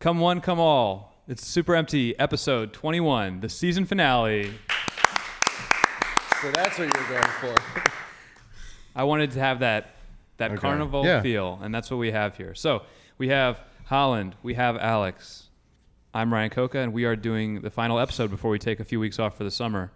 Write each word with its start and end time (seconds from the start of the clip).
Come 0.00 0.18
one, 0.18 0.40
come 0.40 0.58
all. 0.58 1.14
It's 1.28 1.46
Super 1.46 1.76
Empty, 1.76 2.18
episode 2.18 2.72
21, 2.72 3.40
the 3.40 3.48
season 3.48 3.84
finale. 3.84 4.50
So 6.40 6.50
that's 6.52 6.78
what 6.78 6.88
you're 6.96 7.08
going 7.08 7.54
for. 7.54 7.54
I 8.96 9.04
wanted 9.04 9.32
to 9.32 9.40
have 9.40 9.60
that 9.60 9.96
that 10.38 10.52
Okay. 10.52 10.60
carnival 10.60 11.04
Yeah. 11.04 11.20
feel, 11.20 11.58
and 11.62 11.74
that's 11.74 11.90
what 11.90 11.98
we 11.98 12.12
have 12.12 12.34
here. 12.38 12.54
So 12.54 12.82
we 13.18 13.28
have 13.28 13.60
Holland, 13.84 14.36
we 14.42 14.54
have 14.54 14.78
Alex. 14.78 15.48
I'm 16.14 16.32
Ryan 16.32 16.48
Coca, 16.50 16.78
and 16.78 16.94
we 16.94 17.04
are 17.04 17.14
doing 17.14 17.60
the 17.60 17.70
final 17.70 17.98
episode 18.00 18.30
before 18.30 18.50
we 18.50 18.58
take 18.58 18.80
a 18.80 18.84
few 18.84 18.98
weeks 18.98 19.18
off 19.18 19.36
for 19.36 19.44
the 19.44 19.50
summer. 19.50 19.92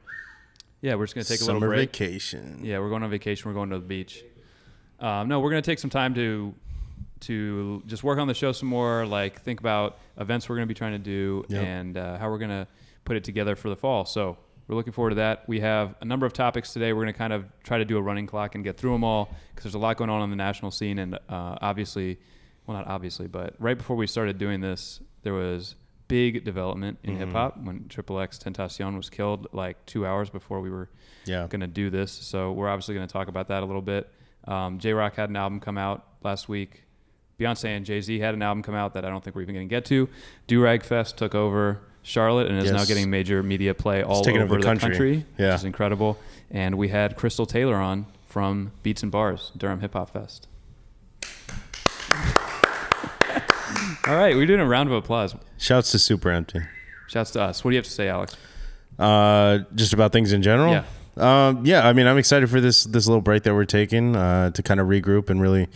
Yeah, 0.82 0.96
we're 0.96 1.07
just 1.07 1.14
gonna 1.14 1.25
take 1.25 1.41
a 1.41 1.45
Summer 1.45 1.61
little 1.61 1.75
break. 1.75 1.89
vacation. 1.96 2.61
Yeah, 2.62 2.79
we're 2.80 2.91
going 2.91 3.02
on 3.02 3.09
vacation. 3.11 3.48
We're 3.50 3.55
going 3.55 3.71
to 3.71 3.79
the 3.79 3.86
beach. 3.86 4.23
Um, 5.00 5.29
no, 5.29 5.41
we're 5.41 5.50
going 5.50 5.62
to 5.62 5.66
take 5.68 5.79
some 5.79 5.91
time 5.91 6.14
to 6.14 6.55
to 7.27 7.82
just 7.86 8.02
work 8.04 8.18
on 8.18 8.27
the 8.29 8.34
show 8.34 8.52
some 8.52 8.68
more. 8.68 9.07
Like 9.07 9.40
think 9.43 9.61
about 9.61 9.98
events 10.18 10.48
we're 10.48 10.57
going 10.57 10.66
to 10.68 10.72
be 10.75 10.79
trying 10.79 10.93
to 10.93 10.98
do 10.98 11.45
Yep. 11.48 11.62
and 11.64 11.96
uh, 11.96 12.18
how 12.18 12.31
we're 12.31 12.39
going 12.39 12.50
to 12.50 12.67
put 13.04 13.17
it 13.17 13.25
together 13.25 13.54
for 13.57 13.68
the 13.68 13.76
fall. 13.76 14.04
So 14.04 14.36
we're 14.67 14.76
looking 14.76 14.93
forward 14.93 15.11
to 15.11 15.17
that. 15.17 15.46
We 15.48 15.61
have 15.61 15.95
a 16.00 16.04
number 16.04 16.25
of 16.26 16.32
topics 16.32 16.72
today. 16.72 16.93
We're 16.93 17.03
going 17.03 17.12
to 17.12 17.18
kind 17.18 17.32
of 17.32 17.45
try 17.62 17.79
to 17.79 17.84
do 17.84 17.98
a 17.98 18.03
running 18.03 18.26
clock 18.26 18.54
and 18.54 18.64
get 18.64 18.76
through 18.79 18.93
them 18.93 19.04
all 19.04 19.29
because 19.50 19.64
there's 19.64 19.75
a 19.75 19.79
lot 19.79 19.96
going 19.96 20.11
on 20.11 20.21
on 20.22 20.31
the 20.31 20.36
national 20.36 20.71
scene. 20.71 20.98
And 20.98 21.14
uh, 21.14 21.18
obviously, 21.61 22.18
well, 22.67 22.76
not 22.79 22.86
obviously, 22.89 23.26
but 23.26 23.54
right 23.59 23.76
before 23.76 23.96
we 23.96 24.06
started 24.06 24.39
doing 24.39 24.61
this, 24.61 25.00
there 25.22 25.34
was 25.34 25.75
big 26.09 26.45
development 26.45 26.98
in 27.03 27.14
Mhm. 27.14 27.18
hip 27.18 27.32
hop 27.32 27.56
when 27.62 27.89
Triple 27.89 28.20
X 28.20 28.39
Tentacion 28.39 28.95
was 28.96 29.09
killed 29.11 29.46
like 29.53 29.84
two 29.86 30.06
hours 30.06 30.29
before 30.31 30.61
we 30.61 30.68
were 30.70 30.90
Yeah. 31.25 31.46
going 31.46 31.61
to 31.62 31.67
do 31.67 31.89
this. 31.90 32.12
So 32.12 32.53
we're 32.53 32.69
obviously 32.69 32.95
going 32.95 33.06
to 33.06 33.12
talk 33.12 33.28
about 33.28 33.48
that 33.48 33.62
a 33.62 33.67
little 33.67 33.81
bit. 33.83 34.11
Um, 34.47 34.78
Jay 34.78 34.92
Rock 34.92 35.14
had 35.17 35.31
an 35.31 35.36
album 35.36 35.61
come 35.61 35.78
out 35.78 36.06
last 36.22 36.48
week. 36.48 36.84
Beyonce 37.38 37.64
and 37.77 37.84
Jay 37.84 38.00
Z 38.00 38.19
had 38.19 38.34
an 38.34 38.42
album 38.42 38.62
come 38.62 38.74
out 38.74 38.94
that 38.94 39.05
I 39.05 39.11
don't 39.11 39.22
think 39.22 39.34
we're 39.36 39.42
even 39.42 39.55
going 39.55 39.69
to 39.69 39.75
get 39.75 39.84
to. 39.86 40.08
Durag 40.48 40.83
Fest 40.84 41.16
took 41.16 41.34
over 41.34 41.80
Charlotte 42.02 42.48
and 42.48 42.58
is 42.62 42.70
now 42.70 42.84
getting 42.84 43.11
major 43.11 43.42
media 43.42 43.75
play 43.75 44.03
all 44.03 44.19
over 44.28 44.42
over 44.42 44.55
the 44.55 44.59
the 44.59 44.62
country, 44.62 44.91
country. 44.91 45.27
Yeah. 45.39 45.48
which 45.48 45.56
is 45.56 45.64
incredible. 45.64 46.19
And 46.50 46.77
we 46.77 46.89
had 46.89 47.17
Crystal 47.17 47.47
Taylor 47.47 47.77
on 47.77 48.06
from 48.28 48.72
Beats 48.83 49.03
N 49.03 49.11
Bars, 49.11 49.53
Durham 49.56 49.81
Hip 49.81 49.94
Hop 49.94 50.11
Fest. 50.11 50.47
all 54.06 54.16
right, 54.16 54.37
we're 54.37 54.47
doing 54.47 54.61
a 54.61 54.66
round 54.66 54.89
of 54.89 54.94
applause. 54.94 55.34
Shouts 55.59 55.91
to 55.92 55.98
Super 55.98 56.31
Empty. 56.31 56.61
Shouts 57.09 57.31
to 57.33 57.42
us. 57.42 57.64
What 57.64 57.70
do 57.70 57.75
you 57.75 57.78
have 57.78 57.87
to 57.87 57.91
say, 57.91 58.09
Alex? 58.09 58.37
Uh, 58.98 59.61
just 59.75 59.92
about 59.92 60.12
things 60.12 60.33
in 60.33 60.42
general. 60.42 60.72
Yeah. 60.72 60.84
Um, 61.16 61.64
yeah. 61.64 61.87
I 61.87 61.92
mean, 61.92 62.06
I'm 62.06 62.19
excited 62.19 62.50
for 62.50 62.61
this 62.61 62.84
this 62.84 63.06
little 63.06 63.22
break 63.22 63.44
that 63.44 63.55
we're 63.55 63.64
taking 63.64 64.14
uh, 64.14 64.50
to 64.50 64.62
kind 64.62 64.78
of 64.78 64.89
regroup 64.89 65.31
and 65.31 65.41
really 65.41 65.69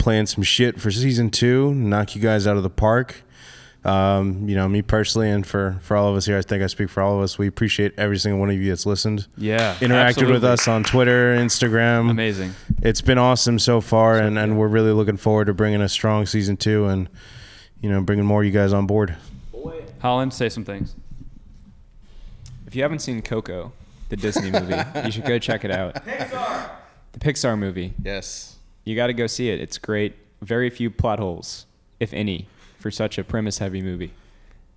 plan 0.00 0.26
some 0.26 0.42
shit 0.42 0.80
for 0.80 0.90
season 0.90 1.30
two. 1.30 1.72
Knock 1.74 2.16
you 2.16 2.22
guys 2.22 2.46
out 2.46 2.56
of 2.56 2.64
the 2.64 2.70
park. 2.70 3.22
Um, 3.84 4.46
you 4.48 4.56
know, 4.56 4.68
me 4.68 4.82
personally, 4.82 5.30
and 5.30 5.46
for 5.46 5.78
for 5.80 5.96
all 5.96 6.08
of 6.10 6.16
us 6.16 6.26
here, 6.26 6.36
I 6.36 6.42
think 6.42 6.62
I 6.62 6.66
speak 6.66 6.90
for 6.90 7.02
all 7.02 7.16
of 7.16 7.22
us. 7.22 7.38
We 7.38 7.46
appreciate 7.46 7.94
every 7.96 8.18
single 8.18 8.38
one 8.38 8.50
of 8.50 8.56
you 8.56 8.68
that's 8.68 8.84
listened, 8.84 9.26
Yeah, 9.38 9.74
interacted 9.76 10.30
with 10.30 10.44
us 10.44 10.68
on 10.68 10.84
Twitter, 10.84 11.34
Instagram. 11.36 12.10
Amazing. 12.10 12.52
It's 12.82 13.00
been 13.00 13.16
awesome 13.16 13.58
so 13.58 13.80
far, 13.80 14.18
and, 14.18 14.38
and 14.38 14.58
we're 14.58 14.68
really 14.68 14.92
looking 14.92 15.16
forward 15.16 15.46
to 15.46 15.54
bringing 15.54 15.80
a 15.80 15.88
strong 15.88 16.26
season 16.26 16.58
two, 16.58 16.86
and 16.86 17.08
you 17.80 17.88
know, 17.88 18.02
bringing 18.02 18.26
more 18.26 18.42
of 18.42 18.46
you 18.46 18.52
guys 18.52 18.72
on 18.74 18.86
board. 18.86 19.16
Holland, 20.00 20.32
say 20.32 20.48
some 20.48 20.64
things. 20.64 20.94
If 22.66 22.74
you 22.74 22.82
haven't 22.82 23.00
seen 23.00 23.20
Coco, 23.22 23.72
the 24.08 24.16
Disney 24.16 24.50
movie, 24.50 24.74
you 25.04 25.10
should 25.10 25.24
go 25.24 25.38
check 25.38 25.64
it 25.64 25.70
out. 25.70 25.94
Pixar. 26.06 26.70
The 27.12 27.18
Pixar 27.18 27.58
movie. 27.58 27.94
Yes. 28.02 28.49
You 28.84 28.96
got 28.96 29.08
to 29.08 29.12
go 29.12 29.26
see 29.26 29.50
it. 29.50 29.60
It's 29.60 29.78
great. 29.78 30.14
Very 30.42 30.70
few 30.70 30.90
plot 30.90 31.18
holes, 31.18 31.66
if 31.98 32.12
any, 32.14 32.48
for 32.78 32.90
such 32.90 33.18
a 33.18 33.24
premise-heavy 33.24 33.82
movie. 33.82 34.12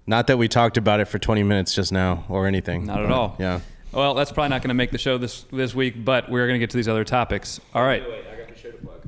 Not 0.06 0.28
that 0.28 0.38
we 0.38 0.48
talked 0.50 0.76
about 0.78 1.00
it 1.00 1.06
for 1.08 1.18
20 1.20 1.44
minutes 1.44 1.74
just 1.74 1.92
now 1.92 2.26
or 2.28 2.46
anything. 2.48 2.86
Not 2.86 3.00
at 3.02 3.08
but, 3.08 3.14
all. 3.14 3.36
Yeah. 3.40 3.62
Well, 3.94 4.14
that's 4.14 4.32
probably 4.32 4.50
not 4.50 4.62
going 4.62 4.70
to 4.70 4.74
make 4.74 4.92
the 4.92 4.98
show 4.98 5.18
this 5.18 5.44
this 5.52 5.74
week, 5.74 6.04
but 6.04 6.30
we're 6.30 6.48
going 6.48 6.56
to 6.56 6.60
get 6.60 6.72
to 6.72 6.78
these 6.78 6.88
other 6.90 7.06
topics. 7.06 7.62
All 7.74 7.84
right. 7.84 8.02
I 8.04 8.36
got 8.38 8.50
the 8.50 8.60
show 8.60 8.72
to 8.72 8.78
plug. 8.78 9.02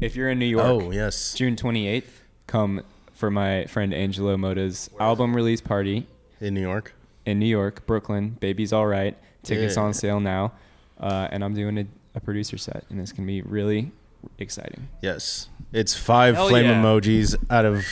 If 0.00 0.14
you're 0.14 0.28
in 0.30 0.38
New 0.38 0.46
York, 0.46 0.64
Oh, 0.66 0.90
yes. 0.92 1.34
June 1.34 1.56
28th, 1.56 2.04
come 2.46 2.82
for 3.14 3.30
my 3.30 3.64
friend 3.66 3.92
Angelo 3.92 4.36
Moda's 4.36 4.88
album 5.00 5.34
release 5.34 5.60
party 5.60 6.06
In 6.40 6.54
New 6.54 6.60
York. 6.60 6.94
in 7.26 7.38
New 7.40 7.46
York, 7.46 7.84
Brooklyn. 7.86 8.36
Baby's 8.40 8.72
all 8.72 8.86
right. 8.86 9.16
Tickets 9.42 9.76
Yeah. 9.76 9.82
on 9.82 9.94
sale 9.94 10.20
now, 10.20 10.52
uh, 11.00 11.28
and 11.32 11.42
I'm 11.42 11.54
doing 11.54 11.78
a, 11.78 11.86
a 12.14 12.20
producer 12.20 12.56
set, 12.58 12.84
and 12.90 13.00
it's 13.00 13.12
gonna 13.12 13.26
be 13.26 13.40
really 13.42 13.90
exciting. 14.38 14.88
Yes. 15.02 15.48
It's 15.72 15.96
five 15.96 16.34
Hell 16.34 16.48
flame 16.48 16.66
yeah. 16.66 16.82
emojis 16.82 17.36
out 17.50 17.64
of 17.64 17.84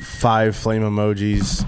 five 0.00 0.56
flame 0.56 0.82
emojis. 0.82 1.64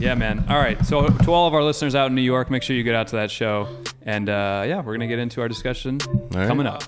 Yeah, 0.00 0.14
man. 0.14 0.44
All 0.48 0.58
right. 0.58 0.84
So, 0.86 1.08
to 1.08 1.32
all 1.32 1.46
of 1.46 1.54
our 1.54 1.62
listeners 1.62 1.94
out 1.94 2.08
in 2.08 2.14
New 2.14 2.22
York, 2.22 2.50
make 2.50 2.62
sure 2.62 2.74
you 2.74 2.82
get 2.82 2.94
out 2.94 3.08
to 3.08 3.16
that 3.16 3.30
show. 3.30 3.68
And 4.02 4.28
uh, 4.28 4.64
yeah, 4.66 4.78
we're 4.78 4.96
going 4.96 5.00
to 5.00 5.06
get 5.06 5.18
into 5.18 5.42
our 5.42 5.48
discussion 5.48 5.98
right. 6.32 6.48
coming 6.48 6.66
up. 6.66 6.84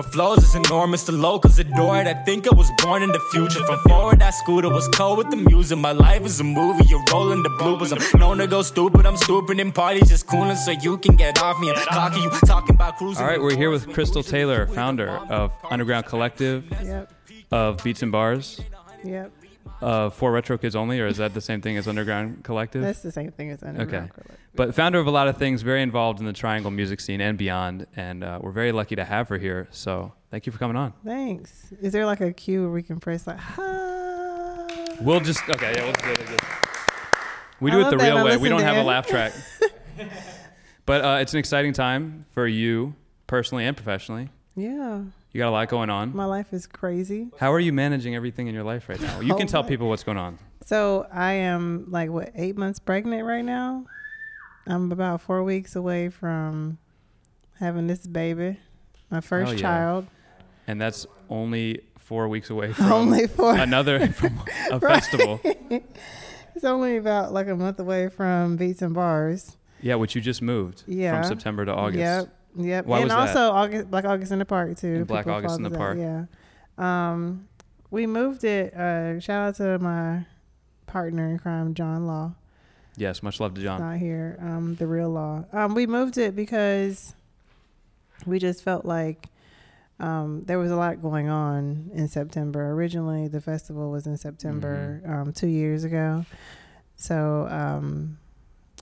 My 0.00 0.06
flows 0.06 0.38
is 0.38 0.54
enormous, 0.54 1.02
the 1.04 1.12
locals 1.12 1.58
adore 1.58 1.98
it. 2.00 2.06
I 2.06 2.14
think 2.14 2.50
I 2.50 2.54
was 2.54 2.70
born 2.78 3.02
in 3.02 3.10
the 3.12 3.20
future. 3.32 3.62
From 3.66 3.78
forward, 3.80 4.18
that 4.20 4.30
scooter 4.30 4.70
was 4.70 4.88
cold 4.88 5.18
with 5.18 5.28
the 5.28 5.36
music. 5.36 5.76
My 5.76 5.92
life 5.92 6.24
is 6.24 6.40
a 6.40 6.44
movie, 6.44 6.84
you're 6.86 7.04
rolling 7.12 7.42
the 7.42 7.50
bloopers. 7.50 7.92
I'm 7.92 8.18
known 8.18 8.38
to 8.38 8.46
go 8.46 8.62
stupid, 8.62 9.04
I'm 9.04 9.18
stupid 9.18 9.60
in 9.60 9.72
parties, 9.72 10.08
just 10.08 10.26
cooling 10.26 10.56
so 10.56 10.70
you 10.70 10.96
can 10.96 11.16
get 11.16 11.42
off 11.42 11.60
me. 11.60 11.68
And 11.68 11.76
cocky, 11.80 12.18
you 12.22 12.30
talking 12.46 12.76
about 12.76 12.96
cruising. 12.96 13.22
All 13.22 13.28
right. 13.30 13.38
We're 13.38 13.54
here 13.54 13.68
with 13.68 13.92
Crystal 13.92 14.22
Taylor, 14.22 14.66
founder 14.68 15.10
of 15.28 15.52
Underground 15.70 16.06
Collective, 16.06 16.64
Yep. 16.82 17.12
of 17.50 17.84
Beats 17.84 18.02
N 18.02 18.10
Bars, 18.10 18.58
Yep. 19.04 19.32
Of 19.80 20.14
For 20.14 20.32
Retro 20.32 20.58
Kids 20.58 20.76
Only, 20.76 21.00
or 21.00 21.06
is 21.06 21.16
that 21.18 21.34
the 21.34 21.40
same 21.40 21.60
thing 21.60 21.76
as 21.76 21.88
Underground 21.88 22.44
Collective? 22.44 22.82
That's 22.82 23.02
the 23.02 23.12
same 23.12 23.30
thing 23.32 23.50
as 23.50 23.62
underground. 23.62 24.10
Okay. 24.10 24.36
But 24.54 24.74
founder 24.74 24.98
of 24.98 25.06
a 25.06 25.10
lot 25.10 25.28
of 25.28 25.36
things, 25.36 25.62
very 25.62 25.82
involved 25.82 26.20
in 26.20 26.26
the 26.26 26.32
Triangle 26.32 26.70
music 26.70 27.00
scene 27.00 27.20
and 27.20 27.38
beyond. 27.38 27.86
And 27.96 28.22
uh, 28.24 28.38
we're 28.42 28.50
very 28.50 28.72
lucky 28.72 28.96
to 28.96 29.04
have 29.04 29.28
her 29.28 29.38
here. 29.38 29.68
So, 29.70 30.12
thank 30.30 30.46
you 30.46 30.52
for 30.52 30.58
coming 30.58 30.76
on. 30.76 30.92
Thanks. 31.04 31.72
Is 31.80 31.92
there 31.92 32.06
like 32.06 32.20
a 32.20 32.32
cue 32.32 32.62
where 32.62 32.70
we 32.70 32.82
can 32.82 33.00
press 33.00 33.26
like 33.26 33.38
ha? 33.38 34.66
We'll 35.00 35.20
just 35.20 35.48
okay. 35.48 35.72
Yeah, 35.74 35.84
we'll 35.84 35.92
do 35.92 36.10
it 36.10 36.26
this. 36.26 36.40
We 37.60 37.70
do 37.70 37.80
it 37.80 37.90
the 37.90 37.98
real 37.98 38.24
way. 38.24 38.36
We 38.36 38.48
don't 38.48 38.62
have 38.62 38.76
a 38.76 38.82
laugh 38.82 39.06
track. 39.06 39.32
but 40.86 41.04
uh, 41.04 41.18
it's 41.20 41.32
an 41.32 41.38
exciting 41.38 41.72
time 41.72 42.26
for 42.32 42.46
you 42.46 42.94
personally 43.26 43.66
and 43.66 43.76
professionally. 43.76 44.28
Yeah. 44.56 45.02
You 45.32 45.38
got 45.38 45.48
a 45.48 45.52
lot 45.52 45.68
going 45.68 45.90
on. 45.90 46.14
My 46.14 46.24
life 46.24 46.52
is 46.52 46.66
crazy. 46.66 47.28
How 47.38 47.52
are 47.52 47.60
you 47.60 47.72
managing 47.72 48.14
everything 48.16 48.48
in 48.48 48.54
your 48.54 48.64
life 48.64 48.88
right 48.88 49.00
now? 49.00 49.20
You 49.20 49.34
Oh 49.34 49.36
can 49.38 49.46
tell 49.46 49.60
oh 49.60 49.62
my- 49.62 49.68
people 49.68 49.88
what's 49.88 50.02
going 50.02 50.18
on. 50.18 50.38
So 50.66 51.06
I 51.12 51.32
am 51.32 51.86
like 51.90 52.10
what 52.10 52.30
eight 52.34 52.56
months 52.56 52.78
pregnant 52.78 53.24
right 53.26 53.44
now. 53.44 53.86
I'm 54.66 54.92
about 54.92 55.20
four 55.20 55.42
weeks 55.42 55.74
away 55.74 56.10
from 56.10 56.78
having 57.58 57.86
this 57.86 58.06
baby, 58.06 58.58
my 59.10 59.20
first 59.20 59.46
Hell 59.50 59.54
yeah. 59.54 59.60
child. 59.60 60.06
And 60.66 60.80
that's 60.80 61.06
only 61.28 61.80
four 61.98 62.28
weeks 62.28 62.50
away 62.50 62.72
from 62.74 62.92
Only 62.92 63.26
four. 63.26 63.56
another 63.56 64.08
from 64.12 64.38
a 64.70 64.78
Right. 64.78 64.94
festival. 65.02 65.40
It's 66.54 66.64
only 66.64 66.96
about 66.98 67.32
like 67.32 67.48
a 67.48 67.56
month 67.56 67.78
away 67.80 68.08
from 68.08 68.56
Beats 68.56 68.82
N 68.82 68.92
Bars. 68.92 69.56
Yeah, 69.80 69.94
which 69.94 70.14
you 70.14 70.20
just 70.20 70.42
moved 70.42 70.82
Yeah. 70.86 71.20
from 71.20 71.28
September 71.28 71.64
to 71.64 71.72
August. 71.72 71.98
Yep. 71.98 72.36
Yep. 72.56 72.86
Why 72.86 72.96
and 72.98 73.04
was 73.04 73.12
that? 73.12 73.36
also 73.36 73.52
August 73.54 73.90
Black 73.90 74.04
August 74.04 74.32
in 74.32 74.38
the 74.38 74.44
Park 74.44 74.76
too. 74.76 74.94
And 74.96 75.06
Black 75.06 75.24
People 75.24 75.36
August 75.38 75.56
in 75.58 75.62
the 75.62 75.70
Park. 75.70 75.98
Yeah. 75.98 76.24
Um 76.78 77.46
we 77.90 78.06
moved 78.06 78.44
it, 78.44 78.74
uh 78.74 79.20
shout 79.20 79.48
out 79.48 79.54
to 79.56 79.78
my 79.78 80.24
partner 80.86 81.28
in 81.30 81.38
crime, 81.38 81.74
John 81.74 82.06
Law. 82.06 82.34
Yes, 82.96 83.22
much 83.22 83.40
love 83.40 83.54
to 83.54 83.62
John. 83.62 83.80
not 83.80 83.98
here. 83.98 84.36
Um, 84.40 84.74
the 84.74 84.86
real 84.86 85.08
law. 85.10 85.44
Um, 85.52 85.74
we 85.74 85.86
moved 85.86 86.18
it 86.18 86.34
because 86.36 87.14
we 88.26 88.38
just 88.38 88.62
felt 88.62 88.84
like 88.84 89.28
um, 90.00 90.42
there 90.46 90.58
was 90.58 90.70
a 90.70 90.76
lot 90.76 91.00
going 91.00 91.28
on 91.28 91.90
in 91.94 92.08
September. 92.08 92.72
Originally, 92.72 93.28
the 93.28 93.40
festival 93.40 93.90
was 93.90 94.06
in 94.06 94.16
September 94.18 95.00
Mm-hmm. 95.04 95.12
um, 95.12 95.32
two 95.32 95.46
years 95.46 95.84
ago. 95.84 96.26
So, 96.96 97.46
um, 97.48 98.18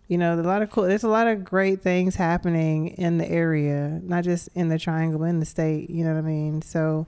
you 0.09 0.17
know, 0.17 0.35
a 0.35 0.43
lot 0.43 0.63
of 0.63 0.71
cool. 0.71 0.85
There's 0.85 1.05
a 1.05 1.09
lot 1.09 1.27
of 1.29 1.45
great 1.45 1.83
things 1.83 2.17
happening 2.17 2.89
in 2.89 3.19
the 3.19 3.31
area, 3.31 4.01
not 4.03 4.25
just 4.25 4.49
in 4.55 4.69
the 4.69 4.79
Triangle, 4.79 5.23
in 5.23 5.39
the 5.39 5.47
state. 5.47 5.91
You 5.91 6.05
know 6.05 6.15
what 6.15 6.19
I 6.19 6.23
mean? 6.23 6.63
So, 6.63 7.07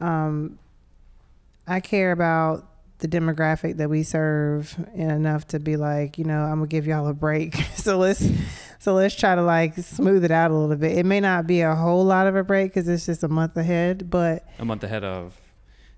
um, 0.00 0.58
I 1.66 1.80
care 1.80 2.12
about 2.12 2.68
the 2.98 3.08
demographic 3.08 3.76
that 3.78 3.90
we 3.90 4.02
serve 4.02 4.76
enough 4.94 5.46
to 5.48 5.58
be 5.58 5.76
like, 5.76 6.18
you 6.18 6.24
know, 6.24 6.42
I'm 6.42 6.56
gonna 6.56 6.66
give 6.66 6.86
y'all 6.86 7.08
a 7.08 7.14
break. 7.14 7.54
so 7.74 7.98
let's 7.98 8.26
so 8.78 8.94
let's 8.94 9.14
try 9.14 9.34
to 9.34 9.42
like 9.42 9.74
smooth 9.76 10.24
it 10.24 10.30
out 10.30 10.50
a 10.50 10.54
little 10.54 10.76
bit. 10.76 10.96
It 10.98 11.06
may 11.06 11.20
not 11.20 11.46
be 11.46 11.62
a 11.62 11.74
whole 11.74 12.04
lot 12.04 12.26
of 12.26 12.36
a 12.36 12.44
break 12.44 12.72
because 12.72 12.88
it's 12.88 13.06
just 13.06 13.22
a 13.22 13.28
month 13.28 13.56
ahead, 13.56 14.10
but 14.10 14.46
A 14.58 14.64
month 14.64 14.84
ahead 14.84 15.04
of 15.04 15.34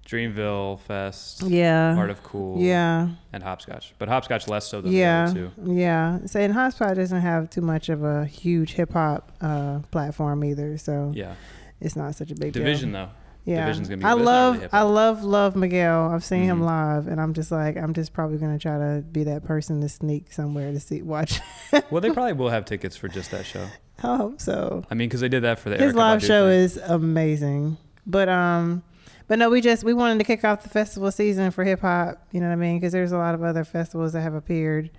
Dreamville 0.09 0.81
Fest, 0.81 1.43
yeah, 1.43 1.95
Art 1.97 2.09
of 2.09 2.23
Cool, 2.23 2.61
yeah, 2.63 3.09
and 3.33 3.43
Hopscotch. 3.43 3.93
But 3.99 4.09
Hopscotch 4.09 4.49
less 4.49 4.67
so 4.67 4.81
than 4.81 4.91
yeah, 4.91 5.27
the 5.27 5.31
other 5.31 5.51
two. 5.65 5.73
yeah. 5.75 6.19
So 6.27 6.41
and 6.41 6.53
Hopscotch 6.55 6.97
doesn't 6.97 7.21
have 7.21 7.51
too 7.51 7.61
much 7.61 7.91
of 7.91 8.03
a 8.03 8.25
huge 8.25 8.73
hip 8.73 8.95
hop 8.95 9.33
uh, 9.43 9.81
platform 9.91 10.43
either, 10.45 10.79
so 10.79 11.13
Yeah. 11.15 11.35
it's 11.81 11.95
not 11.95 12.15
such 12.15 12.31
a 12.31 12.35
big 12.35 12.55
deal. 12.55 12.63
Division 12.65 12.93
though. 12.93 13.11
Yeah, 13.45 13.65
division's 13.67 13.89
gonna 13.89 13.99
be. 13.99 14.05
I 14.05 14.15
but 14.15 14.19
it's 14.21 14.25
not 14.27 14.33
love, 14.63 14.69
I 14.73 14.83
love, 14.83 15.25
love 15.25 15.57
Miguel. 15.57 16.11
I've 16.11 16.25
seen 16.25 16.43
him 16.45 16.61
Mhm. 16.61 16.65
live, 16.67 17.07
and 17.07 17.21
I'm 17.21 17.33
just 17.35 17.51
like, 17.51 17.77
I'm 17.77 17.93
just 17.95 18.13
probably 18.15 18.39
gonna 18.39 18.59
try 18.59 18.77
to 18.79 19.03
be 19.13 19.25
that 19.25 19.45
person 19.45 19.81
to 19.83 19.89
sneak 19.91 20.33
somewhere 20.33 20.73
to 20.73 20.81
see, 20.81 21.03
watch. 21.03 21.41
Well, 21.91 22.01
they 22.01 22.11
probably 22.11 22.33
will 22.33 22.49
have 22.51 22.65
tickets 22.65 22.97
for 22.97 23.09
just 23.09 23.31
that 23.31 23.45
show. 23.45 23.67
I 24.03 24.17
hope 24.17 24.41
so. 24.41 24.85
I 24.91 24.95
mean, 24.95 25.09
because 25.09 25.21
they 25.21 25.29
did 25.29 25.43
that 25.45 25.59
for 25.59 25.69
the 25.71 25.77
His 25.77 25.93
Erykah 25.93 25.97
live 25.97 26.21
Badu 26.23 26.27
show 26.27 26.47
thing. 26.49 26.61
is 26.61 26.77
amazing, 26.79 27.77
but 28.07 28.29
um, 28.31 28.83
but 29.29 29.39
no, 29.39 29.51
we 29.51 29.61
just 29.61 29.85
we 29.85 29.95
wanted 29.95 30.19
to 30.19 30.25
kick 30.25 30.43
off 30.43 30.63
the 30.63 30.71
festival 30.71 31.13
season 31.13 31.51
for 31.51 31.63
hip 31.63 31.81
hop. 31.81 32.27
You 32.33 32.41
know 32.41 32.47
what 32.47 32.55
I 32.55 32.57
mean? 32.57 32.79
Because 32.79 32.93
there's 32.93 33.13
a 33.13 33.19
lot 33.19 33.35
of 33.35 33.43
other 33.43 33.63
festivals 33.63 34.15
that 34.15 34.23
have 34.23 34.35
appeared 34.35 34.91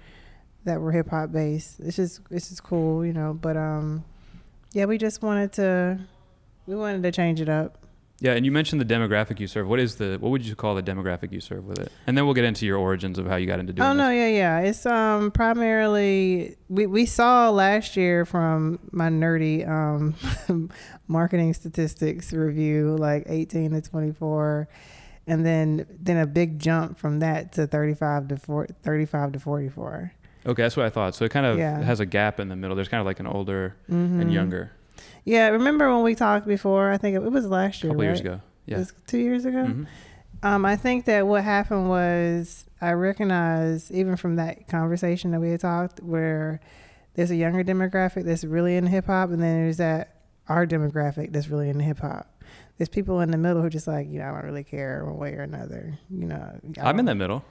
that 0.66 0.80
were 0.80 0.92
hip 0.92 1.10
hop 1.10 1.32
based. 1.32 1.80
It's 1.80 1.96
just 1.96 2.22
it's 2.30 2.50
just 2.50 2.64
cool, 2.64 3.04
you 3.06 3.12
know. 3.12 3.34
But 3.34 3.58
um, 3.58 4.06
yeah, 4.72 4.86
we 4.86 5.00
just 5.00 5.24
wanted 5.24 5.52
to 5.54 6.00
we 6.68 6.76
wanted 6.76 7.02
to 7.04 7.12
change 7.12 7.42
it 7.42 7.50
up. 7.50 7.80
Yeah, 8.22 8.34
and 8.34 8.46
you 8.46 8.52
mentioned 8.52 8.82
the 8.82 8.86
demographic 8.86 9.40
you 9.40 9.48
serve. 9.48 9.68
What 9.68 9.80
is 9.80 9.96
the 9.96 10.18
what 10.20 10.30
would 10.30 10.46
you 10.46 10.56
call 10.56 10.76
the 10.76 10.84
demographic 10.84 11.32
you 11.32 11.40
serve 11.40 11.66
with 11.66 11.80
it? 11.80 11.90
And 12.06 12.18
then 12.18 12.26
we'll 12.26 12.34
get 12.34 12.44
into 12.44 12.66
your 12.66 12.78
origins 12.78 13.18
of 13.18 13.26
how 13.28 13.38
you 13.38 13.48
got 13.48 13.60
into 13.60 13.72
doing 13.72 13.88
it. 13.88 13.90
Oh 13.90 13.94
no, 13.94 14.10
this. 14.10 14.18
yeah, 14.18 14.28
yeah. 14.28 14.60
It's 14.70 14.86
um 14.86 15.32
primarily 15.32 16.58
we 16.68 16.86
we 16.86 17.06
saw 17.06 17.50
last 17.50 17.96
year 17.96 18.26
from 18.26 18.80
my 18.92 19.08
nerdy 19.10 19.68
um 19.68 20.16
marketing 21.08 21.54
statistics 21.54 22.34
review 22.34 22.96
like 22.98 23.24
18 23.28 23.72
to 23.72 23.82
24 23.82 24.68
and 25.28 25.46
then 25.46 25.86
then 26.00 26.18
a 26.18 26.26
big 26.28 26.60
jump 26.60 26.98
from 26.98 27.20
that 27.20 27.54
to 27.54 27.68
35 27.68 28.30
to 28.30 28.38
40, 28.38 28.74
35 28.84 29.32
to 29.34 29.40
44. 29.40 30.12
Okay, 30.46 30.62
that's 30.64 30.76
what 30.78 30.86
I 30.86 30.90
thought. 30.90 31.16
So 31.16 31.26
it 31.26 31.30
kind 31.32 31.46
of 31.46 31.58
Yeah. 31.60 31.82
has 31.82 32.00
a 32.00 32.06
gap 32.06 32.40
in 32.40 32.48
the 32.50 32.56
middle. 32.56 32.76
There's 32.76 32.88
kind 32.88 33.00
of 33.02 33.06
like 33.06 33.20
an 33.20 33.28
older 33.28 33.76
Mhm. 33.92 34.22
and 34.22 34.34
younger. 34.34 34.72
Yeah, 35.30 35.50
remember 35.50 35.94
when 35.94 36.04
we 36.04 36.16
talked 36.16 36.48
before? 36.48 36.92
I 36.92 36.98
think 36.98 37.16
it, 37.16 37.22
it 37.24 37.32
was 37.32 37.46
last 37.46 37.84
A 37.84 37.88
year, 37.88 37.92
couple 37.94 38.04
years 38.04 38.20
right? 38.20 38.26
ago. 38.26 38.42
It 38.68 38.72
Yeah. 38.72 38.78
was 38.80 38.94
2 39.08 39.18
years 39.20 39.46
ago. 39.46 39.66
Mhm. 39.68 39.86
Um, 40.42 40.66
I 40.66 40.76
think 40.76 41.06
that 41.06 41.28
what 41.28 41.44
happened 41.44 41.88
was 41.90 42.66
I 42.82 42.94
recognized 42.94 43.92
even 43.92 44.16
from 44.16 44.38
that 44.38 44.68
conversation 44.68 45.32
that 45.32 45.40
we 45.40 45.52
had 45.52 45.60
talked, 45.60 46.02
where 46.02 46.60
there's 47.14 47.30
a 47.30 47.36
younger 47.36 47.64
demographic 47.64 48.24
that's 48.24 48.44
really 48.44 48.76
in 48.76 48.88
hip 48.88 49.06
hop, 49.06 49.30
and 49.30 49.42
then 49.44 49.62
there's 49.64 49.78
that 49.78 50.16
our 50.48 50.66
demographic 50.66 51.32
that's 51.32 51.50
really 51.50 51.70
in 51.70 51.80
hip 51.80 52.00
hop. 52.00 52.42
There's 52.78 52.90
people 52.90 53.20
in 53.20 53.30
the 53.30 53.38
middle 53.38 53.62
who 53.62 53.68
are 53.68 53.70
just 53.70 53.88
like, 53.88 54.08
you 54.10 54.18
know, 54.20 54.30
I 54.30 54.32
don't 54.32 54.46
really 54.46 54.64
care 54.64 55.04
one 55.06 55.18
way 55.18 55.34
or 55.36 55.42
another. 55.42 56.00
You 56.10 56.26
know, 56.28 56.60
I'm 56.82 56.98
in 56.98 57.06
the 57.06 57.14
middle. 57.14 57.44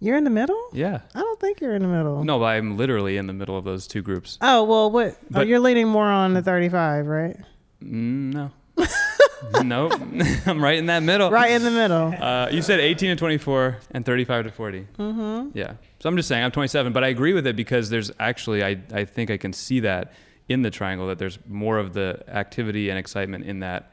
You're 0.00 0.16
in 0.16 0.24
the 0.24 0.30
middle. 0.30 0.60
Yeah. 0.72 1.00
I 1.14 1.20
don't 1.20 1.40
think 1.40 1.60
you're 1.60 1.74
in 1.74 1.82
the 1.82 1.88
middle. 1.88 2.24
No, 2.24 2.38
but 2.38 2.46
I'm 2.46 2.76
literally 2.76 3.16
in 3.16 3.26
the 3.26 3.32
middle 3.32 3.56
of 3.56 3.64
those 3.64 3.86
two 3.86 4.02
groups. 4.02 4.38
Oh 4.40 4.64
well, 4.64 4.90
what? 4.90 5.16
oh, 5.22 5.26
But- 5.30 5.46
you're 5.46 5.60
leaning 5.60 5.88
more 5.88 6.06
on 6.06 6.34
the 6.34 6.42
35, 6.42 7.06
right? 7.06 7.36
Mm, 7.82 8.32
no. 8.34 8.50
nope. 9.62 9.92
I'm 10.46 10.62
right 10.62 10.78
in 10.78 10.86
that 10.86 11.02
middle. 11.02 11.30
Right 11.30 11.52
in 11.52 11.62
the 11.62 11.70
middle. 11.70 12.14
Uh, 12.18 12.48
you 12.50 12.60
said 12.62 12.80
18 12.80 13.10
to 13.10 13.16
24 13.16 13.78
and 13.92 14.04
35 14.04 14.44
to 14.46 14.50
40. 14.52 14.86
Mm-hmm. 14.98 15.56
Yeah. 15.56 15.74
So 16.00 16.08
I'm 16.08 16.16
just 16.16 16.28
saying 16.28 16.44
I'm 16.44 16.50
27, 16.50 16.92
but 16.92 17.04
I 17.04 17.08
agree 17.08 17.32
with 17.32 17.46
it 17.46 17.56
because 17.56 17.88
there's 17.90 18.10
actually 18.18 18.64
I 18.64 18.78
I 18.92 19.04
think 19.04 19.30
I 19.30 19.36
can 19.36 19.52
see 19.52 19.80
that 19.80 20.12
in 20.48 20.62
the 20.62 20.70
triangle 20.70 21.06
that 21.08 21.18
there's 21.18 21.38
more 21.48 21.78
of 21.78 21.94
the 21.94 22.22
activity 22.28 22.90
and 22.90 22.98
excitement 22.98 23.44
in 23.46 23.60
that 23.60 23.90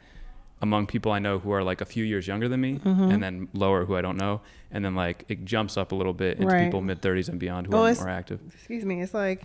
among 0.62 0.86
people 0.88 1.12
I 1.12 1.20
know 1.20 1.40
who 1.40 1.52
are 1.52 1.64
like 1.64 1.82
a 1.82 1.86
few 1.86 2.04
years 2.04 2.28
younger 2.28 2.48
than 2.48 2.62
me 2.62 2.80
Mm-hmm. 2.80 3.12
and 3.12 3.24
then 3.24 3.48
lower 3.54 3.86
who 3.86 3.96
I 3.96 4.02
don't 4.02 4.18
know 4.18 4.42
and 4.72 4.84
then 4.86 4.96
like 4.96 5.26
it 5.28 5.44
jumps 5.46 5.76
up 5.78 5.92
a 5.92 5.96
little 5.96 6.14
bit 6.14 6.38
into 6.40 6.48
Right. 6.54 6.66
people 6.66 6.82
mid 6.82 7.02
30s 7.02 7.30
and 7.30 7.40
beyond 7.40 7.68
who 7.68 7.74
Well, 7.74 7.88
are 7.88 7.96
more 7.96 8.10
active. 8.10 8.40
excuse 8.54 8.86
me 8.86 9.02
it's 9.02 9.14
like 9.14 9.44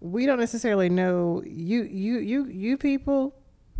we 0.00 0.26
don't 0.26 0.38
necessarily 0.38 0.88
know 0.88 1.42
you 1.46 1.82
you 1.82 2.18
you 2.18 2.46
you 2.46 2.76
people 2.76 3.34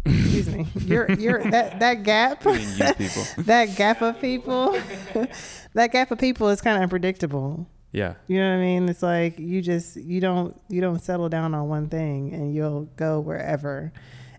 excuse 0.05 0.49
me 0.49 0.67
you're 0.87 1.11
you're 1.13 1.43
that 1.51 1.79
that 1.81 2.03
gap 2.05 2.47
I 2.47 2.53
mean, 2.57 2.69
you 2.79 2.95
people. 3.07 3.23
that 3.45 3.77
gap 3.77 4.01
of 4.03 4.21
people 4.21 4.73
that 5.75 5.93
gap 5.93 6.11
of 6.11 6.19
people 6.19 6.49
is 6.49 6.61
kind 6.61 6.77
of 6.77 6.83
unpredictable 6.83 7.67
Yeah. 7.93 8.15
you 8.27 8.39
know 8.41 8.49
what 8.51 8.57
i 8.63 8.65
mean 8.65 8.89
it's 8.89 9.03
like 9.03 9.39
you 9.39 9.61
just 9.63 9.97
you 9.97 10.21
don't 10.21 10.59
you 10.69 10.81
don't 10.81 11.01
settle 11.01 11.29
down 11.29 11.55
on 11.55 11.69
one 11.69 11.89
thing 11.89 12.33
and 12.33 12.55
you'll 12.55 12.85
go 12.97 13.21
wherever 13.21 13.93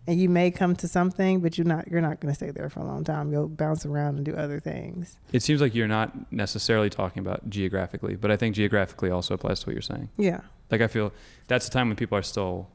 and 0.09 0.19
you 0.19 0.27
may 0.27 0.49
come 0.51 0.75
to 0.75 0.87
something 0.87 1.39
but 1.39 1.57
you're 1.57 1.67
not 1.73 1.87
you're 1.89 2.01
not 2.01 2.19
going 2.19 2.31
to 2.33 2.35
stay 2.35 2.51
there 2.51 2.69
for 2.69 2.79
a 2.79 2.83
long 2.83 3.03
time 3.03 3.31
you'll 3.31 3.47
bounce 3.47 3.85
around 3.85 4.15
and 4.17 4.25
do 4.25 4.33
other 4.35 4.59
things 4.59 5.17
It 5.31 5.41
seems 5.43 5.61
like 5.61 5.73
you're 5.75 5.87
not 5.99 6.09
necessarily 6.31 6.89
talking 6.89 7.19
about 7.25 7.49
geographically, 7.49 8.15
but 8.15 8.29
I 8.31 8.35
think 8.37 8.55
geographically 8.55 9.11
also 9.11 9.33
applies 9.35 9.59
to 9.61 9.67
what 9.67 9.73
you're 9.73 9.89
saying. 9.93 10.09
yeah 10.17 10.41
Like 10.71 10.81
I 10.81 10.87
feel 10.87 11.11
that's 11.47 11.65
the 11.67 11.73
time 11.77 11.87
when 11.89 11.95
people 11.95 12.17
are 12.17 12.23
still. 12.33 12.67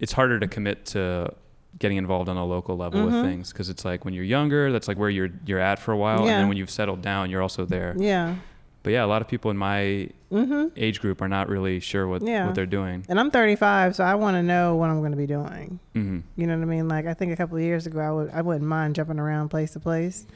It's 0.00 0.12
harder 0.12 0.38
to 0.40 0.48
commit 0.48 0.86
to 0.86 1.32
getting 1.78 1.96
involved 1.96 2.28
on 2.28 2.36
a 2.36 2.44
local 2.44 2.76
level 2.76 3.00
Mhm. 3.00 3.04
with 3.06 3.22
things 3.24 3.52
because 3.52 3.68
it's 3.70 3.84
like 3.84 4.04
when 4.04 4.14
you're 4.14 4.24
younger, 4.38 4.72
that's 4.72 4.88
like 4.88 4.98
where 4.98 5.08
you're 5.10 5.30
you're 5.46 5.60
at 5.72 5.78
for 5.78 5.92
a 5.92 5.96
while, 5.96 6.20
and 6.20 6.28
then 6.28 6.48
when 6.48 6.56
you've 6.56 6.70
settled 6.70 7.00
down, 7.02 7.30
you're 7.30 7.40
also 7.42 7.64
there. 7.64 7.94
yeah 7.98 8.34
But 8.82 8.92
yeah, 8.92 9.04
a 9.04 9.06
lot 9.06 9.22
of 9.22 9.28
people 9.28 9.50
in 9.50 9.56
my 9.56 10.08
mm-hmm 10.32 10.68
age 10.76 11.00
group 11.00 11.20
are 11.20 11.28
not 11.28 11.48
really 11.48 11.78
sure 11.78 12.08
what 12.08 12.22
Yeah. 12.22 12.46
what 12.46 12.54
they're 12.54 12.64
doing. 12.64 13.04
and 13.10 13.20
i'm 13.20 13.30
35 13.30 13.94
so 13.96 14.02
i 14.02 14.14
want 14.14 14.34
to 14.36 14.42
know 14.42 14.76
what 14.76 14.88
i'm 14.88 15.00
going 15.00 15.10
to 15.10 15.16
be 15.18 15.26
doing 15.26 15.78
hmm 15.92 16.20
You 16.36 16.46
know 16.46 16.56
what 16.56 16.62
I 16.62 16.66
mean? 16.66 16.88
Like 16.88 17.04
I 17.06 17.12
think 17.12 17.32
a 17.32 17.36
couple 17.36 17.58
of 17.58 17.62
years 17.62 17.86
ago, 17.86 18.00
I 18.00 18.10
would 18.10 18.30
I 18.30 18.40
wouldn't 18.40 18.64
mind 18.66 18.94
jumping 18.94 19.18
around 19.18 19.50
place 19.50 19.72
to 19.72 19.80
place, 19.80 20.26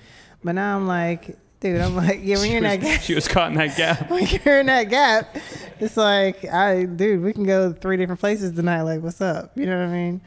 but 0.45 0.55
now 0.55 0.77
I'm 0.77 0.87
like, 0.87 1.39
dude, 1.61 1.81
I'm 1.81 1.97
like, 1.97 2.21
yeah, 2.23 2.37
when 2.39 2.49
you're 2.51 2.59
in 2.59 2.65
that 2.65 2.81
gap, 2.83 3.01
she 3.01 3.15
was 3.15 3.27
caught 3.27 3.51
in 3.53 3.57
that 3.57 3.75
gap. 3.77 4.11
when 4.15 4.27
you're 4.45 4.61
in 4.61 4.67
that 4.67 4.91
gap, 4.91 5.35
it's 5.81 5.97
like, 5.97 6.45
I, 6.45 6.85
dude, 6.85 7.23
we 7.23 7.33
can 7.33 7.45
go 7.45 7.73
three 7.73 7.97
different 7.97 8.21
places 8.21 8.53
tonight. 8.53 8.83
Like, 8.83 9.01
what's 9.03 9.21
up? 9.23 9.53
You 9.57 9.65
know 9.65 9.79
what 9.79 9.89
I 9.89 9.93
mean? 9.93 10.21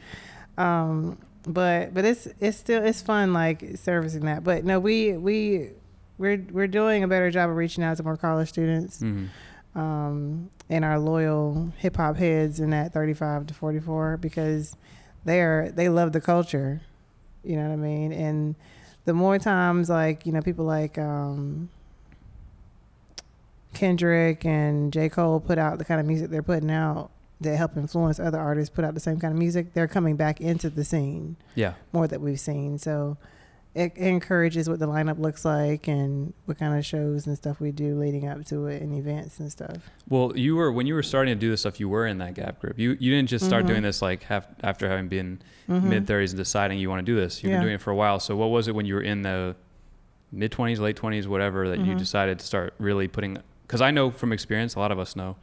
Um, 0.58 1.16
but 1.46 1.94
but 1.94 2.04
it's 2.04 2.26
it's 2.40 2.58
still 2.58 2.84
it's 2.84 3.00
fun 3.02 3.32
like 3.32 3.64
servicing 3.76 4.24
that. 4.26 4.42
But 4.42 4.64
no, 4.64 4.80
we 4.80 5.16
we 5.16 5.70
we're 6.20 6.44
we're 6.52 6.68
doing 6.68 7.02
a 7.02 7.08
better 7.08 7.30
job 7.30 7.50
of 7.50 7.56
reaching 7.56 7.82
out 7.82 7.96
to 7.96 8.02
more 8.04 8.16
college 8.16 8.48
students 8.48 9.00
hmm 9.00 9.26
um, 9.74 10.50
and 10.68 10.84
our 10.84 10.98
loyal 10.98 11.72
hip 11.78 11.96
hop 11.96 12.16
heads 12.16 12.58
in 12.58 12.70
that 12.70 12.92
35 12.92 13.46
to 13.46 13.54
44 13.54 14.16
because 14.16 14.74
they 15.24 15.40
are 15.40 15.70
they 15.70 15.88
love 15.88 16.10
the 16.12 16.20
culture, 16.20 16.80
you 17.44 17.54
know 17.54 17.62
what 17.68 17.72
I 17.74 17.76
mean. 17.76 18.12
And 18.12 18.56
the 19.04 19.14
more 19.14 19.38
times 19.38 19.88
like 19.88 20.26
you 20.26 20.32
know 20.32 20.40
people 20.42 20.64
like 20.64 20.98
um, 20.98 21.68
Kendrick 23.74 24.44
and 24.44 24.92
J 24.92 25.08
Cole 25.08 25.38
put 25.40 25.58
out 25.58 25.78
the 25.78 25.84
kind 25.84 26.00
of 26.00 26.06
music 26.06 26.30
they're 26.30 26.42
putting 26.42 26.70
out 26.70 27.10
that 27.40 27.56
help 27.56 27.76
influence 27.76 28.18
other 28.18 28.38
artists 28.38 28.74
put 28.74 28.84
out 28.84 28.94
the 28.94 29.00
same 29.00 29.18
kind 29.20 29.32
of 29.32 29.38
music, 29.38 29.72
they're 29.72 29.88
coming 29.88 30.16
back 30.16 30.40
into 30.40 30.68
the 30.68 30.84
scene 30.84 31.36
Yeah. 31.54 31.74
more 31.92 32.06
that 32.08 32.20
we've 32.20 32.40
seen. 32.40 32.76
So 32.78 33.16
it 33.74 33.96
encourages 33.96 34.68
what 34.68 34.78
the 34.80 34.86
lineup 34.88 35.18
looks 35.20 35.44
like 35.44 35.86
and 35.86 36.32
what 36.46 36.58
kind 36.58 36.76
of 36.76 36.84
shows 36.84 37.26
and 37.26 37.36
stuff 37.36 37.60
we 37.60 37.70
do 37.70 37.94
leading 37.98 38.26
up 38.26 38.44
to 38.46 38.66
it 38.66 38.82
and 38.82 38.92
events 38.98 39.38
and 39.38 39.50
stuff. 39.50 39.76
Well, 40.08 40.32
you 40.36 40.56
were 40.56 40.72
when 40.72 40.86
you 40.88 40.94
were 40.94 41.02
starting 41.04 41.34
to 41.34 41.38
do 41.38 41.50
this 41.50 41.60
stuff, 41.60 41.78
you 41.78 41.88
were 41.88 42.06
in 42.06 42.18
that 42.18 42.34
gap 42.34 42.58
group. 42.60 42.78
You 42.78 42.96
you 42.98 43.14
didn't 43.14 43.28
just 43.28 43.44
start 43.44 43.64
Mhm. 43.64 43.68
doing 43.68 43.82
this 43.82 44.02
like 44.02 44.24
half, 44.24 44.46
after 44.62 44.88
having 44.88 45.06
been 45.08 45.38
Mhm. 45.68 45.84
mid 45.84 46.06
thirties 46.06 46.32
and 46.32 46.38
deciding 46.38 46.78
you 46.80 46.90
want 46.90 47.04
to 47.04 47.12
do 47.12 47.14
this. 47.14 47.42
You've 47.42 47.50
Yeah. 47.50 47.58
been 47.58 47.66
doing 47.66 47.74
it 47.76 47.80
for 47.80 47.90
a 47.92 47.96
while. 47.96 48.18
So 48.18 48.36
what 48.36 48.48
was 48.50 48.66
it 48.66 48.74
when 48.74 48.86
you 48.86 48.94
were 48.94 49.02
in 49.02 49.22
the 49.22 49.54
mid 50.32 50.50
twenties, 50.50 50.80
late 50.80 50.96
twenties, 50.96 51.28
whatever, 51.28 51.68
that 51.68 51.78
you 51.78 51.94
Mhm. 51.94 51.98
decided 51.98 52.38
to 52.40 52.46
start 52.46 52.74
really 52.78 53.06
putting? 53.08 53.38
Because 53.66 53.80
I 53.80 53.92
know 53.92 54.10
from 54.10 54.32
experience, 54.32 54.74
a 54.74 54.80
lot 54.80 54.90
of 54.90 54.98
us 54.98 55.14
know. 55.14 55.36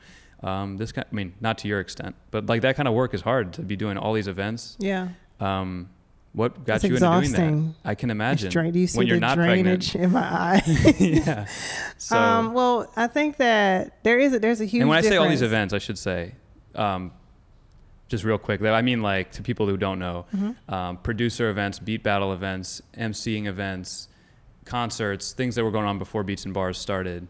Um, 0.43 0.77
this 0.77 0.91
kind, 0.91 1.07
I 1.11 1.15
mean, 1.15 1.33
not 1.41 1.57
to 1.59 1.67
your 1.67 1.79
extent, 1.79 2.15
but 2.29 2.45
like 2.47 2.61
that 2.61 2.75
kind 2.75 2.87
of 2.87 2.93
work 2.93 3.13
is 3.13 3.21
hard 3.21 3.53
to 3.53 3.61
be 3.63 3.75
doing 3.75 3.97
all 3.97 4.13
these 4.13 4.27
events. 4.27 4.75
Yeah. 4.79 5.07
Um, 5.39 5.89
what 6.33 6.65
got 6.65 6.75
It's 6.75 6.83
you 6.83 6.89
into 6.95 6.99
doing 6.99 7.19
exhausting. 7.23 7.75
that? 7.83 7.89
I 7.89 7.95
can 7.95 8.09
imagine. 8.11 8.51
drain- 8.51 8.71
do 8.71 8.79
you 8.79 8.87
see 8.87 8.97
when 8.99 9.07
you're 9.07 9.17
the 9.17 9.21
not 9.21 9.35
drainage 9.35 9.95
in 9.95 10.11
my 10.11 10.21
eye? 10.23 10.61
yeah. 10.99 11.47
So, 11.99 12.15
um, 12.17 12.53
well, 12.53 12.91
I 12.95 13.07
think 13.07 13.37
that 13.37 14.03
there 14.03 14.19
is 14.19 14.33
a, 14.33 14.39
there's 14.39 14.61
a 14.61 14.65
huge 14.65 14.81
and 14.81 14.89
when 14.89 14.99
I 14.99 15.01
say 15.01 15.17
all 15.17 15.27
these 15.27 15.41
events, 15.41 15.73
I 15.73 15.79
should 15.79 15.97
say, 15.97 16.35
um, 16.75 17.11
just 18.07 18.23
real 18.23 18.37
quick, 18.37 18.61
that 18.61 18.73
I 18.75 18.81
mean 18.83 19.01
like 19.01 19.31
to 19.31 19.41
people 19.41 19.65
who 19.67 19.77
don't 19.77 19.97
know, 19.99 20.25
Mm-hmm. 20.35 20.73
um, 20.73 20.97
producer 20.97 21.49
events, 21.49 21.79
beat 21.79 22.03
battle 22.03 22.33
events, 22.33 22.81
emceeing 22.97 23.47
events, 23.47 24.07
concerts, 24.63 25.31
things 25.33 25.55
that 25.55 25.63
were 25.63 25.71
going 25.71 25.87
on 25.87 25.97
before 25.97 26.23
Beats 26.23 26.45
N 26.45 26.53
Bars 26.53 26.77
started. 26.77 27.27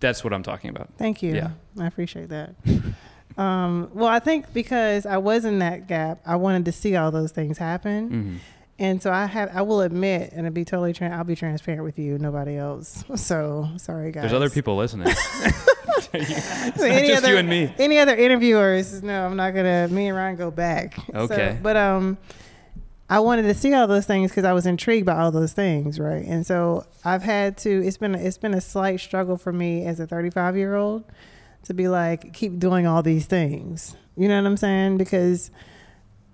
That's 0.00 0.22
what 0.24 0.32
I'm 0.32 0.42
talking 0.42 0.70
about. 0.70 0.90
Thank 0.98 1.22
you. 1.22 1.34
Yeah. 1.34 1.50
I 1.78 1.86
appreciate 1.86 2.28
that. 2.30 2.54
um, 3.38 3.90
well, 3.94 4.08
I 4.08 4.18
think 4.18 4.52
because 4.52 5.06
I 5.06 5.16
was 5.18 5.44
in 5.44 5.60
that 5.60 5.86
gap, 5.86 6.20
I 6.26 6.36
wanted 6.36 6.64
to 6.66 6.72
see 6.72 6.96
all 6.96 7.10
those 7.10 7.32
things 7.32 7.56
happen. 7.58 8.08
hmm 8.10 8.36
And 8.80 9.02
so 9.02 9.10
I 9.12 9.26
have, 9.26 9.50
I 9.54 9.62
will 9.62 9.80
admit, 9.80 10.32
and 10.34 10.44
to 10.44 10.50
be 10.50 10.64
totally, 10.64 10.92
tran 10.92 11.12
I'll 11.12 11.24
be 11.24 11.34
transparent 11.36 11.82
with 11.84 11.98
you, 11.98 12.18
nobody 12.18 12.56
else. 12.56 13.04
So 13.16 13.68
sorry, 13.76 14.12
guys. 14.12 14.22
There's 14.22 14.32
other 14.32 14.50
people 14.50 14.76
listening. 14.76 15.08
it's 16.12 16.80
So 16.80 16.88
just 16.88 17.24
other, 17.24 17.32
you 17.32 17.38
and 17.38 17.48
me. 17.48 17.72
Any 17.78 17.98
other 17.98 18.14
interviewers? 18.16 19.02
No, 19.02 19.26
I'm 19.26 19.36
not 19.36 19.54
gonna. 19.54 19.88
Me 19.88 20.06
and 20.08 20.16
Ryan 20.16 20.36
go 20.36 20.50
back. 20.50 20.94
So, 21.12 21.18
Okay. 21.22 21.58
but 21.62 21.76
um, 21.76 22.18
I 23.10 23.20
wanted 23.20 23.42
to 23.42 23.54
see 23.54 23.72
all 23.74 23.86
those 23.86 24.06
things 24.06 24.30
because 24.30 24.44
I 24.44 24.52
was 24.52 24.66
intrigued 24.66 25.06
by 25.06 25.16
all 25.18 25.30
those 25.30 25.52
things, 25.52 25.98
right? 25.98 26.24
And 26.24 26.46
so 26.46 26.84
I've 27.04 27.22
had 27.22 27.56
to. 27.58 27.70
It's 27.86 27.96
been 27.96 28.14
it's 28.14 28.38
been 28.38 28.54
a 28.54 28.60
slight 28.60 29.00
struggle 29.00 29.36
for 29.36 29.52
me 29.52 29.84
as 29.86 29.98
a 30.00 30.06
35 30.06 30.56
year 30.56 30.74
old 30.76 31.04
to 31.64 31.74
be 31.74 31.88
like 31.88 32.32
keep 32.32 32.58
doing 32.58 32.86
all 32.86 33.02
these 33.02 33.26
things. 33.26 33.96
You 34.16 34.28
know 34.28 34.40
what 34.40 34.46
I'm 34.46 34.56
saying? 34.56 34.98
Because 34.98 35.50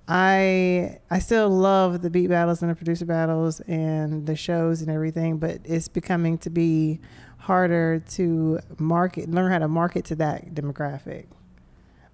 I 0.06 0.98
I 1.10 1.18
still 1.18 1.48
love 1.48 2.02
the 2.02 2.10
beat 2.10 2.28
battles 2.28 2.60
and 2.62 2.70
the 2.70 2.74
producer 2.74 3.06
battles 3.06 3.60
and 3.60 4.26
the 4.26 4.36
shows 4.36 4.82
and 4.82 4.90
everything, 4.90 5.38
but 5.38 5.60
it's 5.64 5.88
becoming 5.88 6.38
to 6.38 6.50
be 6.50 7.00
harder 7.38 8.00
to 8.10 8.58
market, 8.78 9.30
learn 9.30 9.50
how 9.50 9.58
to 9.58 9.68
market 9.68 10.04
to 10.06 10.14
that 10.16 10.54
demographic 10.54 11.26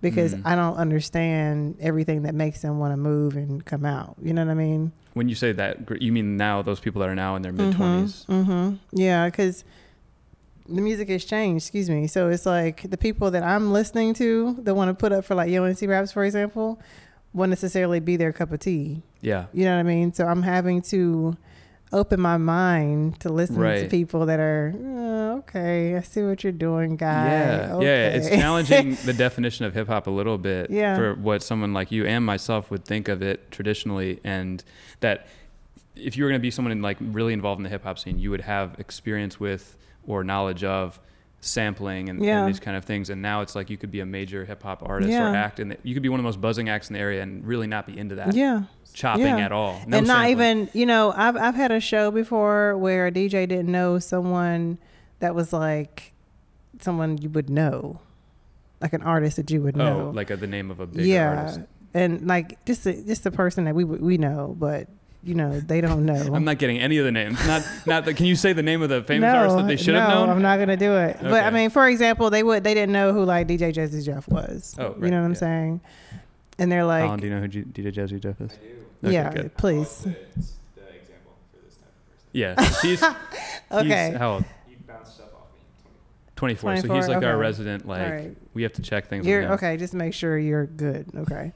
because 0.00 0.34
Mm. 0.34 0.42
I 0.44 0.54
don't 0.54 0.76
understand 0.76 1.76
everything 1.80 2.22
that 2.22 2.34
makes 2.34 2.62
them 2.62 2.78
want 2.78 2.92
to 2.92 2.96
move 2.96 3.36
and 3.36 3.64
come 3.64 3.84
out. 3.84 4.16
You 4.22 4.32
know 4.32 4.44
what 4.44 4.50
I 4.50 4.54
mean? 4.54 4.92
When 5.14 5.28
you 5.28 5.34
say 5.34 5.52
that, 5.52 6.00
you 6.00 6.12
mean 6.12 6.36
now 6.36 6.62
those 6.62 6.80
people 6.80 7.00
that 7.00 7.08
are 7.08 7.14
now 7.14 7.36
in 7.36 7.42
their 7.42 7.52
mid 7.52 7.74
20s. 7.74 8.26
Mm-hmm. 8.26 8.76
Yeah, 8.92 9.26
because 9.26 9.64
the 10.74 10.80
music 10.80 11.08
has 11.08 11.24
changed. 11.24 11.64
Excuse 11.64 11.90
me. 11.90 12.06
So 12.06 12.28
it's 12.28 12.46
like 12.46 12.88
the 12.90 12.96
people 12.98 13.30
that 13.32 13.42
I'm 13.42 13.72
listening 13.72 14.14
to 14.14 14.56
that 14.60 14.74
want 14.74 14.88
to 14.88 14.94
put 14.94 15.12
up 15.12 15.24
for 15.24 15.34
like 15.34 15.52
UNC 15.52 15.80
raps, 15.82 16.12
for 16.12 16.24
example, 16.24 16.80
won't 17.32 17.50
necessarily 17.50 18.00
be 18.00 18.16
their 18.16 18.32
cup 18.32 18.52
of 18.52 18.60
tea. 18.60 19.02
Yeah. 19.20 19.46
You 19.52 19.64
know 19.64 19.74
what 19.74 19.80
I 19.80 19.84
mean? 19.84 20.12
So 20.12 20.26
I'm 20.26 20.42
having 20.42 20.82
to 20.82 21.36
open 21.92 22.20
my 22.20 22.36
mind 22.36 23.18
to 23.20 23.28
listen 23.28 23.56
to 23.56 23.88
people 23.88 24.26
that 24.26 24.38
are 24.38 24.72
"Uh, 24.76 25.38
okay. 25.38 25.96
I 25.96 26.02
see 26.02 26.22
what 26.22 26.44
you're 26.44 26.52
doing, 26.52 26.96
guy. 26.96 27.26
Yeah, 27.26 27.74
okay. 27.74 27.84
yeah, 27.86 28.08
it's 28.16 28.28
challenging 28.28 28.94
the 29.04 29.12
definition 29.12 29.64
of 29.66 29.74
hip 29.74 29.88
hop 29.88 30.06
a 30.06 30.10
little 30.10 30.38
bit 30.38 30.70
Yeah. 30.70 30.94
for 30.96 31.14
what 31.14 31.42
someone 31.42 31.72
like 31.72 31.90
you 31.90 32.06
and 32.06 32.24
myself 32.24 32.70
would 32.70 32.84
think 32.84 33.08
of 33.08 33.22
it 33.22 33.50
traditionally, 33.50 34.20
and 34.22 34.62
that 35.00 35.26
if 35.96 36.16
you 36.16 36.22
were 36.24 36.30
going 36.30 36.38
to 36.40 36.42
be 36.42 36.50
someone 36.52 36.80
like 36.80 36.96
really 37.00 37.32
involved 37.32 37.58
in 37.58 37.64
the 37.64 37.68
hip 37.70 37.82
hop 37.82 37.98
scene, 37.98 38.18
you 38.20 38.30
would 38.30 38.42
have 38.42 38.78
experience 38.78 39.40
with 39.40 39.76
or 40.06 40.24
knowledge 40.24 40.64
of 40.64 41.00
sampling 41.40 42.08
and, 42.08 42.22
Yeah. 42.22 42.40
and 42.40 42.48
these 42.48 42.60
kind 42.60 42.76
of 42.76 42.84
things. 42.84 43.10
And 43.10 43.22
now 43.22 43.40
it's 43.40 43.54
like 43.54 43.70
you 43.70 43.76
could 43.76 43.90
be 43.90 44.00
a 44.00 44.06
major 44.06 44.44
hip 44.44 44.62
hop 44.62 44.82
artist 44.84 45.10
Yeah. 45.10 45.30
or 45.30 45.34
act, 45.34 45.58
and 45.58 45.76
you 45.82 45.94
could 45.94 46.02
be 46.02 46.08
one 46.08 46.20
of 46.20 46.22
the 46.22 46.28
most 46.28 46.40
buzzing 46.40 46.68
acts 46.68 46.90
in 46.90 46.94
the 46.94 47.00
area 47.00 47.22
and 47.22 47.46
really 47.46 47.66
not 47.66 47.86
be 47.86 47.98
into 47.98 48.14
that 48.16 48.34
yeah. 48.34 48.62
chopping 48.92 49.24
yeah. 49.24 49.38
at 49.38 49.52
all. 49.52 49.80
No 49.86 49.98
and 49.98 50.06
not 50.06 50.26
sampling. 50.26 50.30
even 50.30 50.70
you 50.74 50.86
know 50.86 51.12
I've 51.16 51.36
I've 51.36 51.54
had 51.54 51.70
a 51.70 51.80
show 51.80 52.10
before 52.10 52.76
where 52.76 53.06
a 53.06 53.12
DJ 53.12 53.48
didn't 53.48 53.72
know 53.72 53.98
someone 53.98 54.78
that 55.20 55.34
was 55.34 55.52
like 55.52 56.12
someone 56.80 57.18
you 57.18 57.30
would 57.30 57.48
know, 57.50 58.00
like 58.80 58.92
an 58.92 59.02
artist 59.02 59.36
that 59.36 59.50
you 59.50 59.62
would 59.62 59.76
oh, 59.80 59.84
know. 59.84 60.06
oh, 60.08 60.10
like 60.10 60.30
a, 60.30 60.36
the 60.36 60.46
name 60.46 60.70
of 60.70 60.80
a 60.80 60.86
big 60.86 61.06
yeah, 61.06 61.36
artist. 61.36 61.60
and 61.94 62.26
like 62.26 62.62
just 62.64 62.86
a, 62.86 62.92
just 63.02 63.24
the 63.24 63.30
person 63.30 63.64
that 63.64 63.74
we 63.74 63.84
we 63.84 64.18
know, 64.18 64.54
but 64.58 64.88
you 65.22 65.34
know 65.34 65.60
they 65.60 65.80
don't 65.80 66.06
know. 66.06 66.34
I'm 66.34 66.44
not 66.44 66.58
getting 66.58 66.78
any 66.78 66.98
of 66.98 67.04
the 67.04 67.12
names. 67.12 67.44
Not 67.46 67.62
not. 67.86 68.04
The, 68.04 68.14
can 68.14 68.26
you 68.26 68.36
say 68.36 68.52
the 68.52 68.62
name 68.62 68.82
of 68.82 68.88
the 68.88 69.02
famous 69.02 69.32
artist 69.32 69.56
that 69.56 69.66
they 69.66 69.76
should 69.76 69.94
no, 69.94 70.00
have 70.00 70.08
known? 70.10 70.30
I'm 70.30 70.42
not 70.42 70.58
gonna 70.58 70.76
do 70.76 70.96
it. 70.96 71.18
But 71.20 71.44
I 71.44 71.50
mean, 71.50 71.70
for 71.70 71.88
example, 71.88 72.30
they 72.30 72.42
would 72.42 72.64
they 72.64 72.74
didn't 72.74 72.92
know 72.92 73.12
who 73.12 73.24
like 73.24 73.46
DJ 73.46 73.72
Jazzy 73.72 74.04
Jeff 74.04 74.28
was. 74.28 74.74
Oh, 74.78 74.88
right, 74.88 75.04
you 75.04 75.10
know 75.10 75.18
what 75.20 75.26
I'm 75.26 75.32
yeah. 75.32 75.38
saying? 75.38 75.80
And 76.58 76.72
they're 76.72 76.84
like, 76.84 77.04
Colin, 77.04 77.20
do 77.20 77.26
you 77.26 77.34
know 77.34 77.40
who 77.40 77.48
G- 77.48 77.62
DJ 77.62 77.94
Jazzy 77.94 78.20
Jeff 78.20 78.40
is? 78.40 78.52
Okay, 78.52 79.14
yeah, 79.14 79.32
good. 79.32 79.56
please. 79.56 80.06
Yeah, 82.32 82.54
he's, 82.82 83.02
Okay. 83.72 84.10
he's 84.10 84.18
how 84.18 84.34
old? 84.34 84.44
24. 86.36 86.76
So 86.78 86.94
he's 86.94 87.06
like 87.08 87.22
our 87.22 87.36
resident. 87.36 87.86
Like 87.86 88.00
Alright. 88.00 88.36
we 88.54 88.62
have 88.62 88.72
to 88.74 88.82
check 88.82 89.08
things. 89.08 89.26
You're 89.26 89.52
okay. 89.52 89.76
Just 89.76 89.92
make 89.92 90.14
sure 90.14 90.38
you're 90.38 90.66
good. 90.66 91.06
Okay. 91.14 91.52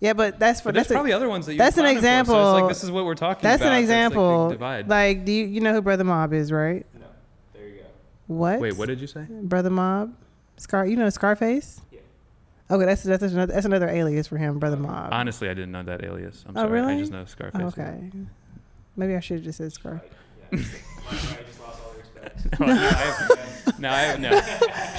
Yeah, 0.00 0.12
but 0.12 0.38
that's 0.38 0.60
for 0.60 0.66
But 0.68 0.74
there's 0.74 0.84
that's 0.84 0.90
a- 0.90 0.94
probably 0.94 1.12
other 1.12 1.28
ones 1.28 1.46
that 1.46 1.52
you 1.52 1.58
that's 1.58 1.76
an 1.78 1.84
clowning 1.84 1.96
for, 1.98 2.02
so 2.02 2.08
it's 2.08 2.26
example. 2.28 2.52
like 2.52 2.68
this 2.68 2.84
is 2.84 2.90
what 2.90 3.04
we're 3.06 3.14
talking 3.14 3.40
about. 3.40 3.58
That's 3.58 3.62
about. 3.62 3.72
an 3.72 3.82
It's 3.82 3.88
like 3.90 3.96
example. 3.98 4.48
divide. 4.50 4.88
Like, 4.88 5.24
do 5.24 5.32
you 5.32 5.46
you 5.46 5.60
know 5.60 5.72
who 5.72 5.80
Brother 5.80 6.04
Mob 6.04 6.32
is, 6.34 6.52
right? 6.52 6.84
No, 6.94 7.06
there 7.54 7.66
you 7.66 7.74
go. 7.76 7.84
What? 8.26 8.60
Wait, 8.60 8.76
what 8.76 8.88
did 8.88 9.00
you 9.00 9.06
say? 9.06 9.24
Brother 9.28 9.70
Mob, 9.70 10.12
Scar. 10.58 10.86
You 10.86 10.96
know 10.96 11.08
Scarface? 11.08 11.80
Yeah. 11.90 12.00
Okay, 12.70 12.84
that's 12.84 13.04
that's 13.04 13.22
another 13.22 13.52
that's 13.52 13.64
another 13.66 13.88
alias 13.88 14.26
for 14.26 14.36
him, 14.36 14.58
Brother 14.58 14.76
Mob. 14.76 15.08
Honestly, 15.12 15.48
I 15.48 15.54
didn't 15.54 15.72
know 15.72 15.82
that 15.84 16.04
alias. 16.04 16.44
I'm 16.46 16.56
Oh, 16.58 16.62
sorry. 16.66 16.80
I 16.80 16.98
just 16.98 17.12
know 17.12 17.24
Scarface. 17.24 17.60
Oh, 17.62 17.66
okay. 17.68 18.10
Maybe 18.96 19.14
I 19.16 19.20
should 19.20 19.36
have 19.38 19.44
just 19.44 19.58
said 19.58 19.72
Scar. 19.72 20.02
no, 22.60 22.66
I 22.66 22.74
have, 22.74 23.78
no, 23.80 23.88
I 23.90 23.98
have, 24.02 24.20
no. 24.20 24.40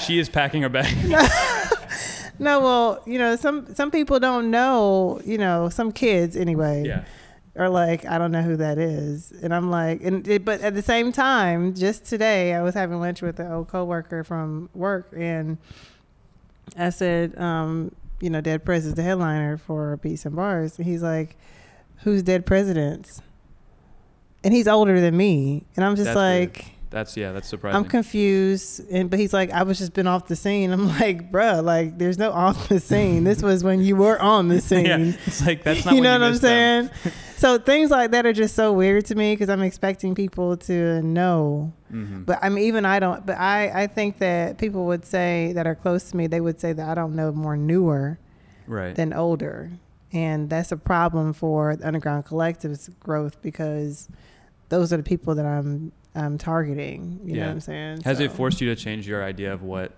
She 0.00 0.18
is 0.18 0.28
packing 0.28 0.62
her 0.62 0.68
bag. 0.68 0.86
No, 2.38 2.60
well, 2.60 3.02
you 3.06 3.18
know, 3.18 3.36
some 3.36 3.74
some 3.74 3.90
people 3.90 4.20
don't 4.20 4.50
know. 4.50 5.20
You 5.24 5.38
know, 5.38 5.68
some 5.68 5.92
kids 5.92 6.36
anyway. 6.36 6.84
yeah. 6.86 7.04
are 7.56 7.68
like, 7.68 8.06
I 8.06 8.18
don't 8.18 8.30
know 8.30 8.42
who 8.42 8.56
that 8.56 8.78
is, 8.78 9.32
and 9.42 9.52
I'm 9.52 9.70
like, 9.70 10.02
and 10.02 10.26
it, 10.28 10.44
but 10.44 10.60
at 10.60 10.74
the 10.74 10.82
same 10.82 11.10
time, 11.12 11.74
just 11.74 12.04
today 12.04 12.54
I 12.54 12.62
was 12.62 12.74
having 12.74 13.00
lunch 13.00 13.20
with 13.20 13.40
an 13.40 13.50
old 13.50 13.68
coworker 13.68 14.22
from 14.22 14.68
work, 14.74 15.08
and 15.16 15.58
I 16.76 16.90
said, 16.90 17.36
um, 17.38 17.94
you 18.20 18.30
know, 18.30 18.40
Dead 18.40 18.64
Prez 18.64 18.86
is 18.86 18.94
the 18.94 19.02
headliner 19.02 19.56
for 19.56 19.96
Beats 19.96 20.24
N 20.24 20.34
Bars, 20.34 20.78
and 20.78 20.86
he's 20.86 21.02
like, 21.02 21.36
who's 21.98 22.22
Dead 22.22 22.46
Presidents? 22.46 23.22
And 24.44 24.54
he's 24.54 24.68
older 24.68 25.00
than 25.00 25.16
me, 25.16 25.64
and 25.74 25.84
I'm 25.84 25.96
just 25.96 26.14
That's 26.14 26.16
like. 26.16 26.77
That's 26.90 27.16
yeah. 27.16 27.32
That's 27.32 27.48
surprising. 27.48 27.76
I'm 27.76 27.84
confused, 27.84 28.80
and 28.90 29.10
but 29.10 29.18
he's 29.18 29.32
like, 29.32 29.50
I 29.50 29.62
was 29.62 29.78
just 29.78 29.92
been 29.92 30.06
off 30.06 30.26
the 30.26 30.36
scene. 30.36 30.70
I'm 30.72 30.88
like, 31.00 31.30
bruh, 31.30 31.62
like, 31.62 31.98
there's 31.98 32.18
no 32.18 32.30
off 32.32 32.68
the 32.68 32.80
scene. 32.80 33.24
This 33.24 33.42
was 33.42 33.62
when 33.62 33.80
you 33.80 33.96
were 33.96 34.20
on 34.20 34.48
the 34.48 34.60
scene. 34.68 34.86
yeah. 34.86 35.12
It's 35.26 35.44
like 35.44 35.64
that's 35.64 35.84
not. 35.84 35.94
you 35.94 36.00
know 36.00 36.12
what 36.12 36.22
I'm 36.22 36.36
saying? 36.36 36.90
so 37.36 37.58
things 37.58 37.90
like 37.90 38.10
that 38.12 38.24
are 38.26 38.32
just 38.32 38.54
so 38.54 38.72
weird 38.72 39.04
to 39.06 39.14
me 39.14 39.34
because 39.34 39.48
I'm 39.48 39.62
expecting 39.62 40.14
people 40.14 40.56
to 40.58 41.02
know. 41.02 41.72
Mhm. 41.92 42.24
But 42.24 42.38
I 42.42 42.48
mean, 42.48 42.64
even 42.64 42.84
I 42.84 42.98
don't. 43.00 43.24
But 43.26 43.38
I, 43.38 43.82
I 43.82 43.86
think 43.86 44.18
that 44.18 44.58
people 44.58 44.86
would 44.86 45.04
say 45.04 45.52
that 45.54 45.66
are 45.66 45.74
close 45.74 46.10
to 46.10 46.16
me, 46.16 46.26
they 46.26 46.40
would 46.40 46.60
say 46.60 46.72
that 46.72 46.88
I 46.88 46.94
don't 46.94 47.14
know 47.14 47.32
more 47.32 47.56
newer 47.56 48.18
right. 48.66 48.94
than 48.94 49.12
older, 49.12 49.70
and 50.12 50.48
that's 50.48 50.72
a 50.72 50.76
problem 50.78 51.34
for 51.34 51.76
the 51.76 51.86
underground 51.86 52.24
collective's 52.24 52.88
growth 53.00 53.40
because 53.42 54.08
those 54.70 54.92
are 54.92 54.96
the 54.96 55.02
people 55.02 55.34
that 55.34 55.46
I'm 55.46 55.92
I'm 56.18 56.36
targeting. 56.36 57.20
You 57.24 57.36
know 57.36 57.46
what 57.46 57.50
I'm 57.50 57.60
saying? 57.60 58.00
Has 58.02 58.20
it 58.20 58.32
forced 58.32 58.60
you 58.60 58.74
to 58.74 58.80
change 58.80 59.06
your 59.06 59.22
idea 59.22 59.52
of 59.52 59.62
what 59.62 59.92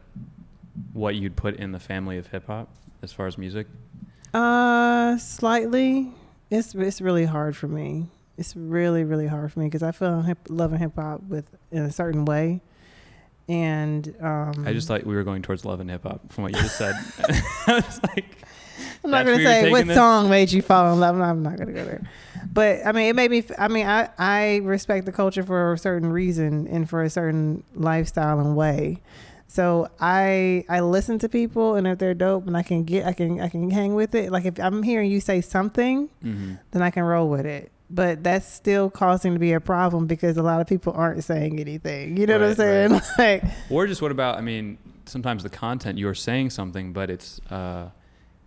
what 0.92 1.14
you'd 1.14 1.36
put 1.36 1.56
in 1.56 1.72
the 1.72 1.80
family 1.80 2.18
of 2.18 2.26
hip 2.28 2.46
hop 2.46 2.68
as 3.02 3.12
far 3.12 3.26
as 3.26 3.38
music? 3.38 3.66
Uh, 4.34 5.16
slightly. 5.16 6.12
It's 6.50 6.74
it's 6.74 7.00
really 7.00 7.24
hard 7.24 7.56
for 7.56 7.68
me. 7.68 8.06
It's 8.36 8.54
really 8.54 9.04
really 9.04 9.26
hard 9.26 9.52
for 9.52 9.60
me 9.60 9.66
because 9.66 9.82
I 9.82 9.92
feel 9.92 10.22
hip, 10.22 10.38
loving 10.48 10.78
hip 10.78 10.92
hop 10.96 11.22
with 11.22 11.46
in 11.70 11.82
a 11.82 11.90
certain 11.92 12.24
way, 12.24 12.60
and 13.48 14.14
um, 14.20 14.64
I 14.66 14.72
just 14.72 14.88
thought 14.88 15.04
we 15.04 15.14
were 15.14 15.24
going 15.24 15.42
towards 15.42 15.64
love 15.64 15.80
and 15.80 15.90
hip 15.90 16.02
hop 16.02 16.32
from 16.32 16.44
what 16.44 16.54
you 16.54 16.60
just 16.60 16.76
said. 16.76 16.94
I 17.66 17.74
was 17.74 18.00
like, 18.02 18.36
I'm 19.04 19.10
not 19.10 19.24
that's 19.24 19.30
gonna 19.30 19.44
say 19.44 19.70
what 19.70 19.86
this? 19.86 19.96
song 19.96 20.28
made 20.30 20.52
you 20.52 20.62
fall 20.62 20.92
in 20.92 21.00
love. 21.00 21.16
No, 21.16 21.22
I'm 21.24 21.42
not 21.42 21.56
gonna 21.58 21.72
go 21.72 21.84
there. 21.84 22.02
But 22.52 22.84
I 22.86 22.92
mean, 22.92 23.08
it 23.08 23.16
made 23.16 23.30
me. 23.30 23.44
I 23.58 23.68
mean, 23.68 23.86
I 23.86 24.08
I 24.18 24.56
respect 24.58 25.06
the 25.06 25.12
culture 25.12 25.42
for 25.42 25.72
a 25.72 25.78
certain 25.78 26.10
reason 26.12 26.66
and 26.68 26.88
for 26.88 27.02
a 27.02 27.10
certain 27.10 27.62
lifestyle 27.74 28.40
and 28.40 28.56
way. 28.56 29.00
So 29.46 29.88
I 30.00 30.64
I 30.68 30.80
listen 30.80 31.18
to 31.20 31.28
people, 31.28 31.74
and 31.74 31.86
if 31.86 31.98
they're 31.98 32.14
dope, 32.14 32.46
and 32.46 32.56
I 32.56 32.62
can 32.62 32.84
get 32.84 33.06
I 33.06 33.12
can 33.12 33.40
I 33.40 33.48
can 33.48 33.70
hang 33.70 33.94
with 33.94 34.14
it. 34.14 34.30
Like 34.30 34.44
if 34.44 34.58
I'm 34.60 34.82
hearing 34.82 35.10
you 35.10 35.20
say 35.20 35.40
something, 35.40 36.08
hmm 36.22 36.54
then 36.72 36.82
I 36.82 36.90
can 36.90 37.02
roll 37.02 37.28
with 37.28 37.46
it. 37.46 37.70
But 37.92 38.22
that's 38.22 38.46
still 38.46 38.88
causing 38.88 39.32
to 39.32 39.40
be 39.40 39.52
a 39.52 39.58
problem 39.60 40.06
because 40.06 40.36
a 40.36 40.42
lot 40.44 40.60
of 40.60 40.68
people 40.68 40.92
aren't 40.94 41.24
saying 41.24 41.58
anything. 41.58 42.16
You 42.16 42.26
know 42.26 42.34
what 42.34 42.42
I'm 42.42 42.48
Right, 42.48 42.56
saying? 42.56 43.00
Like, 43.18 43.44
or 43.68 43.86
just 43.88 44.00
what 44.00 44.12
about? 44.12 44.38
I 44.38 44.40
mean, 44.42 44.78
sometimes 45.06 45.42
the 45.42 45.48
content 45.50 45.98
you 45.98 46.06
are 46.08 46.14
saying 46.14 46.50
something, 46.50 46.92
but 46.92 47.10
it's 47.10 47.40
uh, 47.50 47.88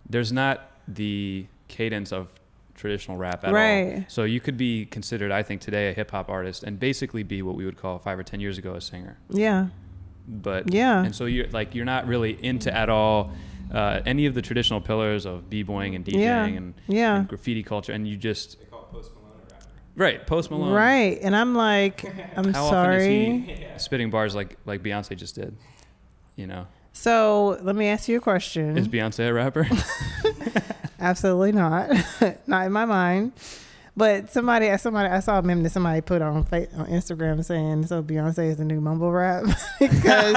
there's 0.08 0.32
not 0.32 0.70
the 0.88 1.46
cadence 1.68 2.12
of 2.12 2.28
traditional 2.74 3.16
rap 3.16 3.44
at 3.44 3.48
all. 3.48 3.54
Right. 3.54 4.04
So 4.08 4.24
you 4.24 4.40
could 4.40 4.56
be 4.56 4.84
considered, 4.86 5.30
I 5.30 5.42
think, 5.42 5.60
today 5.60 5.88
a 5.90 5.92
hip 5.92 6.10
hop 6.10 6.28
artist 6.28 6.62
and 6.64 6.78
basically 6.78 7.22
be 7.22 7.40
what 7.42 7.54
we 7.56 7.64
would 7.64 7.76
call 7.76 7.98
five 7.98 8.18
or 8.18 8.22
ten 8.22 8.40
years 8.40 8.58
ago 8.58 8.74
a 8.74 8.80
singer. 8.80 9.16
yeah, 9.30 9.68
but 10.26 10.72
Yeah. 10.72 11.04
and 11.04 11.14
so 11.14 11.24
you're 11.26 11.48
like 11.48 11.74
you're 11.74 11.84
not 11.84 12.06
really 12.06 12.36
into 12.44 12.74
at 12.74 12.88
all 12.88 13.30
uh, 13.72 14.00
any 14.06 14.26
of 14.26 14.34
the 14.34 14.42
traditional 14.42 14.80
pillars 14.80 15.24
of 15.26 15.48
b-boying 15.50 15.94
and 15.94 16.04
DJing 16.04 16.18
Yeah. 16.20 16.44
and, 16.46 16.74
Yeah. 16.88 17.16
and 17.16 17.28
graffiti 17.28 17.62
culture 17.62 17.92
and 17.92 18.06
you 18.06 18.16
just 18.16 18.58
right 19.96 20.26
post 20.26 20.50
Malone 20.50 20.72
right. 20.72 21.18
And 21.22 21.34
I'm 21.36 21.54
like, 21.54 22.04
I'm 22.36 22.52
how 22.52 22.68
sorry. 22.70 22.96
often 22.96 23.50
is 23.50 23.58
he 23.58 23.66
spitting 23.78 24.10
bars 24.10 24.34
like 24.34 24.56
like 24.66 24.82
Beyonce 24.82 25.16
just 25.16 25.34
did 25.36 25.56
you 26.36 26.46
know 26.46 26.66
So 26.94 27.58
let 27.60 27.76
me 27.76 27.88
ask 27.88 28.08
you 28.08 28.16
a 28.16 28.20
question. 28.20 28.78
is 28.78 28.88
Beyonce 28.88 29.28
a 29.28 29.32
rapper 29.34 29.68
Absolutely 31.00 31.52
not. 31.52 31.90
not 32.46 32.66
in 32.66 32.72
my 32.72 32.86
mind. 32.86 33.32
But 33.96 34.30
somebody, 34.30 34.74
somebody, 34.78 35.08
I 35.08 35.20
saw 35.20 35.38
a 35.38 35.42
meme 35.42 35.62
that 35.64 35.70
somebody 35.70 36.00
put 36.00 36.22
on 36.22 36.38
on 36.38 36.44
Instagram 36.46 37.44
saying, 37.44 37.86
"So 37.86 38.02
Beyonce 38.02 38.50
is 38.50 38.56
the 38.56 38.64
new 38.64 38.80
mumble 38.80 39.12
rap." 39.12 39.44
because 39.78 40.36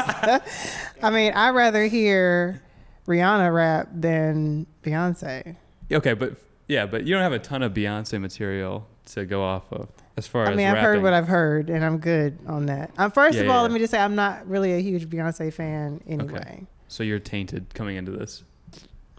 I 1.02 1.10
mean, 1.10 1.32
I'd 1.34 1.52
rather 1.52 1.86
hear 1.86 2.62
Rihanna 3.08 3.54
rap 3.54 3.88
than 3.94 4.68
Beyonce. 4.84 5.56
okay 5.92 6.14
but 6.14 6.34
yeah 6.68 6.86
but 6.86 7.06
you 7.06 7.14
don't 7.14 7.24
have 7.24 7.32
a 7.32 7.40
ton 7.40 7.64
of 7.64 7.74
Beyonce 7.74 8.20
material 8.20 8.86
to 9.06 9.26
go 9.26 9.42
off 9.42 9.72
of 9.72 9.88
as 10.18 10.28
far 10.28 10.46
I 10.48 10.52
as 10.52 10.58
mean, 10.58 10.68
I've 10.68 10.78
heard 10.80 11.02
what 11.04 11.14
I've 11.14 11.28
heard, 11.28 11.70
and 11.70 11.86
I'm 11.86 12.00
good 12.00 12.38
on 12.48 12.66
that. 12.66 12.92
Um, 12.98 13.12
first 13.12 13.36
Yeah, 13.38 13.44
of 13.44 13.50
all, 13.50 13.58
yeah. 13.58 13.62
let 13.62 13.72
me 13.72 13.80
just 13.80 13.92
say 13.92 14.00
I'm 14.00 14.16
not 14.16 14.48
really 14.50 14.74
a 14.74 14.80
huge 14.82 15.08
Beyonce 15.10 15.54
fan 15.54 16.02
anyway. 16.08 16.66
so 16.88 17.04
you're 17.04 17.20
tainted 17.20 17.74
coming 17.74 17.96
into 17.98 18.12
this 18.12 18.44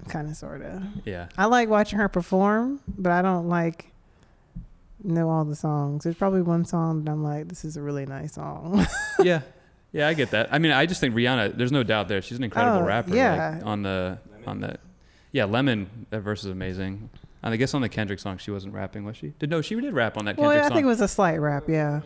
kind 0.08 0.28
of, 0.28 0.36
sort 0.36 0.62
of. 0.62 0.82
Yeah. 1.04 1.28
I 1.38 1.46
like 1.46 1.68
watching 1.68 1.98
her 1.98 2.08
perform, 2.08 2.80
but 2.88 3.12
I 3.12 3.22
don't 3.22 3.48
like 3.48 3.92
know 5.04 5.28
all 5.30 5.44
the 5.44 5.54
songs. 5.56 6.04
There's 6.04 6.16
probably 6.16 6.42
one 6.42 6.64
song 6.64 7.04
that 7.04 7.12
I'm 7.12 7.22
like, 7.22 7.48
this 7.48 7.64
is 7.64 7.76
a 7.76 7.82
really 7.82 8.04
nice 8.06 8.34
song. 8.34 8.86
yeah. 9.22 9.42
Yeah, 9.92 10.08
I 10.08 10.14
get 10.14 10.32
that. 10.32 10.48
I 10.52 10.58
mean, 10.58 10.72
I 10.72 10.84
just 10.86 11.00
think 11.00 11.14
Rihanna. 11.14 11.56
There's 11.56 11.72
no 11.72 11.82
doubt 11.82 12.08
there. 12.08 12.20
She's 12.20 12.36
an 12.36 12.44
incredible 12.44 12.80
Oh, 12.80 12.84
rapper. 12.86 13.14
yeah. 13.14 13.54
Like, 13.56 13.66
on 13.66 13.82
the 13.82 14.18
on 14.46 14.60
the, 14.60 14.76
yeah, 15.32 15.44
Lemon. 15.44 16.06
That 16.10 16.20
verse 16.20 16.40
is 16.44 16.50
amazing. 16.50 17.08
And 17.42 17.54
I 17.54 17.56
guess 17.56 17.72
on 17.74 17.82
the 17.82 17.88
Kendrick 17.88 18.18
song, 18.18 18.38
she 18.38 18.50
wasn't 18.50 18.74
rapping, 18.74 19.04
was 19.04 19.16
she? 19.16 19.32
Did 19.38 19.50
no? 19.50 19.62
She 19.62 19.74
did 19.80 19.94
rap 19.94 20.16
on 20.16 20.24
that 20.24 20.36
well, 20.36 20.50
Kendrick 20.50 20.64
I 20.64 20.68
song. 20.68 20.76
think 20.76 20.84
it 20.84 20.88
was 20.88 21.00
a 21.00 21.08
slight 21.08 21.36
rap, 21.36 21.64
yeah. 21.68 22.00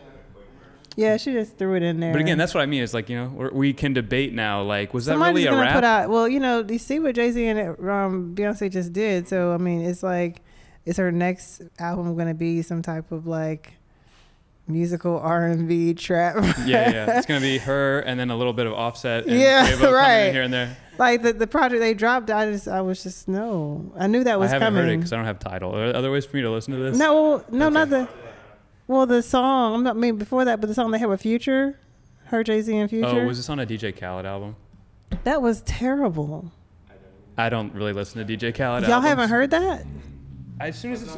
Yeah, 0.95 1.17
she 1.17 1.33
just 1.33 1.57
threw 1.57 1.75
it 1.75 1.83
in 1.83 1.99
there. 1.99 2.11
but 2.11 2.21
again, 2.21 2.37
that's 2.37 2.53
what 2.53 2.61
I 2.61 2.67
mean. 2.67 2.83
It's 2.83 2.93
like 2.93 3.09
you 3.09 3.17
know 3.17 3.29
we're, 3.29 3.51
we 3.51 3.73
can 3.73 3.93
debate 3.93 4.33
now. 4.33 4.61
Like, 4.61 4.93
was 4.93 5.05
that 5.05 5.17
really 5.17 5.47
a 5.47 5.55
rap? 5.55 5.73
put 5.73 5.83
out. 5.83 6.09
Well, 6.09 6.27
you 6.27 6.39
know, 6.39 6.63
you 6.67 6.77
see 6.77 6.99
what 6.99 7.15
Jay 7.15 7.31
Z 7.31 7.43
and 7.45 7.59
um, 7.59 8.35
Beyonce 8.35 8.71
just 8.71 8.93
did. 8.93 9.27
So 9.27 9.53
I 9.53 9.57
mean, 9.57 9.81
it's 9.81 10.03
like, 10.03 10.41
is 10.85 10.97
her 10.97 11.11
next 11.11 11.63
album 11.79 12.15
gonna 12.15 12.35
be 12.35 12.61
some 12.61 12.83
type 12.83 13.11
of 13.11 13.25
like 13.25 13.73
musical 14.67 15.19
R 15.19 15.47
and 15.47 15.67
B 15.67 15.93
trap? 15.93 16.35
yeah, 16.65 16.89
yeah. 16.91 17.17
It's 17.17 17.25
gonna 17.27 17.39
be 17.41 17.57
her 17.69 17.99
and 18.01 18.19
then 18.19 18.29
a 18.31 18.35
little 18.35 18.53
bit 18.53 18.65
of 18.67 18.73
Offset. 18.73 19.25
And 19.25 19.39
Yeah, 19.39 19.69
Quavo 19.71 19.87
in 19.87 19.93
right. 19.93 20.31
Here 20.31 20.43
and 20.43 20.53
there. 20.53 20.77
like 20.97 21.21
the 21.21 21.33
the 21.33 21.47
project 21.47 21.79
they 21.81 21.93
dropped. 21.93 22.29
I 22.29 22.51
just 22.51 22.67
I 22.67 22.81
was 22.81 23.03
just 23.03 23.27
no. 23.27 23.91
I 23.97 24.07
knew 24.07 24.23
that 24.23 24.39
was 24.39 24.51
coming. 24.51 24.61
I 24.61 24.65
haven't 24.65 24.67
coming. 24.75 24.83
heard 24.83 24.93
it 24.93 24.97
because 24.97 25.13
I 25.13 25.15
don't 25.17 25.25
have 25.25 25.39
Tidal. 25.39 25.75
Are 25.75 25.87
there 25.87 25.95
other 25.95 26.11
ways 26.11 26.25
for 26.25 26.35
me 26.37 26.43
to 26.43 26.51
listen 26.51 26.73
to 26.75 26.79
this? 26.79 26.97
No, 26.97 27.43
no, 27.51 27.65
Okay. 27.67 27.73
not 27.73 27.89
the. 27.89 28.07
Well, 28.87 29.05
the 29.05 29.21
song. 29.23 29.75
I'm 29.75 29.83
not. 29.83 29.95
I 29.95 29.99
mean, 29.99 30.17
before 30.17 30.43
that, 30.45 30.59
but 30.59 30.67
the 30.67 30.73
song 30.73 30.91
they 30.91 30.99
had 30.99 31.07
with 31.09 31.21
Future, 31.21 31.79
her 32.25 32.43
Jay 32.43 32.61
Z 32.61 32.75
and 32.75 32.85
oh, 32.85 32.87
Future. 32.89 33.07
Oh, 33.21 33.25
was 33.25 33.37
this 33.37 33.49
on 33.49 33.59
a 33.59 33.65
DJ 33.65 33.97
Khaled 33.97 34.25
album? 34.25 34.55
that 35.23 35.41
was 35.41 35.61
terrible. 35.61 36.51
I 37.37 37.49
don't 37.49 37.73
really 37.73 37.93
listen 37.93 38.25
to 38.25 38.37
DJ 38.37 38.53
Khaled. 38.55 38.83
Y'all 38.83 38.93
albums. 38.93 39.09
haven't 39.09 39.29
heard 39.29 39.51
that? 39.51 39.85
As 40.59 40.77
soon 40.77 40.91
as 40.91 41.01
it's 41.01 41.15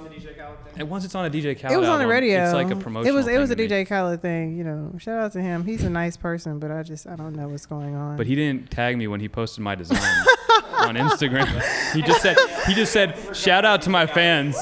and 0.77 0.89
once 0.89 1.05
it's 1.05 1.15
on 1.15 1.25
a 1.25 1.29
DJ 1.29 1.59
Khaled, 1.59 1.73
it 1.73 1.77
was 1.77 1.87
on 1.89 1.99
the 1.99 2.03
album, 2.03 2.09
radio. 2.09 2.43
It's 2.43 2.53
like 2.53 2.69
a 2.71 2.75
promotion. 2.75 3.07
It 3.09 3.13
was 3.15 3.27
it 3.27 3.37
was 3.37 3.49
a 3.51 3.55
DJ 3.55 3.87
Khaled 3.87 4.21
thing. 4.21 4.57
You 4.57 4.63
know, 4.63 4.93
shout 4.97 5.17
out 5.19 5.31
to 5.33 5.41
him. 5.41 5.63
He's 5.65 5.83
a 5.83 5.89
nice 5.89 6.17
person, 6.17 6.59
but 6.59 6.71
I 6.71 6.83
just 6.83 7.07
I 7.07 7.15
don't 7.15 7.35
know 7.35 7.47
what's 7.47 7.65
going 7.65 7.95
on. 7.95 8.17
But 8.17 8.27
he 8.27 8.35
didn't 8.35 8.71
tag 8.71 8.97
me 8.97 9.07
when 9.07 9.19
he 9.19 9.29
posted 9.29 9.63
my 9.63 9.75
design 9.75 9.99
on 10.73 10.95
Instagram. 10.95 11.47
He 11.93 12.01
just 12.01 12.21
said 12.21 12.37
he 12.67 12.73
just 12.73 12.91
said 12.93 13.35
shout 13.35 13.65
out 13.65 13.81
to 13.83 13.89
my 13.89 14.05
fans. 14.05 14.55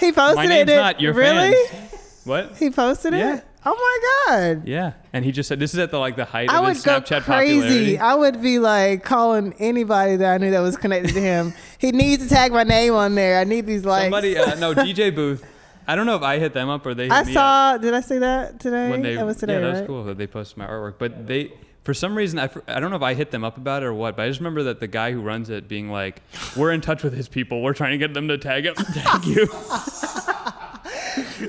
he 0.00 0.12
posted 0.12 0.36
My 0.36 0.44
it. 0.44 0.48
name's 0.48 0.66
did- 0.68 0.76
not 0.76 1.00
your 1.00 1.12
really. 1.14 1.52
fans. 1.66 2.22
What? 2.24 2.56
He 2.58 2.70
posted 2.70 3.14
Yeah. 3.14 3.36
it. 3.36 3.44
Oh 3.64 3.74
my 3.74 4.34
god. 4.38 4.66
Yeah, 4.66 4.92
and 5.12 5.22
he 5.22 5.32
just 5.32 5.46
said 5.46 5.58
this 5.60 5.74
is 5.74 5.80
at 5.80 5.90
the 5.90 5.98
like 5.98 6.16
the 6.16 6.24
height 6.24 6.48
I 6.48 6.58
of 6.58 6.64
would 6.64 6.76
his 6.76 6.82
go 6.84 6.98
Snapchat 7.00 7.22
crazy. 7.24 7.60
popularity. 7.60 7.98
I 7.98 8.14
would 8.14 8.40
be 8.40 8.58
like 8.58 9.02
calling 9.04 9.54
anybody 9.58 10.16
that 10.16 10.32
I 10.32 10.38
knew 10.38 10.50
that 10.52 10.60
was 10.60 10.76
connected 10.78 11.12
to 11.12 11.20
him. 11.20 11.52
he 11.80 11.92
needs 11.92 12.22
to 12.22 12.28
tag 12.28 12.52
my 12.52 12.62
name 12.64 12.94
on 12.94 13.14
there. 13.14 13.38
I 13.40 13.44
need 13.44 13.66
these 13.66 13.84
likes. 13.84 14.04
Somebody, 14.04 14.36
uh, 14.38 14.54
no 14.56 14.74
DJ 14.86 15.14
Booth. 15.14 15.44
I 15.88 15.96
don't 15.96 16.06
know 16.06 16.14
if 16.16 16.22
I 16.22 16.38
hit 16.38 16.52
them 16.52 16.68
up 16.68 16.84
or 16.86 16.94
they. 16.94 17.04
Hit 17.04 17.12
I 17.12 17.22
me 17.24 17.30
up. 17.30 17.34
saw. 17.34 17.78
Did 17.78 17.94
I 17.94 18.00
say 18.00 18.18
that 18.18 18.60
today? 18.60 18.90
when 18.90 19.02
they 19.02 19.16
that 19.16 19.26
was 19.26 19.38
today, 19.38 19.54
yeah 19.54 19.60
that 19.60 19.66
right? 19.66 19.78
was 19.80 19.86
cool 19.86 20.04
that 20.04 20.18
they 20.18 20.26
posted 20.26 20.58
my 20.58 20.66
artwork 20.66 20.94
but 20.98 21.26
they 21.26 21.52
for 21.82 21.94
some 21.94 22.14
reason 22.14 22.38
I, 22.38 22.48
I 22.68 22.78
don't 22.78 22.90
know 22.90 22.96
if 22.96 23.02
i 23.02 23.14
hit 23.14 23.30
them 23.30 23.42
up 23.42 23.56
about 23.56 23.82
it 23.82 23.86
or 23.86 23.94
what 23.94 24.14
but 24.14 24.24
i 24.24 24.28
just 24.28 24.38
remember 24.40 24.62
that 24.64 24.80
the 24.80 24.86
guy 24.86 25.12
who 25.12 25.22
runs 25.22 25.48
it 25.48 25.66
being 25.66 25.90
like 25.90 26.20
we're 26.54 26.72
in 26.72 26.82
touch 26.82 27.02
with 27.02 27.14
his 27.14 27.26
people 27.26 27.62
we're 27.62 27.72
trying 27.72 27.92
to 27.92 27.98
get 27.98 28.12
them 28.12 28.28
to 28.28 28.36
tag 28.36 28.66
him 28.66 28.74
tag 28.94 29.24
you 29.24 29.48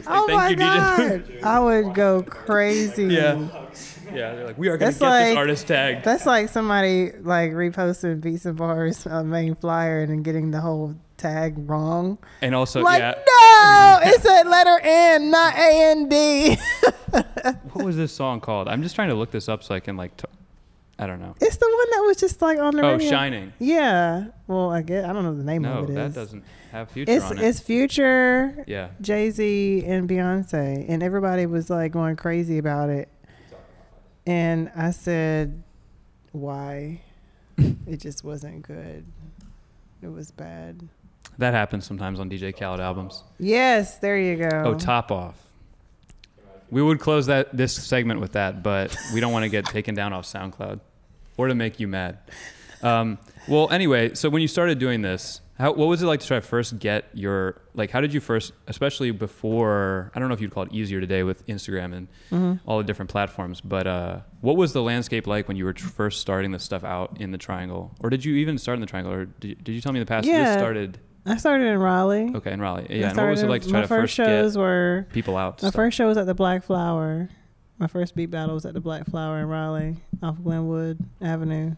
Oh 0.07 0.25
thank 0.27 0.31
my 0.31 0.49
you, 0.49 0.55
DJ. 0.55 1.41
god! 1.41 1.43
I 1.43 1.59
would 1.59 1.93
go 1.93 2.23
crazy. 2.23 3.05
yeah 3.05 3.47
yeah 4.13 4.35
they're 4.35 4.45
like 4.47 4.57
we 4.57 4.67
are 4.67 4.77
gonna 4.77 4.91
That's 4.91 4.99
get 4.99 5.09
like- 5.09 5.25
this 5.27 5.37
artist 5.37 5.67
tagged 5.67 6.03
That's 6.05 6.25
like 6.25 6.49
somebody 6.49 7.11
like 7.21 7.51
reposting 7.51 8.21
Beats 8.21 8.45
N 8.45 8.53
Bars 8.55 9.05
uh, 9.07 9.23
main 9.23 9.55
flyer 9.55 10.01
and 10.01 10.09
then 10.11 10.23
getting 10.23 10.51
the 10.51 10.61
whole 10.61 10.95
tag 11.17 11.53
wrong. 11.69 12.17
and 12.41 12.55
also 12.55 12.81
like, 12.81 12.99
yeah 12.99 13.13
no, 14.03 14.09
it's 14.09 14.25
a 14.25 14.43
letter 14.49 14.79
N, 14.83 15.29
not 15.29 15.53
A 15.55 15.91
N 15.91 16.09
D. 16.09 16.57
what 17.73 17.85
was 17.85 17.95
this 17.97 18.11
song 18.13 18.39
called 18.39 18.67
i'm 18.67 18.81
just 18.81 18.95
trying 18.95 19.09
to 19.09 19.15
look 19.15 19.31
this 19.31 19.47
up 19.49 19.63
so 19.63 19.75
i 19.75 19.79
can 19.79 19.97
like 19.97 20.15
t- 20.17 20.25
i 20.97 21.05
don't 21.05 21.19
know 21.19 21.35
It's 21.41 21.57
the 21.57 21.65
one 21.67 21.89
that 21.91 22.07
was 22.07 22.17
just 22.17 22.41
like 22.41 22.57
on 22.59 22.75
the 22.75 22.83
oh 22.83 22.91
radio. 22.93 23.09
shining 23.09 23.53
Yeah. 23.59 24.27
Well, 24.47 24.69
I 24.71 24.81
get. 24.81 25.05
I 25.05 25.13
don't 25.13 25.23
know 25.23 25.33
the 25.35 25.43
name 25.43 25.61
no 25.61 25.79
of 25.79 25.89
it. 25.89 25.93
that 25.95 26.07
is. 26.09 26.15
doesn't 26.15 26.43
have 26.71 26.89
future 26.91 27.11
It's 27.11 27.25
on 27.25 27.37
it 27.37 27.43
it's 27.43 27.59
Future, 27.59 28.63
yeah 28.67 28.89
Jay 29.01 29.29
Z, 29.31 29.83
and 29.85 30.09
Beyonce, 30.09 30.85
and 30.89 31.01
everybody 31.03 31.45
was 31.45 31.69
like 31.69 31.91
going 31.91 32.15
crazy 32.17 32.57
about 32.57 32.89
it. 32.89 33.09
And 34.25 34.71
I 34.75 34.91
said, 34.91 35.63
"Why?" 36.31 37.01
it 37.57 37.97
just 37.99 38.23
wasn't 38.23 38.61
good. 38.63 39.05
It 40.01 40.07
was 40.11 40.31
bad. 40.31 40.87
that 41.37 41.53
happens 41.53 41.85
sometimes 41.85 42.19
on 42.19 42.29
dj 42.29 42.55
khaled 42.57 42.79
albums 42.79 43.23
Yes, 43.39 43.97
there 43.99 44.17
you 44.17 44.35
go. 44.49 44.63
Oh, 44.65 44.73
top 44.73 45.11
off. 45.11 45.35
We 46.71 46.81
would 46.81 46.99
close 46.99 47.25
that 47.27 47.55
this 47.55 47.73
segment 47.73 48.19
with 48.19 48.31
that, 48.33 48.63
but 48.63 48.95
we 49.13 49.19
don't 49.19 49.31
want 49.33 49.43
to 49.43 49.49
get 49.49 49.65
taken 49.65 49.93
down 49.93 50.13
off 50.13 50.25
SoundCloud 50.25 50.79
or 51.37 51.47
to 51.47 51.55
make 51.55 51.79
you 51.79 51.87
mad. 51.87 52.19
Um, 52.81 53.17
well, 53.47 53.69
anyway, 53.71 54.13
so 54.15 54.29
when 54.29 54.41
you 54.41 54.47
started 54.47 54.79
doing 54.79 55.01
this, 55.01 55.41
how, 55.57 55.73
what 55.73 55.87
was 55.87 56.01
it 56.01 56.05
like 56.07 56.19
to 56.21 56.27
try 56.27 56.37
to 56.39 56.45
first 56.45 56.79
get 56.79 57.05
your 57.13 57.61
like? 57.75 57.91
How 57.91 58.01
did 58.01 58.13
you 58.13 58.19
first, 58.19 58.53
especially 58.67 59.11
before? 59.11 60.11
I 60.15 60.19
don't 60.19 60.27
know 60.27 60.33
if 60.33 60.41
you'd 60.41 60.51
call 60.51 60.63
it 60.63 60.71
easier 60.73 60.99
today 60.99 61.23
with 61.23 61.45
Instagram 61.47 61.93
and 61.95 62.07
Mm-hmm. 62.31 62.67
all 62.69 62.77
the 62.77 62.83
different 62.83 63.11
platforms, 63.11 63.59
but 63.61 63.85
uh, 63.85 64.19
what 64.39 64.55
was 64.55 64.71
the 64.73 64.81
landscape 64.81 65.27
like 65.27 65.47
when 65.47 65.57
you 65.57 65.65
were 65.65 65.73
first 65.73 66.21
starting 66.21 66.51
this 66.51 66.63
stuff 66.63 66.83
out 66.83 67.19
in 67.19 67.31
the 67.31 67.37
Triangle, 67.37 67.91
or 67.99 68.09
did 68.09 68.23
you 68.23 68.35
even 68.35 68.57
start 68.57 68.75
in 68.77 68.79
the 68.81 68.87
Triangle, 68.87 69.11
or 69.13 69.25
did, 69.25 69.63
did 69.63 69.73
you 69.73 69.81
tell 69.81 69.91
me 69.91 69.99
in 69.99 70.05
the 70.05 70.09
past 70.09 70.25
Yeah. 70.25 70.45
this 70.45 70.53
started? 70.53 70.99
I 71.25 71.37
started 71.37 71.65
in 71.67 71.77
Raleigh. 71.77 72.31
Okay, 72.35 72.51
in 72.53 72.59
Raleigh, 72.61 72.87
yeah. 72.89 73.09
And 73.09 73.17
what 73.17 73.27
was 73.29 73.43
it 73.43 73.49
like 73.49 73.61
to 73.63 73.69
try 73.69 73.81
to 73.81 73.87
first 73.87 74.01
first 74.01 74.13
shows 74.15 74.53
get 74.55 74.59
were 74.61 75.07
people 75.13 75.35
out? 75.37 75.61
my 75.61 75.67
stuff? 75.69 75.75
first 75.75 75.97
show 75.97 76.07
was 76.07 76.17
at 76.17 76.25
the 76.25 76.33
Black 76.33 76.63
Flower. 76.63 77.29
My 77.77 77.87
first 77.87 78.15
beat 78.15 78.31
battle 78.31 78.55
was 78.55 78.65
at 78.65 78.73
the 78.73 78.79
Black 78.79 79.05
Flower 79.07 79.39
in 79.39 79.47
Raleigh, 79.47 79.97
off 80.23 80.41
Glenwood 80.41 80.97
Avenue, 81.21 81.75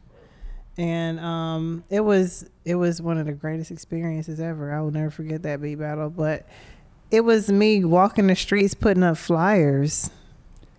and 0.77 1.19
um, 1.19 1.83
it 1.89 2.01
was 2.01 2.49
it 2.65 2.75
was 2.75 3.01
one 3.01 3.17
of 3.17 3.25
the 3.25 3.33
greatest 3.33 3.71
experiences 3.71 4.39
ever. 4.39 4.73
I 4.73 4.81
will 4.81 4.91
never 4.91 5.09
forget 5.09 5.43
that 5.43 5.61
beat 5.61 5.75
battle. 5.75 6.09
But 6.09 6.47
it 7.11 7.21
was 7.21 7.51
me 7.51 7.83
walking 7.85 8.27
the 8.27 8.35
streets, 8.35 8.73
putting 8.73 9.03
up 9.03 9.17
flyers, 9.17 10.09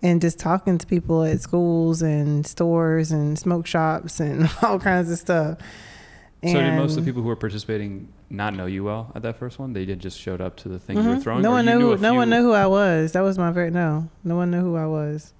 and 0.01 0.19
just 0.21 0.37
talking 0.39 0.77
to 0.77 0.85
people 0.87 1.23
at 1.23 1.39
schools 1.41 2.01
and 2.01 2.45
stores 2.45 3.11
and 3.11 3.37
smoke 3.39 3.65
shops 3.67 4.19
and 4.19 4.49
all 4.61 4.79
kinds 4.79 5.09
of 5.11 5.17
stuff. 5.17 5.59
So 6.43 6.53
did 6.53 6.75
most 6.75 6.95
of 6.95 7.03
the 7.03 7.09
people 7.09 7.23
who 7.23 7.29
were 7.29 7.35
participating 7.35 8.07
not 8.29 8.53
know 8.53 8.67
you 8.67 8.83
well 8.83 9.11
at 9.15 9.23
that 9.23 9.37
first 9.39 9.57
one? 9.57 9.73
They 9.73 9.83
did 9.85 9.99
just 9.99 10.19
showed 10.19 10.41
up 10.41 10.55
to 10.57 10.69
the 10.69 10.77
thing 10.77 10.97
you 10.97 11.03
were 11.03 11.15
Mhm. 11.15 11.23
throwing. 11.23 11.41
No 11.41 11.49
one 11.51 11.65
knew. 11.65 11.79
knew 11.79 11.95
Who, 11.95 12.01
no 12.01 12.13
one 12.13 12.29
knew 12.29 12.41
who 12.43 12.51
I 12.51 12.67
was. 12.67 13.13
That 13.13 13.21
was 13.21 13.39
my 13.39 13.49
very 13.51 13.71
no. 13.71 14.09
No 14.23 14.35
one 14.35 14.51
knew 14.51 14.61
who 14.61 14.75
I 14.75 14.85
was. 14.85 15.33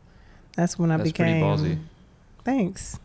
That's 0.56 0.80
when 0.80 0.90
I 0.92 0.98
That's 0.98 1.12
pretty 1.12 1.34
became. 1.34 1.44
ballsy. 1.44 1.78
Thanks. 2.44 2.98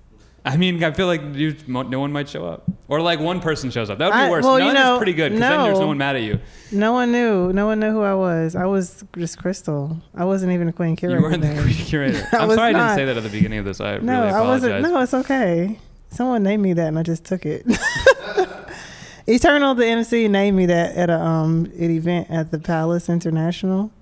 I 0.45 0.57
mean, 0.57 0.83
I 0.83 0.91
feel 0.93 1.07
like 1.07 1.21
you, 1.35 1.55
no 1.67 2.01
one 2.01 2.13
might 2.13 2.29
show 2.29 2.47
up, 2.47 2.65
or 2.89 3.01
like 3.03 3.21
one 3.21 3.41
person 3.41 3.71
shows 3.71 3.91
up. 3.91 3.99
That 3.99 4.07
would 4.07 4.13
be 4.17 4.21
I- 4.21 4.31
worse. 4.31 4.45
well, 4.45 4.59
you 4.59 4.65
None 4.67 4.75
know, 4.75 4.95
is 4.95 4.99
pretty 4.99 5.13
good 5.13 5.33
because 5.33 5.41
then 5.49 5.63
there's 5.65 5.75
no. 5.79 5.83
no 5.83 5.87
one 5.89 5.99
mad 5.99 6.17
at 6.17 6.23
you. 6.23 6.41
No 6.73 6.93
one 6.95 7.13
knew. 7.13 7.53
No 7.53 7.67
one 7.67 7.79
knew 7.81 7.91
who 7.91 8.01
I 8.03 8.15
was. 8.15 8.57
I 8.57 8.65
was 8.65 9.05
just 9.19 9.39
Crystal. 9.39 9.99
I 10.15 10.25
wasn't 10.25 10.53
even 10.53 10.69
a 10.69 10.73
queen 10.73 10.97
curator. 10.97 11.19
you 11.21 11.25
weren't 11.27 11.43
the 11.43 11.61
queen 11.63 11.75
curator. 11.75 12.27
I'm 12.33 12.51
sorry 12.51 12.71
I 12.71 12.73
didn't 12.73 12.97
say 12.97 13.05
that 13.05 13.17
at 13.19 13.23
the 13.23 13.29
beginning 13.29 13.59
of 13.59 13.65
this. 13.67 13.81
I 13.81 13.99
No, 13.99 14.21
really 14.23 14.33
I 14.33 14.41
wasn't. 14.41 14.83
No, 14.83 15.01
it's 15.01 15.13
okay. 15.15 15.79
Someone 16.09 16.43
named 16.43 16.63
me 16.63 16.73
that, 16.73 16.89
and 16.89 16.99
I 16.99 17.03
just 17.03 17.25
took 17.25 17.45
it. 17.45 17.67
Eternal, 19.27 19.75
the 19.75 19.87
MC, 19.87 20.27
named 20.29 20.57
me 20.57 20.67
that 20.67 20.97
at 20.97 21.11
a 21.11 21.21
um 21.21 21.67
an 21.79 21.91
event 21.91 22.29
at 22.31 22.51
the 22.51 22.59
Palace 22.59 23.09
International, 23.09 23.93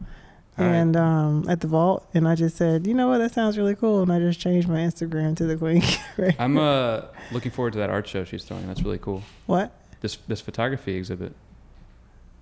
All 0.59 0.67
right. 0.67 0.75
and 0.75 0.97
um 0.97 1.47
at 1.49 1.61
the 1.61 1.69
Vault, 1.69 2.09
and 2.15 2.27
I 2.27 2.35
just 2.35 2.57
said, 2.57 2.87
you 2.87 2.95
know 2.95 3.09
what, 3.09 3.19
that 3.19 3.33
sounds 3.33 3.57
really 3.57 3.75
cool, 3.75 4.03
and 4.03 4.13
I 4.13 4.19
just 4.19 4.41
changed 4.41 4.69
my 4.69 4.79
Instagram 4.79 5.37
to 5.37 5.47
the 5.47 5.57
Queen 5.57 5.81
Curator. 6.15 6.37
I'm 6.39 6.59
uh, 6.59 7.03
looking 7.31 7.53
forward 7.53 7.75
to 7.75 7.79
that 7.79 7.91
art 7.91 8.09
show 8.09 8.25
she's 8.25 8.45
throwing. 8.45 8.67
That's 8.67 8.83
really 8.83 8.99
cool. 8.99 9.23
what? 9.47 9.73
This 10.01 10.17
this 10.29 10.41
photography 10.41 10.95
exhibit. 10.95 11.33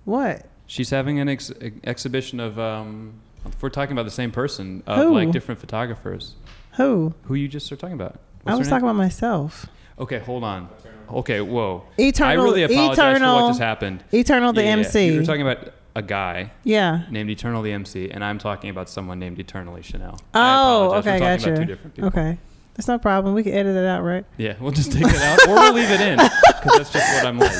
What? 0.05 0.45
She's 0.67 0.89
having 0.89 1.19
an 1.19 1.29
ex- 1.29 1.51
exhibition 1.83 2.39
of. 2.39 2.57
Um, 2.59 3.21
if 3.45 3.61
we're 3.61 3.69
talking 3.69 3.93
about 3.93 4.03
the 4.03 4.11
same 4.11 4.31
person 4.31 4.83
of 4.87 4.97
Who? 4.97 5.13
like 5.13 5.31
different 5.31 5.59
photographers. 5.59 6.35
Who? 6.73 7.13
Who 7.23 7.35
you 7.35 7.47
just 7.47 7.71
are 7.71 7.75
talking 7.75 7.95
about? 7.95 8.19
I 8.45 8.55
was 8.55 8.67
talking 8.67 8.83
about 8.83 8.95
myself. 8.95 9.67
Okay, 9.99 10.19
hold 10.19 10.43
on. 10.43 10.69
Okay, 11.09 11.41
whoa. 11.41 11.83
Eternal. 11.97 12.29
I 12.29 12.43
really 12.43 12.63
apologize 12.63 13.19
for 13.19 13.25
what 13.25 13.49
just 13.49 13.59
happened. 13.59 14.03
Eternal, 14.13 14.53
the 14.53 14.63
yeah. 14.63 14.69
MC. 14.69 15.07
You 15.07 15.19
were 15.19 15.25
talking 15.25 15.41
about 15.41 15.73
a 15.97 16.01
guy 16.03 16.51
yeah. 16.63 17.05
named 17.09 17.27
Eternal 17.31 17.63
the 17.63 17.71
MC, 17.71 18.11
and 18.11 18.23
I'm 18.23 18.37
talking 18.37 18.69
about 18.69 18.87
someone 18.87 19.17
named 19.17 19.39
Eternally 19.39 19.81
Chanel. 19.81 20.19
Oh, 20.35 20.93
okay, 20.97 21.13
We're 21.13 21.19
gotcha. 21.19 21.49
about 21.49 21.59
two 21.59 21.65
different 21.65 21.95
people. 21.95 22.07
Okay. 22.09 22.37
That's 22.75 22.87
no 22.87 22.99
problem. 22.99 23.33
We 23.33 23.41
can 23.41 23.53
edit 23.53 23.75
it 23.75 23.85
out, 23.85 24.03
right? 24.03 24.23
Yeah, 24.37 24.53
we'll 24.59 24.71
just 24.71 24.91
take 24.91 25.03
it 25.07 25.15
out, 25.15 25.47
or 25.47 25.55
we'll 25.55 25.73
leave 25.73 25.89
it 25.89 25.99
in, 25.99 26.17
because 26.17 26.77
that's 26.77 26.93
just 26.93 27.15
what 27.15 27.25
I'm 27.25 27.39
like. 27.39 27.51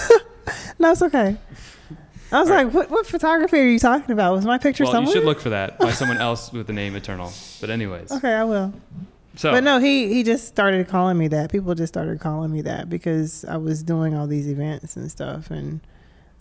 No, 0.79 0.91
it's 0.91 1.01
okay. 1.01 1.35
I 2.31 2.39
was 2.39 2.49
All 2.49 2.55
right. 2.55 2.65
like, 2.65 2.73
what, 2.73 2.91
what 2.91 3.07
photography 3.07 3.57
are 3.57 3.65
you 3.65 3.79
talking 3.79 4.11
about? 4.11 4.33
Was 4.35 4.45
my 4.45 4.59
picture 4.59 4.83
Well, 4.83 4.93
somewhere? 4.93 5.13
you 5.13 5.19
should 5.19 5.25
look 5.25 5.39
for 5.41 5.49
that 5.49 5.79
by 5.79 5.91
someone 6.01 6.17
else 6.19 6.53
with 6.53 6.67
the 6.67 6.73
name 6.73 6.95
Eternal. 6.95 7.33
But 7.59 7.71
anyways, 7.71 8.11
Okay, 8.11 8.31
I 8.33 8.43
will. 8.43 8.73
So, 9.35 9.51
But 9.51 9.63
no, 9.63 9.79
he 9.79 10.13
he 10.13 10.21
just 10.23 10.47
started 10.47 10.87
calling 10.87 11.17
me 11.17 11.27
that. 11.29 11.51
People 11.51 11.73
just 11.73 11.91
started 11.91 12.19
calling 12.19 12.51
me 12.51 12.61
that 12.61 12.89
because 12.89 13.43
I 13.45 13.57
was 13.57 13.81
doing 13.83 14.13
all 14.15 14.27
these 14.27 14.47
events 14.47 14.95
and 14.95 15.09
stuff, 15.11 15.49
and 15.51 15.81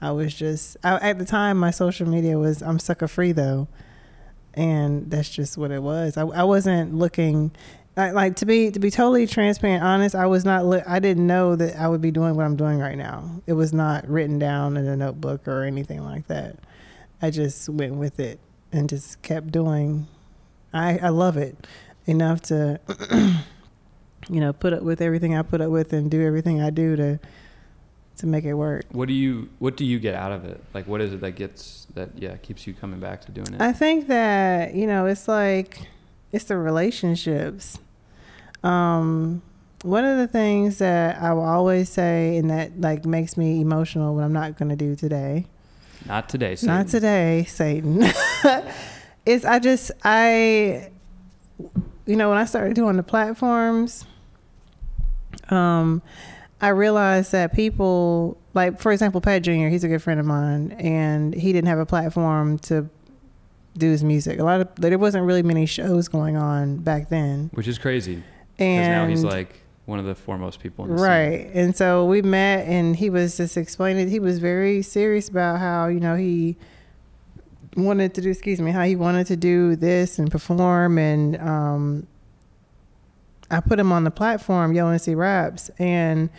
I 0.01 0.11
was 0.13 0.35
just 0.35 0.77
I, 0.85 0.97
at 1.11 1.19
the 1.19 1.25
time 1.25 1.57
my 1.57 1.71
social 1.71 2.09
media 2.09 2.39
was 2.39 2.63
I'm 2.63 2.79
sucker 2.79 3.09
free 3.09 3.33
though, 3.33 3.69
and 4.55 5.11
that's 5.11 5.31
just 5.31 5.57
what 5.57 5.71
it 5.71 5.83
was. 5.83 6.17
I, 6.17 6.23
I 6.23 6.43
wasn't 6.45 6.95
looking. 6.95 7.51
I, 7.99 8.11
like 8.11 8.37
to 8.37 8.47
be 8.47 8.71
to 8.71 8.79
be 8.79 8.91
totally 8.91 9.27
transparent, 9.27 9.83
honest. 9.83 10.15
I 10.15 10.27
was 10.27 10.45
not. 10.45 10.67
Look, 10.67 10.85
I 10.87 10.99
didn't 10.99 11.27
know 11.27 11.57
that 11.57 11.77
I 11.77 11.89
would 11.89 12.03
be 12.03 12.11
doing 12.11 12.35
what 12.35 12.45
I'm 12.45 12.57
doing 12.57 12.79
right 12.79 12.99
now. 12.99 13.41
It 13.47 13.55
was 13.55 13.73
not 13.73 14.07
written 14.07 14.39
down 14.39 14.77
in 14.77 14.87
a 14.87 14.97
notebook 14.97 15.49
or 15.49 15.65
anything 15.65 16.05
like 16.05 16.27
that. 16.27 16.57
I 17.23 17.31
just 17.31 17.69
went 17.71 17.95
with 17.95 18.21
it 18.21 18.39
and 18.73 18.89
just 18.89 19.23
kept 19.23 19.51
doing. 19.51 20.07
I 20.75 20.99
I 20.99 21.09
love 21.09 21.39
it 21.39 21.67
enough 22.05 22.43
to, 22.43 22.79
you 24.29 24.41
know, 24.41 24.53
put 24.53 24.75
up 24.75 24.83
with 24.83 25.01
everything 25.01 25.35
I 25.35 25.41
put 25.41 25.63
up 25.63 25.71
with 25.71 25.95
and 25.95 26.11
do 26.11 26.23
everything 26.25 26.61
I 26.61 26.69
do 26.69 26.97
to 26.97 27.19
to 28.19 28.27
make 28.27 28.45
it 28.45 28.55
work. 28.55 28.87
what 28.93 29.09
do 29.09 29.15
you 29.15 29.49
what 29.59 29.77
do 29.77 29.85
you 29.85 29.99
get 29.99 30.15
out 30.15 30.33
of 30.33 30.45
it? 30.45 30.63
Like, 30.75 30.87
what 30.87 31.01
is 31.01 31.13
it 31.13 31.21
that 31.21 31.33
gets 31.33 31.87
that 31.95 32.11
yeah 32.17 32.37
keeps 32.37 32.67
you 32.67 32.75
coming 32.75 33.01
back 33.01 33.25
to 33.27 33.33
doing 33.33 33.55
it? 33.55 33.61
I 33.61 33.73
think 33.73 34.09
that 34.09 34.75
you 34.75 34.87
know 34.87 35.07
it's 35.07 35.29
like 35.29 35.89
it's 36.33 36.45
the 36.45 36.57
relationships. 36.57 37.79
Um, 38.63 39.43
one 39.83 40.05
of 40.05 40.19
the 40.19 40.27
things 40.27 40.79
that 40.79 41.21
I 41.21 41.33
will 41.33 41.45
always 41.45 41.89
say 41.89 42.37
and 42.39 42.51
that 42.51 42.81
like 42.81 43.05
makes 43.05 43.37
me 43.37 43.61
emotional 43.61 44.15
when 44.15 44.25
I'm 44.25 44.33
not 44.33 44.57
going 44.57 44.71
to 44.71 44.77
do 44.77 44.97
today. 44.97 45.47
Not 46.07 46.29
today. 46.29 46.57
Satan. 46.57 46.75
Not 46.75 46.89
today, 46.89 47.45
Satan. 47.49 48.03
is 49.27 49.45
I 49.45 49.59
just 49.59 49.91
I 50.05 50.91
you 52.07 52.17
know 52.17 52.29
when 52.29 52.39
I 52.39 52.45
started 52.45 52.75
doing 52.75 52.97
the 52.97 53.03
platforms 53.03 54.05
um 55.51 56.01
I 56.61 56.69
realized 56.69 57.33
that 57.33 57.53
people 57.55 58.39
like 58.55 58.81
for 58.81 58.93
example 58.93 59.21
Pat 59.21 59.43
Jr. 59.43 59.69
he's 59.69 59.85
a 59.85 59.89
good 59.89 60.03
friend 60.03 60.19
of 60.19 60.27
mine 60.27 60.73
and 60.73 61.35
he 61.35 61.53
didn't 61.53 61.69
have 61.69 61.79
a 61.79 61.87
platform 61.87 62.59
to 62.61 62.89
do 63.77 63.91
his 63.91 64.03
music. 64.03 64.39
A 64.39 64.45
lot 64.45 64.61
of 64.61 64.69
there 64.77 64.97
wasn't 64.99 65.27
really 65.27 65.43
many 65.43 65.67
shows 65.67 66.09
going 66.09 66.37
on 66.37 66.79
back 66.79 67.09
then. 67.11 67.51
Which 67.53 67.69
is 67.69 67.79
crazy 67.79 68.23
And 68.59 68.93
now 68.93 69.07
he's 69.07 69.25
like 69.25 69.61
one 69.85 69.99
of 69.99 70.07
the 70.07 70.15
foremost 70.15 70.61
people 70.61 70.87
in 70.87 70.93
the 70.93 70.99
scene. 70.99 71.07
Right. 71.07 71.51
And 71.53 71.77
so 71.77 72.07
we 72.07 72.23
met 72.23 72.67
and 72.67 72.97
he 72.97 73.11
was 73.11 73.37
just 73.37 73.57
explaining 73.57 74.09
he 74.09 74.19
was 74.19 74.39
very 74.39 74.83
serious 74.83 75.29
about 75.29 75.61
how, 75.61 75.89
you 75.89 76.01
know, 76.01 76.17
he 76.17 76.57
wanted 77.77 78.15
to 78.15 78.23
do 78.23 78.31
excuse 78.31 78.61
me, 78.63 78.71
how 78.71 78.83
he 78.83 78.97
wanted 78.97 79.27
to 79.27 79.37
do 79.37 79.77
this 79.77 80.19
and 80.19 80.31
perform 80.31 80.97
and 80.97 81.37
um 81.37 82.07
I 83.51 83.61
put 83.61 83.79
him 83.79 83.93
on 83.93 84.05
the 84.05 84.11
platform, 84.11 84.73
Yo 84.73 84.89
and 84.89 85.01
C 85.01 85.15
Raps, 85.15 85.71
and 85.79 86.31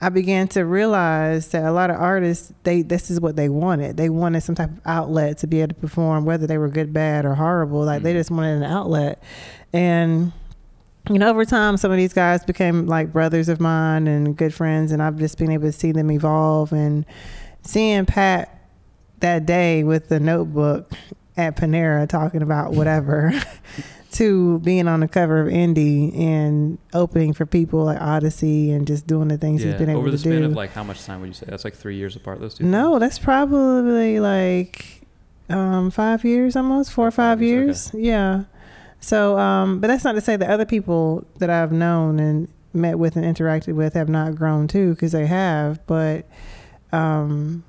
I 0.00 0.08
began 0.08 0.48
to 0.48 0.64
realize 0.64 1.48
that 1.48 1.64
a 1.64 1.72
lot 1.72 1.90
of 1.90 1.96
artists, 1.96 2.52
they 2.64 2.82
this 2.82 3.10
is 3.10 3.20
what 3.20 3.36
they 3.36 3.48
wanted. 3.48 3.96
They 3.96 4.08
wanted 4.10 4.42
some 4.42 4.54
type 4.54 4.70
of 4.70 4.80
outlet 4.84 5.38
to 5.38 5.46
be 5.46 5.60
able 5.60 5.68
to 5.68 5.80
perform, 5.80 6.24
whether 6.24 6.46
they 6.46 6.58
were 6.58 6.68
good, 6.68 6.92
bad, 6.92 7.24
or 7.24 7.34
horrible. 7.34 7.84
Like 7.84 8.02
they 8.02 8.12
Mhm. 8.12 8.18
just 8.18 8.30
wanted 8.30 8.56
an 8.56 8.64
outlet. 8.64 9.22
And 9.72 10.32
you 11.10 11.18
know, 11.18 11.28
over 11.28 11.44
time, 11.44 11.76
some 11.76 11.90
of 11.90 11.98
these 11.98 12.14
guys 12.14 12.44
became 12.44 12.86
like 12.86 13.12
brothers 13.12 13.48
of 13.50 13.60
mine 13.60 14.06
and 14.06 14.36
good 14.36 14.54
friends, 14.54 14.90
and 14.90 15.02
I've 15.02 15.16
just 15.16 15.36
been 15.38 15.50
able 15.50 15.64
to 15.68 15.72
see 15.72 15.92
them 15.92 16.10
evolve. 16.10 16.72
And 16.72 17.04
seeing 17.62 18.06
Pat 18.06 18.50
that 19.20 19.46
day 19.46 19.84
with 19.84 20.08
the 20.08 20.20
notebook 20.20 20.92
at 21.36 21.56
Panera 21.56 22.08
talking 22.08 22.42
about 22.42 22.72
whatever, 22.72 23.32
to 24.12 24.58
being 24.60 24.86
on 24.86 25.00
the 25.00 25.08
cover 25.08 25.40
of 25.40 25.48
Indy 25.48 26.12
and 26.14 26.78
opening 26.92 27.32
for 27.32 27.46
people 27.46 27.84
like 27.84 27.98
Oddisee 27.98 28.72
and 28.72 28.86
just 28.86 29.06
doing 29.06 29.28
the 29.28 29.36
things 29.38 29.62
he's 29.62 29.74
been 29.74 29.90
able 29.90 30.02
to 30.02 30.06
do. 30.06 30.08
Over 30.08 30.10
the 30.10 30.18
span 30.18 30.40
do. 30.40 30.44
of 30.44 30.52
like 30.52 30.72
how 30.72 30.84
much 30.84 31.04
time 31.04 31.20
would 31.20 31.28
you 31.28 31.34
say? 31.34 31.46
That's 31.48 31.64
like 31.64 31.74
three 31.74 31.96
years 31.96 32.14
apart. 32.14 32.40
Those 32.40 32.54
two. 32.54 32.64
no, 32.64 32.98
that's 32.98 33.18
probably 33.18 34.20
like 34.20 35.02
um, 35.48 35.90
five 35.90 36.24
years 36.24 36.56
almost, 36.56 36.92
four 36.92 37.06
or 37.06 37.10
five 37.10 37.42
years, 37.42 37.92
years. 37.92 38.06
Yeah. 38.06 38.44
So, 39.00 39.38
um, 39.38 39.80
but 39.80 39.88
that's 39.88 40.04
not 40.04 40.12
to 40.12 40.20
say 40.20 40.36
that 40.36 40.48
other 40.48 40.64
people 40.64 41.26
that 41.38 41.50
I've 41.50 41.72
known 41.72 42.18
and 42.18 42.48
met 42.72 42.98
with 42.98 43.16
and 43.16 43.24
interacted 43.24 43.74
with 43.74 43.94
have 43.94 44.08
not 44.08 44.34
grown 44.34 44.66
too, 44.68 44.94
because 44.94 45.12
they 45.12 45.26
have. 45.26 45.84
But 45.86 46.26
um, 46.92 47.64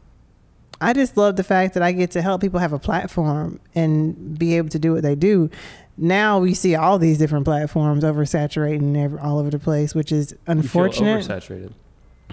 I 0.82 0.94
just 0.94 1.16
love 1.18 1.36
the 1.38 1.44
fact 1.44 1.74
that 1.76 1.84
I 1.84 1.92
get 1.92 2.12
to 2.12 2.22
help 2.22 2.42
people 2.42 2.60
have 2.60 2.74
a 2.74 2.80
platform 2.80 3.60
and 3.74 4.38
be 4.38 4.58
able 4.58 4.70
to 4.70 4.80
do 4.80 4.94
what 4.94 5.04
they 5.04 5.16
do. 5.16 5.50
Now 5.98 6.40
we 6.40 6.54
see 6.54 6.76
all 6.76 7.00
these 7.00 7.18
different 7.18 7.46
platforms 7.46 8.04
oversaturating 8.04 8.98
ev- 9.02 9.18
all 9.22 9.40
over 9.40 9.50
the 9.50 9.60
place, 9.60 9.96
which 9.96 10.12
is 10.12 10.36
unfortunate. 10.48 11.24
oversaturated 11.26 11.72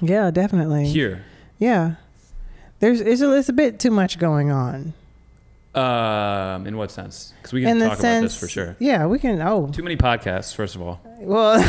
Yeah, 0.00 0.30
definitely. 0.32 0.86
here. 0.88 1.24
Yeah. 1.58 1.94
There's 2.80 3.00
it's 3.00 3.20
a, 3.20 3.32
it's 3.34 3.48
a 3.48 3.52
bit 3.52 3.78
too 3.78 3.92
much 3.92 4.18
going 4.18 4.50
on. 4.50 4.92
Um, 5.74 6.66
in 6.66 6.76
what 6.76 6.90
sense? 6.90 7.32
Because 7.38 7.52
we 7.52 7.62
can 7.62 7.70
In 7.70 7.78
talk 7.78 7.86
about 7.92 7.98
sense, 7.98 8.32
this 8.32 8.40
for 8.40 8.48
sure. 8.48 8.76
Yeah, 8.78 9.06
we 9.06 9.18
can. 9.18 9.40
Oh, 9.40 9.68
Too 9.68 9.82
many 9.82 9.96
podcasts, 9.96 10.54
first 10.54 10.74
of 10.74 10.82
all. 10.82 11.00
Well. 11.26 11.62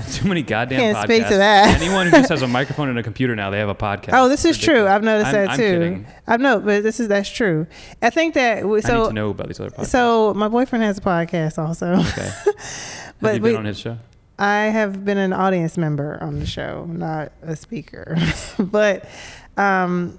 Too 0.12 0.28
many 0.28 0.42
goddamn 0.42 0.78
Can't 0.80 0.96
podcasts. 0.96 1.02
speak 1.04 1.28
to 1.28 1.36
that. 1.36 1.80
Anyone 1.80 2.06
who 2.06 2.12
just 2.12 2.28
has 2.30 2.42
a 2.42 2.48
microphone 2.58 2.88
and 2.88 2.98
a 2.98 3.02
computer 3.02 3.34
now, 3.36 3.50
they 3.50 3.58
have 3.58 3.68
a 3.68 3.74
podcast. 3.74 4.10
oh, 4.12 4.28
this 4.28 4.44
is 4.44 4.58
true. 4.58 4.86
I've 4.86 5.02
noticed 5.02 5.26
I'm- 5.26 5.34
that 5.46 5.50
I'm 5.50 5.56
too. 5.56 5.62
kidding. 5.78 6.06
I 6.26 6.36
know, 6.38 6.60
but 6.60 6.82
this 6.82 6.98
is 7.00 7.08
that's 7.08 7.30
true. 7.30 7.66
I 8.02 8.10
think 8.10 8.34
that 8.34 8.56
w- 8.62 8.74
I 8.74 8.76
need 8.78 8.86
so. 8.86 9.08
to 9.08 9.12
know 9.12 9.30
about 9.30 9.46
these 9.48 9.60
other 9.60 9.70
podcasts. 9.70 9.86
So 9.86 10.34
my 10.34 10.48
boyfriend 10.48 10.84
has 10.84 10.98
a 10.98 11.00
podcast 11.02 11.58
also. 11.58 11.92
okay. 11.94 12.30
Have 12.30 13.14
but 13.20 13.34
you 13.34 13.40
been 13.40 13.52
we- 13.52 13.56
on 13.56 13.64
his 13.64 13.78
show? 13.78 13.98
I 14.38 14.64
have 14.64 15.02
been 15.04 15.16
an 15.16 15.32
audience 15.32 15.78
member 15.78 16.18
on 16.22 16.38
the 16.40 16.44
show, 16.46 16.84
not 16.90 17.32
a 17.42 17.56
speaker. 17.56 18.18
but 18.58 19.08
um, 19.56 20.18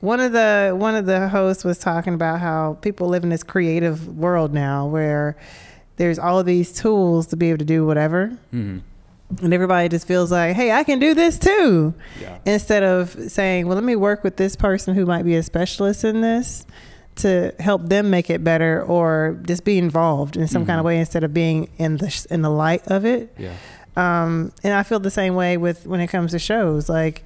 one 0.00 0.20
of 0.20 0.32
the 0.32 0.74
one 0.74 0.94
of 0.94 1.04
the 1.04 1.28
hosts 1.28 1.62
was 1.62 1.78
talking 1.78 2.14
about 2.14 2.40
how 2.40 2.78
people 2.80 3.08
live 3.08 3.24
in 3.24 3.28
this 3.28 3.42
creative 3.42 4.08
world 4.16 4.54
now, 4.54 4.86
where 4.86 5.36
there's 5.96 6.18
all 6.18 6.38
of 6.38 6.46
these 6.46 6.72
tools 6.72 7.26
to 7.28 7.36
be 7.36 7.48
able 7.50 7.58
to 7.58 7.64
do 7.64 7.86
whatever, 7.86 8.36
hmm 8.50 8.78
and 9.42 9.54
everybody 9.54 9.88
just 9.88 10.06
feels 10.06 10.30
like, 10.30 10.54
"Hey, 10.54 10.72
I 10.72 10.84
can 10.84 10.98
do 10.98 11.14
this 11.14 11.38
too." 11.38 11.94
Yeah. 12.20 12.36
Instead 12.44 12.82
of 12.82 13.16
saying, 13.28 13.66
"Well, 13.66 13.76
let 13.76 13.84
me 13.84 13.96
work 13.96 14.22
with 14.22 14.36
this 14.36 14.56
person 14.56 14.94
who 14.94 15.06
might 15.06 15.22
be 15.24 15.36
a 15.36 15.42
specialist 15.42 16.04
in 16.04 16.20
this." 16.20 16.66
To 17.16 17.52
help 17.58 17.88
them 17.88 18.08
make 18.10 18.28
it 18.30 18.42
better, 18.44 18.82
or 18.82 19.38
just 19.46 19.64
be 19.64 19.76
involved 19.78 20.36
in 20.36 20.48
some 20.48 20.64
kind 20.66 20.78
of 20.78 20.84
Mhm. 20.84 20.86
way 20.86 20.98
instead 20.98 21.24
of 21.24 21.32
being 21.34 21.68
in 21.78 21.96
the 21.98 22.26
in 22.30 22.40
the 22.42 22.48
light 22.50 22.82
of 22.88 23.04
it 23.04 23.34
Yeah. 23.38 23.50
um, 23.96 24.50
and 24.64 24.72
I 24.72 24.82
feel 24.82 24.98
the 24.98 25.10
same 25.10 25.34
way 25.34 25.56
with 25.58 25.86
when 25.86 26.00
it 26.00 26.06
comes 26.08 26.30
to 26.32 26.38
shows. 26.38 26.88
Like 26.88 27.22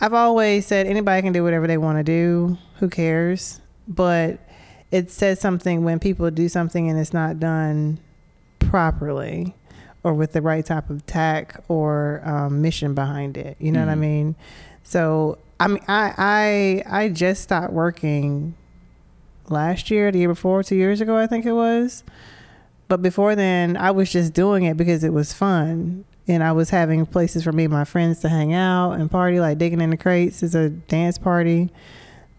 I've 0.00 0.14
always 0.14 0.66
said, 0.66 0.86
anybody 0.86 1.20
can 1.22 1.32
do 1.32 1.42
whatever 1.44 1.66
they 1.66 1.78
want 1.78 1.98
to 1.98 2.04
do. 2.04 2.58
Who 2.78 2.88
cares? 2.88 3.60
But 3.88 4.38
it 4.94 5.10
says 5.10 5.40
something 5.40 5.82
when 5.84 5.98
people 5.98 6.30
do 6.30 6.48
something 6.48 6.88
and 6.88 6.98
it's 7.00 7.12
not 7.12 7.40
done 7.40 7.98
properly 8.60 9.54
or 10.04 10.14
with 10.14 10.32
the 10.32 10.40
right 10.42 10.64
type 10.64 10.88
of 10.88 11.04
tack 11.06 11.60
or 11.68 12.22
um, 12.24 12.62
mission 12.62 12.94
behind 12.94 13.36
it. 13.36 13.56
You 13.58 13.72
know 13.72 13.80
what 13.80 13.88
I 13.88 13.94
Mhm. 13.96 13.98
mean? 14.00 14.34
So 14.84 15.38
I 15.58 15.66
mean, 15.68 15.80
I 15.88 16.82
I 16.86 17.02
I 17.04 17.08
just 17.08 17.42
stopped 17.42 17.72
working 17.72 18.54
last 19.48 19.90
year, 19.90 20.12
the 20.12 20.18
year 20.20 20.28
before, 20.28 20.62
two 20.62 20.76
years 20.76 21.00
ago, 21.00 21.16
I 21.16 21.26
think 21.26 21.44
it 21.44 21.52
was. 21.52 22.04
But 22.88 23.02
before 23.02 23.34
then, 23.34 23.76
I 23.76 23.90
was 23.90 24.12
just 24.12 24.32
doing 24.32 24.64
it 24.64 24.76
because 24.76 25.02
it 25.04 25.12
was 25.12 25.32
fun. 25.32 26.04
And 26.28 26.42
I 26.42 26.52
was 26.52 26.70
having 26.70 27.04
places 27.06 27.42
for 27.44 27.52
me 27.52 27.64
and 27.64 27.72
my 27.72 27.84
friends 27.84 28.20
to 28.20 28.28
hang 28.28 28.52
out 28.54 28.92
and 28.92 29.10
party, 29.10 29.40
like 29.40 29.58
Digging 29.58 29.80
in 29.80 29.90
the 29.90 29.96
Crates 29.96 30.42
is 30.42 30.54
a 30.54 30.70
dance 30.70 31.18
party 31.18 31.70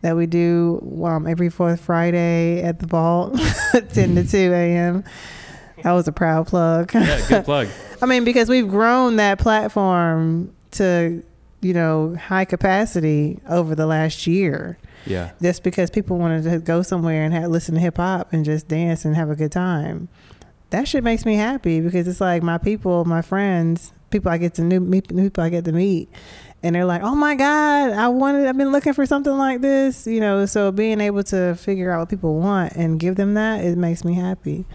that 0.02 0.16
we 0.16 0.26
do 0.28 0.82
um, 1.04 1.26
every 1.28 1.50
fourth 1.50 1.82
Friday 1.82 2.62
at 2.62 2.80
the 2.80 2.88
vault, 2.88 3.40
10 3.94 4.16
to 4.16 4.24
2 4.28 4.38
a.m. 4.54 5.04
That 5.84 5.92
was 5.94 6.08
a 6.08 6.12
proud 6.12 6.48
plug. 6.48 6.94
Yeah. 6.94 7.26
Good 7.28 7.46
plug. 7.46 7.68
I 8.02 8.06
mean, 8.06 8.24
because 8.24 8.50
we've 8.50 8.68
grown 8.68 9.16
that 9.18 9.40
platform 9.40 10.54
to, 10.72 11.24
you 11.62 11.74
know, 11.74 12.16
high 12.16 12.46
capacity 12.46 13.40
over 13.50 13.74
the 13.76 13.86
last 13.88 14.28
year 14.28 14.78
Yeah. 15.06 15.32
just 15.42 15.64
because 15.64 15.90
people 15.90 16.18
wanted 16.18 16.44
to 16.44 16.60
go 16.60 16.82
somewhere 16.82 17.24
and 17.24 17.34
have, 17.34 17.50
listen 17.50 17.76
to 17.76 17.82
hip 17.82 17.98
hop 17.98 18.32
and 18.34 18.46
just 18.46 18.68
dance 18.68 19.06
and 19.06 19.16
have 19.16 19.30
a 19.30 19.36
good 19.36 19.52
time. 19.52 20.08
That 20.72 20.88
shit 20.88 21.04
makes 21.04 21.26
me 21.26 21.36
happy 21.36 21.80
because 21.80 22.08
it's 22.08 22.20
like 22.22 22.44
my 22.44 22.58
people, 22.58 23.06
my 23.06 23.22
friends, 23.22 23.94
people 24.10 24.32
I 24.32 24.38
get 24.38 24.56
to 24.56 24.62
new 24.62 24.80
meet, 24.80 25.12
new 25.12 25.24
people 25.26 25.44
I 25.44 25.50
get 25.50 25.64
to 25.66 25.72
meet, 25.72 26.10
and 26.66 26.76
they're 26.76 26.86
like, 26.86 27.02
"Oh 27.04 27.16
my 27.16 27.36
god, 27.36 27.92
I 27.92 28.08
wanted, 28.10 28.48
I've 28.48 28.58
been 28.58 28.72
looking 28.72 28.94
for 28.94 29.06
something 29.06 29.38
like 29.38 29.62
this," 29.62 30.06
you 30.08 30.20
know. 30.20 30.46
So 30.46 30.72
being 30.72 31.00
able 31.00 31.24
to 31.26 31.56
figure 31.56 31.92
out 31.92 32.00
what 32.00 32.10
people 32.10 32.40
want 32.40 32.74
and 32.74 33.00
give 33.00 33.16
them 33.16 33.36
that, 33.36 33.64
it 33.64 33.78
makes 33.78 34.04
me 34.04 34.14
happy. 34.16 34.66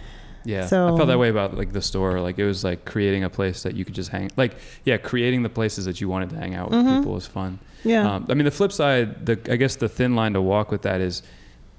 Yeah. 0.44 0.64
so, 0.66 0.94
I 0.94 0.96
felt 0.96 1.08
that 1.08 1.18
way 1.18 1.28
about 1.28 1.56
like 1.58 1.72
the 1.72 1.82
store. 1.82 2.18
Like 2.20 2.38
it 2.38 2.46
was 2.46 2.64
like 2.64 2.86
creating 2.86 3.24
a 3.24 3.28
place 3.30 3.62
that 3.64 3.74
you 3.74 3.84
could 3.84 3.94
just 3.94 4.08
hang. 4.10 4.30
Like 4.38 4.54
yeah, 4.84 4.96
creating 4.96 5.42
the 5.42 5.50
places 5.50 5.84
that 5.84 6.00
you 6.00 6.08
wanted 6.08 6.30
to 6.30 6.36
hang 6.36 6.54
out 6.54 6.70
with 6.70 6.78
Mhm. 6.80 6.98
people 6.98 7.12
was 7.12 7.26
fun. 7.26 7.58
Yeah, 7.84 8.08
Um, 8.14 8.26
I 8.30 8.34
mean, 8.34 8.44
the 8.46 8.50
flip 8.50 8.72
side, 8.72 9.26
the 9.26 9.38
I 9.50 9.56
guess 9.56 9.76
the 9.76 9.88
thin 9.88 10.14
line 10.16 10.32
to 10.34 10.40
walk 10.42 10.70
with 10.70 10.82
that 10.82 11.00
is, 11.02 11.22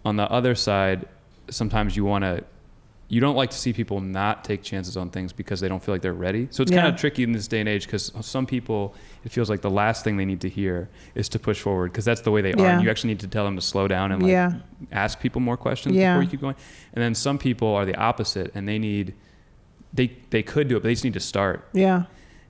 on 0.06 0.15
the 0.17 0.30
other 0.32 0.54
side, 0.56 1.06
sometimes 1.50 1.95
you 1.97 2.06
want 2.06 2.24
to, 2.24 2.43
you 3.12 3.19
don't 3.19 3.36
like 3.36 3.50
to 3.50 3.58
see 3.58 3.74
people 3.74 4.00
not 4.00 4.45
take 4.45 4.63
chances 4.63 4.95
on 4.95 5.10
things 5.10 5.34
because 5.34 5.60
they 5.60 5.67
don't 5.67 5.84
feel 5.84 5.93
like 5.93 6.02
they're 6.02 6.13
ready. 6.13 6.47
So 6.50 6.63
it's 6.63 6.71
Yeah. 6.71 6.84
kind 6.84 6.93
of 6.93 6.97
tricky 6.97 7.24
in 7.24 7.34
this 7.34 7.45
day 7.45 7.60
and 7.60 7.67
age 7.67 7.86
because 7.86 8.10
some 8.21 8.45
people, 8.45 8.95
it 9.26 9.34
feels 9.34 9.50
like 9.50 9.60
the 9.60 9.69
last 9.69 10.06
thing 10.06 10.15
they 10.15 10.24
need 10.24 10.39
to 10.41 10.47
hear 10.50 10.88
is 11.13 11.28
to 11.30 11.38
push 11.39 11.60
forward 11.60 11.91
because 11.91 12.06
that's 12.06 12.21
the 12.21 12.32
way 12.32 12.41
they 12.41 12.54
are. 12.54 12.65
And 12.65 12.82
you 12.82 12.89
actually 12.89 13.10
need 13.10 13.19
to 13.19 13.28
tell 13.28 13.43
them 13.43 13.58
to 13.58 13.62
slow 13.62 13.89
down 13.89 14.13
and 14.13 14.24
like 14.24 14.32
Yeah. 14.32 14.54
ask 14.93 15.19
people 15.19 15.41
more 15.41 15.58
questions 15.58 15.93
Yeah. 15.93 16.13
before 16.13 16.24
you 16.24 16.30
keep 16.30 16.39
going. 16.39 16.56
And 16.93 17.04
then 17.04 17.13
some 17.13 17.38
people 17.38 17.67
are 17.76 17.84
the 17.86 17.97
opposite 17.97 18.50
and 18.56 18.65
they 18.65 18.80
need, 18.80 19.13
they, 19.93 20.13
they 20.30 20.41
could 20.41 20.69
do 20.69 20.78
it, 20.78 20.80
but 20.80 20.84
they 20.88 20.93
just 20.93 21.04
need 21.04 21.13
to 21.15 21.19
start. 21.19 21.67
Yeah. 21.74 22.04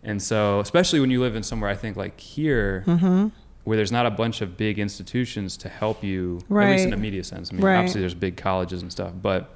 And 0.03 0.21
so, 0.21 0.59
especially 0.59 0.99
when 0.99 1.09
you 1.09 1.21
live 1.21 1.35
in 1.35 1.41
somewhere, 1.41 1.71
I 1.71 1.75
think 1.75 1.97
like 1.97 2.19
here, 2.19 2.83
Mm-hmm. 2.85 3.29
where 3.63 3.77
there's 3.77 3.91
not 3.91 4.05
a 4.05 4.11
bunch 4.11 4.41
of 4.41 4.57
big 4.57 4.77
institutions 4.77 5.57
to 5.57 5.69
help 5.69 6.03
you, 6.03 6.41
at 6.51 6.69
least 6.69 6.85
in 6.85 6.93
a 6.93 6.97
media 6.97 7.23
sense. 7.23 7.51
I 7.51 7.55
mean, 7.55 7.65
Right. 7.65 7.77
obviously 7.77 8.01
there's 8.01 8.13
big 8.13 8.37
colleges 8.37 8.83
and 8.83 8.91
stuff, 8.91 9.13
but 9.19 9.55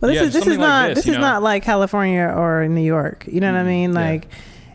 But 0.00 0.08
this 0.08 0.16
Yeah, 0.16 0.22
is 0.24 0.32
this 0.32 0.46
is 0.46 0.58
like 0.58 0.68
not 0.68 0.88
this, 0.88 0.94
this, 0.98 1.06
is 1.08 1.14
know? 1.14 1.20
not 1.20 1.42
like 1.42 1.62
California 1.62 2.32
or 2.36 2.66
New 2.68 2.80
York. 2.82 3.24
You 3.30 3.40
know 3.40 3.52
what 3.52 3.58
I 3.60 3.64
Mhm, 3.64 3.66
mean? 3.66 3.92
yeah. 3.92 4.00
Like, 4.00 4.28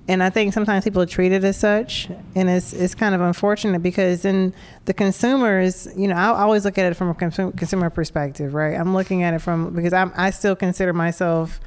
and 0.07 0.21
I 0.23 0.29
think 0.29 0.53
sometimes 0.53 0.83
people 0.83 1.05
treat 1.05 1.31
it 1.31 1.43
as 1.43 1.57
such, 1.57 2.09
and 2.35 2.49
it's 2.49 2.73
it's 2.73 2.95
kind 2.95 3.13
of 3.15 3.21
unfortunate 3.21 3.81
because 3.83 4.23
then 4.23 4.53
the 4.85 4.93
consumers, 4.93 5.87
you 5.95 6.07
know, 6.07 6.15
I 6.15 6.41
always 6.41 6.65
look 6.65 6.77
at 6.77 6.85
it 6.91 6.95
from 6.95 7.09
a 7.09 7.13
consumer, 7.13 7.51
consumer 7.51 7.89
perspective, 7.89 8.53
right? 8.53 8.75
I'm 8.77 8.93
looking 8.93 9.23
at 9.23 9.33
it 9.33 9.39
from 9.39 9.73
because 9.75 9.93
I'm 9.93 10.11
I 10.17 10.31
still 10.31 10.55
consider 10.55 10.91
myself 10.91 11.59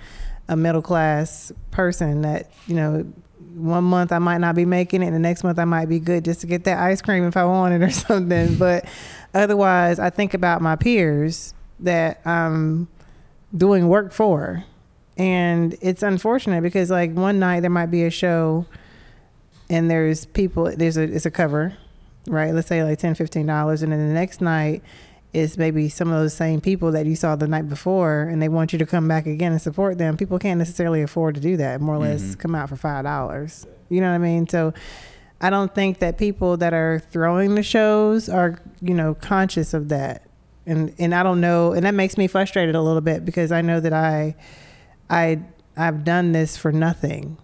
a 0.48 0.56
middle 0.56 0.82
class 0.82 1.52
person 1.70 2.22
that 2.22 2.50
you 2.66 2.74
know. 2.76 3.06
One 3.56 3.84
month 3.84 4.10
I 4.10 4.18
might 4.18 4.38
not 4.38 4.56
be 4.56 4.64
making 4.64 5.00
it, 5.04 5.06
and 5.06 5.14
the 5.14 5.20
next 5.20 5.44
month 5.44 5.60
I 5.60 5.64
might 5.64 5.88
be 5.88 6.00
good 6.00 6.24
just 6.24 6.40
to 6.40 6.48
get 6.48 6.64
that 6.64 6.76
ice 6.80 7.00
cream 7.00 7.22
if 7.24 7.36
I 7.36 7.44
want 7.44 7.72
it 7.72 7.82
or 7.86 7.90
something. 7.92 8.56
But 8.56 8.84
otherwise, 9.32 10.00
I 10.00 10.10
think 10.10 10.34
about 10.34 10.60
my 10.60 10.74
peers 10.74 11.54
that 11.78 12.20
I'm 12.26 12.88
doing 13.56 13.88
work 13.88 14.12
for. 14.12 14.64
And 15.16 15.76
it's 15.80 16.02
unfortunate 16.02 16.62
because 16.62 16.90
like 16.90 17.12
one 17.14 17.38
night 17.38 17.60
there 17.60 17.70
might 17.70 17.86
be 17.90 18.04
a 18.04 18.10
show 18.10 18.66
and 19.70 19.90
there's 19.90 20.24
people 20.26 20.72
there's 20.76 20.96
a 20.96 21.02
it's 21.02 21.24
a 21.26 21.30
cover, 21.30 21.74
right? 22.26 22.52
Let's 22.52 22.68
say 22.68 22.82
like 22.82 22.98
10 22.98 23.14
15 23.14 23.46
dollars 23.46 23.82
and 23.82 23.92
then 23.92 24.08
the 24.08 24.14
next 24.14 24.40
night 24.40 24.82
is 25.32 25.56
maybe 25.58 25.88
some 25.88 26.08
of 26.10 26.14
those 26.20 26.34
same 26.34 26.60
people 26.60 26.92
that 26.92 27.06
you 27.06 27.16
saw 27.16 27.34
the 27.36 27.46
night 27.48 27.68
before 27.68 28.22
and 28.22 28.40
they 28.42 28.48
want 28.48 28.72
you 28.72 28.78
to 28.78 28.86
come 28.86 29.08
back 29.08 29.26
again 29.26 29.50
and 29.52 29.60
support 29.60 29.98
them. 29.98 30.16
People 30.16 30.38
can't 30.38 30.58
necessarily 30.58 31.02
afford 31.02 31.34
to 31.36 31.40
do 31.40 31.56
that. 31.56 31.80
More 31.80 31.96
or 31.96 31.98
less 31.98 32.22
Mhm. 32.22 32.38
come 32.38 32.54
out 32.54 32.68
for 32.68 32.76
five 32.76 33.04
dollars. 33.04 33.66
You 33.88 34.00
know 34.00 34.08
what 34.08 34.14
I 34.16 34.18
mean? 34.18 34.48
So 34.48 34.72
I 35.40 35.50
don't 35.50 35.74
think 35.74 35.98
that 36.00 36.18
people 36.18 36.56
that 36.56 36.72
are 36.72 37.00
throwing 37.10 37.54
the 37.54 37.62
shows 37.62 38.28
are, 38.28 38.58
you 38.80 38.94
know, 38.94 39.14
conscious 39.14 39.74
of 39.74 39.88
that. 39.90 40.22
And 40.66 40.94
and 40.98 41.14
I 41.14 41.22
don't 41.22 41.40
know, 41.40 41.72
and 41.72 41.84
that 41.84 41.94
makes 41.94 42.16
me 42.16 42.26
frustrated 42.26 42.74
a 42.74 42.80
little 42.80 43.02
bit 43.02 43.24
because 43.24 43.52
I 43.52 43.60
know 43.60 43.80
that 43.80 43.92
I 43.92 44.34
I 45.10 45.40
I've 45.76 46.04
done 46.04 46.32
this 46.32 46.56
for 46.56 46.72
nothing. 46.72 47.36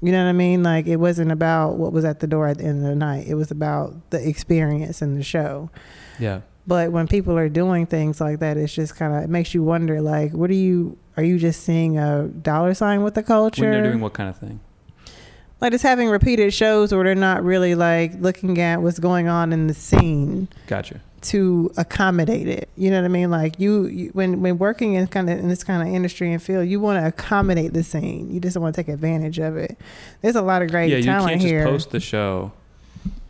You 0.00 0.12
know 0.12 0.22
what 0.22 0.28
I 0.28 0.32
mean? 0.32 0.62
Like 0.62 0.86
it 0.86 0.96
wasn't 0.96 1.32
about 1.32 1.76
what 1.76 1.92
was 1.92 2.04
at 2.04 2.20
the 2.20 2.26
door 2.26 2.48
at 2.48 2.58
the 2.58 2.64
end 2.64 2.82
of 2.82 2.88
the 2.88 2.94
night. 2.94 3.26
It 3.26 3.34
was 3.34 3.50
about 3.50 4.10
the 4.10 4.26
experience 4.26 5.02
and 5.02 5.18
the 5.18 5.22
show. 5.22 5.70
yeah. 6.18 6.40
But 6.68 6.90
when 6.90 7.06
people 7.06 7.38
are 7.38 7.48
doing 7.48 7.86
things 7.86 8.20
like 8.20 8.40
that, 8.40 8.56
it's 8.56 8.74
just 8.74 8.96
kind 8.96 9.14
of 9.14 9.22
it 9.22 9.30
makes 9.30 9.54
you 9.54 9.62
wonder 9.62 10.00
like 10.00 10.32
what 10.32 10.50
are 10.50 10.54
you 10.54 10.98
are 11.16 11.22
you 11.22 11.38
just 11.38 11.62
seeing 11.62 11.96
a 11.98 12.26
dollar 12.26 12.74
sign 12.74 13.02
with 13.02 13.14
the 13.14 13.22
culture? 13.22 13.62
When 13.62 13.70
they're 13.70 13.84
doing 13.84 14.00
what 14.00 14.14
kind 14.14 14.28
of 14.28 14.36
thing? 14.38 14.60
like 15.60 15.72
just 15.72 15.84
having 15.84 16.08
repeated 16.08 16.52
shows 16.52 16.92
where 16.92 17.04
they're 17.04 17.14
not 17.14 17.42
really 17.42 17.74
like 17.74 18.12
looking 18.20 18.60
at 18.60 18.82
what's 18.82 18.98
going 18.98 19.28
on 19.28 19.52
in 19.52 19.66
the 19.66 19.74
scene 19.74 20.48
Gotcha. 20.66 21.00
To 21.26 21.72
accommodate 21.76 22.48
it. 22.48 22.68
You 22.76 22.90
know 22.90 22.98
what 23.00 23.04
I 23.04 23.08
mean? 23.08 23.30
Like 23.30 23.58
you, 23.58 23.86
you 23.86 24.10
when 24.12 24.40
when 24.42 24.58
working 24.58 24.94
in 24.94 25.06
kind 25.08 25.28
of 25.28 25.38
in 25.38 25.48
this 25.48 25.64
kind 25.64 25.86
of 25.86 25.94
industry 25.94 26.32
and 26.32 26.42
field, 26.42 26.68
you 26.68 26.80
want 26.80 27.02
to 27.02 27.06
accommodate 27.06 27.72
the 27.72 27.82
scene. 27.82 28.32
You 28.32 28.40
just 28.40 28.54
don't 28.54 28.62
want 28.62 28.74
to 28.74 28.82
take 28.82 28.92
advantage 28.92 29.38
of 29.38 29.56
it. 29.56 29.78
There's 30.22 30.36
a 30.36 30.42
lot 30.42 30.62
of 30.62 30.70
great 30.70 30.90
yeah, 30.90 30.98
you 30.98 31.04
talent 31.04 31.28
can't 31.28 31.40
just 31.40 31.50
here. 31.50 31.64
post 31.64 31.90
the 31.90 32.00
show, 32.00 32.52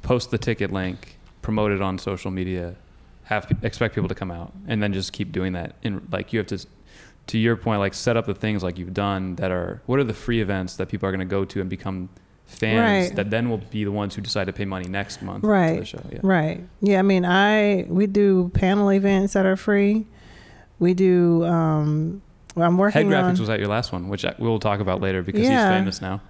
post 0.03 0.31
the 0.31 0.39
ticket 0.39 0.73
link, 0.73 1.17
promote 1.43 1.73
it 1.73 1.81
on 1.81 1.99
social 1.99 2.31
media, 2.31 2.75
have 3.25 3.51
expect 3.63 3.95
people 3.95 4.09
to 4.09 4.15
come 4.15 4.31
out, 4.31 4.53
and 4.67 4.83
then 4.83 4.93
just 4.93 5.13
keep 5.13 5.33
doing 5.33 5.53
that. 5.55 5.77
And 5.83 6.07
like 6.11 6.33
you 6.33 6.39
have 6.39 6.47
to, 6.49 6.67
to 7.29 7.39
your 7.39 7.57
point, 7.57 7.81
like 7.81 7.95
set 7.95 8.17
up 8.17 8.27
the 8.27 8.35
things 8.35 8.63
like 8.63 8.79
you've 8.79 8.95
done 8.95 9.37
that 9.37 9.51
are 9.51 9.83
what 9.87 9.99
are 9.99 10.05
the 10.05 10.15
free 10.15 10.41
events 10.41 10.77
that 10.77 10.89
people 10.89 11.09
are 11.09 11.13
going 11.13 11.21
to 11.21 11.31
go 11.31 11.45
to 11.45 11.61
and 11.61 11.71
become 11.71 12.09
fans 12.47 13.09
Right. 13.09 13.17
that 13.17 13.31
then 13.31 13.51
will 13.51 13.59
be 13.71 13.85
the 13.85 13.91
ones 13.93 14.15
who 14.15 14.23
decide 14.23 14.47
to 14.47 14.53
pay 14.53 14.65
money 14.65 14.89
next 14.89 15.21
month 15.23 15.45
Right. 15.45 15.81
the 15.81 15.85
show. 15.85 16.01
Yeah. 16.11 16.21
Right. 16.23 16.65
Yeah. 16.81 16.99
I 16.99 17.03
mean, 17.03 17.25
I 17.25 17.85
we 17.89 18.07
do 18.07 18.51
panel 18.55 18.91
events 18.93 19.33
that 19.35 19.45
are 19.47 19.57
free. 19.57 20.07
We 20.79 20.95
do. 20.95 21.45
um 21.45 22.23
well, 22.55 22.67
I'm 22.67 22.73
Head 22.75 22.79
working 22.81 23.09
graphics 23.09 23.35
on. 23.35 23.41
was 23.41 23.51
at 23.51 23.59
your 23.59 23.69
last 23.69 23.93
one, 23.93 24.09
which 24.09 24.25
we'll 24.39 24.59
talk 24.59 24.81
about 24.81 25.03
later 25.03 25.23
because 25.23 25.43
Yeah. 25.43 25.69
he's 25.71 25.79
famous 25.79 26.01
now, 26.01 26.23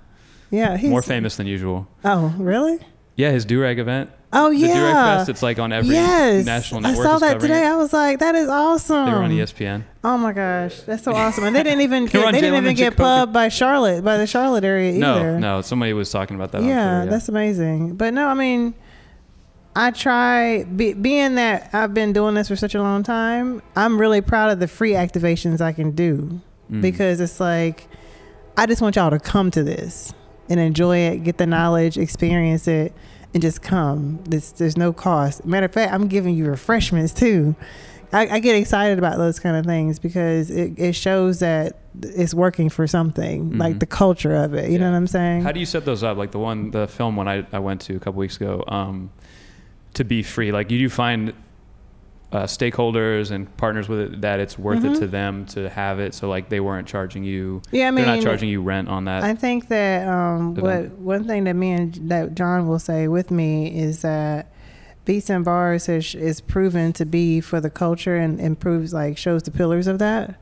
yeah, 0.50 0.76
he's 0.76 0.90
more 0.90 1.02
famous 1.02 1.36
than 1.36 1.46
usual. 1.46 1.86
Oh, 2.04 2.34
really? 2.38 2.78
Yeah, 3.14 3.30
his 3.30 3.46
Durag 3.46 3.78
event, 3.78 4.10
Oh 4.38 4.50
the 4.50 4.56
Durag 4.56 4.68
yeah. 4.68 5.16
Fest. 5.18 5.28
It's 5.30 5.42
like 5.42 5.58
on 5.58 5.72
every 5.72 5.94
yes. 5.94 6.44
national 6.44 6.86
I 6.86 6.94
saw 6.94 7.18
that 7.18 7.40
today. 7.40 7.62
it. 7.64 7.66
I 7.70 7.76
was 7.76 7.92
like, 7.92 8.18
that 8.18 8.34
is 8.34 8.48
awesome. 8.48 9.06
They 9.06 9.12
were 9.12 9.22
on 9.22 9.30
ESPN. 9.30 9.84
Oh 10.04 10.18
my 10.18 10.32
gosh, 10.32 10.80
that's 10.80 11.02
so 11.04 11.12
awesome! 11.14 11.44
And 11.44 11.56
they 11.56 11.62
didn't 11.62 11.80
even 11.80 12.04
They 12.06 12.12
get, 12.12 12.32
they 12.32 12.40
didn't 12.40 12.62
even 12.62 12.76
get 12.76 12.96
plugged 12.96 13.32
by 13.32 13.48
Charlotte 13.48 14.04
by 14.04 14.18
the 14.18 14.26
Charlotte 14.26 14.62
area 14.64 14.90
either. 14.92 15.00
No, 15.00 15.38
no, 15.38 15.60
somebody 15.62 15.92
was 15.92 16.10
talking 16.10 16.36
about 16.36 16.52
that. 16.52 16.62
yeah, 16.62 16.98
Twitter, 16.98 17.10
that's 17.10 17.28
amazing. 17.28 17.96
But 17.96 18.14
no, 18.14 18.28
I 18.28 18.34
mean, 18.34 18.74
I 19.74 19.90
try 19.90 20.64
be, 20.64 20.92
being 20.92 21.34
that 21.36 21.70
I've 21.72 21.92
been 21.94 22.12
doing 22.12 22.34
this 22.34 22.48
for 22.48 22.56
such 22.56 22.74
a 22.74 22.82
long 22.82 23.02
time. 23.02 23.62
I'm 23.74 24.00
really 24.00 24.20
proud 24.20 24.50
of 24.52 24.60
the 24.60 24.68
free 24.68 24.92
activations 24.92 25.60
I 25.60 25.72
can 25.72 25.90
do 25.92 26.40
Mm. 26.70 26.82
because 26.82 27.20
it's 27.20 27.38
like 27.38 27.86
I 28.56 28.66
just 28.66 28.82
want 28.82 28.96
y'all 28.96 29.10
to 29.10 29.20
come 29.20 29.50
to 29.52 29.62
this 29.62 30.12
and 30.48 30.58
enjoy 30.58 30.98
it, 30.98 31.22
get 31.22 31.38
the 31.38 31.46
knowledge, 31.46 31.96
experience 31.96 32.66
it, 32.66 32.92
and 33.34 33.42
just 33.42 33.62
come. 33.62 34.20
There's, 34.24 34.52
there's 34.52 34.76
no 34.76 34.92
cost. 34.92 35.44
Matter 35.44 35.66
of 35.66 35.72
fact, 35.72 35.92
I'm 35.92 36.08
giving 36.08 36.34
you 36.36 36.46
refreshments 36.46 37.12
too. 37.12 37.54
I, 38.12 38.28
I 38.28 38.38
get 38.38 38.54
excited 38.56 38.98
about 38.98 39.18
those 39.18 39.38
kind 39.40 39.56
of 39.56 39.66
things 39.66 39.98
because 39.98 40.48
it, 40.48 40.78
it 40.78 40.92
shows 40.94 41.40
that 41.40 41.76
it's 42.02 42.32
working 42.32 42.68
for 42.70 42.86
something, 42.86 43.58
like 43.58 43.76
Mhm. 43.76 43.80
the 43.80 43.86
culture 43.86 44.34
of 44.34 44.54
it. 44.54 44.70
You 44.70 44.78
know 44.78 44.88
what 44.90 44.96
I'm 44.96 45.06
saying? 45.08 45.42
How 45.42 45.50
do 45.52 45.58
you 45.60 45.66
set 45.66 45.84
those 45.84 46.04
up? 46.04 46.16
Like 46.16 46.30
the 46.30 46.38
one, 46.38 46.70
the 46.70 46.86
film 46.86 47.16
one 47.16 47.26
I, 47.26 47.44
I 47.52 47.58
went 47.58 47.80
to 47.82 47.96
a 47.96 47.98
couple 47.98 48.18
weeks 48.20 48.36
ago, 48.36 48.62
um, 48.68 49.10
to 49.94 50.04
be 50.04 50.22
free. 50.22 50.52
Like 50.52 50.70
you 50.70 50.78
do 50.78 50.88
find 50.88 51.32
uh, 52.36 52.44
stakeholders 52.46 53.30
and 53.30 53.42
partners 53.56 53.88
with 53.88 54.00
it 54.00 54.20
that 54.20 54.40
it's 54.40 54.58
worth 54.58 54.80
Mhm. 54.82 54.94
it 54.94 54.98
to 55.00 55.06
them 55.06 55.46
to 55.46 55.68
have 55.70 55.98
it. 56.00 56.12
So 56.14 56.28
like 56.28 56.48
they 56.48 56.60
weren't 56.60 56.86
charging 56.86 57.24
you. 57.24 57.62
yeah, 57.70 57.88
I 57.88 57.90
mean, 57.90 58.04
they're 58.04 58.16
not 58.16 58.22
charging 58.22 58.48
you 58.48 58.60
rent 58.62 58.88
on 58.88 59.04
that. 59.06 59.22
I 59.24 59.34
think 59.34 59.68
that 59.68 60.06
um, 60.06 60.54
what 60.54 60.90
one 60.98 61.24
thing 61.24 61.44
that 61.44 61.54
me 61.56 61.72
and 61.72 61.94
that 62.10 62.34
John 62.34 62.68
will 62.68 62.78
say 62.78 63.08
with 63.08 63.30
me 63.30 63.68
is 63.88 64.02
that 64.02 64.52
Beats 65.06 65.30
N 65.30 65.42
Bars 65.44 65.86
has, 65.86 66.14
is 66.14 66.40
proven 66.40 66.92
to 66.94 67.06
be 67.06 67.40
for 67.40 67.60
the 67.60 67.70
culture 67.70 68.16
and 68.16 68.40
improves 68.40 68.92
like 68.92 69.16
shows 69.16 69.42
the 69.44 69.50
pillars 69.52 69.86
of 69.86 69.98
that, 70.00 70.34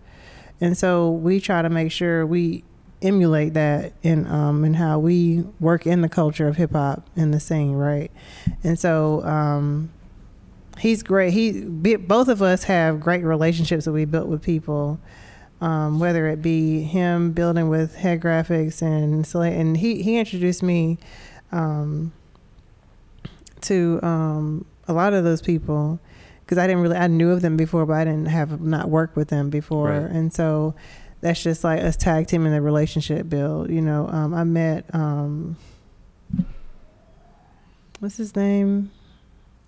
and 0.60 0.76
so 0.76 1.10
we 1.10 1.38
try 1.38 1.62
to 1.62 1.68
make 1.70 1.92
sure 1.92 2.26
we 2.26 2.64
emulate 3.02 3.52
that 3.52 3.92
in 4.02 4.26
um 4.26 4.64
in 4.64 4.72
how 4.74 4.98
we 4.98 5.44
work 5.60 5.86
in 5.86 6.00
the 6.00 6.08
culture 6.08 6.48
of 6.48 6.56
hip 6.56 6.72
hop 6.72 7.06
in 7.14 7.30
the 7.30 7.38
scene, 7.40 7.72
right? 7.72 8.10
And 8.64 8.78
so 8.78 9.22
um, 9.24 9.90
he's 10.78 11.02
great. 11.02 11.32
He 11.32 11.62
both 11.62 12.28
of 12.28 12.42
us 12.42 12.64
have 12.64 13.00
great 13.00 13.24
relationships 13.24 13.84
that 13.84 13.92
we 13.92 14.04
built 14.04 14.28
with 14.28 14.42
people 14.42 14.98
um, 15.60 15.98
whether 16.00 16.26
it 16.26 16.42
be 16.42 16.82
him 16.82 17.30
building 17.32 17.68
with 17.68 17.94
head 17.94 18.20
graphics 18.20 18.82
and 18.82 19.26
so 19.26 19.40
and 19.40 19.76
he 19.76 20.02
he 20.02 20.18
introduced 20.18 20.62
me 20.62 20.98
um, 21.52 22.12
to 23.62 23.98
um, 24.02 24.66
a 24.88 24.92
lot 24.92 25.14
of 25.14 25.24
those 25.24 25.40
people 25.40 25.98
because 26.40 26.58
I 26.58 26.66
didn't 26.66 26.82
really 26.82 26.96
I 26.96 27.06
knew 27.06 27.30
of 27.30 27.40
them 27.40 27.56
before 27.56 27.86
but 27.86 27.94
I 27.94 28.04
didn't 28.04 28.26
have 28.26 28.60
not 28.60 28.90
worked 28.90 29.16
with 29.16 29.28
them 29.28 29.48
before 29.48 29.90
Right. 29.90 30.10
and 30.10 30.32
so 30.32 30.74
that's 31.20 31.42
just 31.42 31.64
like 31.64 31.80
us 31.82 31.96
tag 31.96 32.26
teaming 32.26 32.52
the 32.52 32.60
relationship 32.60 33.28
build 33.28 33.70
you 33.70 33.80
know 33.80 34.08
um, 34.08 34.34
I 34.34 34.44
met 34.44 34.84
um, 34.92 35.56
what's 38.00 38.16
his 38.16 38.34
name 38.36 38.90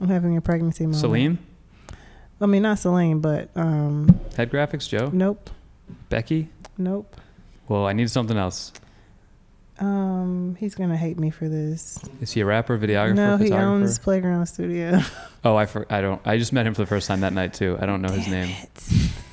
I'm 0.00 0.08
having 0.08 0.36
a 0.36 0.40
pregnancy 0.40 0.84
moment 0.84 1.00
Salim, 1.00 1.38
I 2.40 2.46
mean 2.46 2.62
not 2.62 2.78
Celine 2.78 3.20
but 3.20 3.50
um, 3.56 4.20
head 4.36 4.50
graphics, 4.50 4.88
Joe, 4.88 5.10
nope 5.12 5.50
Becky. 6.08 6.48
nope 6.78 7.16
Well, 7.68 7.86
I 7.86 7.92
need 7.92 8.10
something 8.10 8.36
else. 8.36 8.72
Um, 9.78 10.56
he's 10.58 10.74
gonna 10.74 10.96
hate 10.96 11.18
me 11.18 11.30
for 11.30 11.48
this. 11.48 11.98
Is 12.22 12.32
he 12.32 12.40
a 12.40 12.46
rapper, 12.46 12.78
videographer, 12.78 13.14
no, 13.14 13.36
he 13.36 13.52
owns 13.52 13.98
Playground 13.98 14.46
Studio. 14.46 15.00
Oh, 15.44 15.54
I 15.54 15.66
for, 15.66 15.86
I 15.88 16.00
don't. 16.00 16.20
I 16.26 16.38
just 16.38 16.52
met 16.52 16.66
him 16.66 16.74
for 16.74 16.80
the 16.80 16.88
first 16.88 17.06
time 17.06 17.20
that 17.20 17.32
night 17.32 17.54
too. 17.54 17.78
I 17.80 17.86
don't 17.86 18.02
know 18.02 18.10
his 18.10 18.26
name. 18.26 18.52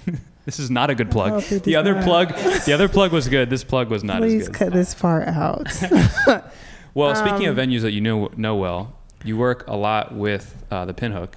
This 0.45 0.60
is 0.60 0.69
not 0.69 0.89
a 0.89 0.95
good 0.95 1.10
plug. 1.10 1.41
The 1.41 1.78
other 1.78 1.93
not. 1.95 2.04
plug, 2.04 2.28
the 2.65 2.73
other 2.73 2.89
plug 2.89 3.13
was 3.13 3.30
good. 3.30 3.49
This 3.49 3.63
plug 3.63 3.89
was 3.89 4.04
not 4.04 4.17
Please 4.19 4.41
as 4.41 4.47
good. 4.49 4.54
Please 4.54 4.58
cut 4.60 4.73
this 4.73 4.93
part 4.93 5.28
out. 5.28 5.67
Well, 6.93 7.15
speaking 7.15 7.47
of 7.47 7.58
Um, 7.58 7.65
venues 7.65 7.82
that 7.82 7.91
you 7.91 8.02
know 8.02 8.30
know 8.38 8.56
well, 8.56 8.93
you 9.23 9.38
work 9.38 9.65
a 9.67 9.75
lot 9.75 10.13
with 10.13 10.63
uh, 10.71 10.86
the 10.86 10.93
Pinhook 10.93 11.33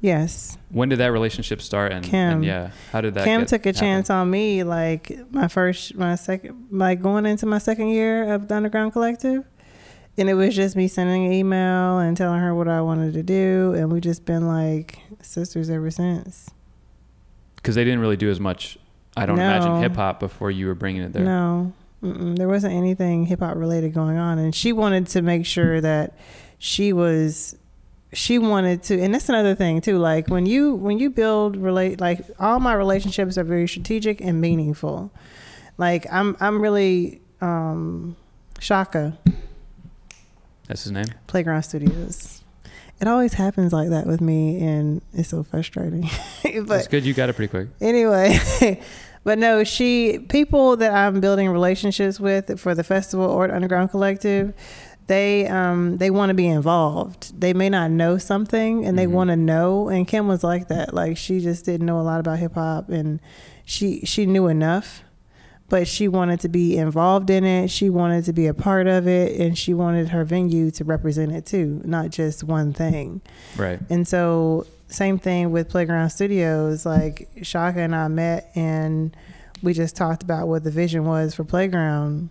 Yes. 0.00 0.56
When 0.70 0.88
did 0.90 1.00
that 1.00 1.10
relationship 1.10 1.60
start? 1.60 1.90
And, 1.90 2.04
Kim. 2.04 2.14
and 2.34 2.44
yeah, 2.44 2.70
how 2.92 3.00
did 3.00 3.14
that? 3.14 3.24
Kim 3.24 3.44
took 3.46 3.66
a 3.66 3.70
happen? 3.70 3.80
chance 3.80 4.10
on 4.10 4.30
me, 4.30 4.62
like 4.62 5.18
my 5.32 5.48
first, 5.48 5.96
my 5.96 6.14
second, 6.14 6.68
like 6.70 7.02
going 7.02 7.26
into 7.26 7.46
my 7.46 7.58
second 7.58 7.88
year 7.88 8.32
of 8.32 8.46
the 8.46 8.54
Underground 8.54 8.92
Collective. 8.92 9.44
And 10.16 10.28
it 10.30 10.34
was 10.34 10.54
just 10.54 10.76
me 10.76 10.86
sending 10.86 11.26
an 11.26 11.32
email 11.32 11.98
and 11.98 12.16
telling 12.16 12.38
her 12.38 12.54
what 12.54 12.68
I 12.68 12.80
wanted 12.80 13.14
to 13.14 13.24
do. 13.24 13.74
And 13.76 13.90
we've 13.90 14.00
just 14.02 14.24
been 14.24 14.46
like 14.46 15.00
sisters 15.20 15.68
ever 15.68 15.90
since. 15.90 16.48
because 17.56 17.74
they 17.74 17.82
didn't 17.82 17.98
really 18.00 18.16
do 18.16 18.30
as 18.30 18.38
much. 18.38 18.78
I 19.16 19.26
don't 19.26 19.34
No. 19.36 19.42
imagine 19.42 19.80
hip 19.82 19.96
hop 19.96 20.20
before 20.20 20.52
you 20.52 20.68
were 20.68 20.76
bringing 20.76 21.02
it 21.02 21.12
there. 21.12 21.24
No, 21.24 21.72
Mm-mm. 22.04 22.36
there 22.36 22.46
wasn't 22.46 22.72
anything 22.74 23.26
hip 23.26 23.40
hop 23.40 23.56
related 23.56 23.94
going 23.94 24.16
on, 24.16 24.38
and 24.38 24.54
she 24.54 24.72
wanted 24.72 25.08
to 25.08 25.22
make 25.22 25.44
sure 25.44 25.80
that 25.80 26.16
she 26.58 26.92
was. 26.92 27.56
She 28.14 28.38
wanted 28.38 28.82
to, 28.84 28.98
and 28.98 29.12
that's 29.12 29.28
another 29.28 29.54
thing 29.54 29.82
too. 29.82 29.98
Like 29.98 30.28
when 30.28 30.46
you 30.46 30.74
when 30.74 30.98
you 30.98 31.10
build 31.10 31.56
relate, 31.58 32.00
like 32.00 32.24
all 32.40 32.58
my 32.58 32.72
relationships 32.72 33.36
are 33.36 33.44
very 33.44 33.68
strategic 33.68 34.22
and 34.22 34.40
meaningful. 34.40 35.10
Like 35.76 36.06
I'm 36.10 36.34
I'm 36.40 36.60
really 36.62 37.20
um, 37.42 38.16
Shaka 38.60 39.18
That's 40.66 40.84
his 40.84 40.92
name. 40.92 41.04
Playground 41.26 41.62
Studios. 41.64 42.42
It 43.00 43.06
always 43.06 43.34
happens 43.34 43.72
like 43.72 43.90
that 43.90 44.06
with 44.06 44.20
me, 44.20 44.60
and 44.60 45.02
it's 45.12 45.28
so 45.28 45.42
frustrating. 45.42 46.08
but 46.42 46.66
That's 46.66 46.88
good. 46.88 47.04
You 47.04 47.12
got 47.14 47.28
it 47.28 47.34
pretty 47.36 47.50
quick. 47.50 47.68
anyway 47.80 48.38
but 49.24 49.38
no 49.38 49.62
she 49.64 50.18
people 50.30 50.76
that 50.76 50.92
i'm 50.94 51.20
building 51.20 51.48
relationships 51.50 52.18
with 52.18 52.58
for 52.58 52.74
the 52.74 52.84
festival 52.84 53.26
or 53.26 53.48
the 53.48 53.54
underground 53.54 53.90
collective 53.90 54.54
they 55.08 55.46
um 55.48 55.96
they 55.98 56.10
want 56.10 56.30
to 56.30 56.34
be 56.34 56.46
involved 56.46 57.38
they 57.40 57.52
may 57.52 57.68
not 57.68 57.90
know 57.90 58.16
something 58.18 58.84
and 58.86 58.98
they 58.98 59.06
Mhm. 59.06 59.10
want 59.12 59.28
to 59.30 59.36
know 59.36 59.88
and 59.88 60.06
kim 60.06 60.28
was 60.28 60.44
like 60.44 60.68
that 60.68 60.94
like 60.94 61.16
she 61.16 61.40
just 61.40 61.64
didn't 61.64 61.86
know 61.86 61.98
a 61.98 62.02
lot 62.02 62.20
about 62.20 62.38
hip-hop 62.38 62.88
and 62.90 63.18
she 63.64 64.00
she 64.04 64.24
knew 64.26 64.46
enough 64.46 65.02
but 65.70 65.86
she 65.88 66.08
wanted 66.08 66.40
to 66.40 66.48
be 66.48 66.76
involved 66.76 67.28
in 67.30 67.44
it 67.44 67.68
she 67.68 67.90
wanted 67.90 68.24
to 68.26 68.32
be 68.32 68.46
a 68.46 68.54
part 68.54 68.86
of 68.86 69.06
it 69.08 69.38
and 69.40 69.56
she 69.58 69.74
wanted 69.74 70.08
her 70.08 70.24
venue 70.24 70.70
to 70.70 70.84
represent 70.84 71.32
it 71.32 71.44
too 71.46 71.80
not 71.84 72.10
just 72.10 72.44
one 72.44 72.72
thing 72.72 73.20
Right. 73.56 73.80
and 73.90 74.06
so, 74.06 74.66
same 74.90 75.18
thing 75.18 75.50
with 75.52 75.68
Playground 75.68 76.08
Studios. 76.08 76.86
Like 76.86 77.28
Shaka 77.42 77.80
and 77.80 77.94
I 77.94 78.08
met, 78.08 78.50
and 78.54 79.14
we 79.62 79.74
just 79.74 79.96
talked 79.96 80.22
about 80.22 80.48
what 80.48 80.64
the 80.64 80.70
vision 80.70 81.04
was 81.04 81.34
for 81.34 81.44
Playground, 81.44 82.30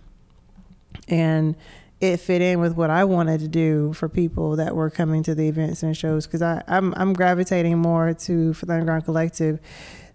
and 1.08 1.54
it 2.00 2.18
fit 2.18 2.40
in 2.42 2.60
with 2.60 2.74
what 2.76 2.90
I 2.90 3.04
wanted 3.04 3.40
to 3.40 3.48
do 3.48 3.92
for 3.92 4.08
people 4.08 4.56
that 4.56 4.76
were 4.76 4.88
coming 4.90 5.22
to 5.24 5.34
the 5.34 5.48
events 5.48 5.82
and 5.82 5.96
shows. 5.96 6.26
Because 6.26 6.42
I'm 6.42 6.94
I'm 6.96 7.12
gravitating 7.12 7.78
more 7.78 8.14
to 8.14 8.52
for 8.54 8.66
the 8.66 8.74
Underground 8.74 9.04
Collective 9.04 9.58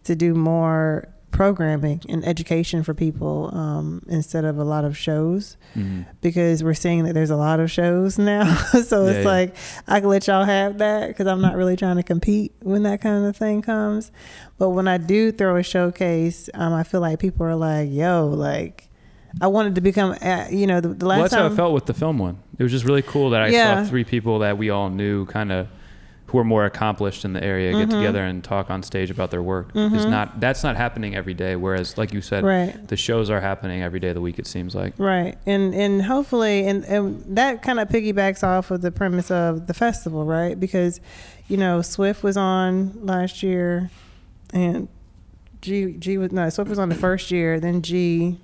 to 0.06 0.16
do 0.16 0.34
more 0.34 1.08
programming 1.32 2.00
and 2.10 2.24
education 2.28 2.84
for 2.84 2.94
people 2.94 3.50
um, 3.58 4.04
instead 4.08 4.46
of 4.46 4.60
a 4.60 4.64
lot 4.64 4.86
of 4.86 4.96
shows 4.96 5.58
Mhm. 5.76 6.06
because 6.22 6.64
we're 6.64 6.76
seeing 6.76 7.06
that 7.06 7.14
there's 7.14 7.32
a 7.32 7.36
lot 7.36 7.60
of 7.60 7.72
shows 7.72 8.20
now. 8.34 8.54
so 8.56 9.04
Yeah, 9.06 9.10
it's 9.12 9.26
yeah. 9.26 9.32
like 9.32 9.56
I 9.88 10.00
can 10.00 10.10
let 10.10 10.28
y'all 10.28 10.44
have 10.46 10.78
that 10.78 11.08
because 11.08 11.26
I'm 11.26 11.42
not 11.42 11.56
really 11.56 11.76
trying 11.76 11.96
to 11.98 12.04
compete 12.04 12.54
when 12.62 12.84
that 12.84 13.02
kind 13.02 13.26
of 13.26 13.36
thing 13.36 13.64
comes. 13.64 14.12
But 14.60 14.70
when 14.70 14.88
I 14.88 15.00
do 15.00 15.32
throw 15.32 15.56
a 15.58 15.64
showcase, 15.64 16.50
um, 16.54 16.72
I 16.72 16.84
feel 16.84 17.02
like 17.02 17.18
people 17.20 17.46
are 17.48 17.56
like, 17.56 17.90
"Yo, 17.92 18.28
like." 18.28 18.90
I 19.42 19.48
wanted 19.48 19.76
to 19.76 19.82
become, 19.82 20.16
uh, 20.22 20.46
you 20.52 20.68
know, 20.68 20.80
the, 20.80 20.90
the 20.90 21.06
last 21.06 21.16
Well, 21.18 21.24
that's 21.24 21.34
time. 21.34 21.48
how 21.48 21.54
it 21.54 21.56
felt 21.56 21.74
with 21.74 21.86
the 21.86 21.94
film 21.94 22.20
one. 22.20 22.38
It 22.58 22.64
was 22.64 22.72
just 22.72 22.86
really 22.86 23.02
cool 23.02 23.32
that 23.32 23.42
I 23.42 23.48
Yeah. 23.48 23.84
saw 23.84 23.90
three 23.90 24.04
people 24.04 24.40
that 24.40 24.58
we 24.58 24.70
all 24.70 24.90
knew, 24.90 25.26
kind 25.26 25.52
of, 25.52 25.68
who 26.28 26.38
are 26.40 26.44
more 26.44 26.66
accomplished 26.66 27.26
in 27.26 27.34
the 27.34 27.44
area, 27.44 27.72
Mm-hmm. 27.72 27.90
get 27.90 27.96
together 27.96 28.24
and 28.24 28.44
talk 28.44 28.72
on 28.72 28.82
stage 28.82 29.12
about 29.12 29.30
their 29.32 29.44
work. 29.44 29.70
It's 29.76 30.06
not 30.06 30.40
that's 30.40 30.64
not 30.64 30.76
happening 30.76 31.16
every 31.16 31.34
day. 31.36 31.56
Whereas, 31.56 31.96
like 31.98 32.12
you 32.14 32.22
said, 32.22 32.44
Right. 32.44 32.88
the 32.88 32.96
shows 32.96 33.30
are 33.30 33.40
happening 33.42 33.84
every 33.84 34.00
day 34.00 34.10
of 34.10 34.16
the 34.16 34.22
week. 34.22 34.40
It 34.40 34.48
seems 34.48 34.74
like. 34.74 34.94
Right, 34.98 35.38
and 35.46 35.76
and 35.76 36.02
hopefully, 36.04 36.66
and, 36.68 36.86
and 36.86 37.24
that 37.36 37.62
kind 37.62 37.80
of 37.80 37.88
piggybacks 37.90 38.44
off 38.44 38.72
of 38.72 38.82
the 38.82 38.92
premise 38.92 39.30
of 39.30 39.68
the 39.68 39.74
festival, 39.76 40.26
right? 40.26 40.60
Because, 40.60 41.02
you 41.48 41.58
know, 41.58 41.82
Swift 41.84 42.24
was 42.24 42.36
on 42.38 42.94
last 43.06 43.44
year, 43.44 43.92
and 44.54 44.88
G 45.62 45.94
G 46.00 46.18
was 46.18 46.32
no 46.32 46.50
Swift 46.50 46.70
was 46.70 46.80
on 46.80 46.90
the 46.90 46.96
first 46.96 47.30
year, 47.30 47.60
then 47.60 47.84
G, 47.84 48.40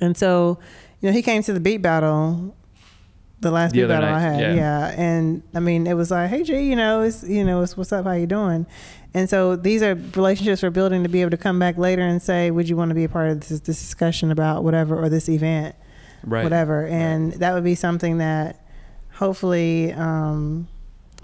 and 0.00 0.16
so, 0.16 0.58
you 1.00 1.08
know, 1.08 1.12
he 1.12 1.22
came 1.22 1.42
to 1.42 1.52
the 1.52 1.60
beat 1.60 1.78
battle. 1.78 2.54
The 3.40 3.52
last 3.52 3.72
The 3.72 3.82
beat 3.82 3.88
battle 3.88 4.08
I 4.08 4.18
had, 4.18 4.40
yeah. 4.40 4.54
yeah. 4.54 4.94
and 4.96 5.42
I 5.54 5.60
mean, 5.60 5.86
it 5.86 5.94
was 5.94 6.10
like, 6.10 6.28
hey 6.28 6.42
G, 6.42 6.58
you 6.58 6.74
know, 6.74 7.02
it's 7.02 7.22
you 7.22 7.44
know, 7.44 7.62
it's 7.62 7.76
what's 7.76 7.92
up, 7.92 8.04
how 8.04 8.12
you 8.12 8.26
doing? 8.26 8.66
And 9.14 9.30
so 9.30 9.54
these 9.54 9.82
are 9.82 9.94
relationships 9.94 10.62
we're 10.62 10.70
building 10.70 11.02
to 11.04 11.08
be 11.08 11.20
able 11.20 11.30
to 11.30 11.36
come 11.36 11.58
back 11.58 11.78
later 11.78 12.02
and 12.02 12.20
say, 12.20 12.50
would 12.50 12.68
you 12.68 12.76
want 12.76 12.90
to 12.90 12.96
be 12.96 13.04
a 13.04 13.08
part 13.08 13.30
of 13.30 13.40
this, 13.40 13.60
this 13.60 13.78
discussion 13.78 14.30
about 14.30 14.64
whatever 14.64 15.00
or 15.00 15.08
this 15.08 15.28
event? 15.28 15.76
Right. 16.24 16.42
whatever. 16.42 16.86
And 16.86 17.34
that 17.34 17.54
would 17.54 17.64
be 17.64 17.74
something 17.76 18.18
that 18.18 18.60
hopefully 19.12 19.92
um, 19.92 20.68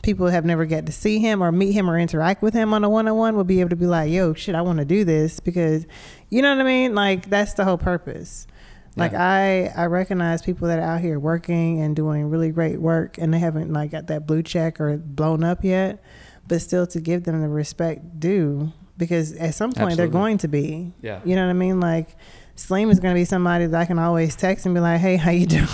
people 0.03 0.29
have 0.29 0.45
never 0.45 0.65
get 0.65 0.87
to 0.87 0.93
see 0.93 1.19
him 1.19 1.43
or 1.43 1.51
meet 1.51 1.73
him 1.73 1.91
or 1.91 1.99
interact 1.99 2.43
with 2.43 2.55
him 2.55 2.73
on 2.73 2.85
a 2.85 2.89
one 2.89 3.09
on 3.09 3.17
one 3.17 3.37
will 3.37 3.45
be 3.45 3.61
able 3.61 3.71
to 3.71 3.77
be 3.77 3.87
like, 3.87 4.11
yo, 4.11 4.35
shit, 4.35 4.55
I 4.55 4.63
want 4.63 4.79
to 4.79 4.85
do 4.85 5.05
this 5.05 5.41
because 5.41 5.87
you 6.31 6.43
know 6.43 6.55
what 6.55 6.61
I 6.61 6.65
mean? 6.65 6.95
Like 6.95 7.29
that's 7.29 7.55
the 7.55 7.65
whole 7.65 7.79
purpose. 7.79 8.47
Like 8.96 9.14
I, 9.14 9.72
I 9.76 9.87
recognize 9.87 10.42
people 10.42 10.68
that 10.68 10.78
are 10.78 10.83
out 10.83 11.00
here 11.00 11.18
working 11.18 11.80
and 11.80 11.96
doing 11.96 12.30
really 12.30 12.50
great 12.50 12.80
work 12.80 13.18
and 13.18 13.33
they 13.35 13.38
haven't 13.38 13.72
like 13.72 13.90
got 13.90 14.07
that 14.07 14.26
blue 14.26 14.42
check 14.42 14.80
or 14.80 14.96
blown 14.96 15.42
up 15.42 15.64
yet, 15.64 16.02
but 16.46 16.61
still 16.62 16.87
to 16.88 17.00
give 17.00 17.24
them 17.24 17.40
the 17.40 17.48
respect 17.48 18.20
due 18.20 18.72
because 18.96 19.33
at 19.33 19.54
some 19.54 19.72
point 19.72 19.96
they're 19.96 20.07
going 20.09 20.38
to 20.38 20.48
be. 20.48 20.92
Yeah. 21.02 21.20
You 21.24 21.35
know 21.35 21.42
what 21.44 21.50
I 21.50 21.54
mean? 21.54 21.80
Like 21.80 22.16
Slim 22.57 22.88
is 22.90 23.00
going 23.00 23.12
to 23.12 23.18
be 23.18 23.24
somebody 23.24 23.66
that 23.66 23.80
I 23.80 23.85
can 23.85 23.98
always 23.98 24.37
text 24.37 24.64
and 24.64 24.74
be 24.76 24.80
like, 24.80 25.00
"Hey, 25.00 25.16
how 25.16 25.33
you 25.33 25.46
doing?" 25.59 25.66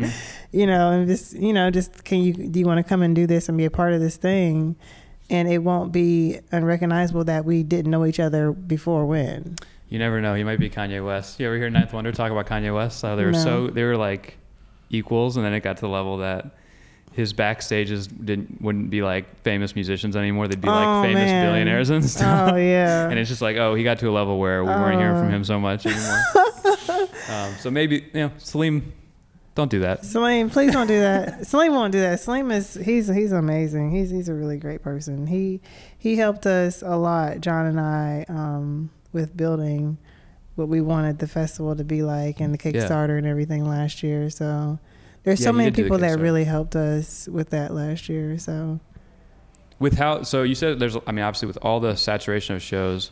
Mhm. 0.00 0.12
You 0.52 0.66
know, 0.66 0.90
and 0.90 1.08
just 1.08 1.32
you 1.34 1.54
know, 1.54 1.70
just 1.70 2.04
can 2.04 2.20
you 2.20 2.34
do 2.34 2.60
you 2.60 2.66
want 2.66 2.76
to 2.78 2.84
come 2.84 3.00
and 3.00 3.16
do 3.16 3.26
this 3.26 3.48
and 3.48 3.56
be 3.56 3.64
a 3.64 3.70
part 3.70 3.94
of 3.94 4.00
this 4.00 4.16
thing? 4.18 4.76
And 5.30 5.48
it 5.48 5.58
won't 5.58 5.92
be 5.92 6.38
unrecognizable 6.52 7.24
that 7.24 7.46
we 7.46 7.62
didn't 7.62 7.90
know 7.90 8.04
each 8.04 8.20
other 8.20 8.52
before 8.52 9.06
when. 9.06 9.56
You 9.88 9.98
never 9.98 10.20
know. 10.20 10.34
He 10.34 10.42
might 10.44 10.58
be 10.58 10.68
Kanye 10.68 11.04
West. 11.04 11.38
You 11.38 11.46
ever 11.46 11.56
hear 11.56 11.70
Ninth 11.70 11.92
Wonder 11.92 12.10
talk 12.12 12.32
about 12.32 12.46
Kanye 12.46 12.74
West? 12.74 13.02
How 13.02 13.14
they 13.16 13.24
were 13.24 13.32
No. 13.32 13.38
so 13.38 13.66
they 13.68 13.84
were 13.84 13.96
like 13.96 14.36
equals, 14.90 15.36
and 15.36 15.44
then 15.46 15.52
it 15.52 15.60
got 15.60 15.76
to 15.76 15.82
the 15.82 15.88
level 15.88 16.18
that 16.18 16.50
his 17.12 17.32
backstages 17.32 18.08
didn't 18.24 18.60
wouldn't 18.60 18.90
be 18.90 19.02
like 19.02 19.42
famous 19.42 19.74
musicians 19.74 20.16
anymore. 20.16 20.48
They'd 20.48 20.60
be 20.60 20.68
Oh, 20.68 20.72
like 20.72 21.06
famous 21.06 21.24
man. 21.26 21.46
billionaires 21.46 21.90
and 21.90 22.04
stuff. 22.10 22.52
Oh 22.52 22.56
yeah. 22.56 23.08
and 23.08 23.18
it's 23.18 23.28
just 23.30 23.42
like, 23.42 23.56
oh, 23.56 23.74
he 23.74 23.84
got 23.84 23.98
to 24.00 24.08
a 24.08 24.12
level 24.12 24.38
where 24.38 24.64
we 24.64 24.70
weren't 24.70 24.98
hearing 25.00 25.16
from 25.18 25.28
Oh. 25.28 25.30
him 25.30 25.44
so 25.44 25.58
much 25.60 25.86
anymore. 25.86 26.22
um, 27.30 27.54
so 27.60 27.70
maybe 27.70 27.96
you 28.12 28.20
know, 28.20 28.30
Salim, 28.38 28.92
don't 29.54 29.70
do 29.70 29.80
that. 29.80 30.04
Salim, 30.04 30.50
please 30.50 30.72
don't 30.72 30.86
do 30.88 31.00
that. 31.00 31.46
Salim 31.50 31.72
won't 31.74 31.92
do 31.92 32.00
that. 32.00 32.20
Salim 32.20 32.50
is 32.50 32.74
he's 32.74 33.08
he's 33.08 33.32
amazing. 33.32 33.92
He's 33.92 34.10
he's 34.10 34.28
a 34.28 34.34
really 34.34 34.58
great 34.58 34.82
person. 34.82 35.26
He 35.28 35.60
he 35.96 36.16
helped 36.16 36.44
us 36.46 36.82
a 36.82 36.96
lot, 36.96 37.40
John 37.40 37.66
and 37.66 37.80
I, 37.80 38.24
um, 38.28 38.90
with 39.16 39.36
building 39.36 39.98
what 40.54 40.68
we 40.68 40.80
wanted 40.80 41.18
the 41.18 41.26
festival 41.26 41.74
to 41.74 41.84
be 41.84 42.02
like 42.02 42.40
and 42.40 42.54
the 42.54 42.58
Kickstarter 42.58 43.18
and 43.18 43.26
everything 43.26 43.68
last 43.68 44.02
year. 44.02 44.30
So 44.30 44.78
there's 45.24 45.40
Yeah, 45.40 45.46
so 45.46 45.52
many 45.52 45.70
did 45.70 45.76
do 45.76 45.82
the 45.82 45.86
people 45.88 45.98
that 45.98 46.18
really 46.20 46.44
helped 46.44 46.76
us 46.76 47.26
with 47.28 47.50
that 47.50 47.74
last 47.74 48.08
year. 48.08 48.38
So 48.38 48.78
with 49.78 49.98
how 49.98 50.22
so 50.22 50.42
you 50.42 50.54
said 50.54 50.78
there's 50.78 50.96
i 51.06 51.12
mean 51.12 51.22
obviously 51.22 51.46
with 51.46 51.58
all 51.60 51.80
the 51.80 51.94
saturation 51.96 52.54
of 52.56 52.62
shows 52.62 53.10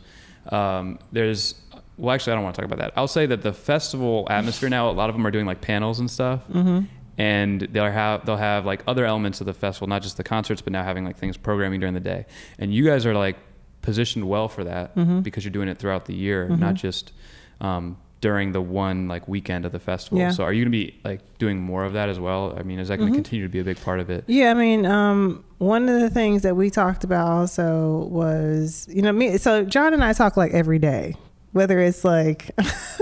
um, 0.49 0.99
there's 1.13 1.55
well 1.99 2.15
actually 2.15 2.33
i 2.33 2.37
don't 2.37 2.43
want 2.45 2.55
to 2.55 2.61
talk 2.63 2.67
about 2.73 2.79
that 2.79 2.91
i'll 2.97 3.07
say 3.07 3.27
that 3.27 3.43
the 3.43 3.53
festival 3.53 4.27
atmosphere 4.31 4.71
now 4.71 4.89
a 4.89 4.93
lot 4.93 5.11
of 5.11 5.15
them 5.15 5.27
are 5.27 5.31
doing 5.31 5.45
like 5.45 5.61
panels 5.61 6.01
and 6.01 6.11
stuff 6.11 6.41
Mm-hmm. 6.51 6.87
and 7.19 7.61
they'll 7.61 7.91
have 7.91 8.25
they'll 8.25 8.39
have 8.39 8.65
like 8.65 8.83
other 8.87 9.05
elements 9.05 9.43
of 9.43 9.47
the 9.47 9.53
festival 9.53 9.89
not 9.89 10.01
just 10.01 10.17
the 10.17 10.25
concerts 10.25 10.63
but 10.63 10.73
now 10.73 10.83
having 10.83 11.05
like 11.05 11.19
things 11.19 11.37
programming 11.37 11.81
during 11.81 11.93
the 11.95 12.01
day 12.01 12.25
and 12.59 12.73
you 12.73 12.83
guys 12.87 13.05
are 13.05 13.15
like 13.15 13.37
positioned 13.85 14.25
well 14.29 14.49
for 14.49 14.65
that 14.65 14.95
Mm-hmm. 14.97 15.21
because 15.21 15.45
you're 15.45 15.53
doing 15.59 15.69
it 15.69 15.79
throughout 15.79 16.05
the 16.07 16.15
year 16.15 16.49
not 16.49 16.75
just 16.75 17.13
um, 17.61 17.97
during 18.21 18.53
the 18.53 18.61
one 18.63 19.07
like 19.09 19.29
weekend 19.29 19.67
of 19.67 19.73
the 19.73 19.79
festival 19.79 20.19
Yeah. 20.19 20.31
so 20.31 20.43
are 20.45 20.53
you 20.53 20.65
gonna 20.65 20.71
be 20.71 20.99
like 21.05 21.21
doing 21.39 21.61
more 21.61 21.85
of 21.85 21.93
that 21.93 22.09
as 22.09 22.19
well 22.19 22.55
i 22.59 22.63
mean 22.63 22.79
is 22.79 22.89
that 22.89 22.97
going 22.99 23.11
to 23.13 23.15
continue 23.17 23.45
to 23.45 23.53
be 23.53 23.61
a 23.61 23.65
big 23.65 23.79
part 23.83 24.01
of 24.01 24.09
it 24.09 24.25
Yeah, 24.27 24.51
I 24.51 24.55
mean, 24.55 24.87
um, 24.87 25.45
one 25.59 25.89
of 25.89 26.01
the 26.01 26.09
things 26.11 26.41
that 26.43 26.57
we 26.57 26.71
talked 26.71 27.05
about 27.05 27.29
also 27.29 28.09
was, 28.11 28.87
you 28.91 29.03
know, 29.03 29.13
me. 29.13 29.37
So 29.39 29.65
John 29.65 29.93
and 29.95 30.03
I 30.03 30.13
talk 30.15 30.37
like 30.37 30.53
every 30.53 30.79
day, 30.79 31.15
whether 31.53 31.79
it's 31.79 32.05
like 32.05 32.51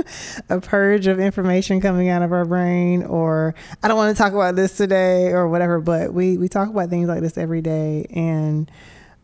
a 0.51 0.61
purge 0.61 1.07
of 1.07 1.19
information 1.19 1.81
coming 1.81 2.09
out 2.09 2.23
of 2.23 2.33
our 2.33 2.45
brain, 2.45 3.03
or 3.05 3.55
I 3.83 3.89
don't 3.89 3.97
want 3.97 4.15
to 4.17 4.21
talk 4.23 4.33
about 4.33 4.55
this 4.57 4.77
today, 4.77 5.29
or 5.29 5.49
whatever. 5.49 5.81
But 5.81 6.13
we 6.15 6.37
we 6.39 6.49
talk 6.49 6.69
about 6.69 6.89
things 6.91 7.09
like 7.09 7.21
this 7.21 7.37
every 7.39 7.63
day, 7.63 8.07
and 8.11 8.71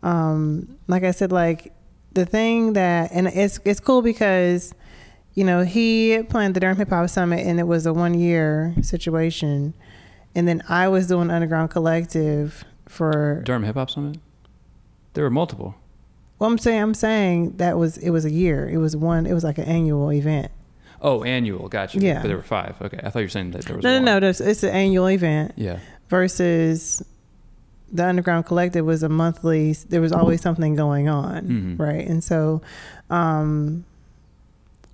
um, 0.03 0.77
like 0.87 1.03
I 1.05 1.11
said, 1.11 1.33
like 1.33 1.73
the 2.13 2.25
thing 2.27 2.73
that, 2.75 3.11
and 3.13 3.27
it's 3.29 3.61
it's 3.65 3.81
cool 3.81 4.03
because. 4.03 4.75
You 5.35 5.45
know, 5.45 5.63
he 5.63 6.21
planned 6.29 6.55
the 6.57 6.59
Durham 6.61 6.79
Hip 6.79 6.89
Hop 6.89 7.09
Summit 7.11 7.47
and 7.47 7.61
it 7.61 7.63
was 7.69 7.87
a 7.87 7.93
one 7.93 8.15
year 8.15 8.75
situation. 8.83 9.73
And 10.35 10.49
then 10.49 10.65
I 10.69 10.89
was 10.89 11.07
doing 11.07 11.31
Underground 11.31 11.71
Collective 11.71 12.65
for 12.89 13.41
durham 13.45 13.63
hip-hop 13.63 13.89
summit 13.89 14.19
There 15.15 15.23
were 15.23 15.31
multiple. 15.31 15.77
Well, 16.41 16.51
I'm 16.51 16.59
saying 16.59 16.83
I'm 16.83 16.95
saying 16.95 17.59
that 17.59 17.79
was 17.79 17.99
it 17.99 18.11
was 18.11 18.25
a 18.25 18.33
year. 18.33 18.69
It 18.69 18.79
was 18.79 18.97
one. 18.97 19.27
It 19.27 19.33
was 19.33 19.45
like 19.45 19.59
an 19.59 19.67
annual 19.67 20.11
event. 20.13 20.51
Oh, 21.01 21.23
annual. 21.23 21.69
Gotcha. 21.69 22.01
Yeah. 22.01 22.21
But 22.23 22.27
there 22.29 22.37
were 22.37 22.43
five. 22.43 22.75
Okay. 22.83 22.99
I 23.05 23.11
thought 23.11 23.21
you 23.21 23.27
were 23.27 23.29
saying 23.29 23.53
that 23.53 23.65
there 23.65 23.77
was 23.77 23.85
No, 23.85 23.93
one. 23.93 24.05
no, 24.07 24.15
no. 24.15 24.21
there's- 24.21 24.41
It's 24.41 24.65
an 24.65 24.71
annual 24.71 25.09
event 25.09 25.53
Yeah. 25.55 25.79
versus 26.09 27.01
the 27.93 28.07
Underground 28.07 28.47
Collective 28.47 28.85
was 28.85 29.03
a 29.03 29.09
monthly. 29.09 29.73
There 29.89 30.01
was 30.01 30.13
always 30.13 30.41
something 30.43 30.75
going 30.75 31.09
on, 31.09 31.43
Mhm. 31.79 31.79
right? 31.79 32.07
And 32.07 32.23
so, 32.23 32.61
um, 33.11 33.85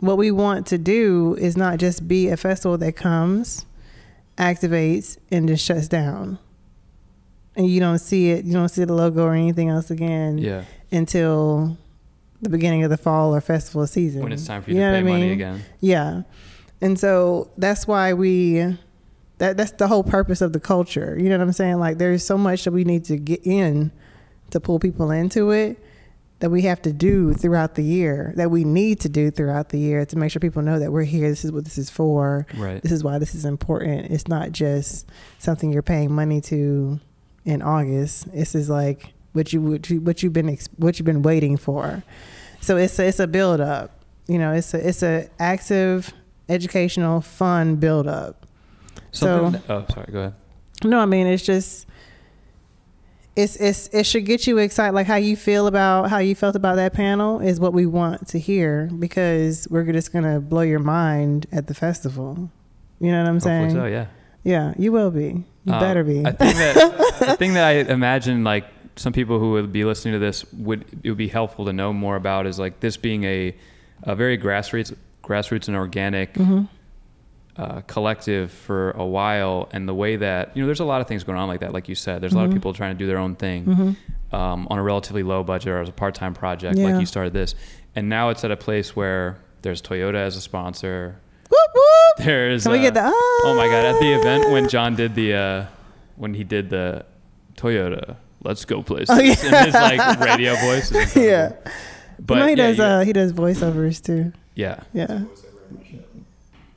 what 0.01 0.18
we 0.18 0.30
want 0.30 0.66
to 0.66 0.78
do 0.78 1.36
is 1.40 1.57
not 1.57 1.78
just 1.78 2.07
be 2.07 2.28
a 2.28 2.36
festival 2.36 2.76
that 2.78 2.95
comes, 2.97 3.64
activates, 4.38 5.16
and 5.30 5.49
just 5.49 5.64
shuts 5.64 5.88
down. 5.88 6.38
And 7.57 7.68
you 7.68 7.80
don't 7.80 7.99
see 8.01 8.30
it. 8.30 8.45
You 8.45 8.53
don't 8.53 8.68
see 8.68 8.84
the 8.84 8.92
logo 8.95 9.24
or 9.24 9.34
anything 9.34 9.68
else 9.68 9.90
again 9.90 10.38
Yeah. 10.38 10.62
until 10.90 11.76
the 12.42 12.49
beginning 12.51 12.82
of 12.84 12.90
the 12.90 12.97
fall 12.97 13.34
or 13.34 13.40
festival 13.40 13.86
season. 13.86 14.22
When 14.22 14.32
it's 14.32 14.47
time 14.47 14.62
for 14.62 14.70
you, 14.70 14.76
know 14.78 14.90
to 14.92 14.95
pay 14.95 14.99
I 14.99 15.03
money 15.11 15.22
mean? 15.22 15.32
again. 15.32 15.61
Yeah. 15.80 16.22
And 16.80 16.99
so 16.99 17.49
that's 17.57 17.86
why 17.86 18.12
we 18.12 18.76
that 19.39 19.57
that's 19.57 19.72
the 19.72 19.89
whole 19.89 20.05
purpose 20.05 20.41
of 20.41 20.53
the 20.53 20.61
culture. 20.61 21.16
You 21.18 21.28
know 21.28 21.39
what 21.39 21.45
I'm 21.45 21.53
saying? 21.53 21.78
Like 21.78 21.99
there's 21.99 22.24
so 22.24 22.39
much 22.39 22.64
that 22.64 22.72
we 22.72 22.85
need 22.85 23.05
to 23.07 23.16
get 23.16 23.41
in 23.45 23.91
to 24.51 24.61
pull 24.61 24.78
people 24.78 25.11
into 25.11 25.51
it 25.51 25.82
that 26.41 26.51
we 26.51 26.62
have 26.62 26.82
to 26.82 26.93
do 26.93 27.32
throughout 27.32 27.74
the 27.74 27.82
year, 27.82 28.32
that 28.37 28.51
we 28.51 28.64
need 28.64 29.01
to 29.01 29.09
do 29.09 29.30
throughout 29.30 29.70
the 29.70 29.78
year 29.78 30.05
to 30.05 30.16
make 30.16 30.30
sure 30.30 30.41
people 30.41 30.62
know 30.62 30.78
that 30.78 30.93
we're 30.93 31.05
here. 31.05 31.28
This 31.28 31.45
is 31.45 31.53
what 31.53 31.64
this 31.64 31.78
is 31.78 31.89
for. 31.89 32.47
Right. 32.57 32.82
This 32.82 32.93
is 32.93 33.03
why 33.03 33.18
this 33.18 33.35
is 33.35 33.45
important. 33.45 34.11
It's 34.11 34.28
not 34.28 34.53
just 34.53 35.09
something 35.39 35.72
you're 35.72 35.82
paying 35.82 36.12
money 36.12 36.41
to 36.43 37.01
in 37.45 37.62
August. 37.62 38.30
This 38.32 38.55
is 38.55 38.68
like 38.68 39.14
what 39.32 39.53
you 39.53 39.61
what 39.61 39.89
you 39.89 40.01
what 40.01 40.22
you've 40.22 40.32
been 40.32 40.59
what 40.76 40.99
you've 40.99 41.07
been 41.07 41.22
waiting 41.22 41.57
for. 41.57 42.03
So 42.61 42.76
it's 42.76 42.99
a, 42.99 43.07
it's 43.07 43.20
a 43.20 43.26
build 43.26 43.61
up. 43.61 44.05
You 44.26 44.39
know, 44.39 44.53
it's 44.53 44.74
a 44.74 44.89
it's 44.89 45.03
a 45.03 45.28
active, 45.39 46.12
educational, 46.49 47.20
fun 47.20 47.76
build 47.76 48.07
up. 48.07 48.43
Something 49.15 49.61
So- 49.67 49.85
oh, 49.89 49.93
sorry. 49.95 50.09
Go 50.12 50.19
ahead. 50.21 50.35
No, 50.85 50.99
I 50.99 51.07
mean 51.07 51.27
it's 51.27 51.43
just 51.45 51.87
it's 53.37 53.57
it's 53.57 53.89
it 53.89 54.07
should 54.07 54.25
get 54.27 54.47
you 54.47 54.59
excited 54.59 54.93
like 54.95 55.07
how 55.07 55.17
you 55.17 55.35
feel 55.37 55.67
about 55.67 56.09
how 56.11 56.19
you 56.19 56.35
felt 56.35 56.55
about 56.55 56.77
that 56.77 56.93
panel 56.93 57.41
is 57.41 57.59
what 57.59 57.73
we 57.73 57.85
want 57.87 58.29
to 58.29 58.39
hear 58.39 58.89
because 58.99 59.67
we're 59.71 59.91
just 59.93 60.12
going 60.12 60.25
to 60.25 60.41
blow 60.41 60.61
your 60.62 60.79
mind 60.79 61.47
at 61.51 61.67
the 61.67 61.75
festival. 61.75 62.51
You 63.01 63.11
know 63.11 63.19
what 63.23 63.29
I'm 63.29 63.35
Hopefully 63.37 63.53
saying? 63.55 63.71
so. 63.71 63.87
Yeah. 63.87 64.07
Yeah, 64.45 64.75
you 64.79 64.93
will 64.93 65.11
be. 65.11 65.43
You 65.65 65.73
Um, 65.73 65.81
better 65.81 66.05
be. 66.05 66.25
I 66.25 66.33
think 66.33 66.55
that 66.57 67.17
the 67.21 67.37
thing 67.37 67.55
that 67.55 67.65
I 67.65 67.73
imagine 67.93 68.45
like 68.45 68.67
some 68.97 69.12
people 69.12 69.39
who 69.41 69.53
would 69.53 69.73
be 69.73 69.85
listening 69.85 70.12
to 70.15 70.21
this 70.21 70.45
would 70.53 70.85
it 71.03 71.09
would 71.09 71.19
be 71.19 71.29
helpful 71.29 71.65
to 71.65 71.73
know 71.73 71.93
more 71.93 72.15
about 72.17 72.47
is 72.47 72.59
like 72.59 72.81
this 72.81 72.97
being 72.97 73.25
a 73.25 73.55
a 74.05 74.15
very 74.15 74.37
grassroots 74.39 74.95
grassroots 75.25 75.67
and 75.67 75.77
organic 75.77 76.35
Mm-hmm. 76.35 76.65
Uh, 77.57 77.80
collective 77.82 78.50
for 78.50 78.90
a 78.92 79.05
while, 79.07 79.68
and 79.72 79.88
the 79.88 79.94
way 79.94 80.16
that 80.16 80.57
you 80.57 80.62
know 80.62 80.66
there's 80.66 80.80
a 80.80 80.84
lot 80.84 81.00
of 81.00 81.07
things 81.07 81.22
going 81.24 81.38
on 81.38 81.46
like 81.48 81.61
that. 81.61 81.72
Like 81.72 81.88
you 81.88 81.94
said, 81.94 82.20
there's 82.20 82.32
a 82.32 82.36
lot 82.36 82.44
of 82.46 82.50
Mhm. 82.50 82.55
people 82.55 82.72
trying 82.74 82.94
to 82.94 82.98
do 82.98 83.07
their 83.07 83.18
own 83.18 83.36
thing 83.36 83.64
mm-hmm. 83.64 84.34
um, 84.36 84.66
on 84.70 84.78
a 84.78 84.82
relatively 84.82 85.22
low 85.22 85.42
budget 85.44 85.68
or 85.68 85.80
as 85.80 85.88
a 85.88 85.92
part 85.92 86.14
time 86.16 86.34
project. 86.34 86.76
Yeah. 86.76 86.86
Like 86.88 87.00
you 87.00 87.07
started 87.07 87.32
this, 87.32 87.55
and 87.94 88.09
now 88.09 88.30
it's 88.30 88.42
at 88.44 88.50
a 88.50 88.57
place 88.57 88.96
where 88.96 89.38
there's 89.62 89.80
Toyota 89.80 90.16
as 90.16 90.36
a 90.36 90.40
sponsor. 90.40 91.20
Whoop 91.48 91.70
whoop. 91.74 92.26
There's 92.26 92.64
Can 92.64 92.72
we 92.72 92.78
uh, 92.78 92.82
get 92.82 92.94
the 92.94 93.02
ah? 93.05 93.11
Oh 93.12 93.55
my 93.57 93.66
god! 93.68 93.84
At 93.84 94.00
the 94.00 94.12
event 94.14 94.50
when 94.50 94.68
John 94.68 94.96
did 94.96 95.14
the 95.14 95.34
uh, 95.34 95.66
when 96.16 96.34
he 96.34 96.42
did 96.42 96.70
the 96.70 97.05
Toyota, 97.57 98.16
let's 98.42 98.64
go 98.64 98.82
places 98.82 99.11
Oh, 99.11 99.20
yeah. 99.20 99.30
in 99.61 99.64
his 99.66 99.74
like 99.74 100.20
radio 100.20 100.55
voice. 100.57 100.90
Yeah. 101.16 101.52
but 102.18 102.38
no, 102.38 102.44
he 102.46 102.50
yeah, 102.50 102.57
does. 102.57 102.78
you- 102.78 102.84
Uh, 102.84 103.05
he 103.05 103.12
does 103.12 103.32
voiceovers 103.32 104.02
too. 104.02 104.32
yeah. 104.57 104.80
Yeah. 104.92 105.22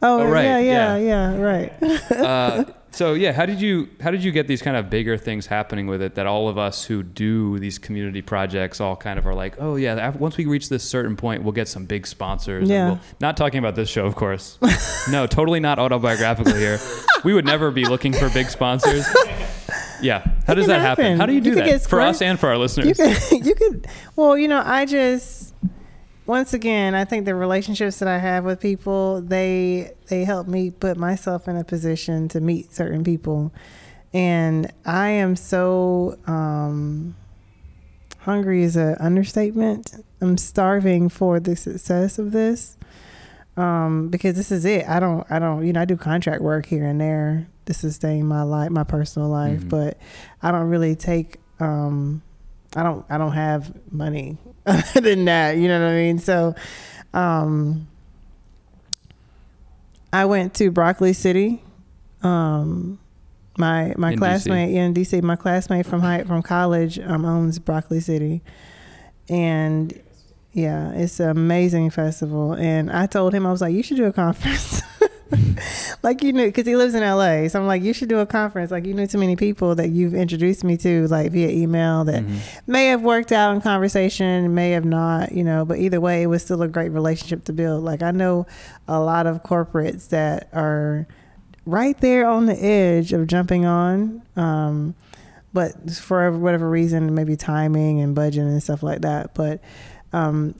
Oh, 0.01 0.21
Oh, 0.21 0.25
right, 0.27 0.43
yeah, 0.43 0.59
yeah, 0.59 0.97
yeah. 0.97 1.33
yeah, 1.33 1.37
right. 1.37 1.73
Uh, 2.11 2.63
so 2.91 3.13
yeah, 3.13 3.31
how 3.31 3.45
did 3.45 3.61
you 3.61 3.87
how 4.01 4.09
did 4.09 4.23
you 4.23 4.31
get 4.31 4.47
these 4.47 4.61
kind 4.61 4.75
of 4.75 4.89
bigger 4.89 5.17
things 5.17 5.45
happening 5.45 5.85
with 5.85 6.01
it 6.01 6.15
that 6.15 6.25
all 6.25 6.49
of 6.49 6.57
us 6.57 6.83
who 6.83 7.03
do 7.03 7.59
these 7.59 7.77
community 7.77 8.23
projects 8.23 8.81
all 8.81 8.95
kind 8.95 9.19
of 9.19 9.27
are 9.27 9.35
like, 9.35 9.55
oh 9.59 9.75
yeah, 9.75 10.09
once 10.17 10.35
we 10.35 10.45
reach 10.47 10.69
this 10.69 10.83
certain 10.83 11.15
point, 11.15 11.43
we'll 11.43 11.51
get 11.51 11.67
some 11.67 11.85
big 11.85 12.07
sponsors. 12.07 12.67
Yeah. 12.67 12.87
we'll, 12.87 12.99
not 13.19 13.37
talking 13.37 13.59
about 13.59 13.75
this 13.75 13.87
show, 13.87 14.05
of 14.07 14.15
course. 14.15 14.57
no, 15.11 15.27
totally 15.27 15.59
not 15.59 15.77
autobiographical 15.77 16.55
here. 16.55 16.79
We 17.23 17.33
would 17.33 17.45
never 17.45 17.69
be 17.69 17.85
looking 17.85 18.13
for 18.13 18.29
big 18.29 18.49
sponsors. 18.49 19.05
Yeah, 20.01 20.25
how 20.45 20.53
does 20.53 20.67
that 20.67 20.81
happen? 20.81 21.03
happen. 21.05 21.19
How 21.19 21.25
do 21.25 21.33
you 21.33 21.41
do 21.41 21.49
You 21.49 21.55
that 21.55 21.81
for 21.83 22.01
us 22.01 22.21
and 22.21 22.39
for 22.39 22.49
our 22.49 22.57
listeners? 22.57 22.87
you 22.87 22.95
could, 22.95 23.45
you 23.45 23.55
could. 23.55 23.87
Well, 24.15 24.37
you 24.37 24.47
know, 24.47 24.61
I 24.63 24.85
just 24.85 25.53
once 26.27 26.53
again, 26.53 26.93
I 26.93 27.05
think 27.05 27.25
the 27.25 27.33
relationships 27.35 27.99
that 27.99 28.07
I 28.07 28.17
have 28.19 28.43
with 28.45 28.59
people 28.59 29.21
they 29.21 29.91
they 30.07 30.23
help 30.25 30.47
me 30.47 30.69
put 30.71 30.97
myself 30.97 31.47
in 31.47 31.55
a 31.57 31.63
position 31.63 32.27
to 32.29 32.41
meet 32.41 32.73
certain 32.73 33.03
people, 33.03 33.51
and 34.13 34.71
I 34.85 35.09
am 35.09 35.35
so 35.35 36.17
um, 36.27 37.15
hungry 38.19 38.63
is 38.63 38.75
an 38.75 38.95
understatement. 38.99 40.03
I'm 40.21 40.37
starving 40.37 41.09
for 41.09 41.39
the 41.39 41.55
success 41.55 42.19
of 42.19 42.31
this. 42.31 42.77
Um, 43.55 44.09
because 44.09 44.35
this 44.35 44.51
is 44.51 44.65
it. 44.65 44.87
I 44.87 44.99
don't, 44.99 45.25
I 45.31 45.39
don't, 45.39 45.65
you 45.65 45.73
know, 45.73 45.81
I 45.81 45.85
do 45.85 45.97
contract 45.97 46.43
work 46.43 46.67
here 46.67 46.85
and 46.85 47.01
there 47.01 47.47
to 47.65 47.73
sustain 47.73 48.27
my 48.27 48.43
life, 48.43 48.69
my 48.69 48.83
personal 48.83 49.29
life, 49.29 49.61
Mhm. 49.61 49.69
but 49.69 49.97
I 50.43 50.51
don't 50.51 50.69
really 50.69 50.95
take, 50.95 51.39
um, 51.59 52.21
I 52.75 52.83
don't, 52.83 53.03
I 53.09 53.17
don't 53.17 53.31
have 53.31 53.73
money 53.91 54.37
other 54.95 55.01
than 55.01 55.25
that. 55.25 55.57
You 55.57 55.67
know 55.67 55.79
what 55.79 55.91
I 55.91 55.95
mean? 55.95 56.19
So, 56.19 56.55
um, 57.13 57.87
I 60.11 60.25
went 60.25 60.53
to 60.55 60.71
Broccoli 60.71 61.13
City. 61.13 61.63
Um, 62.21 62.99
my 63.57 63.93
my 63.97 64.11
In 64.11 64.15
DC. 64.15 64.19
classmate 64.19 64.75
in 64.75 64.93
DC, 64.93 65.21
my 65.23 65.35
classmate 65.35 65.85
from 65.85 66.01
high 66.01 66.23
from 66.23 66.41
college 66.43 66.99
um, 66.99 67.25
owns 67.25 67.59
Broccoli 67.59 67.99
City, 67.99 68.41
and 69.29 69.99
yeah, 70.53 70.91
it's 70.93 71.19
an 71.19 71.29
amazing 71.29 71.89
festival. 71.89 72.53
And 72.53 72.91
I 72.91 73.05
told 73.05 73.33
him 73.33 73.45
I 73.45 73.51
was 73.51 73.61
like, 73.61 73.73
you 73.73 73.83
should 73.83 73.97
do 73.97 74.05
a 74.05 74.13
conference. 74.13 74.81
like 76.03 76.23
you 76.23 76.33
knew 76.33 76.45
because 76.45 76.65
he 76.65 76.75
lives 76.75 76.93
in 76.95 77.01
LA, 77.01 77.47
so 77.47 77.59
I'm 77.59 77.67
like, 77.67 77.81
you 77.83 77.93
should 77.93 78.09
do 78.09 78.19
a 78.19 78.25
conference. 78.25 78.71
Like 78.71 78.85
you 78.85 78.93
knew 78.93 79.07
too 79.07 79.17
many 79.17 79.35
people 79.35 79.75
that 79.75 79.89
you've 79.89 80.13
introduced 80.13 80.63
me 80.63 80.77
to, 80.77 81.07
like 81.07 81.31
via 81.31 81.49
email 81.49 82.03
that 82.05 82.23
Mhm. 82.23 82.37
may 82.67 82.87
have 82.87 83.01
worked 83.01 83.31
out 83.31 83.53
in 83.55 83.61
conversation, 83.61 84.53
may 84.55 84.71
have 84.71 84.85
not, 84.85 85.31
you 85.31 85.43
know, 85.43 85.65
but 85.65 85.77
either 85.79 85.99
way, 85.99 86.23
it 86.23 86.27
was 86.27 86.43
still 86.43 86.61
a 86.61 86.67
great 86.67 86.89
relationship 86.91 87.43
to 87.45 87.53
build. 87.53 87.83
Like 87.83 88.01
I 88.03 88.11
know 88.11 88.45
a 88.87 88.99
lot 88.99 89.27
of 89.27 89.43
corporates 89.43 90.09
that 90.09 90.47
are 90.53 91.07
right 91.65 91.99
there 91.99 92.27
on 92.27 92.45
the 92.45 92.63
edge 92.63 93.11
of 93.13 93.27
jumping 93.27 93.65
on, 93.65 94.21
um, 94.35 94.95
but 95.53 95.91
for 95.91 96.31
whatever 96.31 96.69
reason, 96.69 97.13
maybe 97.15 97.35
timing 97.35 97.99
and 97.99 98.13
budget 98.15 98.43
and 98.43 98.61
stuff 98.63 98.83
like 98.83 99.01
that. 99.01 99.33
But 99.33 99.59
um, 100.13 100.55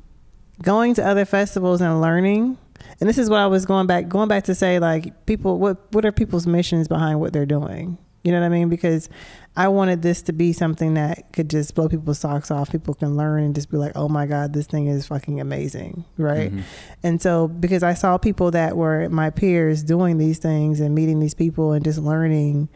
going 0.62 0.94
to 0.96 1.06
other 1.06 1.24
festivals 1.24 1.82
and 1.82 2.02
learning. 2.02 2.58
And 3.00 3.08
this 3.08 3.18
is 3.18 3.30
what 3.30 3.40
I 3.40 3.48
was 3.48 3.66
going 3.66 3.88
back 3.88 4.08
going 4.08 4.28
back 4.28 4.46
to 4.46 4.56
say 4.56 4.80
like 4.80 5.26
people 5.26 5.60
what 5.60 5.92
what 5.94 6.06
are 6.06 6.12
people's 6.12 6.48
missions 6.48 6.88
behind 6.88 7.20
what 7.20 7.34
they're 7.34 7.46
doing? 7.46 7.98
You 8.24 8.34
know 8.34 8.42
what 8.42 8.48
I 8.48 8.50
mean? 8.50 8.68
Because 8.68 9.08
I 9.56 9.70
wanted 9.70 10.02
this 10.02 10.22
to 10.24 10.34
be 10.34 10.52
something 10.52 10.96
that 10.96 11.32
could 11.32 11.50
just 11.50 11.74
blow 11.76 11.88
people's 11.88 12.20
socks 12.20 12.52
off. 12.52 12.72
People 12.72 12.94
can 12.94 13.16
learn 13.16 13.44
and 13.44 13.56
just 13.56 13.70
be 13.72 13.78
like, 13.78 13.94
"Oh 13.96 14.10
my 14.10 14.26
god, 14.26 14.52
this 14.54 14.68
thing 14.68 14.88
is 14.88 15.08
fucking 15.08 15.40
amazing." 15.40 16.04
Right? 16.18 16.54
Mhm. 16.54 16.64
And 17.04 17.22
so 17.22 17.48
because 17.48 17.84
I 17.84 17.94
saw 17.94 18.18
people 18.18 18.52
that 18.52 18.76
were 18.76 19.08
my 19.10 19.30
peers 19.30 19.82
doing 19.84 20.18
these 20.18 20.40
things 20.40 20.80
and 20.80 20.94
meeting 20.94 21.20
these 21.20 21.36
people 21.36 21.72
and 21.72 21.86
just 21.86 22.00
learning 22.00 22.68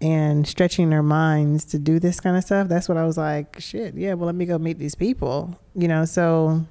and 0.00 0.46
stretching 0.46 0.90
their 0.90 1.02
minds 1.02 1.64
to 1.66 1.78
do 1.78 1.98
this 2.00 2.20
kind 2.20 2.36
of 2.36 2.42
stuff, 2.42 2.68
that's 2.68 2.88
what 2.88 2.98
I 2.98 3.04
was 3.04 3.16
like, 3.16 3.60
shit, 3.60 3.94
yeah, 3.94 4.14
well 4.14 4.26
let 4.26 4.34
me 4.34 4.44
go 4.44 4.58
meet 4.58 4.78
these 4.78 4.96
people. 4.96 5.56
You 5.74 5.88
know, 5.88 6.04
so 6.04 6.66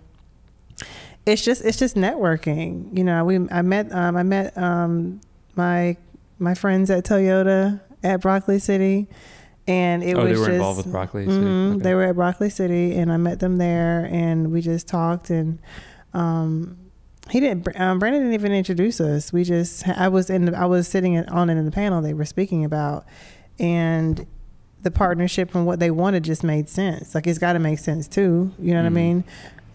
it's 1.26 1.44
just 1.44 1.64
it's 1.64 1.78
just 1.78 1.96
networking. 1.96 2.96
You 2.98 3.04
know, 3.04 3.24
we 3.26 3.36
I 3.50 3.62
met 3.62 3.92
um, 3.94 4.16
I 4.18 4.24
met 4.24 4.58
um, 4.58 5.22
my 5.56 5.98
my 6.40 6.54
friends 6.56 6.90
at 6.90 7.04
Toyota 7.06 7.80
at 8.04 8.22
Broccoli 8.22 8.60
City, 8.60 9.08
and 9.68 10.04
it 10.04 10.16
oh, 10.18 10.24
was 10.24 10.26
they 10.26 10.40
were 10.40 10.46
just 10.46 10.50
involved 10.50 10.78
with 10.78 10.92
Broccoli. 10.92 11.26
City. 11.26 11.38
Mhm. 11.38 11.76
Okay. 11.76 11.84
They 11.84 11.94
were 11.94 12.04
at 12.04 12.16
Broccoli 12.16 12.50
City, 12.50 12.96
and 12.96 13.12
I 13.12 13.18
met 13.18 13.40
them 13.40 13.58
there, 13.58 14.08
and 14.12 14.52
we 14.52 14.62
just 14.62 14.88
talked. 14.88 15.30
And 15.30 15.60
um, 16.14 16.78
he 17.30 17.40
didn't. 17.40 17.68
Um, 17.80 18.00
Brandon 18.00 18.22
didn't 18.24 18.34
even 18.34 18.52
introduce 18.52 19.00
us. 19.00 19.32
We 19.32 19.44
just. 19.44 19.88
I 19.88 20.08
was 20.08 20.30
in. 20.30 20.46
The, 20.46 20.58
I 20.58 20.66
was 20.66 20.88
sitting 20.88 21.18
on 21.20 21.50
it 21.50 21.58
in 21.58 21.66
the 21.66 21.72
panel 21.72 22.02
they 22.02 22.14
were 22.16 22.26
speaking 22.26 22.66
about, 22.66 23.06
and 23.60 24.26
the 24.82 24.90
partnership 24.92 25.54
and 25.54 25.68
what 25.68 25.80
they 25.80 25.92
wanted 25.92 26.24
just 26.24 26.44
made 26.44 26.68
sense. 26.68 27.14
Like 27.14 27.28
it's 27.28 27.38
got 27.38 27.54
to 27.54 27.60
make 27.60 27.78
sense 27.78 28.08
too. 28.08 28.52
You 28.60 28.74
know 28.74 28.80
what 28.82 28.88
I 28.88 28.90
Mhm. 28.90 28.94
mean? 28.94 29.24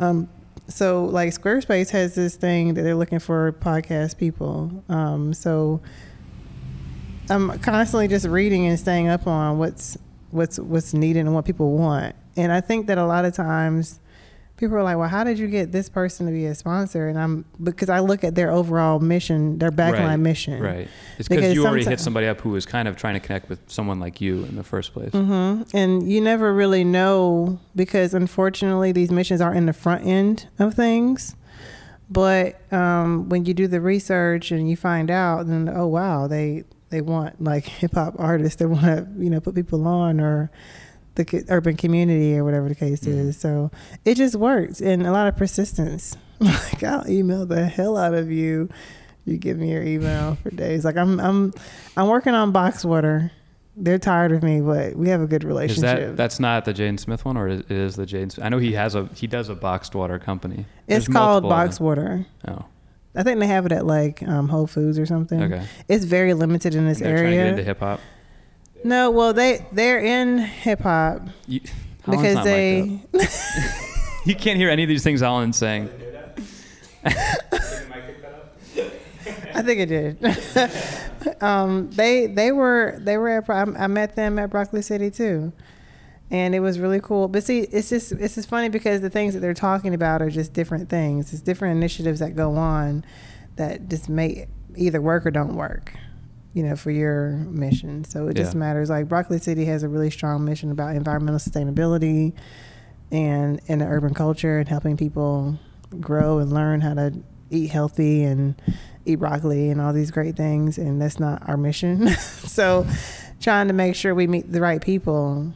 Um, 0.00 0.28
so 0.68 1.04
like 1.04 1.32
Squarespace 1.32 1.90
has 1.90 2.14
this 2.14 2.36
thing 2.36 2.74
that 2.74 2.82
they're 2.82 2.94
looking 2.94 3.18
for 3.18 3.52
podcast 3.52 4.18
people. 4.18 4.84
Um, 4.88 5.32
so 5.32 5.80
I'm 7.30 7.58
constantly 7.60 8.08
just 8.08 8.26
reading 8.26 8.66
and 8.66 8.78
staying 8.78 9.08
up 9.08 9.26
on 9.26 9.58
what's 9.58 9.96
what's 10.30 10.58
what's 10.58 10.92
needed 10.94 11.20
and 11.20 11.34
what 11.34 11.44
people 11.44 11.72
want. 11.72 12.14
and 12.36 12.52
I 12.52 12.60
think 12.60 12.86
that 12.88 12.98
a 12.98 13.06
lot 13.06 13.24
of 13.24 13.34
times 13.34 14.00
people 14.56 14.76
are 14.76 14.82
like, 14.82 14.96
"Well, 14.96 15.08
how 15.08 15.24
did 15.24 15.38
you 15.38 15.46
get 15.48 15.72
this 15.72 15.88
person 15.88 16.26
to 16.26 16.32
be 16.32 16.46
a 16.46 16.54
sponsor?" 16.54 17.08
And 17.08 17.18
I'm 17.18 17.44
because 17.62 17.88
I 17.88 18.00
look 18.00 18.24
at 18.24 18.34
their 18.34 18.50
overall 18.50 18.98
mission, 18.98 19.58
their 19.58 19.70
backline 19.70 20.06
Right, 20.08 20.16
mission. 20.16 20.62
Right. 20.62 20.88
It's 21.18 21.28
Because 21.28 21.54
you 21.54 21.66
already 21.66 21.84
hit 21.84 22.00
somebody 22.00 22.26
up 22.26 22.40
who 22.40 22.50
was 22.50 22.66
kind 22.66 22.88
of 22.88 22.96
trying 22.96 23.14
to 23.14 23.20
connect 23.20 23.48
with 23.48 23.60
someone 23.66 24.00
like 24.00 24.20
you 24.20 24.44
in 24.44 24.56
the 24.56 24.64
first 24.64 24.92
place. 24.92 25.12
hmm 25.12 25.62
And 25.74 26.10
you 26.10 26.20
never 26.20 26.52
really 26.52 26.84
know 26.84 27.58
because 27.74 28.14
unfortunately 28.14 28.92
these 28.92 29.10
missions 29.10 29.40
aren't 29.40 29.56
in 29.58 29.66
the 29.66 29.72
front 29.72 30.06
end 30.06 30.48
of 30.58 30.74
things. 30.74 31.34
But 32.08 32.60
um, 32.72 33.28
when 33.28 33.44
you 33.46 33.54
do 33.54 33.66
the 33.66 33.80
research 33.80 34.52
and 34.52 34.70
you 34.70 34.76
find 34.76 35.10
out, 35.10 35.48
then 35.48 35.68
oh 35.68 35.86
wow, 35.88 36.26
they 36.28 36.64
they 36.90 37.00
want 37.00 37.42
like 37.42 37.64
hip 37.80 37.94
hop 37.94 38.14
artists. 38.18 38.56
They 38.56 38.66
want 38.66 38.84
to 38.84 39.06
you 39.18 39.30
know 39.30 39.40
put 39.40 39.54
people 39.54 39.86
on 39.86 40.20
or 40.20 40.50
the 41.16 41.44
urban 41.48 41.76
community 41.76 42.36
or 42.36 42.44
whatever 42.44 42.68
the 42.68 42.74
case 42.74 43.00
Mhm. 43.00 43.28
is. 43.28 43.36
So 43.36 43.70
it 44.04 44.14
just 44.16 44.36
works 44.36 44.80
and 44.80 45.06
a 45.06 45.12
lot 45.12 45.26
of 45.28 45.36
persistence. 45.36 46.16
like 46.40 46.82
I'll 46.84 47.08
email 47.08 47.46
the 47.46 47.66
hell 47.66 47.96
out 47.96 48.14
of 48.14 48.30
you. 48.30 48.68
You 49.24 49.36
give 49.38 49.58
me 49.58 49.72
your 49.72 49.82
email 49.82 50.36
for 50.42 50.50
days. 50.50 50.84
Like 50.84 50.96
I'm 50.96 51.18
I'm 51.18 51.52
I'm 51.96 52.06
working 52.08 52.34
on 52.34 52.52
box 52.52 52.84
water. 52.84 53.32
They're 53.78 53.98
tired 53.98 54.32
of 54.32 54.42
me, 54.42 54.60
but 54.62 54.94
we 54.96 55.08
have 55.10 55.20
a 55.20 55.26
good 55.26 55.42
Is 55.42 55.46
relationship. 55.46 55.82
that 56.10 56.16
that's 56.16 56.40
not 56.40 56.64
the 56.64 56.72
Jaden 56.72 56.98
Smith 56.98 57.24
one, 57.26 57.36
or 57.36 57.48
is 57.48 57.60
it 57.60 57.70
is 57.70 57.96
the? 57.96 58.06
Smith? 58.08 58.38
I 58.42 58.48
know 58.48 58.58
he 58.58 58.72
has 58.72 58.94
a 58.94 59.06
he 59.14 59.26
does 59.26 59.48
a 59.50 59.54
boxed 59.54 59.94
water 59.94 60.18
company. 60.18 60.64
it's 60.86 61.06
There's 61.06 61.08
called 61.08 61.42
box 61.42 61.78
water. 61.80 62.24
Oh, 62.48 62.64
I 63.14 63.22
think 63.22 63.38
they 63.40 63.46
have 63.46 63.66
it 63.66 63.72
at 63.72 63.84
like 63.86 64.22
um, 64.22 64.48
Whole 64.48 64.66
Foods 64.66 64.98
or 64.98 65.04
something. 65.06 65.42
okay. 65.42 65.64
It's 65.88 66.04
very 66.04 66.32
limited 66.32 66.74
in 66.74 66.86
this 66.86 67.00
They're 67.00 67.16
trying 67.18 67.30
to 67.30 67.30
get 67.32 67.38
area. 67.40 67.50
into 67.52 67.64
hip 67.64 67.80
hop. 67.80 68.00
No, 68.86 69.10
well 69.10 69.32
they 69.32 69.66
they're 69.72 69.98
in 69.98 70.38
hip 70.38 70.80
hop 70.80 71.22
because 71.46 72.44
they 72.44 73.00
mic'd 73.12 73.28
you 74.24 74.34
can't 74.34 74.58
hear 74.58 74.70
any 74.70 74.82
of 74.82 74.88
these 74.88 75.04
things 75.04 75.20
Holland's 75.20 75.56
saying. 75.56 75.90
I 79.54 79.62
think 79.62 79.80
it 79.80 79.86
did. 79.86 81.40
um, 81.42 81.90
they 81.92 82.26
they 82.26 82.52
were 82.52 82.98
they 82.98 83.16
were 83.16 83.28
at 83.30 83.48
I 83.48 83.86
met 83.86 84.14
them 84.14 84.38
at 84.38 84.50
Broccoli 84.50 84.82
City 84.82 85.10
too, 85.10 85.52
and 86.30 86.54
it 86.54 86.60
was 86.60 86.78
really 86.78 87.00
cool. 87.00 87.28
But 87.28 87.42
see, 87.44 87.60
it's 87.60 87.88
just 87.88 88.12
it's 88.12 88.34
just 88.34 88.48
funny 88.48 88.68
because 88.68 89.00
the 89.00 89.10
things 89.10 89.32
that 89.34 89.40
they're 89.40 89.54
talking 89.54 89.94
about 89.94 90.20
are 90.20 90.30
just 90.30 90.52
different 90.52 90.90
things. 90.90 91.32
It's 91.32 91.42
different 91.42 91.76
initiatives 91.76 92.20
that 92.20 92.36
go 92.36 92.54
on 92.56 93.04
that 93.56 93.88
just 93.88 94.08
may 94.08 94.46
either 94.76 95.00
work 95.00 95.24
or 95.24 95.30
don't 95.30 95.56
work. 95.56 95.94
You 96.56 96.62
know, 96.62 96.74
for 96.74 96.90
your 96.90 97.32
mission. 97.32 98.04
So 98.04 98.28
it 98.28 98.34
just 98.34 98.54
Yeah. 98.54 98.60
matters. 98.60 98.88
Like 98.88 99.08
Broccoli 99.08 99.38
City 99.38 99.66
has 99.66 99.82
a 99.82 99.88
really 99.90 100.08
strong 100.10 100.42
mission 100.46 100.70
about 100.70 100.96
environmental 100.96 101.38
sustainability 101.38 102.32
and 103.12 103.60
in 103.66 103.80
the 103.80 103.84
urban 103.84 104.14
culture 104.14 104.58
and 104.58 104.66
helping 104.66 104.96
people 104.96 105.58
grow 106.00 106.38
and 106.38 106.50
learn 106.50 106.80
how 106.80 106.94
to 106.94 107.12
eat 107.50 107.68
healthy 107.70 108.24
and 108.24 108.54
eat 109.04 109.16
broccoli 109.16 109.68
and 109.70 109.80
all 109.82 109.92
these 109.92 110.10
great 110.10 110.34
things 110.34 110.78
and 110.78 111.00
that's 111.00 111.20
not 111.20 111.40
our 111.48 111.56
mission 111.58 112.08
so 112.18 112.84
trying 113.40 113.68
to 113.68 113.72
make 113.74 113.94
sure 113.94 114.12
we 114.14 114.26
meet 114.26 114.50
the 114.50 114.60
right 114.60 114.80
people 114.82 115.52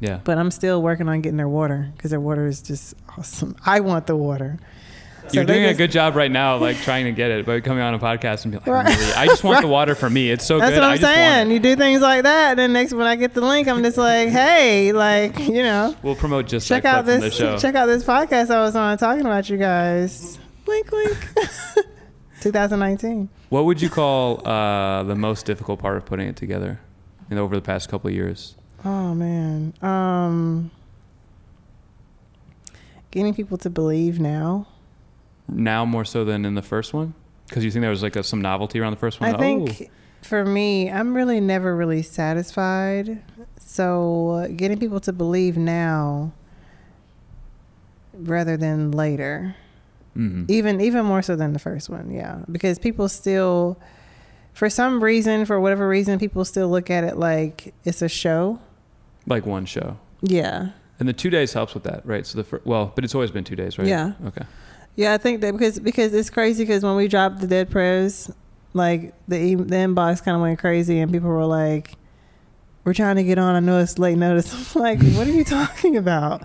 Yeah. 0.00 0.18
but 0.24 0.38
i'm 0.38 0.50
still 0.50 0.82
working 0.82 1.08
on 1.08 1.20
getting 1.20 1.36
their 1.36 1.48
water 1.48 1.92
because 1.96 2.10
their 2.10 2.18
water 2.18 2.46
is 2.48 2.60
just 2.62 2.94
awesome 3.16 3.54
i 3.64 3.78
want 3.78 4.08
the 4.08 4.16
water 4.16 4.58
You're 5.32 5.44
doing 5.44 5.64
a 5.64 5.74
good 5.74 5.90
job 5.90 6.14
right 6.16 6.30
now, 6.30 6.58
like 6.58 6.76
trying 6.78 7.06
to 7.06 7.12
get 7.12 7.30
it, 7.30 7.46
but 7.46 7.64
coming 7.64 7.82
on 7.82 7.94
a 7.94 7.98
podcast 7.98 8.44
and 8.44 8.52
be 8.52 8.58
like, 8.58 8.66
Right. 8.66 8.86
I, 8.86 8.94
really, 8.94 9.12
I 9.14 9.26
just 9.26 9.42
want 9.42 9.62
the 9.62 9.68
water 9.78 9.94
for 9.94 10.08
me. 10.10 10.30
It's 10.30 10.44
so 10.44 10.58
that's 10.58 10.70
good. 10.74 10.82
That's 10.82 11.02
what 11.02 11.08
i'm 11.08 11.14
saying 11.14 11.50
you 11.50 11.58
do 11.60 11.74
things 11.76 12.00
like 12.02 12.22
that 12.24 12.50
and 12.50 12.58
then 12.58 12.72
next 12.72 12.92
when 12.92 13.06
i 13.06 13.16
get 13.16 13.32
the 13.34 13.40
link 13.40 13.66
i'm 13.68 13.82
just 13.82 13.96
like 13.96 14.28
hey 14.28 14.92
like 14.92 15.38
you 15.40 15.62
know 15.62 15.96
We'll 16.02 16.14
promote 16.14 16.46
just 16.46 16.68
check 16.68 16.84
out 16.84 17.06
this 17.06 17.20
the 17.20 17.30
show. 17.30 17.58
check 17.64 17.74
out 17.74 17.86
this 17.86 18.04
podcast 18.04 18.50
i 18.50 18.60
was 18.60 18.76
on 18.76 18.96
talking 18.98 19.22
about 19.24 19.48
you 19.48 19.56
guys 19.56 20.38
wink 20.66 20.90
wink 20.92 21.16
2019 22.40 23.28
What 23.48 23.64
would 23.64 23.80
you 23.80 23.88
call 23.90 24.46
uh, 24.46 25.02
the 25.04 25.14
most 25.14 25.46
difficult 25.46 25.80
part 25.80 25.96
of 25.96 26.04
putting 26.04 26.28
it 26.28 26.36
together? 26.36 26.80
And 27.30 27.38
over 27.38 27.54
the 27.56 27.62
past 27.62 27.88
couple 27.88 28.08
of 28.08 28.14
years, 28.14 28.54
Oh 28.84 29.14
man. 29.14 29.72
Um 29.80 30.70
getting 33.10 33.32
people 33.34 33.56
to 33.58 33.70
believe 33.70 34.20
now. 34.20 34.66
Now 35.48 35.84
more 35.84 36.04
so 36.04 36.24
than 36.24 36.44
in 36.44 36.54
the 36.54 36.62
first 36.62 36.92
one, 36.94 37.14
because 37.48 37.64
you 37.64 37.70
think 37.70 37.82
there 37.82 37.90
was 37.90 38.02
like 38.02 38.16
a, 38.16 38.22
some 38.22 38.40
novelty 38.40 38.80
around 38.80 38.92
the 38.92 38.98
first 38.98 39.20
one. 39.20 39.34
I 39.34 39.38
think 39.38 39.82
Oh, 39.82 39.86
for 40.22 40.44
me, 40.44 40.90
I'm 40.90 41.14
really 41.14 41.40
never 41.40 41.76
really 41.76 42.02
satisfied. 42.02 43.22
So 43.58 44.48
getting 44.56 44.78
people 44.78 45.00
to 45.00 45.12
believe 45.12 45.56
now 45.56 46.32
rather 48.14 48.56
than 48.56 48.90
later. 48.92 49.56
mhm. 50.16 50.48
Even 50.50 50.80
even 50.80 51.04
more 51.04 51.22
so 51.22 51.36
than 51.36 51.52
the 51.52 51.58
first 51.58 51.88
one, 51.90 52.10
yeah. 52.12 52.40
Because 52.50 52.78
people 52.78 53.08
still 53.08 53.78
for 54.52 54.70
some 54.70 55.02
reason, 55.02 55.44
for 55.46 55.58
whatever 55.60 55.88
reason, 55.88 56.18
people 56.20 56.44
still 56.44 56.68
look 56.68 56.88
at 56.88 57.02
it 57.04 57.16
like 57.16 57.74
it's 57.84 58.02
a 58.02 58.08
show. 58.08 58.60
like 59.26 59.44
one 59.46 59.66
show. 59.66 59.98
Yeah. 60.22 60.68
And 61.00 61.08
the 61.08 61.12
two 61.12 61.28
days 61.30 61.52
helps 61.52 61.74
with 61.74 61.82
that, 61.84 62.06
right? 62.06 62.24
So 62.24 62.36
the 62.38 62.44
fir- 62.44 62.60
well, 62.64 62.92
but 62.94 63.02
it's 63.04 63.14
always 63.16 63.32
been 63.32 63.42
two 63.42 63.56
days, 63.56 63.76
right? 63.78 63.88
Yeah. 63.88 64.12
Okay. 64.26 64.44
Yeah, 64.96 65.12
I 65.12 65.18
think 65.18 65.40
that 65.40 65.52
because 65.52 65.78
because 65.80 66.14
it's 66.14 66.30
crazy 66.30 66.64
because 66.64 66.82
when 66.84 66.94
we 66.96 67.08
dropped 67.08 67.40
the 67.40 67.46
Dead 67.46 67.70
Prez, 67.70 68.30
like 68.74 69.12
the 69.26 69.56
the 69.56 69.76
inbox 69.76 70.22
kind 70.22 70.36
of 70.36 70.40
went 70.40 70.58
crazy 70.58 71.00
and 71.00 71.12
people 71.12 71.28
were 71.28 71.44
like, 71.44 71.94
"We're 72.84 72.94
trying 72.94 73.16
to 73.16 73.24
get 73.24 73.38
on. 73.38 73.56
I 73.56 73.60
know 73.60 73.80
it's 73.80 73.98
late 73.98 74.18
notice." 74.18 74.52
I'm 74.76 74.82
like, 74.82 75.00
"What 75.00 75.26
are 75.26 75.32
you 75.32 75.44
talking 75.44 75.96
about? 75.96 76.42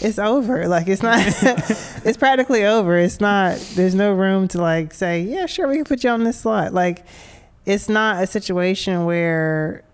It's 0.00 0.18
over. 0.18 0.66
Like 0.66 0.88
it's 0.88 1.02
not. 1.02 1.20
it's 2.04 2.16
practically 2.16 2.64
over. 2.64 2.98
It's 2.98 3.20
not. 3.20 3.58
There's 3.74 3.94
no 3.94 4.12
room 4.12 4.48
to 4.48 4.60
like 4.60 4.92
say, 4.92 5.20
yeah, 5.22 5.46
sure, 5.46 5.68
we 5.68 5.76
can 5.76 5.84
put 5.84 6.02
you 6.02 6.10
on 6.10 6.24
this 6.24 6.40
slot. 6.40 6.72
Like 6.72 7.04
it's 7.64 7.88
not 7.88 8.22
a 8.22 8.26
situation 8.26 9.04
where." 9.04 9.84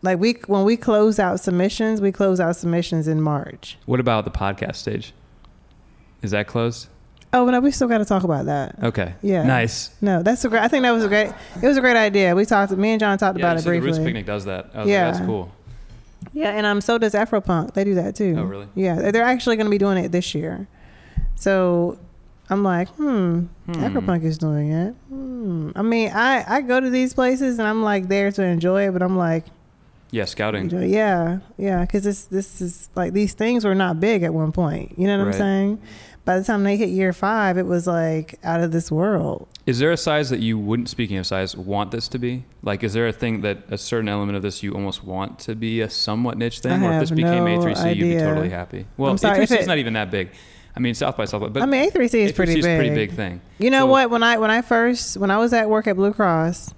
Like 0.00 0.20
we 0.20 0.34
when 0.46 0.62
we 0.62 0.76
close 0.76 1.18
out 1.18 1.40
submissions, 1.40 2.00
we 2.00 2.12
close 2.12 2.38
out 2.38 2.54
submissions 2.54 3.08
in 3.08 3.20
March. 3.20 3.76
What 3.84 3.98
about 3.98 4.24
the 4.24 4.30
podcast 4.30 4.76
stage? 4.76 5.12
Is 6.22 6.30
that 6.30 6.46
closed? 6.46 6.86
Oh 7.32 7.44
no, 7.44 7.60
we 7.60 7.70
still 7.70 7.88
got 7.88 7.98
to 7.98 8.04
talk 8.06 8.24
about 8.24 8.46
that. 8.46 8.82
Okay. 8.82 9.14
Yeah. 9.22 9.42
Nice. 9.42 9.90
No, 10.00 10.22
that's 10.22 10.44
a 10.44 10.48
great. 10.48 10.62
I 10.62 10.68
think 10.68 10.82
that 10.82 10.92
was 10.92 11.04
a 11.04 11.08
great. 11.08 11.30
It 11.62 11.66
was 11.66 11.76
a 11.76 11.80
great 11.80 11.96
idea. 11.96 12.34
We 12.34 12.44
talked. 12.46 12.72
Me 12.72 12.90
and 12.90 13.00
John 13.00 13.18
talked 13.18 13.38
Yeah, 13.38 13.44
about 13.46 13.56
it 13.58 13.62
said 13.62 13.74
the 13.74 13.80
Roots. 13.80 13.98
Picnic 13.98 14.24
does 14.26 14.46
that. 14.46 14.70
Yeah. 14.74 14.80
like, 14.80 15.14
that's 15.14 15.20
cool. 15.26 15.52
Yeah, 16.32 16.50
and 16.50 16.64
um, 16.66 16.80
so 16.80 16.96
does 16.98 17.12
Afropunk. 17.14 17.74
They 17.74 17.84
do 17.84 17.94
that 17.96 18.14
too. 18.16 18.34
Oh, 18.38 18.44
really? 18.44 18.68
Yeah, 18.74 19.10
they're 19.10 19.22
actually 19.24 19.56
going 19.56 19.66
to 19.66 19.70
be 19.70 19.78
doing 19.78 20.02
it 20.02 20.10
this 20.12 20.34
year. 20.34 20.66
So 21.36 21.98
I'm 22.50 22.62
like, 22.62 22.88
hmm, 22.90 23.40
Hmm. 23.66 23.72
Afropunk 23.72 24.24
is 24.24 24.38
doing 24.38 24.72
it. 24.72 24.94
Hmm. 25.08 25.70
I 25.76 25.82
mean, 25.82 26.10
I 26.12 26.44
I 26.48 26.60
go 26.62 26.80
to 26.80 26.88
these 26.90 27.12
places 27.14 27.58
and 27.58 27.68
I'm 27.68 27.82
like 27.82 28.08
there 28.08 28.30
to 28.32 28.42
enjoy 28.42 28.88
it, 28.88 28.92
but 28.92 29.02
I'm 29.02 29.16
like, 29.16 29.44
Yeah, 30.10 30.24
scouting. 30.24 30.70
yeah, 30.88 31.38
yeah, 31.58 31.82
because 31.82 32.04
this 32.04 32.24
this 32.24 32.60
is 32.60 32.88
like 32.94 33.12
these 33.12 33.34
things 33.34 33.64
were 33.64 33.74
not 33.74 34.00
big 34.00 34.22
at 34.22 34.32
one 34.32 34.52
point. 34.52 34.98
You 34.98 35.06
know 35.06 35.18
what 35.18 35.26
Right. 35.26 35.34
I'm 35.34 35.40
saying? 35.40 35.78
By 36.28 36.38
the 36.38 36.44
time 36.44 36.62
they 36.62 36.76
hit 36.76 36.90
year 36.90 37.14
five, 37.14 37.56
it 37.56 37.64
was 37.64 37.86
like 37.86 38.38
out 38.44 38.60
of 38.60 38.70
this 38.70 38.92
world. 38.92 39.48
Is 39.64 39.78
there 39.78 39.90
a 39.92 39.96
size 39.96 40.28
that 40.28 40.40
you 40.40 40.58
wouldn't, 40.58 40.90
speaking 40.90 41.16
of 41.16 41.26
size, 41.26 41.56
want 41.56 41.90
this 41.90 42.06
to 42.08 42.18
be? 42.18 42.44
Like, 42.62 42.84
is 42.84 42.92
there 42.92 43.06
a 43.08 43.14
thing 43.14 43.40
that 43.40 43.60
a 43.70 43.78
certain 43.78 44.10
element 44.10 44.36
of 44.36 44.42
this 44.42 44.62
you 44.62 44.74
almost 44.74 45.02
want 45.02 45.38
to 45.38 45.54
be 45.54 45.80
a 45.80 45.88
somewhat 45.88 46.36
niche 46.36 46.60
thing? 46.60 46.82
I 46.84 46.86
or 46.86 46.92
if 46.92 47.00
this 47.00 47.10
became 47.12 47.44
no 47.46 47.58
A3C, 47.60 47.96
you'd 47.96 48.04
be 48.10 48.18
totally 48.18 48.50
happy. 48.50 48.84
Well, 48.98 49.16
sorry, 49.16 49.38
A3C 49.38 49.42
if 49.52 49.60
is 49.60 49.66
not 49.66 49.78
even 49.78 49.94
that 49.94 50.10
big. 50.10 50.28
I 50.76 50.80
mean, 50.80 50.92
South 50.94 51.16
by 51.16 51.24
Southwest, 51.24 51.54
but 51.54 51.62
I 51.62 51.66
mean, 51.66 51.90
A3C 51.90 52.14
is 52.20 52.32
A3C 52.32 52.34
pretty 52.34 52.58
is 52.58 52.66
big. 52.66 52.74
a 52.74 52.78
pretty 52.78 52.94
big 52.94 53.12
thing. 53.16 53.40
You 53.58 53.70
know 53.70 53.80
So- 53.80 53.86
what? 53.86 54.10
When 54.10 54.22
I 54.22 54.36
when 54.36 54.50
I 54.50 54.60
first 54.60 55.16
when 55.16 55.30
I 55.30 55.38
was 55.38 55.54
at 55.54 55.70
work 55.70 55.86
at 55.86 55.96
Blue 55.96 56.12
Cross, 56.12 56.74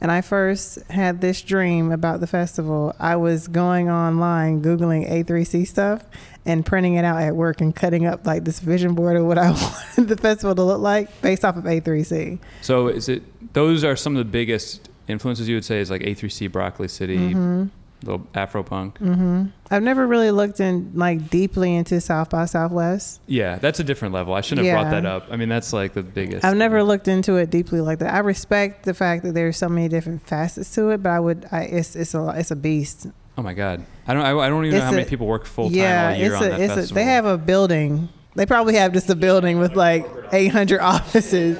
and 0.00 0.10
I 0.12 0.20
first 0.20 0.82
had 0.90 1.20
this 1.20 1.42
dream 1.42 1.90
about 1.92 2.20
the 2.20 2.26
festival, 2.26 2.94
I 2.98 3.16
was 3.16 3.48
going 3.48 3.90
online 3.90 4.62
googling 4.62 5.10
A3C 5.10 5.66
stuff 5.66 6.04
and 6.44 6.64
printing 6.64 6.94
it 6.94 7.04
out 7.04 7.20
at 7.20 7.34
work 7.34 7.60
and 7.60 7.74
cutting 7.74 8.06
up 8.06 8.26
like 8.26 8.44
this 8.44 8.60
vision 8.60 8.94
board 8.94 9.16
of 9.16 9.24
what 9.24 9.38
I 9.38 9.50
wanted 9.96 10.08
the 10.08 10.16
festival 10.16 10.54
to 10.54 10.62
look 10.62 10.80
like 10.80 11.20
based 11.22 11.44
off 11.44 11.56
of 11.56 11.64
A3C. 11.64 12.38
So 12.62 12.88
is 12.88 13.08
it? 13.08 13.22
Those 13.54 13.84
are 13.84 13.96
some 13.96 14.14
of 14.16 14.18
the 14.18 14.30
biggest 14.30 14.88
influences 15.08 15.48
you 15.48 15.56
would 15.56 15.64
say 15.64 15.80
is 15.80 15.90
like 15.90 16.02
A3C, 16.02 16.50
Broccoli 16.52 16.88
City, 16.88 17.16
Mm-hmm. 17.16 17.64
Little 18.02 18.26
Afro 18.34 18.62
punk. 18.62 18.98
Mm-hmm. 18.98 19.46
I've 19.70 19.82
never 19.82 20.06
really 20.06 20.30
looked 20.30 20.60
in 20.60 20.92
like 20.94 21.30
deeply 21.30 21.74
into 21.74 22.00
South 22.00 22.30
by 22.30 22.44
Southwest. 22.44 23.20
Yeah, 23.26 23.56
that's 23.56 23.80
a 23.80 23.84
different 23.84 24.14
level. 24.14 24.34
I 24.34 24.40
shouldn't 24.40 24.66
have 24.66 24.74
brought 24.74 24.90
that 24.90 25.06
up. 25.06 25.26
I 25.30 25.36
mean, 25.36 25.48
that's 25.48 25.72
like 25.72 25.94
the 25.94 26.02
biggest. 26.02 26.44
I've 26.44 26.56
never 26.56 26.82
looked 26.82 27.08
into 27.08 27.36
it 27.36 27.50
deeply 27.50 27.80
like 27.80 27.98
that. 28.00 28.14
I 28.14 28.18
respect 28.18 28.84
the 28.84 28.94
fact 28.94 29.24
that 29.24 29.32
there's 29.32 29.56
so 29.56 29.68
many 29.68 29.88
different 29.88 30.26
facets 30.26 30.74
to 30.74 30.90
it, 30.90 31.02
but 31.02 31.10
I 31.10 31.20
would, 31.20 31.46
I, 31.50 31.62
it's 31.62 31.96
it's 31.96 32.14
a 32.14 32.28
it's 32.36 32.50
a 32.50 32.56
beast. 32.56 33.08
Oh 33.38 33.42
my 33.42 33.54
god, 33.54 33.84
I 34.06 34.14
don't. 34.14 34.22
I, 34.24 34.36
I 34.36 34.48
don't 34.48 34.64
even 34.64 34.78
know 34.78 34.84
It's 34.84 34.84
how 34.84 34.92
many 34.92 35.04
people 35.04 35.26
work 35.26 35.44
full 35.44 35.68
time 35.68 35.78
yeah, 35.78 36.10
all 36.10 36.16
year 36.16 36.32
it's 36.32 36.36
on 36.36 36.42
a, 36.42 36.50
that 36.50 36.60
it's 36.60 36.74
festival. 36.74 37.02
a, 37.02 37.04
they 37.04 37.10
have 37.10 37.24
a 37.26 37.38
building. 37.38 38.08
They 38.34 38.46
probably 38.46 38.74
have 38.74 38.92
just 38.92 39.10
a 39.10 39.16
building 39.16 39.58
with 39.58 39.76
like 39.76 40.06
800 40.32 40.80
offices. 40.80 41.58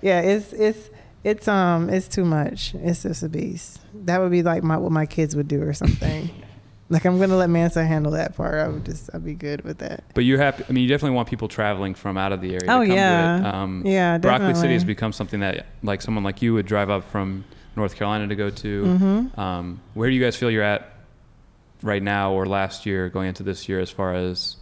Yeah, 0.00 0.20
it's 0.20 0.52
it's 0.52 0.90
it's 1.24 1.48
um 1.48 1.90
it's 1.90 2.06
too 2.06 2.24
much. 2.24 2.74
It's 2.74 3.02
just 3.02 3.22
a 3.22 3.28
beast. 3.28 3.80
That 4.04 4.20
would 4.20 4.30
be 4.30 4.42
like 4.42 4.62
my 4.62 4.76
what 4.76 4.92
my 4.92 5.06
kids 5.06 5.34
would 5.34 5.48
do 5.48 5.62
or 5.62 5.72
something. 5.72 6.30
Like 6.90 7.06
I'm 7.06 7.18
gonna 7.18 7.36
let 7.36 7.48
Mansa 7.48 7.84
handle 7.84 8.12
that 8.12 8.36
part. 8.36 8.54
I 8.56 8.68
would 8.68 8.84
just 8.84 9.08
I'd 9.14 9.24
be 9.24 9.34
good 9.34 9.64
with 9.64 9.78
that. 9.78 10.04
But 10.14 10.24
you're 10.24 10.38
happy. 10.38 10.64
I 10.68 10.72
mean, 10.72 10.82
you 10.82 10.88
definitely 10.88 11.16
want 11.16 11.28
people 11.28 11.48
traveling 11.48 11.94
from 11.94 12.18
out 12.18 12.32
of 12.32 12.42
the 12.42 12.54
area. 12.54 12.66
Oh, 12.68 12.82
to 12.82 12.86
come 12.86 12.96
yeah. 12.96 13.40
To 13.40 13.48
it. 13.48 13.54
Um, 13.54 13.82
Yeah, 13.86 14.18
Broccoli 14.18 14.54
City 14.54 14.74
has 14.74 14.84
become 14.84 15.12
something 15.12 15.40
that, 15.40 15.66
like, 15.82 16.02
someone 16.02 16.24
like 16.24 16.42
you 16.42 16.52
would 16.54 16.66
drive 16.66 16.90
up 16.90 17.10
from 17.10 17.44
North 17.74 17.96
Carolina 17.96 18.28
to 18.28 18.36
go 18.36 18.50
to. 18.50 18.84
Mm-hmm. 18.84 19.40
Um, 19.40 19.80
where 19.94 20.10
do 20.10 20.14
you 20.14 20.22
guys 20.22 20.36
feel 20.36 20.50
you're 20.50 20.62
at 20.62 20.92
right 21.82 22.02
now, 22.02 22.32
or 22.32 22.44
last 22.46 22.84
year, 22.84 23.08
going 23.08 23.28
into 23.28 23.42
this 23.42 23.66
year, 23.66 23.80
as 23.80 23.90
far 23.90 24.14
as 24.14 24.56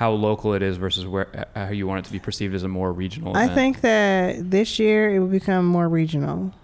how 0.00 0.12
local 0.12 0.54
it 0.54 0.62
is 0.62 0.78
versus 0.78 1.06
where 1.06 1.46
how 1.54 1.68
you 1.68 1.86
want 1.86 1.98
it 1.98 2.06
to 2.06 2.12
be 2.12 2.18
perceived 2.18 2.54
as 2.54 2.62
a 2.62 2.68
more 2.68 2.90
regional? 2.90 3.36
I 3.36 3.48
think 3.48 3.82
that 3.82 4.50
this 4.50 4.78
year 4.78 5.14
it 5.14 5.18
will 5.18 5.26
become 5.26 5.66
more 5.66 5.90
regional. 5.90 6.54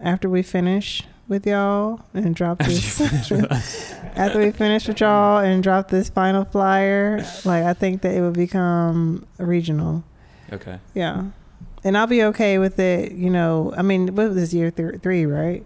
After 0.00 0.30
we 0.30 0.42
finish 0.42 1.02
with 1.28 1.46
y'all 1.46 2.00
and 2.14 2.34
drop 2.34 2.60
this, 2.60 2.98
after 4.16 4.38
we 4.38 4.52
finish 4.52 4.88
with 4.88 5.00
y'all 5.00 5.36
and 5.40 5.62
drop 5.62 5.90
this 5.90 6.08
final 6.08 6.46
flyer, 6.46 7.18
like 7.44 7.62
I 7.62 7.74
think 7.74 8.00
that 8.02 8.14
it 8.14 8.22
will 8.22 8.30
become 8.30 9.26
regional. 9.36 10.02
Okay. 10.50 10.78
Yeah, 10.94 11.26
and 11.84 11.98
I'll 11.98 12.06
be 12.06 12.22
okay 12.24 12.56
with 12.56 12.78
it. 12.78 13.12
You 13.12 13.28
know, 13.28 13.74
I 13.76 13.82
mean, 13.82 14.16
what 14.16 14.28
was 14.28 14.34
this 14.34 14.54
year 14.54 14.70
th- 14.70 15.02
three, 15.02 15.26
right? 15.26 15.62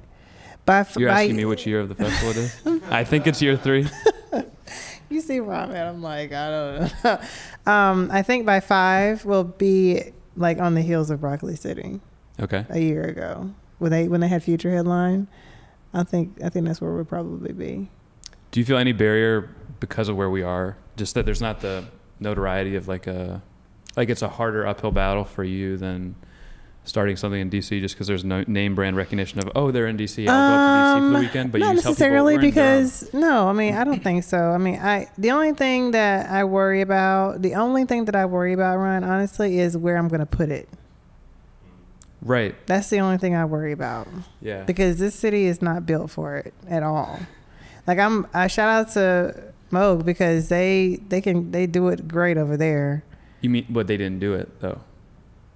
By 0.64 0.80
f- 0.80 0.96
You're 0.98 1.10
by- 1.10 1.20
asking 1.22 1.36
me 1.36 1.44
which 1.44 1.68
year 1.68 1.78
of 1.78 1.88
the 1.88 1.94
festival 1.94 2.30
it 2.30 2.36
is? 2.36 2.82
I 2.90 3.04
think 3.04 3.28
it's 3.28 3.40
year 3.40 3.56
three. 3.56 3.86
You 5.08 5.20
see 5.20 5.40
where 5.40 5.56
I'm 5.56 5.70
at. 5.70 5.86
I'm 5.86 6.02
like, 6.02 6.32
I 6.32 6.50
don't 6.50 7.04
know. 7.04 7.20
um, 7.72 8.10
I 8.12 8.22
think 8.22 8.44
by 8.46 8.60
five 8.60 9.24
we'll 9.24 9.44
be 9.44 10.12
like 10.36 10.58
on 10.58 10.74
the 10.74 10.82
heels 10.82 11.10
of 11.10 11.20
Broccoli 11.20 11.56
City 11.56 12.00
Okay. 12.40 12.64
a 12.68 12.78
year 12.78 13.02
ago 13.04 13.50
when 13.78 13.90
they 13.92 14.08
when 14.08 14.20
they 14.20 14.28
had 14.28 14.42
Future 14.42 14.70
headline. 14.70 15.28
I 15.94 16.02
think 16.04 16.36
I 16.44 16.48
think 16.48 16.66
that's 16.66 16.80
where 16.80 16.92
we'll 16.92 17.04
probably 17.04 17.52
be. 17.52 17.88
Do 18.50 18.60
you 18.60 18.66
feel 18.66 18.78
any 18.78 18.92
barrier 18.92 19.50
because 19.80 20.08
of 20.08 20.16
where 20.16 20.30
we 20.30 20.42
are? 20.42 20.76
Just 20.96 21.14
that 21.14 21.24
there's 21.26 21.40
not 21.42 21.60
the 21.60 21.84
notoriety 22.20 22.74
of 22.76 22.88
like 22.88 23.06
a, 23.06 23.42
like 23.96 24.08
it's 24.08 24.22
a 24.22 24.28
harder 24.28 24.66
uphill 24.66 24.90
battle 24.92 25.24
for 25.24 25.44
you 25.44 25.76
than 25.76 26.14
starting 26.86 27.16
something 27.16 27.40
in 27.40 27.50
DC 27.50 27.80
just 27.80 27.94
because 27.94 28.06
there's 28.06 28.24
no 28.24 28.42
name 28.46 28.74
brand 28.74 28.96
recognition 28.96 29.38
of 29.40 29.50
oh 29.54 29.70
they're 29.70 29.86
in 29.88 29.96
DC 29.98 30.26
I'll 30.26 30.48
go 30.48 30.54
up 30.54 30.60
to 30.60 30.72
DC 30.78 31.04
for 31.04 31.10
the 31.10 31.16
Um, 31.16 31.20
weekend 31.22 31.52
but 31.52 31.60
not 31.60 31.68
you 31.70 31.74
necessarily 31.74 32.34
"We're 32.36 32.40
in 32.40 32.46
because 32.48 33.12
no, 33.12 33.48
I 33.48 33.52
mean 33.52 33.74
I 33.74 33.84
don't 33.84 34.02
think 34.02 34.24
so. 34.24 34.38
I 34.38 34.58
mean 34.58 34.78
I 34.80 35.08
the 35.18 35.30
only 35.32 35.52
thing 35.52 35.90
that 35.90 36.30
I 36.30 36.44
worry 36.44 36.80
about, 36.80 37.42
the 37.42 37.54
only 37.54 37.84
thing 37.84 38.04
that 38.06 38.16
I 38.16 38.24
worry 38.24 38.52
about, 38.52 38.78
Ryan, 38.78 39.04
honestly, 39.04 39.58
is 39.58 39.76
where 39.76 39.96
I'm 39.98 40.08
going 40.08 40.20
to 40.20 40.26
put 40.26 40.48
it. 40.50 40.68
right 42.22 42.54
That's 42.66 42.88
the 42.90 43.00
only 43.00 43.18
thing 43.18 43.34
I 43.34 43.44
worry 43.44 43.72
about. 43.72 44.08
yeah 44.40 44.62
because 44.64 44.98
this 44.98 45.14
city 45.14 45.46
is 45.46 45.60
not 45.62 45.86
built 45.86 46.10
for 46.10 46.36
it 46.36 46.54
at 46.68 46.82
all. 46.82 47.18
Like 47.86 47.98
I'm, 47.98 48.26
I 48.34 48.48
shout 48.48 48.68
out 48.68 48.92
to 48.94 49.52
Moog 49.70 50.04
because 50.04 50.48
they 50.48 51.00
they 51.08 51.20
can 51.20 51.50
they 51.50 51.66
do 51.66 51.88
it 51.88 52.08
great 52.08 52.36
over 52.38 52.56
there. 52.56 53.04
you 53.40 53.50
mean 53.50 53.66
but 53.68 53.86
they 53.86 53.96
didn't 53.96 54.18
do 54.20 54.34
it 54.34 54.60
though 54.60 54.80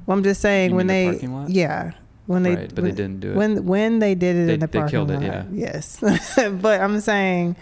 Well, 0.07 0.17
I'm 0.17 0.25
just 0.25 0.41
saying 0.41 0.71
You 0.71 0.77
when 0.77 0.87
mean 0.87 0.97
the 0.97 1.05
they 1.07 1.13
parking 1.13 1.35
lot? 1.35 1.51
yeah 1.51 1.93
when 2.27 2.43
they 2.45 2.55
right 2.57 2.69
but 2.69 2.77
they 2.77 2.83
when- 2.83 2.95
didn't 2.95 3.21
do 3.21 3.31
it 3.33 3.37
when 3.37 3.65
when 3.65 3.99
they 3.99 4.15
did 4.15 4.37
it 4.37 4.47
They- 4.47 4.55
in 4.55 4.61
the 4.61 4.67
they 4.67 4.79
parking 4.79 4.91
killed 4.91 5.11
it, 5.11 5.15
lot. 5.15 5.23
yeah. 5.23 5.45
Yes, 5.53 5.99
but 6.61 6.81
I'm 6.81 7.01
saying 7.01 7.57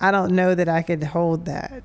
I 0.00 0.10
don't 0.10 0.32
know 0.34 0.54
that 0.54 0.68
I 0.68 0.82
could 0.82 1.02
hold 1.04 1.44
that 1.46 1.82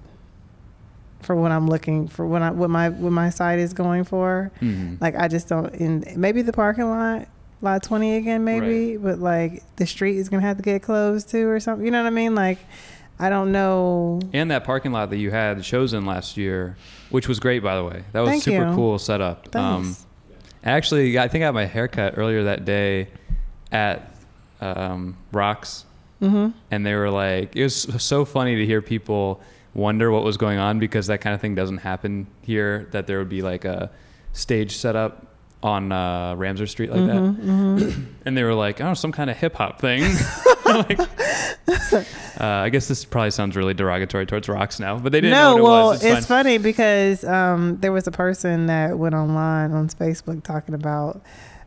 for 1.22 1.36
what 1.36 1.52
I'm 1.52 1.68
looking 1.68 2.08
for 2.08 2.26
what 2.26 2.42
I 2.42 2.52
what 2.52 2.70
my 2.70 2.90
what 2.90 3.12
my 3.12 3.30
site 3.30 3.60
is 3.60 3.74
going 3.74 4.04
for. 4.04 4.52
Mhm. 4.62 5.02
Like 5.02 5.16
I 5.18 5.28
just 5.28 5.48
don't. 5.50 5.74
In 5.76 6.04
maybe 6.16 6.42
the 6.42 6.54
parking 6.54 6.86
lot, 6.90 7.28
lot 7.62 7.82
twenty 7.84 8.16
again, 8.16 8.44
maybe. 8.44 8.96
But 8.98 9.20
like 9.20 9.64
the 9.78 9.86
street 9.88 10.18
is 10.18 10.30
gonna 10.30 10.44
have 10.44 10.58
to 10.58 10.64
get 10.64 10.84
closed 10.84 11.30
too, 11.30 11.48
or 11.50 11.60
something. 11.60 11.84
You 11.86 11.92
know 11.92 12.02
what 12.04 12.08
I 12.08 12.12
mean? 12.12 12.36
Like 12.36 12.60
I 13.20 13.30
don't 13.30 13.52
know. 13.52 14.20
and 14.34 14.52
that 14.52 14.64
parking 14.66 14.92
lot 14.92 15.10
that 15.10 15.18
you 15.18 15.32
had 15.32 15.64
shows 15.64 15.94
in 15.94 16.06
last 16.06 16.36
year 16.38 16.76
which 17.10 17.28
was 17.28 17.40
great 17.40 17.64
by 17.64 17.76
the 17.78 17.84
way 17.84 18.04
that 18.12 18.20
was 18.22 18.30
Thank 18.30 18.44
super 18.44 18.68
you. 18.70 18.76
cool 18.76 19.00
setup 19.00 19.48
Thanks. 19.52 20.06
Actually, 20.64 21.18
I 21.20 21.28
think 21.28 21.44
I 21.44 21.46
had 21.46 21.54
my 21.54 21.66
haircut 21.66 22.16
earlier 22.18 22.46
that 22.46 22.66
day 22.66 23.08
at 23.72 24.16
um, 24.62 25.16
Rocks, 25.32 25.86
hmm 26.20 26.50
and 26.72 26.84
they 26.86 26.96
were 26.96 27.12
like, 27.12 27.56
it 27.56 27.62
was 27.64 27.76
so 28.04 28.26
funny 28.26 28.56
to 28.56 28.66
hear 28.66 28.82
people 28.82 29.42
wonder 29.76 30.10
what 30.10 30.24
was 30.24 30.38
going 30.38 30.58
on 30.58 30.80
because 30.80 31.06
that 31.08 31.22
kind 31.22 31.36
of 31.36 31.42
thing 31.42 31.54
doesn't 31.54 31.78
happen 31.80 32.26
here. 32.42 32.88
That 32.92 33.06
there 33.06 33.20
would 33.20 33.30
be 33.30 33.44
like 33.44 33.64
a 33.64 33.92
stage 34.34 34.76
set 34.78 34.96
up 34.96 35.28
on 35.62 35.92
uh, 35.92 36.34
Ramsey 36.36 36.66
Street 36.66 36.90
like 36.90 37.02
Mm-hmm, 37.02 37.78
that, 37.78 38.04
and 38.26 38.36
they 38.36 38.44
were 38.44 38.54
like, 38.56 38.82
oh, 38.82 38.96
some 38.96 39.12
kind 39.12 39.30
of 39.30 39.38
hip 39.38 39.54
hop 39.56 39.80
thing. 39.80 40.02
like, 40.66 41.00
uh, 41.00 42.04
I 42.42 42.70
guess 42.70 42.88
this 42.88 43.06
probably 43.06 43.32
sounds 43.32 43.56
really 43.56 43.74
derogatory 43.74 44.26
towards 44.26 44.50
Rocks 44.50 44.80
now, 44.80 44.98
but 45.00 45.12
they 45.12 45.22
didn't 45.22 45.38
No, 45.38 45.58
know 45.58 45.64
what 45.64 45.72
well, 45.72 45.92
it 45.92 45.94
was. 45.94 46.04
It's, 46.04 46.18
it's 46.20 46.28
funny 46.28 46.58
because 46.58 47.24
um, 47.24 47.78
there 47.82 47.92
was 47.92 48.08
a 48.08 48.12
person 48.12 48.66
that 48.68 48.98
went 48.98 49.16
online 49.16 49.72
on 49.72 49.88
Facebook 49.90 50.44
talking 50.44 50.76
about 50.76 51.22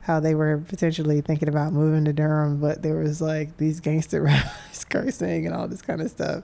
how 0.09 0.19
they 0.19 0.35
were 0.35 0.59
potentially 0.69 1.21
thinking 1.21 1.49
about 1.49 1.73
moving 1.73 2.05
to 2.07 2.13
Durham, 2.13 2.59
but 2.59 2.83
there 2.83 2.97
was 2.97 3.21
like 3.21 3.57
these 3.59 3.79
gangster 3.79 4.23
rappers 4.25 4.85
cursing 4.89 5.47
and 5.47 5.55
all 5.55 5.69
this 5.69 5.83
kind 5.83 6.01
of 6.01 6.11
stuff. 6.11 6.43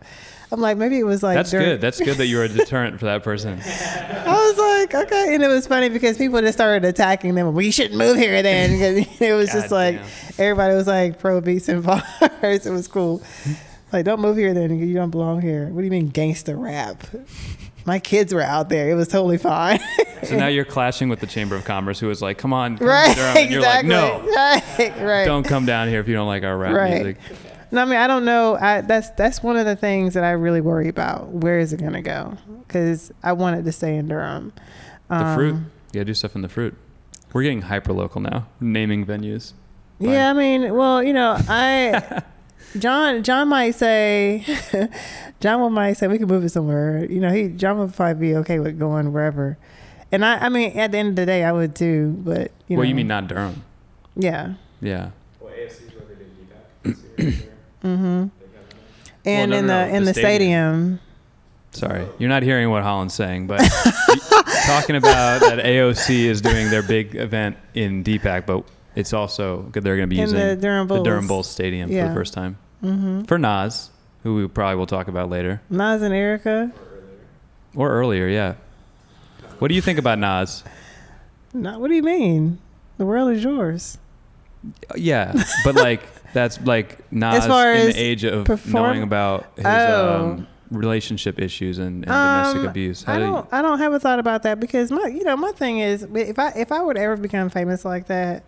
I'm 0.52 0.60
like, 0.60 0.76
maybe 0.76 0.98
it 1.00 1.04
was 1.04 1.22
like 1.22 1.34
That's 1.36 1.50
during- 1.50 1.66
good. 1.66 1.80
That's 1.80 1.98
good 1.98 2.18
that 2.18 2.26
you 2.26 2.36
were 2.36 2.44
a 2.44 2.48
deterrent 2.48 3.00
for 3.00 3.06
that 3.06 3.24
person. 3.24 3.58
I 3.64 4.24
was 4.26 4.58
like, 4.58 4.94
okay, 5.06 5.34
and 5.34 5.42
it 5.42 5.48
was 5.48 5.66
funny 5.66 5.88
because 5.88 6.16
people 6.18 6.40
just 6.42 6.56
started 6.58 6.86
attacking 6.86 7.34
them. 7.34 7.52
We 7.54 7.70
shouldn't 7.72 7.96
move 7.98 8.16
here 8.18 8.40
then. 8.42 8.78
'Cause 9.08 9.20
it 9.20 9.32
was 9.32 9.50
just 9.50 9.70
like 9.72 9.96
damn. 9.96 10.06
everybody 10.38 10.74
was 10.74 10.86
like 10.86 11.18
pro 11.18 11.40
beats 11.40 11.68
and 11.68 11.82
bars. 11.82 12.02
It 12.42 12.70
was 12.70 12.86
cool. 12.86 13.22
Like, 13.92 14.04
don't 14.04 14.20
move 14.20 14.36
here 14.36 14.52
then. 14.54 14.78
You 14.78 14.92
don't 14.94 15.10
belong 15.10 15.40
here. 15.40 15.68
What 15.68 15.80
do 15.80 15.84
you 15.84 15.90
mean 15.90 16.08
gangster 16.08 16.56
rap? 16.56 17.02
My 17.86 17.98
kids 17.98 18.32
were 18.32 18.40
out 18.42 18.68
there. 18.70 18.90
It 18.90 18.94
was 18.94 19.08
totally 19.08 19.38
fine. 19.38 19.78
So 20.22 20.36
now 20.36 20.46
you're 20.46 20.64
clashing 20.76 21.08
with 21.08 21.20
the 21.20 21.26
Chamber 21.26 21.54
of 21.54 21.64
Commerce, 21.64 22.00
who 22.00 22.08
is 22.10 22.22
like, 22.22 22.38
"Come 22.38 22.52
on, 22.52 22.78
come 22.78 22.86
right? 22.88 23.14
Durham," 23.14 23.36
and 23.36 23.50
you're 23.50 23.60
exactly. 23.60 23.90
like, 23.90 24.24
"No, 24.24 24.30
Right. 24.78 25.00
Right. 25.02 25.24
don't 25.24 25.44
come 25.44 25.66
down 25.66 25.88
here 25.88 26.00
if 26.00 26.08
you 26.08 26.14
don't 26.14 26.26
like 26.26 26.44
our 26.44 26.56
rap 26.56 26.74
Right. 26.74 26.94
music." 27.04 27.16
No, 27.70 27.82
I 27.82 27.84
mean 27.86 27.96
I 27.98 28.06
don't 28.06 28.24
know. 28.24 28.56
I 28.56 28.80
that's 28.82 29.10
that's 29.10 29.42
one 29.42 29.56
of 29.56 29.66
the 29.66 29.76
things 29.76 30.14
that 30.14 30.22
I 30.24 30.30
really 30.30 30.60
worry 30.60 30.88
about. 30.88 31.28
Where 31.28 31.58
is 31.58 31.72
it 31.72 31.80
gonna 31.80 32.02
go? 32.02 32.38
Because 32.66 33.12
I 33.22 33.32
wanted 33.32 33.64
to 33.64 33.72
stay 33.72 33.96
in 33.96 34.08
Durham. 34.08 34.52
The 35.08 35.16
um, 35.16 35.34
fruit, 35.36 35.56
yeah, 35.92 36.04
do 36.04 36.14
stuff 36.14 36.34
in 36.36 36.42
the 36.42 36.48
fruit. 36.48 36.74
We're 37.32 37.42
getting 37.42 37.62
hyper 37.62 37.92
local 37.92 38.20
now, 38.20 38.46
naming 38.60 39.04
venues. 39.04 39.52
Yeah, 39.98 40.30
I 40.30 40.32
mean, 40.34 40.74
well, 40.74 41.02
you 41.02 41.12
know, 41.12 41.36
I 41.48 42.22
John 42.78 43.22
John 43.22 43.48
might 43.48 43.72
say 43.72 44.44
John 45.40 45.60
will 45.60 45.70
might 45.70 45.94
say 45.94 46.08
we 46.08 46.18
can 46.18 46.28
move 46.28 46.44
it 46.44 46.48
somewhere. 46.50 47.04
You 47.08 47.20
know, 47.20 47.30
he 47.30 47.48
John 47.48 47.78
would 47.78 47.94
probably 47.94 48.28
be 48.28 48.36
okay 48.36 48.58
with 48.58 48.78
going 48.78 49.12
wherever. 49.12 49.56
And 50.10 50.24
I 50.24 50.46
I 50.46 50.48
mean 50.48 50.76
at 50.76 50.92
the 50.92 50.98
end 50.98 51.10
of 51.10 51.16
the 51.16 51.26
day 51.26 51.44
I 51.44 51.52
would 51.52 51.74
too, 51.74 52.14
but 52.18 52.50
you 52.66 52.76
know 52.76 52.80
well, 52.80 52.88
you 52.88 52.94
mean 52.94 53.08
not 53.08 53.28
Durham? 53.28 53.62
Yeah. 54.16 54.54
Yeah. 54.80 55.10
Well, 55.40 55.52
AOC's 55.52 55.94
where 55.94 56.16
they 56.16 57.22
did 57.22 57.38
DPAC. 57.38 57.48
Mm-hmm. 57.82 58.26
And 59.26 59.50
no, 59.50 59.56
in 59.58 59.66
no, 59.66 59.84
the 59.84 59.90
no, 59.90 59.96
in 59.96 60.04
the 60.04 60.12
the, 60.12 60.20
stadium. 60.20 61.00
Sorry, 61.72 62.06
you're 62.18 62.28
not 62.28 62.42
hearing 62.42 62.70
what 62.70 62.82
Holland's 62.82 63.14
saying, 63.14 63.46
but 63.46 63.58
talking 64.66 64.96
about 64.96 65.40
that 65.40 65.58
AOC 65.64 66.26
is 66.26 66.40
doing 66.40 66.70
their 66.70 66.82
big 66.82 67.16
event 67.16 67.56
in 67.74 68.04
DPAC, 68.04 68.46
but 68.46 68.64
it's 68.94 69.12
also 69.12 69.62
good 69.62 69.82
they're 69.82 69.96
going 69.96 70.08
to 70.08 70.14
be 70.14 70.20
In 70.20 70.28
using 70.28 70.38
the 70.38 70.56
Durham 70.56 70.86
the 70.86 71.02
Durham 71.02 71.26
Bulls. 71.26 71.46
Bulls 71.46 71.50
Stadium 71.50 71.88
for 71.88 72.08
the 72.08 72.14
first 72.14 72.32
time 72.32 72.58
Mm-hmm. 72.84 73.22
for 73.24 73.38
Nas, 73.38 73.90
who 74.22 74.34
we 74.34 74.46
probably 74.48 74.76
will 74.76 74.86
talk 74.86 75.08
about 75.08 75.30
later 75.30 75.60
Nas 75.70 76.02
and 76.02 76.12
Erykah. 76.12 76.70
or 77.74 77.90
earlier. 77.90 78.28
Yeah. 78.28 78.54
What 79.58 79.68
do 79.68 79.74
you 79.74 79.80
think 79.80 79.98
about 79.98 80.18
Nas? 80.18 80.62
Not 81.52 81.80
what 81.80 81.88
do 81.88 81.94
you 81.94 82.02
mean? 82.02 82.58
The 82.98 83.06
world 83.06 83.30
is 83.32 83.42
yours. 83.42 83.98
Yeah, 84.96 85.32
but 85.64 85.74
like 85.74 86.02
that's 86.32 86.60
like 86.62 86.98
Nas 87.12 87.40
As 87.40 87.46
far 87.46 87.72
in 87.72 87.88
as 87.88 87.94
the 87.94 88.00
age 88.00 88.24
of 88.24 88.44
perform- 88.46 88.72
knowing 88.72 89.02
about 89.02 89.46
his 89.56 89.64
Oh. 89.66 90.16
um, 90.38 90.46
relationship 90.70 91.38
issues 91.38 91.78
and, 91.78 92.04
and 92.04 92.06
domestic 92.06 92.60
Um, 92.62 92.66
abuse. 92.68 93.02
How 93.04 93.14
I 93.14 93.18
do 93.18 93.22
don't, 93.26 93.48
I 93.52 93.62
don't 93.62 93.78
have 93.78 93.92
a 93.92 94.00
thought 94.00 94.18
about 94.18 94.42
that 94.44 94.58
because 94.60 94.90
my, 94.90 95.06
you 95.06 95.22
know, 95.24 95.36
my 95.36 95.52
thing 95.52 95.78
is 95.78 96.02
if 96.14 96.38
I 96.38 96.48
if 96.56 96.72
I 96.72 96.80
would 96.82 96.96
ever 96.96 97.16
become 97.16 97.48
famous 97.50 97.84
like 97.84 98.06
that, 98.06 98.44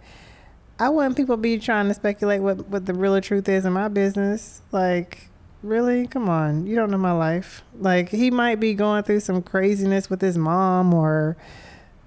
I 0.79 0.89
wouldn't 0.91 1.17
people 1.17 1.37
be 1.37 1.59
trying 1.59 1.89
to 1.89 1.95
speculate 1.95 2.43
what 2.43 2.69
what 2.69 2.87
the 2.87 2.95
real 2.95 3.21
truth 3.21 3.49
is 3.49 3.65
in 3.65 3.73
my 3.73 3.89
business. 3.89 4.61
Like, 4.73 5.29
really, 5.63 6.07
come 6.07 6.29
on, 6.29 6.67
you 6.67 6.77
don't 6.77 6.91
know 6.91 6.99
my 6.99 7.13
life. 7.13 7.63
Like, 7.79 8.11
he 8.11 8.31
might 8.31 8.61
be 8.61 8.75
going 8.75 9.03
through 9.03 9.21
some 9.21 9.43
craziness 9.43 10.11
with 10.11 10.21
his 10.21 10.37
mom 10.37 10.93
or, 10.93 11.37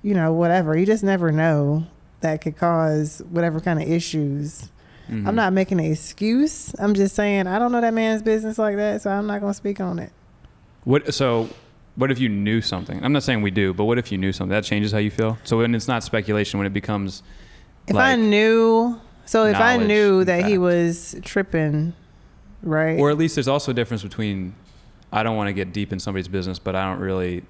you 0.04 0.14
know, 0.14 0.34
whatever. 0.34 0.78
You 0.78 0.86
just 0.86 1.04
never 1.04 1.32
know 1.32 1.86
that 2.22 2.42
could 2.42 2.58
cause 2.58 3.22
whatever 3.30 3.60
kind 3.60 3.82
of 3.82 3.90
issues. 3.90 4.70
Mhm. 5.10 5.28
I'm 5.28 5.36
not 5.36 5.54
making 5.54 5.80
an 5.80 5.92
excuse. 5.92 6.76
I'm 6.78 6.94
just 6.94 7.16
saying 7.16 7.48
I 7.48 7.58
don't 7.58 7.72
know 7.72 7.82
that 7.82 7.94
man's 7.94 8.22
business 8.22 8.60
like 8.60 8.76
that, 8.76 9.02
so 9.02 9.10
I'm 9.10 9.26
not 9.26 9.42
gonna 9.42 9.54
speak 9.56 9.80
on 9.80 9.98
it. 10.00 10.12
What 10.84 11.14
so? 11.14 11.50
What 11.96 12.12
if 12.12 12.20
you 12.20 12.30
knew 12.30 12.62
something? 12.62 13.04
I'm 13.04 13.12
not 13.12 13.24
saying 13.24 13.42
we 13.42 13.52
do, 13.52 13.74
but 13.74 13.86
what 13.86 13.98
if 13.98 14.12
you 14.12 14.18
knew 14.18 14.32
something 14.32 14.52
that 14.52 14.64
changes 14.64 14.92
how 14.92 15.00
you 15.00 15.10
feel? 15.12 15.38
So 15.44 15.58
when 15.58 15.74
it's 15.76 15.88
not 15.88 16.04
speculation, 16.04 16.60
when 16.60 16.68
it 16.68 16.74
becomes 16.74 17.24
If 17.88 17.96
I 17.96 18.16
knew, 18.16 19.00
so 19.26 19.46
if 19.46 19.58
I 19.58 19.78
knew 19.78 20.24
that 20.24 20.46
he 20.46 20.58
was 20.58 21.16
tripping, 21.24 21.94
right? 22.62 23.00
Or 23.00 23.10
at 23.10 23.18
least 23.18 23.36
there's 23.36 23.48
also 23.48 23.72
a 23.72 23.74
difference 23.74 24.04
between 24.04 24.56
I 25.12 25.24
don't 25.24 25.36
want 25.36 25.48
to 25.48 25.54
get 25.54 25.74
deep 25.74 25.92
in 25.92 26.00
somebody's 26.00 26.28
business, 26.28 26.60
but 26.60 26.76
I 26.76 26.86
don't 26.86 27.00
really, 27.00 27.44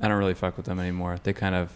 I 0.00 0.08
don't 0.08 0.18
really 0.18 0.34
fuck 0.34 0.56
with 0.56 0.66
them 0.66 0.80
anymore. 0.80 1.18
They 1.22 1.32
kind 1.32 1.54
of, 1.54 1.70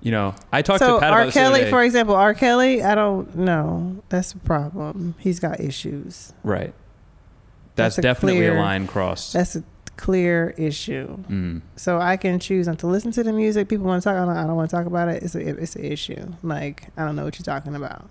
you 0.00 0.10
know, 0.10 0.34
I 0.50 0.62
talked 0.62 0.78
so 0.78 0.94
to 0.94 1.00
Pat 1.00 1.12
R. 1.12 1.22
about 1.22 1.32
Kelly, 1.34 1.68
for 1.68 1.82
example, 1.84 2.14
R. 2.14 2.32
Kelly, 2.32 2.82
I 2.82 2.94
don't 2.94 3.36
know. 3.36 4.02
That's 4.08 4.32
a 4.32 4.38
problem. 4.38 5.14
He's 5.18 5.40
got 5.40 5.60
issues. 5.60 6.32
right. 6.42 6.72
That's, 7.76 7.96
That's 7.96 7.98
a 7.98 8.02
definitely 8.02 8.40
clear- 8.40 8.56
a 8.56 8.60
line 8.60 8.86
crossed. 8.86 9.32
That's 9.32 9.56
a 9.56 9.64
clear 10.00 10.54
issue. 10.56 11.18
Mm. 11.28 11.60
So 11.76 12.00
I 12.00 12.16
can 12.16 12.40
choose 12.40 12.66
not 12.66 12.78
to 12.80 12.86
listen 12.86 13.12
to 13.12 13.22
the 13.22 13.32
music. 13.32 13.68
People 13.68 13.86
want 13.86 14.02
to 14.02 14.08
talk. 14.08 14.16
I 14.16 14.24
don't, 14.24 14.36
I 14.36 14.46
don't 14.46 14.56
want 14.56 14.70
to 14.70 14.76
talk 14.76 14.86
about 14.86 15.08
it. 15.08 15.22
It's 15.22 15.34
a, 15.34 15.40
it's 15.40 15.76
an 15.76 15.84
issue. 15.84 16.32
Like 16.42 16.88
I 16.96 17.04
don't 17.04 17.16
know 17.16 17.24
what 17.24 17.38
you're 17.38 17.44
talking 17.44 17.74
about. 17.74 18.08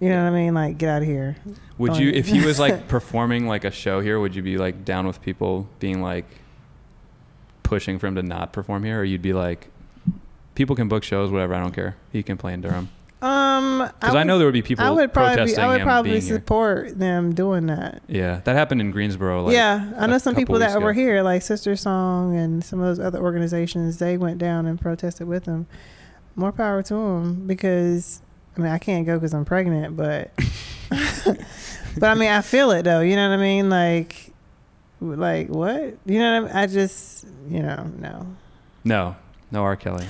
You 0.00 0.10
know 0.10 0.22
what 0.24 0.32
I 0.32 0.34
mean? 0.34 0.54
Like 0.54 0.78
get 0.78 0.88
out 0.88 1.02
of 1.02 1.08
here. 1.08 1.36
Would 1.78 1.92
Don't- 1.92 2.02
you, 2.02 2.10
if 2.10 2.26
he 2.26 2.44
was 2.44 2.58
like 2.58 2.88
performing 2.96 3.46
like 3.46 3.64
a 3.64 3.70
show 3.70 4.00
here, 4.00 4.18
would 4.18 4.34
you 4.34 4.42
be 4.42 4.58
like 4.58 4.84
down 4.84 5.06
with 5.06 5.22
people 5.22 5.68
being 5.78 6.02
like 6.02 6.26
pushing 7.62 7.98
for 7.98 8.06
him 8.06 8.14
to 8.16 8.22
not 8.22 8.52
perform 8.52 8.84
here, 8.84 9.00
or 9.00 9.04
you'd 9.04 9.22
be 9.22 9.32
like, 9.32 9.68
people 10.54 10.74
can 10.74 10.88
book 10.88 11.04
shows, 11.04 11.30
whatever, 11.30 11.54
I 11.54 11.60
don't 11.60 11.74
care. 11.74 11.96
He 12.12 12.22
can 12.22 12.36
play 12.36 12.52
in 12.52 12.60
Durham. 12.60 12.88
Um, 13.20 13.78
Because 14.00 14.14
I, 14.14 14.18
would- 14.18 14.26
know 14.28 14.38
there 14.38 14.46
would 14.46 14.52
be 14.52 14.62
people 14.62 14.84
I 14.84 14.90
would 14.90 15.12
probably, 15.12 15.46
be, 15.46 15.56
I 15.56 15.68
would 15.68 15.82
probably 15.82 16.12
being 16.12 16.22
here. 16.22 16.34
support 16.36 16.98
them 16.98 17.34
doing 17.34 17.66
that. 17.66 18.00
Yeah, 18.06 18.40
that 18.44 18.54
happened 18.54 18.80
in 18.80 18.90
Greensboro. 18.92 19.42
Like, 19.44 19.54
yeah, 19.54 19.92
I 19.98 20.06
know 20.06 20.18
some 20.18 20.36
people 20.36 20.58
that 20.60 20.74
weeks 20.74 20.84
were 20.84 20.92
here, 20.92 21.22
like 21.22 21.42
Sister 21.42 21.74
Song 21.74 22.36
and 22.36 22.62
some 22.64 22.80
of 22.80 22.86
those 22.86 23.04
other 23.04 23.18
organizations. 23.20 23.98
They 23.98 24.16
went 24.16 24.38
down 24.38 24.66
and 24.66 24.80
protested 24.80 25.26
with 25.26 25.44
them. 25.46 25.66
More 26.36 26.52
power 26.52 26.80
to 26.84 26.94
them 26.94 27.46
because 27.48 28.22
I 28.56 28.60
mean 28.60 28.70
I 28.70 28.78
can't 28.78 29.04
go 29.04 29.16
because 29.16 29.34
I'm 29.34 29.44
pregnant, 29.44 29.96
but 29.96 30.30
but 31.98 32.10
I 32.10 32.14
mean 32.14 32.30
I 32.30 32.42
feel 32.42 32.70
it 32.70 32.84
though. 32.84 33.00
You 33.00 33.16
know 33.16 33.28
what 33.30 33.34
I 33.38 33.42
mean? 33.42 33.68
Like 33.68 34.32
like 35.00 35.48
what? 35.48 35.96
You 36.06 36.18
know 36.20 36.42
what 36.42 36.50
I 36.52 36.54
mean? 36.54 36.56
I 36.56 36.66
just 36.68 37.26
you 37.48 37.62
know 37.62 37.90
no. 37.98 38.26
No, 38.84 39.16
no 39.50 39.62
R. 39.64 39.74
Kelly. 39.74 40.06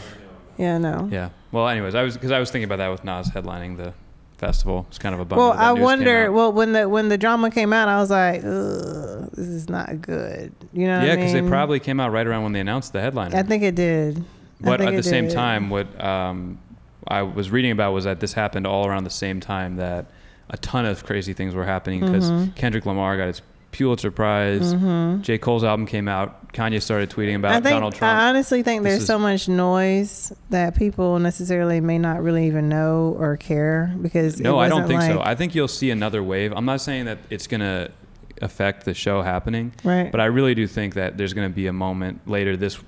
Yeah, 0.58 0.78
no. 0.78 1.08
Yeah. 1.10 1.30
Well, 1.52 1.68
anyways, 1.68 1.94
I 1.94 2.02
was 2.02 2.14
because 2.14 2.30
I 2.32 2.38
was 2.40 2.50
thinking 2.50 2.64
about 2.64 2.78
that 2.78 2.88
with 2.88 3.04
Nas 3.04 3.30
headlining 3.30 3.76
the 3.76 3.94
festival. 4.36 4.86
It's 4.88 4.98
kind 4.98 5.14
of 5.14 5.20
a 5.20 5.24
bummer. 5.24 5.40
Well, 5.42 5.52
I 5.52 5.72
wonder. 5.72 6.30
Well, 6.32 6.52
when 6.52 6.72
the 6.72 6.88
when 6.88 7.08
the 7.08 7.16
drama 7.16 7.50
came 7.50 7.72
out, 7.72 7.88
I 7.88 7.98
was 7.98 8.10
like, 8.10 8.38
Ugh, 8.44 9.30
"This 9.32 9.46
is 9.46 9.68
not 9.68 10.00
good." 10.00 10.52
You 10.72 10.86
know? 10.86 10.98
what 10.98 11.06
yeah, 11.06 11.12
I 11.12 11.16
because 11.16 11.32
mean? 11.34 11.44
they 11.44 11.50
probably 11.50 11.80
came 11.80 12.00
out 12.00 12.12
right 12.12 12.26
around 12.26 12.42
when 12.42 12.52
they 12.52 12.60
announced 12.60 12.92
the 12.92 13.00
headliner. 13.00 13.36
I 13.36 13.42
think 13.42 13.62
it 13.62 13.74
did. 13.74 14.24
But 14.60 14.80
at 14.80 14.94
the 14.94 15.02
same 15.02 15.26
did. 15.28 15.34
time, 15.34 15.70
what 15.70 16.02
um, 16.02 16.58
I 17.06 17.22
was 17.22 17.50
reading 17.50 17.70
about 17.70 17.92
was 17.92 18.04
that 18.04 18.18
this 18.20 18.32
happened 18.32 18.66
all 18.66 18.86
around 18.86 19.04
the 19.04 19.10
same 19.10 19.40
time 19.40 19.76
that 19.76 20.06
a 20.50 20.56
ton 20.56 20.84
of 20.84 21.04
crazy 21.04 21.32
things 21.32 21.54
were 21.54 21.64
happening 21.64 22.00
because 22.00 22.30
Mhm. 22.30 22.54
Kendrick 22.56 22.84
Lamar 22.86 23.16
got 23.16 23.26
his 23.28 23.42
Pulitzer 23.72 24.10
Prize. 24.10 24.74
Mhm. 24.74 25.22
J. 25.22 25.38
Cole's 25.38 25.62
album 25.64 25.86
came 25.86 26.08
out. 26.08 26.52
Kanye 26.52 26.80
started 26.80 27.10
tweeting 27.10 27.36
about 27.36 27.52
I 27.52 27.60
think 27.60 27.74
Donald 27.74 27.94
Trump. 27.94 28.18
I 28.18 28.28
honestly 28.28 28.62
think 28.62 28.82
This 28.82 28.92
there's 28.92 29.02
is- 29.02 29.06
so 29.06 29.18
much 29.18 29.48
noise 29.48 30.32
that 30.50 30.74
people 30.76 31.18
necessarily 31.18 31.80
may 31.80 31.98
not 31.98 32.22
really 32.22 32.46
even 32.46 32.68
know 32.68 33.16
or 33.18 33.36
care 33.36 33.94
because 34.00 34.40
no, 34.40 34.58
I 34.58 34.68
don't 34.68 34.86
think 34.88 35.02
so. 35.02 35.20
I 35.22 35.34
think 35.34 35.54
you'll 35.54 35.68
see 35.68 35.90
another 35.90 36.22
wave. 36.22 36.52
I'm 36.56 36.64
not 36.64 36.80
saying 36.80 37.04
that 37.04 37.18
it's 37.30 37.46
going 37.46 37.60
to 37.60 37.90
affect 38.40 38.84
the 38.84 38.94
show 38.94 39.20
happening, 39.22 39.72
right. 39.84 40.10
but 40.10 40.20
I 40.20 40.26
really 40.26 40.54
do 40.54 40.66
think 40.66 40.94
that 40.94 41.18
there's 41.18 41.34
going 41.34 41.48
to 41.50 41.54
be 41.54 41.66
a 41.66 41.72
moment 41.72 42.20
later 42.26 42.56
this 42.56 42.78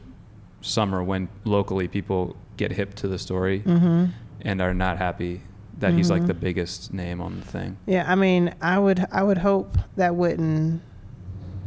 summer 0.62 1.02
when 1.02 1.28
locally 1.44 1.88
people 1.88 2.36
get 2.56 2.70
hip 2.72 2.94
to 2.94 3.08
the 3.08 3.18
story 3.18 3.60
hmm 3.60 4.04
and 4.42 4.60
are 4.62 4.72
not 4.74 4.96
happy 4.98 5.40
that 5.80 5.92
he's 5.92 6.10
like 6.10 6.26
the 6.26 6.32
mm-hmm. 6.32 6.40
biggest 6.40 6.92
name 6.92 7.20
on 7.20 7.40
the 7.40 7.46
thing. 7.46 7.76
Yeah, 7.86 8.04
I 8.10 8.14
mean, 8.14 8.54
I 8.60 8.78
would 8.78 9.04
I 9.10 9.22
would 9.22 9.38
hope 9.38 9.76
that 9.96 10.14
wouldn't. 10.14 10.82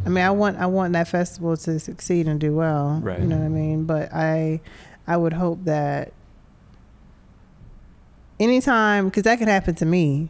I 0.06 0.10
mean, 0.10 0.24
I 0.24 0.32
want 0.32 0.58
I 0.58 0.66
want 0.68 0.94
that 0.94 1.08
festival 1.08 1.58
to 1.58 1.80
succeed 1.80 2.28
and 2.28 2.40
do 2.40 2.54
well. 2.54 3.00
Right. 3.02 3.20
You 3.20 3.26
know 3.26 3.38
what 3.38 3.46
I 3.46 3.50
mean? 3.50 3.86
But 3.86 4.14
I 4.14 4.62
I 5.08 5.18
would 5.18 5.34
hope 5.34 5.66
that 5.66 6.14
anytime 8.40 9.06
because 9.06 9.24
that 9.24 9.40
could 9.40 9.48
happen 9.48 9.76
to 9.76 9.86
me. 9.86 10.30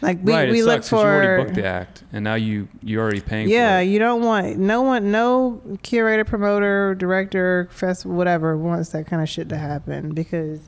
Like 0.00 0.18
we 0.20 0.32
right, 0.32 0.50
we 0.50 0.60
it 0.60 0.64
look 0.64 0.82
sucks 0.82 0.90
'cause 0.90 1.04
you 1.04 1.08
already 1.08 1.44
booked 1.44 1.54
the 1.54 1.64
act, 1.64 2.02
and 2.12 2.24
now 2.24 2.34
you 2.34 2.66
you're 2.82 3.00
already 3.00 3.20
paying. 3.20 3.48
yeah, 3.48 3.78
for 3.78 3.84
you 3.84 4.00
don't 4.00 4.22
want 4.22 4.58
no 4.58 4.82
one, 4.82 5.12
no 5.12 5.60
curator, 5.84 6.24
promoter, 6.24 6.96
director, 6.96 7.68
festival, 7.70 8.16
whatever 8.16 8.56
wants 8.56 8.88
that 8.88 9.06
kind 9.06 9.22
of 9.22 9.28
shit 9.28 9.48
to 9.50 9.56
happen 9.56 10.12
because 10.12 10.58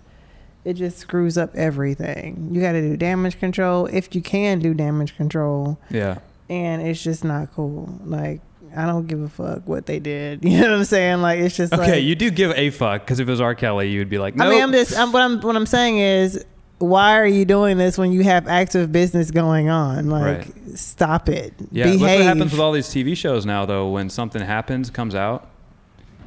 it 0.64 0.74
just 0.74 0.98
screws 0.98 1.36
up 1.36 1.54
everything. 1.54 2.48
You 2.52 2.60
got 2.60 2.72
to 2.72 2.80
do 2.80 2.96
damage 2.96 3.38
control 3.38 3.86
if 3.86 4.14
you 4.14 4.22
can 4.22 4.58
do 4.60 4.74
damage 4.74 5.16
control, 5.16 5.78
yeah. 5.90 6.18
and 6.48 6.82
it's 6.86 7.02
just 7.02 7.24
not 7.24 7.52
cool. 7.54 8.00
Like 8.04 8.40
I 8.76 8.86
don't 8.86 9.06
give 9.06 9.20
a 9.22 9.28
fuck 9.28 9.66
what 9.68 9.86
they 9.86 9.98
did. 10.00 10.44
You 10.44 10.60
know 10.60 10.70
what 10.70 10.78
I'm 10.78 10.84
saying? 10.84 11.20
Like 11.22 11.38
it's 11.40 11.56
just 11.56 11.72
Okay, 11.72 11.92
like, 11.96 12.02
you 12.04 12.14
do 12.14 12.30
give 12.30 12.50
a 12.52 12.70
fuck 12.70 13.02
because 13.02 13.20
if 13.20 13.28
it 13.28 13.30
was 13.30 13.40
R. 13.40 13.54
Kelly, 13.54 13.90
you'd 13.90 14.08
be 14.10 14.18
like, 14.18 14.34
no. 14.36 14.46
I 14.46 14.50
mean, 14.50 14.62
I'm 14.62 14.72
just 14.72 14.96
I'm, 14.98 15.12
what 15.12 15.22
I'm 15.22 15.40
what 15.40 15.56
I'm 15.56 15.66
saying 15.66 15.98
is. 15.98 16.44
Why 16.78 17.16
are 17.18 17.26
you 17.26 17.44
doing 17.44 17.78
this 17.78 17.96
when 17.96 18.10
you 18.10 18.24
have 18.24 18.48
active 18.48 18.90
business 18.90 19.30
going 19.30 19.68
on? 19.70 20.10
Like, 20.10 20.38
Right. 20.38 20.76
stop 20.78 21.28
it. 21.28 21.54
yeah, 21.70 21.84
Behave. 21.84 22.00
look 22.00 22.10
what 22.10 22.20
happens 22.26 22.50
with 22.50 22.60
all 22.60 22.72
these 22.72 22.88
TV 22.88 23.16
shows 23.16 23.46
now, 23.46 23.64
though. 23.64 23.88
When 23.90 24.10
something 24.10 24.42
happens, 24.42 24.90
comes 24.90 25.14
out. 25.14 25.48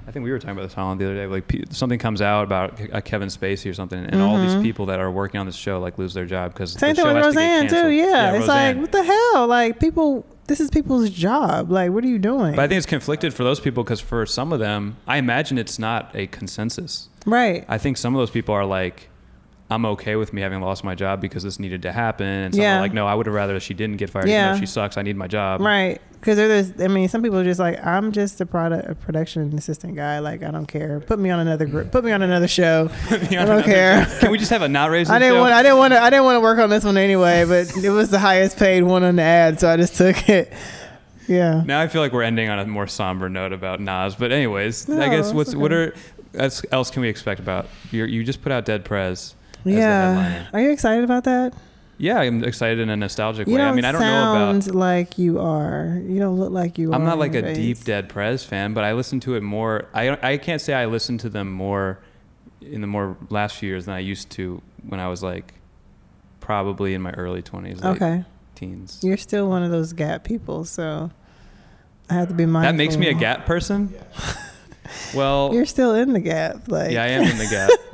I 0.08 0.12
think 0.12 0.24
we 0.24 0.32
were 0.32 0.40
talking 0.40 0.52
about 0.52 0.64
this 0.64 0.74
Holland 0.74 1.02
the 1.02 1.06
other 1.06 1.16
day. 1.16 1.28
Like 1.28 1.52
something 1.72 2.00
comes 2.00 2.22
out 2.22 2.44
about 2.44 2.80
a 2.94 3.02
Kevin 3.02 3.28
Spacey 3.28 3.70
or 3.70 3.74
something, 3.74 4.00
and 4.06 4.22
all 4.22 4.38
these 4.42 4.56
Mhm. 4.56 4.62
people 4.64 4.86
that 4.86 5.00
are 5.00 5.12
working 5.12 5.40
on 5.40 5.46
this 5.46 5.56
show 5.56 5.80
like 5.82 5.98
lose 5.98 6.14
their 6.14 6.26
job 6.26 6.54
because 6.54 6.72
Same 6.74 6.92
the 6.92 6.96
thing 6.96 7.04
show 7.06 7.14
with 7.14 7.24
has 7.26 7.34
to 7.34 7.40
Roseanne 7.40 7.68
too. 7.68 7.74
canceled. 7.76 7.94
Yeah, 7.94 8.30
it's 8.32 8.40
Roseanne. 8.48 8.48
like 8.48 8.78
what 8.82 8.92
the 8.94 9.04
hell? 9.04 9.48
Like 9.48 9.80
people, 9.82 10.26
this 10.48 10.62
is 10.62 10.70
people's 10.70 11.10
job. 11.10 11.70
Like, 11.70 11.92
what 11.92 12.06
are 12.06 12.08
you 12.08 12.20
doing? 12.20 12.56
But 12.56 12.62
I 12.62 12.68
think 12.70 12.78
it's 12.78 12.86
conflicted 12.88 13.34
for 13.34 13.44
those 13.44 13.60
people 13.60 13.84
because 13.84 14.00
for 14.00 14.26
some 14.26 14.54
of 14.54 14.60
them, 14.60 14.96
I 15.06 15.18
imagine 15.18 15.58
it's 15.58 15.78
not 15.78 16.10
a 16.14 16.28
consensus. 16.28 17.10
right. 17.26 17.66
I 17.68 17.78
think 17.78 17.98
some 17.98 18.16
of 18.16 18.20
those 18.20 18.30
people 18.32 18.56
are 18.56 18.66
like, 18.66 19.10
I'm 19.70 19.86
okay 19.86 20.16
with 20.16 20.32
me 20.32 20.42
having 20.42 20.62
lost 20.62 20.84
my 20.86 20.96
job 20.96 21.20
because 21.20 21.44
this 21.44 21.60
needed 21.60 21.82
to 21.82 21.92
happen. 21.92 22.26
And 22.26 22.54
some 22.56 22.62
Yeah. 22.62 22.80
like, 22.80 22.94
no, 22.94 23.06
I 23.06 23.14
would 23.14 23.26
have 23.26 23.36
rather 23.36 23.60
she 23.60 23.74
didn't 23.74 23.98
get 23.98 24.10
fired. 24.10 24.30
Yeah. 24.30 24.58
she 24.58 24.66
sucks. 24.66 24.98
I 24.98 25.02
need 25.02 25.18
my 25.18 25.28
job. 25.28 25.60
Right. 25.60 26.02
Because 26.14 26.38
there's, 26.38 26.82
I 26.82 26.88
mean, 26.88 27.10
some 27.10 27.22
people 27.22 27.38
are 27.38 27.44
just 27.44 27.60
like, 27.60 27.86
I'm 27.86 28.12
just 28.14 28.40
a 28.42 28.46
product, 28.46 28.90
a 28.90 28.96
production 28.96 29.54
assistant 29.58 29.96
guy. 29.96 30.20
Like, 30.20 30.42
I 30.42 30.52
don't 30.52 30.66
care. 30.68 31.02
Put 31.02 31.20
me 31.20 31.30
on 31.32 31.40
another 31.42 31.66
group. 31.66 31.92
Put 31.92 32.06
me 32.06 32.12
on 32.14 32.22
another 32.22 32.48
show. 32.48 32.90
I 33.10 33.18
don't 33.46 33.64
care. 33.64 34.06
Can 34.20 34.32
we 34.32 34.38
just 34.38 34.52
have 34.52 34.62
a 34.62 34.70
not 34.70 34.90
raising 34.90 35.14
I 35.16 35.20
didn't 35.20 35.36
show? 35.36 35.42
want. 35.42 35.54
I 35.54 35.62
didn't 35.64 35.78
want 35.78 35.94
to. 35.94 36.02
I 36.02 36.10
didn't 36.10 36.24
want 36.26 36.38
to 36.38 36.42
work 36.42 36.60
on 36.60 36.70
this 36.70 36.84
one 36.86 36.98
anyway. 36.98 37.44
But 37.46 37.76
it 37.84 37.90
was 37.90 38.10
the 38.10 38.20
highest 38.20 38.58
paid 38.58 38.84
one 38.84 39.04
on 39.04 39.18
the 39.18 39.22
ad, 39.22 39.60
so 39.60 39.70
I 39.70 39.76
just 39.78 39.96
took 39.96 40.28
it. 40.30 40.52
Yeah. 41.28 41.62
now 41.66 41.82
I 41.82 41.90
feel 41.90 42.02
like 42.02 42.14
we're 42.14 42.24
ending 42.24 42.50
on 42.50 42.58
a 42.58 42.66
more 42.66 42.88
somber 42.88 43.28
note 43.28 43.52
about 43.52 43.82
Nas. 43.82 44.16
But 44.16 44.32
anyways, 44.32 44.90
I 44.90 45.10
guess 45.10 45.34
what's 45.34 45.54
what 45.54 45.74
are 45.74 45.94
else 46.34 46.64
else 46.72 46.90
can 46.90 47.02
we 47.02 47.10
expect 47.10 47.42
about 47.42 47.68
you? 47.92 48.06
You 48.06 48.24
just 48.24 48.42
put 48.42 48.52
out 48.54 48.64
Dead 48.64 48.86
Prez. 48.86 49.36
As 49.70 49.76
the 49.76 49.82
Yeah. 49.82 50.46
Are 50.54 50.62
you 50.62 50.72
excited 50.72 51.04
about 51.04 51.24
that? 51.26 51.54
Yeah, 52.00 52.20
I'm 52.20 52.44
excited 52.44 52.80
in 52.80 52.90
a 52.90 52.96
nostalgic 52.96 53.48
You 53.48 53.56
way. 53.56 53.62
I 53.62 53.72
mean, 53.72 53.84
I 53.84 53.92
don't 53.92 54.02
know 54.02 54.08
about. 54.08 54.64
sound 54.64 54.76
like 54.76 55.18
you 55.18 55.40
are. 55.40 56.00
You 56.06 56.20
don't 56.20 56.38
look 56.38 56.52
like 56.52 56.78
you 56.78 56.92
are. 56.92 56.96
I'm 56.96 57.04
not 57.04 57.18
like 57.18 57.34
a 57.34 57.42
face. 57.42 57.58
deep 57.58 57.84
Dead 57.86 58.08
Prez 58.08 58.44
fan, 58.44 58.74
but 58.76 58.84
I 58.84 58.94
listen 58.94 59.20
to 59.22 59.34
it 59.36 59.42
more. 59.42 59.86
I 59.96 60.16
I 60.34 60.38
can't 60.38 60.62
say 60.62 60.74
I 60.76 60.86
listen 60.86 61.18
to 61.20 61.30
them 61.30 61.52
more 61.52 61.98
in 62.62 62.82
the 62.82 62.88
more 62.88 63.18
last 63.32 63.56
few 63.56 63.70
years 63.70 63.86
than 63.86 63.96
I 63.96 64.00
used 64.00 64.30
to 64.32 64.62
when 64.88 65.00
I 65.00 65.08
was 65.08 65.24
like 65.24 65.54
probably 66.40 66.94
in 66.94 67.02
my 67.02 67.12
early 67.12 67.42
20s, 67.42 67.84
Okay. 67.84 68.24
teens. 68.56 69.00
You're 69.02 69.18
still 69.18 69.50
one 69.50 69.64
of 69.64 69.72
those 69.72 69.92
gap 69.94 70.24
people, 70.24 70.66
so 70.66 71.10
I 72.10 72.14
have 72.14 72.28
to 72.28 72.34
be 72.36 72.46
mindful. 72.46 72.72
That 72.74 72.78
makes 72.78 72.96
me 72.96 73.08
a 73.10 73.14
gap 73.14 73.46
person. 73.48 73.94
Well, 75.14 75.52
You're 75.54 75.66
still 75.66 75.94
in 75.96 76.14
the 76.14 76.20
gap, 76.22 76.70
like 76.70 76.92
yeah, 76.92 77.04
I 77.04 77.08
am 77.08 77.24
in 77.24 77.38
the 77.38 77.48
gap. 77.48 77.70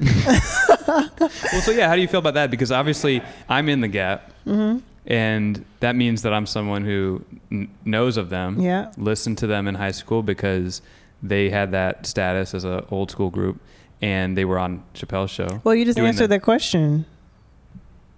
well, 0.88 1.60
so 1.62 1.70
yeah, 1.72 1.88
how 1.88 1.94
do 1.96 2.00
you 2.02 2.08
feel 2.08 2.20
about 2.20 2.34
that? 2.34 2.50
Because 2.50 2.70
obviously, 2.72 3.22
I'm 3.48 3.68
in 3.68 3.80
the 3.80 3.88
gap, 3.88 4.30
hmm 4.44 4.78
and 5.08 5.64
that 5.78 5.94
means 5.94 6.22
that 6.22 6.34
I'm 6.34 6.46
someone 6.46 6.84
who 6.84 7.22
n- 7.52 7.68
knows 7.84 8.16
of 8.16 8.28
them, 8.28 8.58
Yeah. 8.60 8.90
listened 8.96 9.38
to 9.38 9.46
them 9.46 9.68
in 9.68 9.76
high 9.76 9.92
school 9.92 10.20
because 10.24 10.82
they 11.22 11.48
had 11.48 11.70
that 11.70 12.06
status 12.06 12.54
as 12.54 12.64
an 12.64 12.84
old 12.90 13.12
school 13.12 13.30
group, 13.30 13.60
and 14.02 14.36
they 14.36 14.44
were 14.44 14.58
on 14.58 14.82
Chappelle's 14.94 15.30
show. 15.30 15.60
Well, 15.62 15.76
you 15.76 15.84
just 15.84 15.96
answered 15.96 16.24
that. 16.24 16.38
that 16.38 16.42
question. 16.42 17.04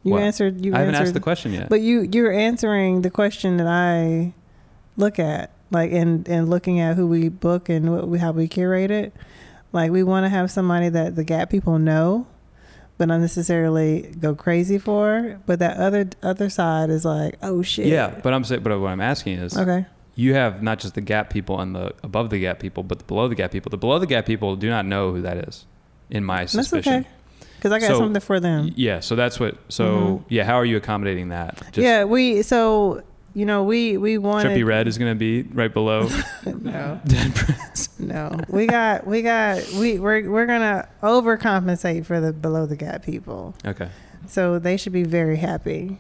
You 0.03 0.13
What? 0.13 0.23
answered. 0.23 0.65
You 0.65 0.75
I 0.75 0.79
haven't 0.79 0.95
answered, 0.95 1.09
asked 1.09 1.15
the 1.15 1.21
question 1.21 1.53
yet. 1.53 1.69
But 1.69 1.83
you 1.83 2.09
you're 2.11 2.33
answering 2.33 3.03
the 3.03 3.11
question 3.11 3.59
that 3.59 3.67
I 3.67 4.33
look 4.97 5.19
at, 5.19 5.51
like 5.71 5.93
and 5.93 6.27
and 6.27 6.49
looking 6.49 6.81
at 6.81 6.97
who 6.97 7.07
we 7.07 7.29
book 7.29 7.69
and 7.69 7.93
what 7.93 8.09
we 8.09 8.19
how 8.19 8.33
we 8.33 8.49
curate 8.49 8.91
it. 8.91 9.13
Like 9.73 9.91
we 9.91 10.03
want 10.03 10.25
to 10.25 10.29
have 10.31 10.51
somebody 10.51 10.89
that 10.89 11.15
the 11.17 11.25
Gap 11.25 11.51
people 11.51 11.79
know, 11.79 12.27
but 12.97 13.07
not 13.09 13.21
necessarily 13.21 14.15
go 14.19 14.35
crazy 14.35 14.79
for. 14.79 15.39
But 15.47 15.59
that 15.59 15.77
other 15.77 16.09
other 16.23 16.49
side 16.51 16.91
is 16.91 17.05
like, 17.05 17.37
oh 17.43 17.63
shit. 17.63 17.87
yeah, 17.87 18.19
but 18.23 18.33
I'm 18.35 18.45
saying, 18.45 18.63
but 18.63 18.79
what 18.81 18.89
I'm 18.89 19.01
asking 19.01 19.39
is, 19.39 19.57
Okay. 19.57 19.85
you 20.15 20.35
have 20.35 20.63
not 20.63 20.79
just 20.79 20.95
the 20.95 21.01
gap 21.03 21.31
people 21.31 21.61
and 21.61 21.75
the 21.77 21.93
above 22.03 22.31
the 22.31 22.39
gap 22.41 22.59
people, 22.61 22.83
but 22.83 22.99
the 22.99 23.05
below 23.05 23.29
the 23.29 23.35
gap 23.35 23.51
people. 23.51 23.71
The 23.71 23.77
below 23.77 23.99
the 23.99 24.07
gap 24.07 24.25
people 24.27 24.57
do 24.57 24.71
not 24.71 24.87
know 24.87 25.13
who 25.13 25.23
that 25.23 25.37
is, 25.49 25.67
in 26.11 26.25
my 26.25 26.41
That's 26.41 26.53
suspicion. 26.53 26.95
okay. 26.95 27.09
because 27.57 27.73
I 27.73 27.79
got 27.79 27.89
So, 27.89 27.99
something 27.99 28.21
for 28.21 28.41
them. 28.41 28.73
Yeah, 28.75 29.01
so 29.01 29.17
that's 29.17 29.39
what. 29.39 29.57
So 29.69 30.25
yeah, 30.29 30.45
how 30.45 30.55
are 30.55 30.65
you 30.65 30.77
accommodating 30.79 31.29
that? 31.29 31.57
Just 31.57 31.73
Mm-hmm. 31.73 31.83
yeah, 31.83 32.05
we 32.05 32.41
so 32.43 33.03
you 33.35 33.45
know 33.45 33.63
we 33.63 33.97
we 33.97 34.19
want 34.19 34.47
Trippie 34.47 34.65
Redd 34.65 34.89
is 34.89 34.99
going 34.99 35.11
to 35.13 35.19
be 35.19 35.43
right 35.55 35.73
below 35.73 36.09
no 36.47 37.01
Dead 37.07 37.33
no 37.99 38.39
we 38.49 38.67
got 38.67 39.07
we 39.07 39.23
got 39.23 39.63
we 39.73 39.99
we're 39.99 40.29
we're 40.31 40.47
gonna 40.47 40.89
overcompensate 41.03 42.07
for 42.07 42.21
the 42.21 42.33
below 42.33 42.67
the 42.67 42.77
gap 42.77 43.05
people, 43.05 43.55
Okay, 43.65 43.89
so 44.27 44.59
they 44.59 44.77
should 44.77 44.93
be 44.93 45.05
very 45.05 45.37
happy 45.37 45.99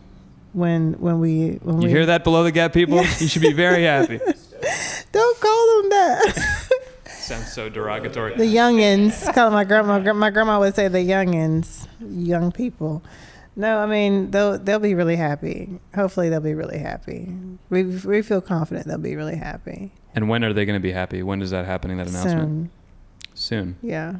when 0.52 0.94
when 0.94 1.20
we 1.20 1.58
when 1.62 1.80
you 1.80 1.88
we 1.88 1.92
hear 1.92 2.06
that 2.06 2.24
below 2.24 2.42
the 2.42 2.52
gap, 2.52 2.72
people? 2.72 2.98
You 2.98 3.28
should 3.28 3.42
be 3.42 3.52
very 3.52 3.84
happy. 3.84 4.18
Don't 5.12 5.40
call 5.40 5.82
them 5.82 5.90
that. 5.90 6.68
Sounds 7.06 7.52
so 7.52 7.68
derogatory. 7.68 8.34
the 8.36 8.44
youngins. 8.44 9.32
Call 9.34 9.50
my 9.50 9.64
grandma. 9.64 9.98
My 10.14 10.30
grandma 10.30 10.58
would 10.58 10.74
say 10.74 10.88
the 10.88 10.98
youngins, 10.98 11.86
young 12.00 12.50
people. 12.52 13.02
No, 13.58 13.80
I 13.80 13.86
mean 13.86 14.30
they'll 14.30 14.56
they'll 14.56 14.78
be 14.78 14.94
really 14.94 15.16
happy. 15.16 15.80
Hopefully 15.92 16.28
they'll 16.30 16.40
be 16.40 16.54
really 16.54 16.78
happy. 16.78 17.28
We 17.70 17.82
we 17.82 18.22
feel 18.22 18.40
confident 18.40 18.86
they'll 18.86 18.98
be 18.98 19.16
really 19.16 19.34
happy 19.36 19.90
And 20.14 20.28
when 20.28 20.44
are 20.44 20.52
they 20.52 20.64
going 20.64 20.78
to 20.78 20.82
be 20.82 20.92
happy? 20.92 21.24
When 21.24 21.42
is 21.42 21.50
that 21.50 21.66
happening? 21.66 21.96
That 21.96 22.06
announcement 22.08 22.70
soon. 23.34 23.74
soon. 23.74 23.76
Yeah. 23.82 24.14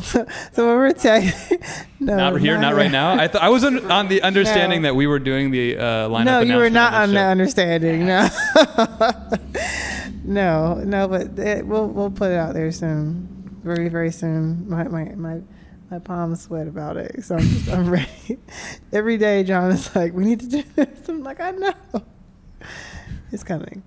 So, 0.00 0.26
so 0.52 0.66
what 0.66 0.76
we're 0.76 0.92
telling, 0.92 1.30
no, 2.00 2.16
not 2.16 2.40
here, 2.40 2.58
not 2.58 2.74
right 2.74 2.90
now. 2.90 3.12
I 3.12 3.28
thought 3.28 3.42
I 3.42 3.50
was 3.50 3.62
on, 3.62 3.88
on 3.88 4.08
the 4.08 4.20
understanding 4.30 4.82
No. 4.82 4.88
that 4.88 4.94
we 4.96 5.06
were 5.06 5.20
doing 5.20 5.52
the 5.52 5.76
uh, 5.76 6.08
lineup. 6.08 6.24
No, 6.24 6.40
you 6.40 6.56
were 6.56 6.70
not 6.70 6.92
on 6.94 7.02
on 7.02 7.14
the 7.14 7.20
understanding. 7.20 8.06
No, 8.06 8.28
no, 10.24 10.74
no. 10.84 11.08
But 11.08 11.38
it, 11.38 11.66
we'll 11.66 11.86
we'll 11.88 12.10
put 12.10 12.32
it 12.32 12.36
out 12.36 12.54
there 12.54 12.72
soon, 12.72 13.28
very 13.62 13.88
very 13.88 14.10
soon. 14.10 14.68
My 14.68 14.84
my 14.84 15.04
my. 15.14 15.40
My 15.92 15.98
palms 15.98 16.40
sweat 16.40 16.68
about 16.68 16.96
it, 16.96 17.22
so 17.22 17.34
I'm 17.36 17.42
just 17.42 17.68
I'm 17.68 17.90
ready. 17.98 18.38
Every 18.94 19.18
day, 19.18 19.44
John 19.44 19.70
is 19.72 19.94
like, 19.94 20.14
"We 20.14 20.24
need 20.24 20.40
to 20.40 20.46
do 20.48 20.62
this." 20.74 21.06
I'm 21.06 21.22
like, 21.22 21.38
"I 21.38 21.50
know, 21.50 21.74
it's 23.30 23.44
coming." 23.44 23.82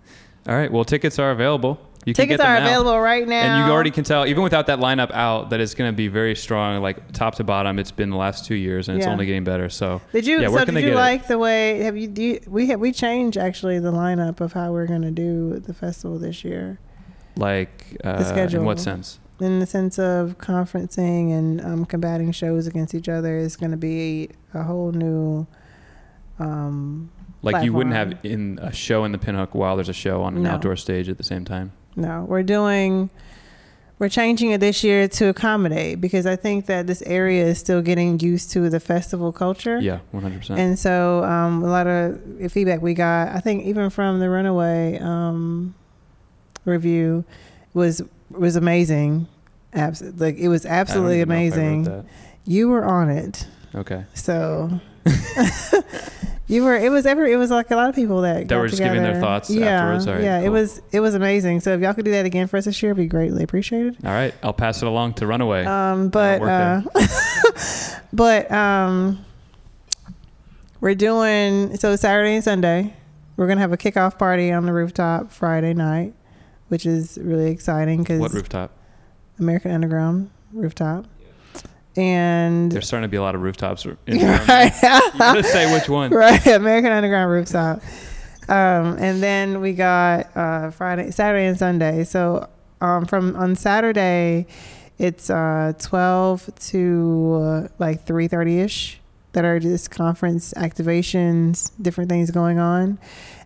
All 0.47 0.53
right. 0.53 0.72
Well, 0.72 0.86
tickets 0.86 1.18
are 1.18 1.32
available. 1.32 1.80
You 2.06 2.14
can 2.14 2.26
Tickets 2.28 2.43
get 2.43 2.47
are 2.47 2.60
now. 2.60 2.68
available 2.68 2.99
right 2.99 3.28
now, 3.28 3.41
And 3.41 3.66
you 3.68 3.74
already 3.74 3.89
can 3.89 4.03
tell, 4.03 4.28
even 4.28 4.43
without 4.43 4.68
that 4.68 4.78
lineup 4.78 5.10
out, 5.10 5.49
that 5.49 5.60
it's 5.60 5.74
going 5.74 5.91
to 5.91 5.95
be 5.95 6.08
very 6.08 6.36
strong, 6.36 6.80
like 6.84 7.12
top 7.12 7.34
to 7.38 7.43
bottom. 7.43 7.80
It's 7.80 7.89
been 7.89 8.12
the 8.12 8.18
last 8.18 8.45
two 8.45 8.53
years, 8.53 8.88
and 8.88 8.99
it's 8.99 9.08
only 9.08 9.26
getting 9.26 9.43
better. 9.43 9.68
So, 9.72 9.99
Did 10.14 10.28
you? 10.28 10.41
Yeah, 10.41 10.49
so 10.49 10.64
did 10.64 10.76
you 10.76 10.82
get 10.82 10.89
it? 10.91 10.95
like 10.95 11.28
the 11.28 11.39
way? 11.39 11.80
Have 11.80 11.97
you? 11.97 12.08
Do 12.08 12.22
you, 12.22 12.39
we 12.45 12.68
have 12.68 12.80
we 12.80 12.91
changed 12.91 13.36
actually 13.36 13.80
the 13.80 13.91
lineup 13.91 14.41
of 14.41 14.53
how 14.53 14.72
we're 14.74 14.86
going 14.86 15.01
to 15.01 15.10
do 15.10 15.58
the 15.58 15.74
festival 15.74 16.20
this 16.20 16.43
year, 16.43 16.78
like, 17.36 17.97
uh, 18.06 18.18
in 18.18 18.26
schedule. 18.26 18.64
what 18.64 18.80
sense? 18.80 19.18
In 19.39 19.59
the 19.59 19.65
sense 19.65 19.99
of 19.99 20.38
conferencing 20.38 21.31
and 21.38 21.61
um, 21.61 21.86
combating 21.86 22.31
shows 22.31 22.67
against 22.67 22.93
each 22.95 23.09
other. 23.09 23.38
Is 23.38 23.55
going 23.55 23.71
to 23.71 23.77
be 23.77 24.29
a 24.53 24.63
whole 24.63 24.91
new. 24.91 25.45
Um, 26.39 27.09
Like 27.41 27.63
you 27.63 27.73
wouldn't 27.73 27.95
have 27.95 28.13
in 28.23 28.59
a 28.61 28.71
show 28.73 29.03
in 29.05 29.11
the 29.11 29.17
Pinhook 29.17 29.53
while 29.53 29.75
there's 29.75 29.89
a 29.89 29.93
show 29.93 30.23
on 30.23 30.36
an 30.36 30.43
No. 30.43 30.51
outdoor 30.51 30.75
stage 30.75 31.09
at 31.09 31.17
the 31.17 31.23
same 31.23 31.45
time. 31.45 31.71
no, 31.95 32.25
we're 32.27 32.43
doing. 32.43 33.09
We're 33.97 34.09
changing 34.09 34.51
it 34.51 34.59
this 34.59 34.83
year 34.83 35.07
to 35.07 35.29
accommodate 35.29 36.01
because 36.01 36.25
I 36.25 36.36
think 36.36 36.65
that 36.65 36.86
this 36.86 37.01
area 37.03 37.45
is 37.45 37.57
still 37.59 37.81
getting 37.81 38.19
used 38.19 38.51
to 38.51 38.69
the 38.69 38.81
festival 38.81 39.31
culture. 39.31 39.79
Yeah, 39.79 39.99
100%. 40.13 40.57
And 40.57 40.77
so 40.77 41.23
um, 41.23 41.63
a 41.63 41.67
lot 41.67 41.88
of 41.88 42.19
feedback 42.51 42.81
we 42.81 42.93
got, 42.93 43.29
I 43.29 43.39
think 43.39 43.63
even 43.63 43.89
from 43.89 44.19
the 44.19 44.29
Runaway 44.29 44.99
um, 44.99 45.75
review, 46.65 47.23
was 47.73 48.01
was 48.38 48.55
amazing. 48.55 49.27
Abs- 49.73 50.01
like 50.17 50.38
it 50.38 50.47
was 50.47 50.65
absolutely 50.65 51.19
even 51.21 51.29
know 51.29 51.36
if 51.36 51.53
I 51.53 51.57
wrote 51.57 51.65
amazing. 51.88 52.09
You 52.45 52.69
were 52.69 52.86
on 52.86 53.09
it. 53.09 53.47
Okay. 53.73 54.05
so 54.13 54.79
you 56.47 56.63
were. 56.63 56.75
It 56.75 56.89
was 56.91 57.05
every. 57.05 57.33
It 57.33 57.38
was 57.38 57.51
like 57.51 57.71
a 57.71 57.75
lot 57.75 57.89
of 57.89 57.95
people 57.95 58.21
that 58.21 58.47
That 58.47 58.57
were 58.57 58.67
just 58.67 58.81
giving 58.81 59.03
their 59.03 59.19
thoughts 59.19 59.49
Yeah, 59.49 59.65
afterwards? 59.65 60.07
All 60.07 60.13
right, 60.13 60.23
yeah. 60.23 60.39
It 60.39 60.49
was 60.49 60.81
it 60.91 60.99
was 60.99 61.13
amazing. 61.15 61.59
So 61.59 61.73
if 61.73 61.81
y'all 61.81 61.93
could 61.93 62.05
do 62.05 62.11
that 62.11 62.25
again 62.25 62.47
for 62.47 62.57
us 62.57 62.65
this 62.65 62.81
year, 62.81 62.91
it'd 62.91 63.03
be 63.03 63.07
greatly 63.07 63.43
appreciated. 63.43 63.97
All 64.05 64.11
right. 64.11 64.33
I'll 64.43 64.53
pass 64.53 64.81
it 64.81 64.88
along 64.88 65.15
to 65.15 65.27
Runaway. 65.27 65.65
Um, 65.65 66.09
but 66.09 66.41
uh, 66.41 66.81
but 68.13 68.51
um, 68.51 69.25
we're 70.81 70.95
doing 70.95 71.75
so 71.77 71.95
Saturday 71.95 72.36
and 72.36 72.43
Sunday. 72.43 72.93
We're 73.38 73.47
gonna 73.47 73.61
have 73.61 73.73
a 73.73 73.77
kickoff 73.77 74.17
party 74.17 74.51
on 74.51 74.65
the 74.65 74.71
rooftop 74.73 75.31
Friday 75.31 75.73
night, 75.73 76.13
which 76.68 76.86
is 76.86 77.18
really 77.22 77.51
exciting 77.51 78.03
because 78.03 78.20
what 78.20 78.34
rooftop? 78.34 78.72
American 79.39 79.72
Underground 79.72 80.30
rooftop, 80.53 81.05
and 81.97 82.72
There's 82.72 82.88
starting 82.88 83.07
to 83.07 83.11
be 83.11 83.18
a 83.18 83.22
lot 83.22 83.36
of 83.36 83.41
rooftops. 83.41 83.86
In 83.86 83.97
right, 84.07 84.74
you 84.84 85.20
gotta 85.20 85.43
say 85.43 85.74
which 85.74 85.89
one. 85.89 86.11
right, 86.13 86.45
American 86.47 86.91
Underground 86.91 87.32
rooftop. 87.32 87.82
Um, 88.47 88.97
and 88.99 89.24
then 89.24 89.61
we 89.61 89.74
got 89.74 90.36
uh, 90.36 90.72
Friday, 90.72 91.11
Saturday, 91.11 91.47
and 91.47 91.57
Sunday. 91.57 92.03
So 92.03 92.47
um, 92.82 93.05
from 93.05 93.36
on 93.36 93.55
Saturday, 93.55 94.47
it's 94.97 95.30
uh, 95.30 95.74
twelve 95.80 96.49
to 96.68 97.41
uh, 97.41 97.68
like 97.80 98.05
three 98.05 98.28
thirty 98.28 98.59
ish 98.59 98.99
that 99.34 99.45
are 99.45 99.59
just 99.59 99.91
conference 99.91 100.53
activations, 100.53 101.72
different 101.82 102.09
things 102.09 102.32
going 102.32 102.57
on, 102.57 102.97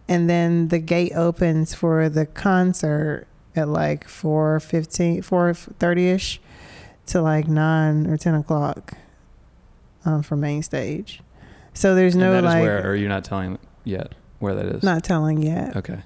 and 0.10 0.30
then 0.30 0.68
the 0.68 0.80
gate 0.80 1.14
opens 1.16 1.74
for 1.74 2.10
the 2.10 2.26
concert 2.26 3.28
at 3.56 3.68
like 3.70 4.08
4.15 4.08 5.20
4.30 5.20 6.00
ish 6.16 6.42
to 7.08 7.22
like 7.22 7.48
9 7.48 8.08
or 8.08 8.18
10 8.18 8.36
o'clock 8.36 8.94
um, 10.06 10.22
for 10.24 10.36
main 10.36 10.62
stage. 10.64 11.22
So 11.74 11.96
there's 11.96 12.14
And 12.16 12.24
no 12.24 12.32
that 12.34 12.40
is 12.40 12.44
like 12.46 12.62
where, 12.62 12.90
or 12.90 12.96
you're 12.96 13.10
not 13.10 13.24
telling 13.24 13.58
yet 13.86 14.14
where 14.40 14.56
that 14.56 14.66
is? 14.66 14.84
not 14.84 15.04
telling 15.04 15.42
yet. 15.42 15.76
Okay. 15.78 16.00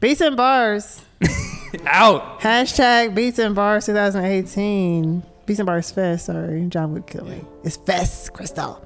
beats 0.00 0.20
and 0.20 0.36
bars. 0.36 1.02
Out. 1.86 2.40
hashtag 2.40 3.14
beats 3.14 3.38
and 3.38 3.54
bars 3.54 3.86
2018 3.86 5.22
beats 5.46 5.58
and 5.58 5.66
bars 5.66 5.90
fest 5.90 6.26
sorry. 6.26 6.64
John 6.68 6.92
would 6.92 7.06
kill 7.06 7.24
me 7.24 7.42
it's 7.64 7.76
fest 7.76 8.32
crystal. 8.32 8.82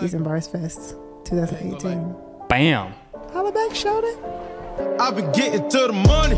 Beats 0.00 0.12
and 0.14 0.24
bars 0.24 0.46
fest 0.46 0.94
2018 1.24 2.14
Bam. 2.48 2.92
Holla 3.32 3.52
back 3.52 3.74
shout 3.74 4.02
it 4.04 4.18
I've 4.98 5.14
been 5.16 5.30
getting 5.32 5.68
to 5.68 5.78
the 5.88 5.92
money. 5.92 6.36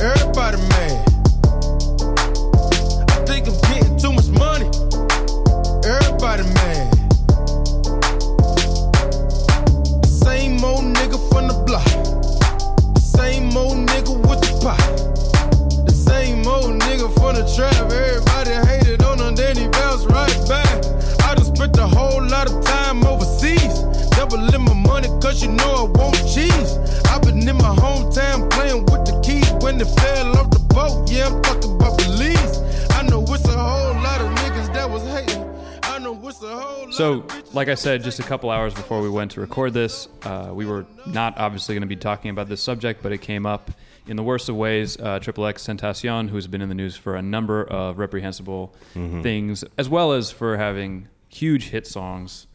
Everybody 0.00 0.58
mad. 0.74 1.06
I 3.10 3.24
think 3.24 3.46
I'm 3.48 3.58
getting 3.70 3.96
too 3.98 4.12
much 4.12 4.28
money. 4.28 4.66
Everybody 5.84 6.44
mad. 6.58 6.94
Same 10.06 10.62
old 10.64 10.84
nigga 10.96 11.18
from 11.30 11.48
the 11.48 11.54
block. 11.66 11.88
Same 12.98 13.56
old 13.56 13.88
nigga 13.88 14.14
with 14.28 14.40
the 14.42 14.58
pot. 14.62 14.78
The 15.86 15.92
same 15.92 16.46
old 16.46 16.80
nigga 16.82 17.12
from 17.14 17.34
the 17.36 17.44
trap. 17.54 17.74
Everybody 17.90 18.65
cause 25.36 25.42
you 25.44 25.52
know 25.52 25.74
I 25.94 25.98
want 25.98 26.16
cheese. 26.16 26.78
I've 27.06 27.22
been 27.22 27.46
in 27.46 27.56
my 27.56 27.74
hometown 27.76 28.50
playing 28.50 28.82
with 28.86 29.04
the 29.04 29.20
keys 29.24 29.50
when 29.62 29.80
it 29.80 29.84
fell 30.00 30.36
off 30.38 30.50
the 30.50 30.58
boat. 30.74 31.10
Yeah, 31.10 31.26
I'm 31.26 31.42
talking 31.42 31.72
about 31.76 31.98
Belize. 31.98 32.90
I 32.92 33.02
know 33.02 33.22
it's 33.22 33.44
a 33.46 33.52
whole 33.58 33.94
lot 34.02 34.20
of 34.20 34.28
niggas 34.38 34.72
that 34.72 34.88
was 34.88 35.02
hating. 35.08 35.44
I 35.82 35.98
know 35.98 36.18
it's 36.28 36.42
a 36.42 36.48
whole 36.48 36.90
So, 36.92 37.26
like 37.52 37.68
I 37.68 37.74
said, 37.74 38.02
just 38.02 38.18
a 38.18 38.22
couple 38.22 38.50
hours 38.50 38.72
before 38.74 39.02
we 39.02 39.10
went 39.10 39.32
to 39.32 39.40
record 39.40 39.74
this, 39.74 40.08
uh, 40.22 40.50
we 40.52 40.64
were 40.64 40.86
not 41.06 41.36
obviously 41.38 41.74
going 41.74 41.82
to 41.82 41.86
be 41.86 41.96
talking 41.96 42.30
about 42.30 42.48
this 42.48 42.62
subject, 42.62 43.02
but 43.02 43.12
it 43.12 43.18
came 43.18 43.44
up 43.46 43.70
in 44.06 44.16
the 44.16 44.22
worst 44.22 44.48
of 44.48 44.56
ways. 44.56 44.96
Uh, 44.98 45.18
Triple 45.18 45.46
X 45.46 45.66
Tentacion, 45.66 46.30
who's 46.30 46.46
been 46.46 46.62
in 46.62 46.68
the 46.68 46.74
news 46.74 46.96
for 46.96 47.14
a 47.14 47.22
number 47.22 47.62
of 47.64 47.98
reprehensible 47.98 48.74
things, 48.94 49.64
as 49.76 49.88
well 49.88 50.12
as 50.12 50.30
for 50.30 50.56
having 50.56 51.08
huge 51.28 51.68
hit 51.68 51.86
songs, 51.86 52.46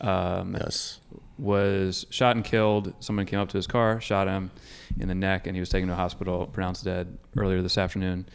um, 0.00 0.56
Yes. 0.58 0.99
Was 1.40 2.06
shot 2.10 2.36
and 2.36 2.44
killed. 2.44 2.92
Someone 3.00 3.26
came 3.26 3.38
up 3.38 3.48
to 3.48 3.56
his 3.56 3.66
car, 3.66 4.00
shot 4.00 4.28
him 4.28 4.50
in 4.98 5.08
the 5.08 5.14
neck, 5.14 5.46
and 5.46 5.56
he 5.56 5.60
was 5.60 5.68
taken 5.68 5.88
to 5.88 5.94
a 5.94 5.96
hospital, 5.96 6.46
pronounced 6.46 6.84
dead 6.84 7.18
earlier 7.36 7.62
this 7.62 7.78
afternoon. 7.78 8.26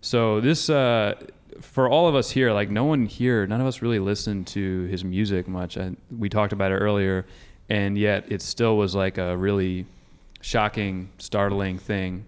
So 0.00 0.40
this, 0.40 0.70
uh, 0.70 1.14
for 1.60 1.88
all 1.88 2.08
of 2.08 2.14
us 2.14 2.30
here, 2.30 2.52
like 2.52 2.70
no 2.70 2.84
one 2.84 3.06
here, 3.06 3.46
none 3.46 3.60
of 3.60 3.66
us 3.66 3.82
really 3.82 3.98
listened 3.98 4.46
to 4.48 4.84
his 4.84 5.04
music 5.04 5.48
much. 5.48 5.76
I, 5.76 5.92
we 6.16 6.28
talked 6.28 6.52
about 6.52 6.72
it 6.72 6.76
earlier, 6.76 7.26
and 7.68 7.98
yet 7.98 8.30
it 8.30 8.40
still 8.42 8.76
was 8.76 8.94
like 8.94 9.18
a 9.18 9.36
really 9.36 9.86
shocking, 10.40 11.10
startling 11.18 11.78
thing 11.78 12.24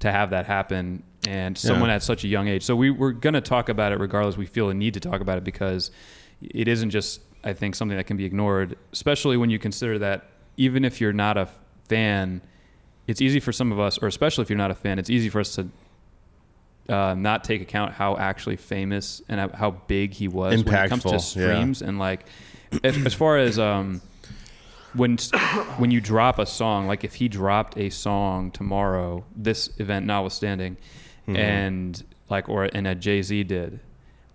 to 0.00 0.10
have 0.10 0.30
that 0.30 0.46
happen, 0.46 1.02
and 1.26 1.56
someone 1.56 1.88
at 1.88 2.02
such 2.02 2.24
a 2.24 2.28
young 2.28 2.48
age. 2.48 2.62
So 2.64 2.76
we 2.76 2.90
we're 2.90 3.12
gonna 3.12 3.40
talk 3.40 3.68
about 3.68 3.92
it 3.92 3.98
regardless. 3.98 4.36
We 4.36 4.46
feel 4.46 4.68
a 4.68 4.74
need 4.74 4.94
to 4.94 5.00
talk 5.00 5.20
about 5.20 5.38
it 5.38 5.44
because 5.44 5.90
it 6.42 6.68
isn't 6.68 6.90
just 6.90 7.20
I 7.44 7.52
think 7.52 7.74
something 7.74 7.96
that 7.96 8.04
can 8.06 8.16
be 8.16 8.24
ignored, 8.24 8.76
especially 8.92 9.36
when 9.36 9.50
you 9.50 9.58
consider 9.58 9.98
that 10.00 10.24
even 10.56 10.84
if 10.84 11.00
you're 11.00 11.12
not 11.12 11.36
a 11.36 11.48
fan, 11.88 12.40
it's 13.06 13.20
easy 13.20 13.38
for 13.38 13.52
some 13.52 13.70
of 13.70 13.78
us, 13.78 13.98
or 13.98 14.08
especially 14.08 14.42
if 14.42 14.50
you're 14.50 14.56
not 14.56 14.70
a 14.70 14.74
fan, 14.74 14.98
it's 14.98 15.10
easy 15.10 15.28
for 15.28 15.40
us 15.40 15.54
to 15.56 15.68
uh, 16.88 17.14
not 17.14 17.44
take 17.44 17.60
account 17.62 17.92
how 17.92 18.16
actually 18.16 18.56
famous 18.56 19.22
and 19.28 19.50
how- 19.52 19.70
big 19.86 20.12
he 20.12 20.28
was 20.28 20.64
when 20.64 20.74
it 20.74 20.88
comes 20.88 21.02
to 21.02 21.08
Impactful, 21.08 21.12
yeah. 21.12 21.18
streams 21.18 21.82
and 21.82 21.98
like 21.98 22.26
as, 22.82 22.96
as 23.06 23.14
far 23.14 23.38
as 23.38 23.58
um 23.58 24.02
when 24.92 25.16
when 25.78 25.90
you 25.90 26.00
drop 26.00 26.38
a 26.38 26.44
song 26.46 26.86
like 26.86 27.02
if 27.02 27.14
he 27.14 27.26
dropped 27.28 27.78
a 27.78 27.88
song 27.88 28.50
tomorrow 28.50 29.24
this 29.34 29.70
event 29.78 30.06
notwithstanding 30.06 30.76
Mm-hmm. 31.26 31.36
and 31.36 32.04
like 32.28 32.50
or 32.50 32.64
and 32.64 32.86
a 32.86 32.94
Jay-Z 32.94 33.44
did 33.44 33.80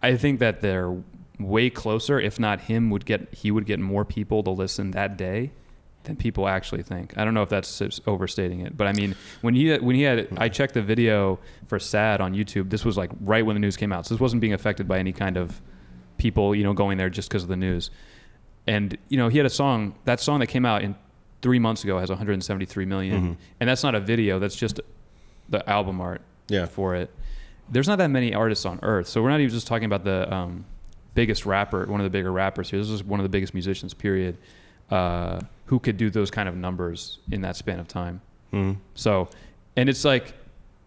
I 0.02 0.16
think 0.18 0.40
that 0.40 0.62
they're 0.62 0.92
way 1.40 1.70
closer 1.70 2.20
if 2.20 2.40
not 2.40 2.62
him 2.62 2.90
would 2.90 3.06
get 3.06 3.34
he 3.34 3.50
would 3.52 3.66
get 3.66 3.80
more 3.80 4.04
people 4.06 4.44
to 4.44 4.50
listen 4.50 4.92
that 4.92 5.18
day 5.18 5.52
than 6.04 6.16
people 6.16 6.48
actually 6.48 6.82
think. 6.84 7.18
I 7.18 7.24
don't 7.26 7.34
know 7.34 7.44
if 7.44 7.50
that's 7.50 7.82
overstating 8.08 8.62
it, 8.62 8.76
but 8.78 8.88
I 8.88 8.94
mean, 8.94 9.16
when 9.42 9.54
he 9.54 9.76
when 9.78 9.96
he 9.96 10.04
had, 10.04 10.28
I 10.38 10.50
checked 10.50 10.74
the 10.74 10.82
video 10.82 11.40
for 11.68 11.80
"Sad" 11.80 12.22
on 12.22 12.34
YouTube. 12.34 12.70
This 12.70 12.84
was 12.86 12.98
like 12.98 13.12
right 13.22 13.46
when 13.46 13.56
the 13.56 13.60
news 13.60 13.78
came 13.78 13.92
out, 13.94 14.06
so 14.06 14.14
this 14.14 14.20
wasn't 14.22 14.42
being 14.42 14.54
affected 14.54 14.88
by 14.88 15.00
any 15.00 15.12
kind 15.14 15.38
of 15.38 15.62
people, 16.18 16.54
you 16.56 16.64
know, 16.64 16.74
going 16.74 16.98
there 16.98 17.10
just 17.10 17.30
because 17.30 17.44
of 17.44 17.50
the 17.50 17.56
news. 17.58 17.90
And 18.68 18.98
you 19.10 19.18
know, 19.18 19.28
he 19.30 19.38
had 19.38 19.46
a 19.46 19.50
song. 19.50 19.96
That 20.06 20.20
song 20.20 20.40
that 20.40 20.48
came 20.48 20.66
out 20.66 20.84
in 20.84 20.96
three 21.42 21.60
months 21.60 21.84
ago 21.86 22.00
has 22.00 22.10
173 22.10 22.86
million, 22.86 23.38
and 23.60 23.70
that's 23.70 23.84
not 23.84 23.96
a 23.96 24.00
video. 24.00 24.40
That's 24.40 24.56
just 24.56 24.82
the 25.48 25.68
album 25.70 26.02
art 26.02 26.22
Yeah. 26.50 26.66
for 26.66 26.96
it. 26.96 27.10
There's 27.70 27.88
not 27.88 27.98
that 28.00 28.10
many 28.10 28.34
artists 28.34 28.66
on 28.66 28.80
earth, 28.84 29.08
so 29.08 29.22
we're 29.22 29.30
not 29.30 29.40
even 29.40 29.54
just 29.54 29.68
talking 29.68 29.86
about 29.86 30.04
the 30.04 30.34
um, 30.34 30.66
biggest 31.16 31.46
rapper, 31.46 31.86
one 31.86 32.00
of 32.00 32.04
the 32.06 32.10
bigger 32.10 32.32
rappers 32.32 32.70
here. 32.70 32.80
This 32.80 32.90
is 32.90 33.04
one 33.04 33.20
of 33.20 33.24
the 33.24 33.30
biggest 33.30 33.54
musicians, 33.54 33.94
period, 33.94 34.38
uh, 34.92 35.40
who 35.66 35.80
could 35.80 35.98
do 35.98 36.10
those 36.10 36.32
kind 36.32 36.48
of 36.50 36.56
numbers 36.56 37.20
in 37.32 37.42
that 37.42 37.56
span 37.56 37.80
of 37.80 37.88
time. 37.88 38.22
Mhm. 38.54 38.78
So, 38.96 39.30
and 39.76 39.90
it's 39.90 40.04
like, 40.06 40.34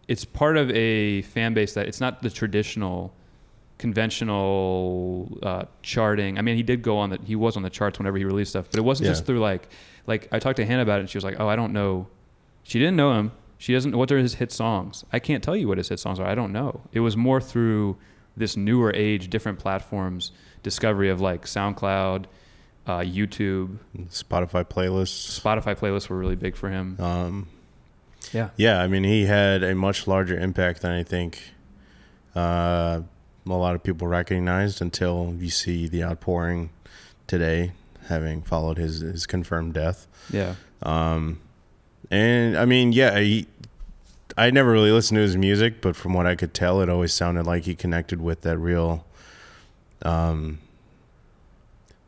it's 0.08 0.24
part 0.24 0.56
of 0.56 0.70
a 0.72 1.22
fan 1.22 1.54
base 1.54 1.74
that 1.74 1.86
it's 1.86 2.00
not 2.00 2.22
the 2.22 2.30
traditional, 2.30 3.12
conventional 3.78 5.38
uh, 5.42 5.64
charting. 5.82 6.38
I 6.38 6.42
mean, 6.42 6.56
he 6.56 6.62
did 6.62 6.82
go 6.82 6.98
on 6.98 7.10
that. 7.10 7.22
he 7.24 7.36
was 7.36 7.56
on 7.56 7.62
the 7.62 7.70
charts 7.70 7.98
whenever 7.98 8.18
he 8.18 8.24
released 8.24 8.50
stuff, 8.50 8.66
but 8.70 8.78
it 8.78 8.82
wasn't 8.82 9.06
Yeah. 9.06 9.12
just 9.12 9.26
through 9.26 9.40
like, 9.40 9.68
like 10.06 10.28
I 10.32 10.38
talked 10.38 10.56
to 10.56 10.64
Hannah 10.66 10.82
about 10.82 10.98
it, 10.98 11.00
and 11.00 11.10
she 11.10 11.16
was 11.16 11.24
like, 11.24 11.36
"Oh, 11.38 11.48
I 11.48 11.54
don't 11.56 11.72
know." 11.72 12.08
She 12.64 12.78
didn't 12.78 12.96
know 12.96 13.12
him. 13.14 13.32
She 13.58 13.72
doesn't. 13.72 13.96
What 13.96 14.10
are 14.10 14.18
his 14.18 14.34
hit 14.34 14.50
songs? 14.50 15.04
I 15.12 15.18
can't 15.20 15.42
tell 15.44 15.56
you 15.56 15.68
what 15.68 15.78
his 15.78 15.88
hit 15.88 16.00
songs 16.00 16.18
are. 16.18 16.26
I 16.26 16.34
don't 16.34 16.52
know. 16.52 16.80
It 16.92 17.00
was 17.00 17.16
more 17.16 17.40
through 17.40 17.96
this 18.36 18.56
newer 18.56 18.92
age, 18.94 19.28
different 19.30 19.58
platforms, 19.58 20.32
discovery 20.62 21.10
of 21.10 21.20
like 21.20 21.44
SoundCloud, 21.44 22.24
uh, 22.86 22.98
YouTube, 22.98 23.78
Spotify 24.08 24.64
playlists. 24.64 25.40
Spotify 25.40 25.76
playlists 25.76 26.08
were 26.08 26.18
really 26.18 26.36
big 26.36 26.56
for 26.56 26.70
him. 26.70 26.96
Um, 27.00 27.48
Yeah. 28.32 28.50
yeah, 28.56 28.80
I 28.80 28.88
mean, 28.88 29.04
he 29.04 29.26
had 29.26 29.62
a 29.62 29.74
much 29.74 30.06
larger 30.06 30.38
impact 30.38 30.82
than 30.82 30.92
I 30.92 31.02
think 31.02 31.40
uh, 32.34 33.00
a 33.46 33.52
lot 33.52 33.74
of 33.74 33.82
people 33.82 34.08
recognized 34.08 34.80
until 34.80 35.34
you 35.38 35.50
see 35.50 35.88
the 35.88 36.02
outpouring 36.04 36.70
today, 37.26 37.72
having 38.08 38.42
followed 38.42 38.78
his, 38.78 39.00
his 39.00 39.26
confirmed 39.26 39.74
death. 39.74 40.06
Yeah. 40.30 40.54
Um, 40.82 41.40
and 42.10 42.56
I 42.56 42.64
mean, 42.64 42.92
yeah, 42.92 43.18
he, 43.20 43.46
I 44.36 44.50
never 44.50 44.70
really 44.72 44.90
listened 44.90 45.16
to 45.16 45.22
his 45.22 45.36
music, 45.36 45.80
but 45.80 45.96
from 45.96 46.14
what 46.14 46.26
I 46.26 46.34
could 46.34 46.54
tell, 46.54 46.80
it 46.80 46.88
always 46.88 47.12
sounded 47.12 47.46
like 47.46 47.64
he 47.64 47.74
connected 47.74 48.20
with 48.20 48.42
that 48.42 48.58
real, 48.58 49.04
um, 50.02 50.58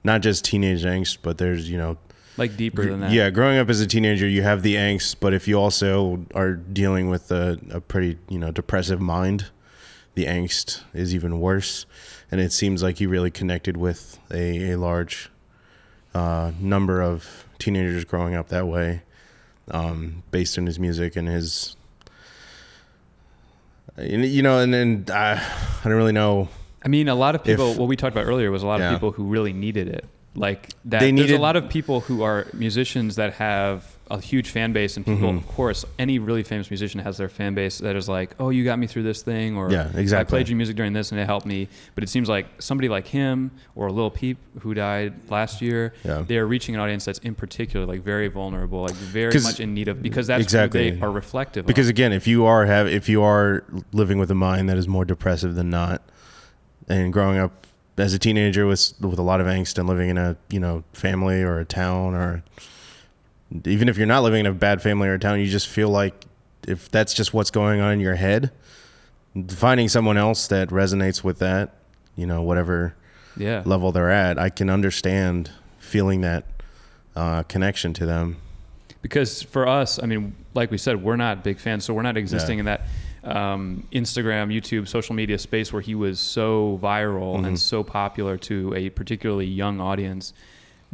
not 0.02 0.22
just 0.22 0.44
teenage 0.44 0.84
angst, 0.84 1.18
but 1.22 1.38
there's 1.38 1.68
you 1.68 1.76
know, 1.78 1.98
Like 2.36 2.56
deeper 2.56 2.86
than 2.86 3.00
that. 3.00 3.12
yeah, 3.12 3.30
growing 3.30 3.58
up 3.58 3.68
as 3.68 3.80
a 3.80 3.86
teenager, 3.86 4.26
you 4.26 4.42
have 4.42 4.62
the 4.62 4.76
angst, 4.76 5.16
but 5.20 5.34
if 5.34 5.46
you 5.46 5.58
also 5.58 6.24
are 6.34 6.54
dealing 6.54 7.10
with 7.10 7.30
a, 7.30 7.58
a 7.70 7.80
pretty 7.80 8.18
you 8.28 8.38
know 8.38 8.50
depressive 8.50 9.00
mind, 9.00 9.46
the 10.14 10.26
angst 10.26 10.82
is 10.92 11.14
even 11.14 11.40
worse. 11.40 11.86
And 12.30 12.40
it 12.40 12.52
seems 12.52 12.82
like 12.82 12.98
he 12.98 13.06
really 13.06 13.30
connected 13.30 13.76
with 13.76 14.18
a, 14.32 14.72
a 14.72 14.78
large 14.78 15.30
uh, 16.14 16.50
number 16.58 17.00
of 17.00 17.44
teenagers 17.58 18.04
growing 18.04 18.34
up 18.34 18.48
that 18.48 18.66
way, 18.66 19.02
um, 19.70 20.22
based 20.30 20.58
on 20.58 20.66
his 20.66 20.78
music 20.80 21.16
and 21.16 21.28
his. 21.28 21.76
You 23.98 24.42
know, 24.42 24.58
and 24.58 24.74
then 24.74 25.04
I, 25.12 25.34
I 25.34 25.88
don't 25.88 25.94
really 25.96 26.12
know. 26.12 26.48
I 26.84 26.88
mean, 26.88 27.08
a 27.08 27.14
lot 27.14 27.34
of 27.34 27.44
people. 27.44 27.72
If- 27.72 27.78
what 27.78 27.88
we 27.88 27.96
talked 27.96 28.14
about 28.14 28.26
earlier 28.26 28.50
was 28.50 28.62
a 28.62 28.66
lot 28.66 28.80
Yeah. 28.80 28.88
of 28.90 28.94
people 28.96 29.12
who 29.12 29.24
really 29.24 29.52
needed 29.52 29.88
it. 29.88 30.04
Like 30.36 30.70
that. 30.86 30.98
They 31.00 31.12
there's 31.12 31.30
a 31.30 31.38
lot 31.38 31.54
of 31.54 31.68
people 31.68 32.00
who 32.00 32.22
are 32.22 32.46
musicians 32.52 33.14
that 33.16 33.34
have 33.34 33.93
a 34.10 34.20
huge 34.20 34.50
fan 34.50 34.72
base, 34.72 34.96
and 34.98 35.06
people, 35.06 35.30
Mhm. 35.32 35.38
of 35.38 35.46
course, 35.48 35.84
any 35.98 36.18
really 36.18 36.42
famous 36.42 36.70
musician 36.70 37.00
has 37.00 37.16
their 37.16 37.28
fan 37.28 37.54
base 37.54 37.78
that 37.78 37.96
is 37.96 38.06
like, 38.08 38.34
"Oh, 38.38 38.50
you 38.50 38.62
got 38.62 38.78
me 38.78 38.86
through 38.86 39.04
this 39.04 39.22
thing," 39.22 39.56
or 39.56 39.70
Yeah, 39.70 39.88
I 39.94 40.24
played 40.24 40.48
your 40.48 40.56
music 40.58 40.76
during 40.76 40.92
this 40.92 41.10
and 41.10 41.18
it 41.20 41.24
helped 41.24 41.46
me." 41.46 41.68
But 41.94 42.04
it 42.04 42.08
seems 42.08 42.28
like 42.28 42.46
somebody 42.58 42.88
like 42.90 43.06
him 43.08 43.50
or 43.74 43.90
Lil 43.90 44.10
Peep, 44.10 44.36
who 44.60 44.74
died 44.74 45.14
last 45.30 45.62
year, 45.62 45.94
Yeah. 46.04 46.22
they're 46.28 46.46
reaching 46.46 46.74
an 46.74 46.80
audience 46.82 47.06
that's 47.06 47.18
in 47.20 47.34
particular 47.34 47.86
like 47.86 48.02
very 48.04 48.28
vulnerable, 48.28 48.82
like 48.82 48.94
very 48.94 49.32
much 49.40 49.58
in 49.58 49.72
need 49.72 49.88
of 49.88 50.02
because 50.02 50.26
that's 50.26 50.42
Exactly. 50.42 50.90
who 50.90 50.96
they 50.96 51.02
are 51.02 51.10
reflective. 51.10 51.64
Because 51.66 51.86
of. 51.86 51.90
again, 51.90 52.12
if 52.12 52.26
you 52.26 52.44
are 52.44 52.66
have 52.66 52.86
if 52.86 53.08
you 53.08 53.22
are 53.22 53.64
living 53.92 54.18
with 54.18 54.30
a 54.30 54.34
mind 54.34 54.68
that 54.68 54.76
is 54.76 54.86
more 54.86 55.04
depressive 55.06 55.54
than 55.54 55.70
not, 55.70 56.02
and 56.88 57.10
growing 57.12 57.38
up 57.38 57.66
as 57.96 58.12
a 58.12 58.18
teenager 58.18 58.66
with 58.66 58.92
with 59.00 59.18
a 59.18 59.22
lot 59.22 59.40
of 59.40 59.46
angst 59.46 59.78
and 59.78 59.88
living 59.88 60.10
in 60.10 60.18
a 60.18 60.36
you 60.50 60.60
know 60.60 60.82
family 60.92 61.42
or 61.42 61.58
a 61.58 61.64
town 61.64 62.14
or 62.14 62.42
even 63.64 63.88
if 63.88 63.96
you're 63.96 64.06
not 64.06 64.22
living 64.22 64.40
in 64.40 64.46
a 64.46 64.52
bad 64.52 64.82
family 64.82 65.08
or 65.08 65.14
a 65.14 65.18
town, 65.18 65.40
you 65.40 65.46
just 65.46 65.68
feel 65.68 65.88
like 65.88 66.24
if 66.66 66.90
that's 66.90 67.14
just 67.14 67.32
what's 67.34 67.50
going 67.50 67.80
on 67.80 67.92
in 67.92 68.00
your 68.00 68.14
head, 68.14 68.50
finding 69.48 69.88
someone 69.88 70.16
else 70.16 70.46
that 70.48 70.68
resonates 70.68 71.22
with 71.24 71.38
that, 71.40 71.74
you 72.16 72.26
know, 72.26 72.42
whatever 72.42 72.94
yeah, 73.36 73.62
level 73.64 73.92
they're 73.92 74.10
at, 74.10 74.38
I 74.38 74.48
can 74.50 74.70
understand 74.70 75.50
feeling 75.78 76.20
that 76.22 76.44
uh, 77.16 77.42
connection 77.44 77.92
to 77.94 78.06
them. 78.06 78.36
because 79.02 79.42
for 79.42 79.68
us, 79.68 80.02
I 80.02 80.06
mean, 80.06 80.34
like 80.54 80.70
we 80.70 80.78
said, 80.78 81.02
we're 81.02 81.16
not 81.16 81.44
big 81.44 81.58
fans, 81.58 81.84
so 81.84 81.92
we're 81.94 82.02
not 82.02 82.16
existing 82.16 82.58
Yeah. 82.58 82.60
in 82.60 82.64
that 82.66 83.36
um, 83.36 83.86
Instagram, 83.92 84.52
YouTube, 84.54 84.86
social 84.88 85.14
media 85.14 85.38
space 85.38 85.72
where 85.72 85.82
he 85.82 85.94
was 85.94 86.20
so 86.20 86.78
viral 86.82 87.36
Mm-hmm. 87.36 87.44
and 87.46 87.58
so 87.60 87.82
popular 87.82 88.36
to 88.38 88.72
a 88.74 88.90
particularly 88.90 89.46
young 89.46 89.80
audience. 89.80 90.32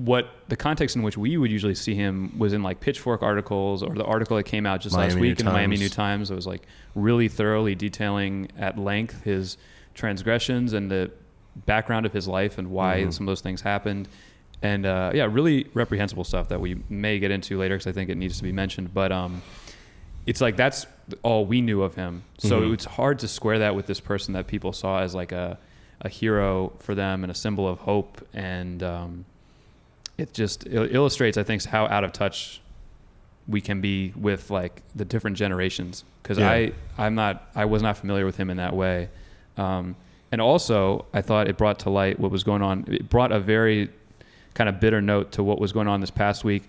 What 0.04 0.28
the 0.48 0.56
context 0.56 0.96
in 0.96 1.02
which 1.02 1.16
we 1.18 1.36
would 1.36 1.50
usually 1.50 1.74
see 1.74 1.94
him 1.94 2.32
was 2.38 2.52
in 2.52 2.62
like 2.62 2.80
Pitchfork 2.80 3.22
articles 3.22 3.82
or 3.82 3.94
the 3.94 4.04
article 4.04 4.36
that 4.36 4.44
came 4.44 4.64
out 4.64 4.80
just 4.80 4.94
last 4.96 5.10
Miami 5.10 5.20
New 5.22 5.28
week 5.28 5.40
in 5.40 5.46
the 5.46 5.52
Miami 5.52 5.76
New 5.76 5.88
Times. 5.88 6.30
It 6.30 6.34
was 6.34 6.46
like 6.46 6.62
really 6.94 7.28
thoroughly 7.28 7.74
detailing 7.74 8.48
at 8.58 8.78
length 8.78 9.22
his 9.24 9.56
transgressions 9.94 10.72
and 10.72 10.90
the 10.90 11.10
background 11.66 12.06
of 12.06 12.12
his 12.12 12.26
life 12.28 12.56
and 12.58 12.70
why 12.70 13.00
Mm-hmm. 13.00 13.10
some 13.10 13.26
of 13.26 13.32
those 13.32 13.40
things 13.40 13.60
happened. 13.60 14.08
And 14.62 14.86
uh, 14.86 15.10
yeah, 15.14 15.26
really 15.30 15.68
reprehensible 15.74 16.24
stuff 16.24 16.48
that 16.48 16.60
we 16.60 16.82
may 16.88 17.18
get 17.18 17.30
into 17.30 17.58
later 17.58 17.74
because 17.76 17.86
I 17.86 17.92
think 17.92 18.08
it 18.10 18.16
needs 18.16 18.36
to 18.38 18.42
be 18.42 18.52
mentioned. 18.52 18.94
But 18.94 19.10
um, 19.12 19.42
it's 20.26 20.40
like 20.40 20.56
that's 20.56 20.86
all 21.22 21.44
we 21.46 21.60
knew 21.60 21.82
of 21.82 21.94
him. 21.94 22.22
So 22.38 22.60
Mhm. 22.62 22.74
it's 22.74 22.84
hard 22.84 23.18
to 23.20 23.28
square 23.28 23.58
that 23.58 23.74
with 23.74 23.86
this 23.86 24.00
person 24.00 24.34
that 24.34 24.46
people 24.46 24.72
saw 24.72 25.00
as 25.00 25.14
like 25.14 25.32
a, 25.32 25.58
a 26.00 26.08
hero 26.08 26.72
for 26.78 26.94
them 26.94 27.24
and 27.24 27.30
a 27.30 27.34
symbol 27.34 27.66
of 27.68 27.80
hope. 27.80 28.26
And 28.32 28.82
um, 28.82 29.24
it 30.20 30.32
just 30.34 30.66
il- 30.66 30.94
illustrates, 30.94 31.38
I 31.38 31.42
think, 31.42 31.64
how 31.64 31.86
out 31.86 32.04
of 32.04 32.12
touch 32.12 32.60
we 33.48 33.60
can 33.60 33.80
be 33.80 34.12
with 34.16 34.50
like 34.50 34.82
the 34.94 35.04
different 35.04 35.36
generations. 35.36 36.04
Because 36.22 36.38
Yeah. 36.38 36.50
I, 36.50 36.72
I'm 36.98 37.14
not, 37.14 37.48
I 37.54 37.64
was 37.64 37.82
not 37.82 37.96
familiar 37.96 38.26
with 38.26 38.36
him 38.36 38.50
in 38.50 38.58
that 38.58 38.74
way. 38.76 39.08
Um, 39.56 39.96
and 40.30 40.40
also, 40.40 41.06
I 41.12 41.22
thought 41.22 41.48
it 41.48 41.56
brought 41.56 41.80
to 41.80 41.90
light 41.90 42.20
what 42.20 42.30
was 42.30 42.44
going 42.44 42.62
on. 42.62 42.84
It 42.86 43.08
brought 43.08 43.32
a 43.32 43.40
very 43.40 43.90
kind 44.54 44.68
of 44.68 44.78
bitter 44.78 45.00
note 45.00 45.32
to 45.32 45.42
what 45.42 45.58
was 45.58 45.72
going 45.72 45.88
on 45.88 46.00
this 46.00 46.10
past 46.10 46.44
week. 46.44 46.64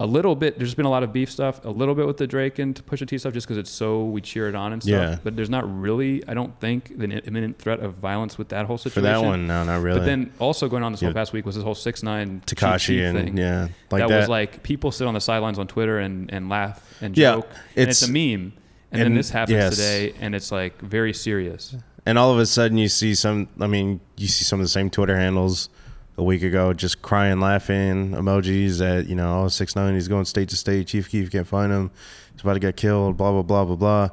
A 0.00 0.06
little 0.06 0.34
bit, 0.34 0.58
there's 0.58 0.74
been 0.74 0.86
a 0.86 0.90
lot 0.90 1.04
of 1.04 1.12
beef 1.12 1.30
stuff, 1.30 1.64
a 1.64 1.70
little 1.70 1.94
bit 1.94 2.04
with 2.04 2.16
the 2.16 2.26
Drake 2.26 2.58
and 2.58 2.74
Pusha 2.86 3.06
T 3.06 3.16
stuff, 3.16 3.32
just 3.32 3.46
because 3.46 3.58
it's 3.58 3.70
so 3.70 4.04
we 4.04 4.20
cheer 4.20 4.48
it 4.48 4.56
on 4.56 4.72
and 4.72 4.82
stuff. 4.82 4.90
Yeah. 4.92 5.18
But 5.22 5.36
there's 5.36 5.50
not 5.50 5.64
really, 5.80 6.26
I 6.26 6.34
don't 6.34 6.58
think, 6.58 6.90
an 6.90 7.12
imminent 7.12 7.58
threat 7.58 7.78
of 7.78 7.94
violence 7.94 8.36
with 8.36 8.48
that 8.48 8.66
whole 8.66 8.76
situation. 8.76 9.02
For 9.04 9.20
that 9.20 9.22
one, 9.24 9.46
no, 9.46 9.62
not 9.62 9.82
really. 9.82 10.00
But 10.00 10.06
then 10.06 10.32
also 10.40 10.68
going 10.68 10.82
on 10.82 10.90
this 10.90 11.00
whole 11.00 11.12
past 11.12 11.32
week 11.32 11.46
was 11.46 11.54
this 11.54 11.62
whole 11.62 11.76
six 11.76 12.02
nine 12.02 12.42
Tekashi 12.44 13.08
and 13.08 13.16
thing. 13.16 13.36
yeah, 13.36 13.68
like 13.92 14.00
that, 14.00 14.08
that, 14.08 14.18
was 14.18 14.28
like 14.28 14.64
people 14.64 14.90
sit 14.90 15.06
on 15.06 15.14
the 15.14 15.20
sidelines 15.20 15.60
on 15.60 15.68
Twitter 15.68 16.00
and, 16.00 16.28
and 16.32 16.48
laugh 16.48 16.82
and 17.00 17.16
Yeah, 17.16 17.34
joke. 17.36 17.48
and 17.76 17.88
it's 17.88 18.02
it's- 18.02 18.08
a 18.08 18.12
meme. 18.12 18.52
And, 18.90 19.02
then 19.02 19.14
this 19.16 19.30
happens 19.30 19.56
yes. 19.56 19.74
today 19.74 20.14
and 20.20 20.36
it's 20.36 20.52
like 20.52 20.80
very 20.80 21.12
serious. 21.12 21.74
and 22.06 22.16
all 22.16 22.32
of 22.32 22.38
a 22.38 22.46
sudden 22.46 22.78
you 22.78 22.88
see 22.88 23.14
some. 23.16 23.48
I 23.60 23.66
mean, 23.66 23.98
you 24.16 24.28
see 24.28 24.44
some 24.44 24.60
of 24.60 24.64
the 24.64 24.68
same 24.68 24.88
Twitter 24.88 25.16
handles 25.16 25.68
a 26.16 26.22
week 26.22 26.42
ago, 26.42 26.72
just 26.72 27.02
crying, 27.02 27.40
laughing 27.40 28.12
emojis 28.12 28.80
at 28.80 29.06
you 29.08 29.14
know, 29.14 29.44
oh 29.44 29.48
six 29.48 29.74
nine, 29.74 29.94
he's 29.94 30.08
going 30.08 30.24
state 30.24 30.48
to 30.50 30.56
state. 30.56 30.86
Chief 30.86 31.08
Keef 31.08 31.30
can't 31.30 31.46
find 31.46 31.72
him. 31.72 31.90
He's 32.32 32.42
about 32.42 32.54
to 32.54 32.60
get 32.60 32.76
killed. 32.76 33.16
Blah 33.16 33.32
blah 33.32 33.42
blah 33.42 33.64
blah 33.64 33.76
blah. 33.76 34.08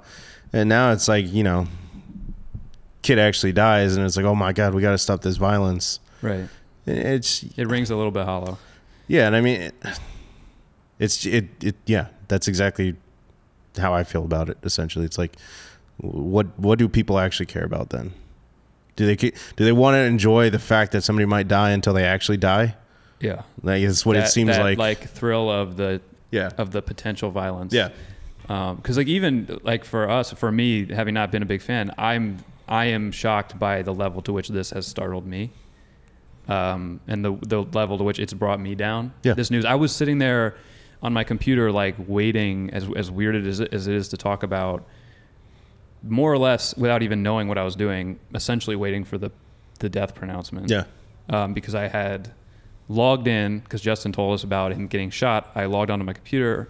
And 0.53 0.67
now 0.67 0.91
it's 0.91 1.07
like 1.07 1.31
you 1.31 1.43
know, 1.43 1.67
kid 3.01 3.19
actually 3.19 3.53
dies, 3.53 3.95
and 3.95 4.05
it's 4.05 4.17
like, 4.17 4.25
oh 4.25 4.35
my 4.35 4.53
god, 4.53 4.73
we 4.73 4.81
got 4.81 4.91
to 4.91 4.97
stop 4.97 5.21
this 5.21 5.37
violence. 5.37 5.99
Right. 6.21 6.47
It's 6.85 7.43
It 7.57 7.67
rings 7.67 7.89
a 7.89 7.95
little 7.95 8.11
bit 8.11 8.25
hollow. 8.25 8.57
Yeah, 9.07 9.27
and 9.27 9.35
I 9.35 9.41
mean, 9.41 9.61
it, 9.61 9.75
it's 10.99 11.25
it, 11.25 11.45
it. 11.63 11.75
Yeah, 11.85 12.07
that's 12.27 12.47
exactly 12.47 12.95
how 13.77 13.93
I 13.93 14.03
feel 14.03 14.25
about 14.25 14.49
it. 14.49 14.57
Essentially, 14.63 15.05
it's 15.05 15.17
like 15.17 15.35
what 15.97 16.47
what 16.57 16.79
do 16.79 16.89
people 16.89 17.19
actually 17.19 17.45
care 17.45 17.63
about 17.63 17.89
then? 17.89 18.13
Do 18.95 19.05
they 19.05 19.15
do 19.15 19.31
they 19.55 19.71
want 19.71 19.95
to 19.95 19.99
enjoy 19.99 20.49
the 20.49 20.59
fact 20.59 20.91
that 20.91 21.03
somebody 21.03 21.25
might 21.25 21.47
die 21.47 21.71
until 21.71 21.93
they 21.93 22.05
actually 22.05 22.37
die? 22.37 22.75
Yeah. 23.19 23.43
Like 23.63 23.81
it's 23.81 24.05
what 24.05 24.17
it 24.17 24.27
seems 24.27 24.49
that, 24.49 24.61
like. 24.61 24.77
like 24.77 25.09
thrill 25.09 25.49
of 25.49 25.77
the 25.77 26.01
yeah, 26.31 26.49
of 26.57 26.71
the 26.71 26.81
potential 26.81 27.29
violence. 27.29 27.73
yeah, 27.73 27.89
because 28.41 28.97
like 28.97 29.07
even 29.07 29.59
like 29.63 29.85
for 29.85 30.09
us, 30.09 30.31
for 30.31 30.51
me, 30.51 30.85
having 30.85 31.13
not 31.13 31.31
been 31.31 31.43
a 31.43 31.45
big 31.45 31.61
fan, 31.61 31.93
I'm 31.97 32.39
I 32.67 32.85
am 32.85 33.11
shocked 33.11 33.59
by 33.59 33.81
the 33.81 33.93
level 33.93 34.21
to 34.23 34.33
which 34.33 34.47
this 34.47 34.71
has 34.71 34.87
startled 34.87 35.27
me, 35.27 35.51
um, 36.47 37.01
and 37.07 37.23
the 37.23 37.35
the 37.41 37.63
level 37.63 37.97
to 37.97 38.03
which 38.03 38.17
it's 38.17 38.33
brought 38.33 38.59
me 38.59 38.75
down. 38.75 39.13
Yeah. 39.23 39.33
This 39.33 39.51
news, 39.51 39.65
I 39.65 39.75
was 39.75 39.93
sitting 39.93 40.17
there 40.17 40.55
on 41.03 41.13
my 41.13 41.23
computer, 41.23 41.71
like 41.71 41.95
waiting, 42.07 42.69
as 42.71 42.89
as 42.95 43.11
weird 43.11 43.35
as 43.35 43.59
it, 43.59 43.73
as 43.73 43.87
it 43.87 43.95
is 43.95 44.07
to 44.09 44.17
talk 44.17 44.43
about, 44.43 44.85
more 46.03 46.31
or 46.31 46.37
less 46.37 46.75
without 46.75 47.03
even 47.03 47.23
knowing 47.23 47.47
what 47.47 47.57
I 47.57 47.63
was 47.63 47.75
doing, 47.75 48.19
essentially 48.33 48.75
waiting 48.75 49.03
for 49.03 49.17
the 49.17 49.31
the 49.79 49.89
death 49.89 50.13
pronouncement 50.13 50.69
yeah, 50.69 50.83
um, 51.29 51.53
because 51.53 51.73
I 51.73 51.87
had 51.87 52.31
logged 52.87 53.27
in 53.27 53.59
because 53.59 53.81
Justin 53.81 54.11
told 54.11 54.33
us 54.35 54.43
about 54.43 54.73
him 54.73 54.87
getting 54.87 55.09
shot. 55.09 55.51
I 55.55 55.65
logged 55.65 55.89
onto 55.89 56.05
my 56.05 56.13
computer, 56.13 56.69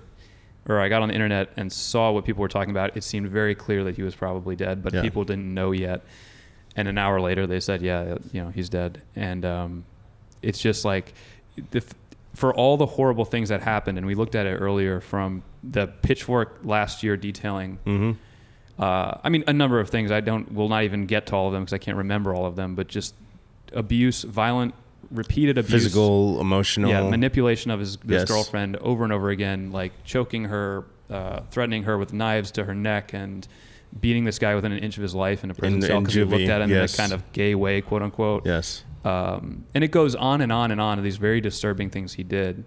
or 0.68 0.80
I 0.80 0.88
got 0.88 1.02
on 1.02 1.10
the 1.10 1.14
internet 1.14 1.50
and 1.58 1.72
saw 1.72 2.12
what 2.12 2.24
people 2.26 2.42
were 2.42 2.48
talking 2.48 2.72
about. 2.72 2.96
It 2.96 3.04
seemed 3.04 3.28
very 3.28 3.56
clear 3.56 3.84
that 3.84 3.96
he 3.96 4.04
was 4.04 4.16
probably 4.16 4.56
dead, 4.56 4.82
but 4.84 4.94
Yeah. 4.94 5.02
people 5.02 5.24
didn't 5.26 5.54
know 5.54 5.72
yet. 5.72 6.02
And 6.76 6.88
an 6.88 6.98
hour 6.98 7.20
later, 7.20 7.46
they 7.48 7.60
said, 7.60 7.82
"Yeah, 7.82 8.18
you 8.32 8.42
know, 8.42 8.50
he's 8.50 8.70
dead." 8.70 9.02
And 9.16 9.44
um, 9.44 9.84
it's 10.42 10.60
just 10.60 10.86
like, 10.86 11.14
the, 11.72 11.84
for 12.34 12.54
all 12.54 12.78
the 12.78 12.86
horrible 12.86 13.26
things 13.26 13.50
that 13.50 13.62
happened, 13.62 13.98
and 13.98 14.08
we 14.08 14.16
looked 14.16 14.36
at 14.36 14.46
it 14.46 14.56
earlier 14.56 15.02
from 15.02 15.44
the 15.64 15.88
Pitchfork 15.88 16.60
last 16.64 17.04
year 17.04 17.18
detailing 17.18 17.78
mm-hmm. 17.86 18.12
Uh, 18.80 19.18
I 19.24 19.30
mean, 19.30 19.44
a 19.48 19.54
number 19.54 19.80
of 19.80 19.90
things. 19.90 20.12
I 20.12 20.22
don't 20.22 20.54
will 20.54 20.70
not 20.70 20.84
even 20.84 21.06
get 21.06 21.28
to 21.28 21.36
all 21.36 21.48
of 21.48 21.54
them 21.54 21.64
because 21.64 21.74
I 21.74 21.78
can't 21.78 21.98
remember 21.98 22.34
all 22.34 22.46
of 22.46 22.56
them. 22.56 22.76
But 22.76 22.88
just 22.88 23.14
abuse, 23.74 24.24
violent, 24.24 24.74
repeated 25.10 25.58
abuse, 25.58 25.84
physical, 25.84 26.40
emotional. 26.42 26.90
yeah, 26.90 27.10
manipulation 27.10 27.72
of 27.72 27.80
his 27.80 27.98
this 27.98 28.22
Yes. 28.22 28.28
girlfriend 28.30 28.78
over 28.78 29.04
and 29.04 29.14
over 29.14 29.30
again, 29.30 29.72
like 29.72 29.92
choking 30.04 30.46
her, 30.46 30.86
uh, 31.10 31.42
threatening 31.52 31.84
her 31.84 31.98
with 31.98 32.14
knives 32.14 32.52
to 32.52 32.64
her 32.66 32.74
neck, 32.76 33.14
and 33.14 33.48
beating 34.00 34.24
this 34.24 34.40
guy 34.40 34.56
within 34.56 34.72
an 34.72 34.80
inch 34.80 34.96
of 34.98 35.04
his 35.04 35.14
life 35.14 35.44
in 35.44 35.52
a 35.52 35.54
prison 35.54 35.76
In- 35.76 35.82
cell 35.82 36.00
because 36.00 36.14
he 36.14 36.24
looked 36.24 36.44
at 36.50 36.62
him 36.62 36.70
yes. 36.70 36.94
in 36.94 37.00
a 37.00 37.04
kind 37.10 37.14
of 37.14 37.32
gay 37.34 37.56
way, 37.56 37.82
quote 37.82 38.02
unquote. 38.02 38.46
Yes. 38.46 38.84
Um, 39.04 39.66
and 39.76 39.84
it 39.84 39.92
goes 39.92 40.16
on 40.16 40.42
and 40.42 40.52
on 40.52 40.72
and 40.72 40.80
on 40.80 40.98
of 40.98 41.04
these 41.04 41.18
very 41.18 41.42
disturbing 41.42 41.90
things 41.90 42.14
he 42.14 42.24
did. 42.24 42.64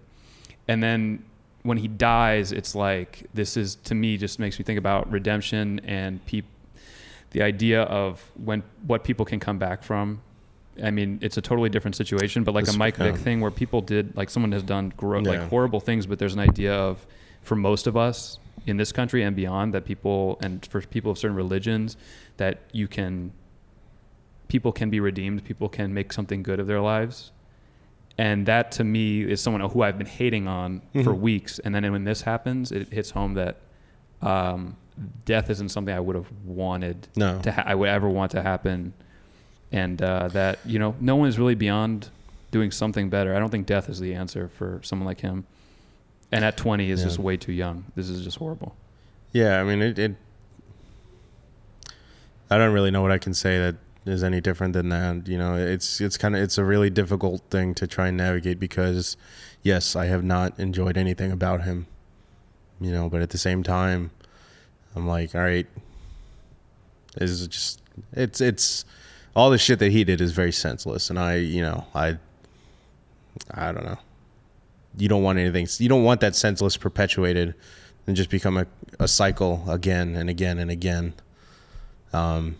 And 0.69 0.83
then 0.83 1.25
when 1.65 1.79
he 1.79 1.89
dies, 1.89 2.53
it's 2.53 2.75
like 2.75 3.27
this 3.35 3.57
is 3.57 3.75
to 3.77 3.95
me 3.95 4.17
just 4.17 4.39
makes 4.39 4.59
me 4.59 4.65
think 4.65 4.79
about 4.79 5.11
redemption 5.11 5.81
and 5.81 6.25
peop- 6.27 6.45
the 7.31 7.43
idea 7.43 7.83
of 7.83 8.23
when 8.37 8.62
what 8.87 9.03
people 9.03 9.25
can 9.25 9.41
come 9.41 9.59
back 9.59 9.83
from. 9.83 10.21
I 10.83 10.91
mean, 10.91 11.19
it's 11.23 11.37
a 11.37 11.41
totally 11.43 11.69
different 11.71 11.97
situation, 11.97 12.45
but 12.45 12.55
like 12.55 12.69
a 12.69 12.77
Mike 12.77 12.97
Vick 12.97 13.15
yeah. 13.17 13.21
thing 13.21 13.41
where 13.41 13.51
people 13.51 13.81
did 13.81 14.17
like 14.17 14.29
someone 14.31 14.53
has 14.53 14.62
done 14.62 14.93
gro- 14.97 15.21
Yeah. 15.21 15.31
like 15.31 15.49
horrible 15.49 15.81
things, 15.81 16.07
but 16.07 16.19
there's 16.19 16.35
an 16.35 16.41
idea 16.41 16.75
of 16.75 17.05
for 17.43 17.57
most 17.57 17.87
of 17.87 17.97
us 17.97 18.39
in 18.67 18.77
this 18.77 18.93
country 18.93 19.23
and 19.23 19.35
beyond 19.35 19.73
that 19.75 19.85
people 19.85 20.39
and 20.43 20.65
for 20.67 20.81
people 20.83 21.11
of 21.12 21.19
certain 21.19 21.37
religions 21.37 21.97
that 22.37 22.61
you 22.73 22.89
can 22.89 23.33
people 24.49 24.71
can 24.73 24.91
be 24.91 25.01
redeemed, 25.01 25.45
people 25.45 25.69
can 25.69 25.95
make 25.95 26.12
something 26.12 26.43
good 26.43 26.61
of 26.61 26.67
their 26.67 26.81
lives. 26.81 27.33
And 28.17 28.47
that 28.47 28.71
to 28.73 28.85
me 28.85 29.23
is 29.23 29.41
someone 29.41 29.69
who 29.69 29.83
I've 29.83 29.99
been 29.99 30.07
hating 30.07 30.47
on 30.47 30.83
for 30.93 31.12
Mhm. 31.12 31.19
weeks. 31.19 31.59
And 31.59 31.75
then 31.75 31.91
when 31.91 32.05
this 32.05 32.23
happens, 32.23 32.71
it 32.71 32.93
hits 32.93 33.11
home 33.11 33.35
that 33.35 33.57
um, 34.23 34.77
death 35.25 35.51
isn't 35.51 35.69
something 35.71 35.93
I 35.95 36.01
would 36.01 36.15
have 36.17 36.29
wanted 36.47 37.09
No. 37.17 37.41
to 37.43 37.53
ha- 37.53 37.65
I 37.67 37.75
would 37.75 37.89
ever 37.89 38.09
want 38.09 38.31
to 38.31 38.43
happen, 38.43 38.95
and 39.73 40.01
uh, 40.01 40.29
that 40.29 40.61
you 40.65 40.79
know 40.79 40.95
no 41.01 41.17
one 41.17 41.29
is 41.29 41.39
really 41.39 41.57
beyond 41.57 42.09
doing 42.53 42.71
something 42.71 43.11
better. 43.11 43.35
I 43.35 43.39
don't 43.41 43.51
think 43.51 43.67
death 43.67 43.91
is 43.91 43.99
the 44.01 44.15
answer 44.15 44.49
for 44.49 44.81
someone 44.85 45.07
like 45.07 45.21
him, 45.21 45.45
and 46.33 46.45
at 46.45 46.57
20 46.57 46.91
is 46.91 47.01
Yeah. 47.01 47.07
just 47.07 47.19
way 47.19 47.37
too 47.37 47.53
young. 47.53 47.85
This 47.97 48.09
is 48.09 48.23
just 48.25 48.39
horrible. 48.39 48.77
Yeah, 49.33 49.61
I 49.61 49.65
mean 49.65 49.83
it, 49.83 49.99
it. 49.99 50.15
I 52.51 52.57
don't 52.57 52.73
really 52.73 52.91
know 52.93 53.03
what 53.03 53.11
I 53.11 53.19
can 53.19 53.35
say 53.35 53.59
that 53.59 53.75
is 54.07 54.23
any 54.23 54.41
different 54.41 54.75
than 54.75 54.89
that. 54.91 55.29
You 55.29 55.39
know, 55.39 55.55
it's 55.57 56.01
it's 56.01 56.17
kind 56.17 56.37
of 56.37 56.43
it's 56.43 56.59
a 56.59 56.65
really 56.65 56.91
difficult 56.91 57.43
thing 57.51 57.75
to 57.75 57.87
try 57.87 58.09
and 58.09 58.17
navigate 58.17 58.59
because, 58.59 59.17
yes, 59.63 59.97
I 59.97 60.07
have 60.07 60.25
not 60.25 60.59
enjoyed 60.59 60.97
anything 60.97 61.33
about 61.33 61.63
him. 61.63 61.87
You 62.81 62.91
know, 62.91 63.09
but 63.09 63.23
at 63.23 63.31
the 63.31 63.39
same 63.39 63.63
time, 63.63 64.11
I'm 64.95 65.07
like, 65.07 65.35
all 65.35 65.41
right, 65.41 65.67
is 67.17 67.47
just 67.49 67.81
it's 68.13 68.41
it's 68.41 68.85
all 69.35 69.51
the 69.51 69.59
shit 69.59 69.79
that 69.79 69.93
he 69.93 70.05
did 70.05 70.21
is 70.21 70.33
very 70.33 70.53
senseless, 70.53 71.11
and 71.11 71.19
I 71.19 71.37
you 71.37 71.63
know 71.63 71.87
I 71.95 72.19
I 73.51 73.73
don't 73.73 73.85
know. 73.85 73.99
You 74.97 75.09
don't 75.09 75.23
want 75.23 75.39
anything. 75.39 75.67
You 75.79 75.89
don't 75.89 76.05
want 76.05 76.21
that 76.21 76.37
senseless 76.37 76.77
perpetuated 76.77 77.55
and 78.07 78.15
just 78.15 78.31
become 78.31 78.57
a, 78.57 78.67
a 79.01 79.09
cycle 79.09 79.65
again 79.69 80.15
and 80.15 80.31
again 80.31 80.59
and 80.59 80.71
again. 80.71 81.15
Um, 82.13 82.57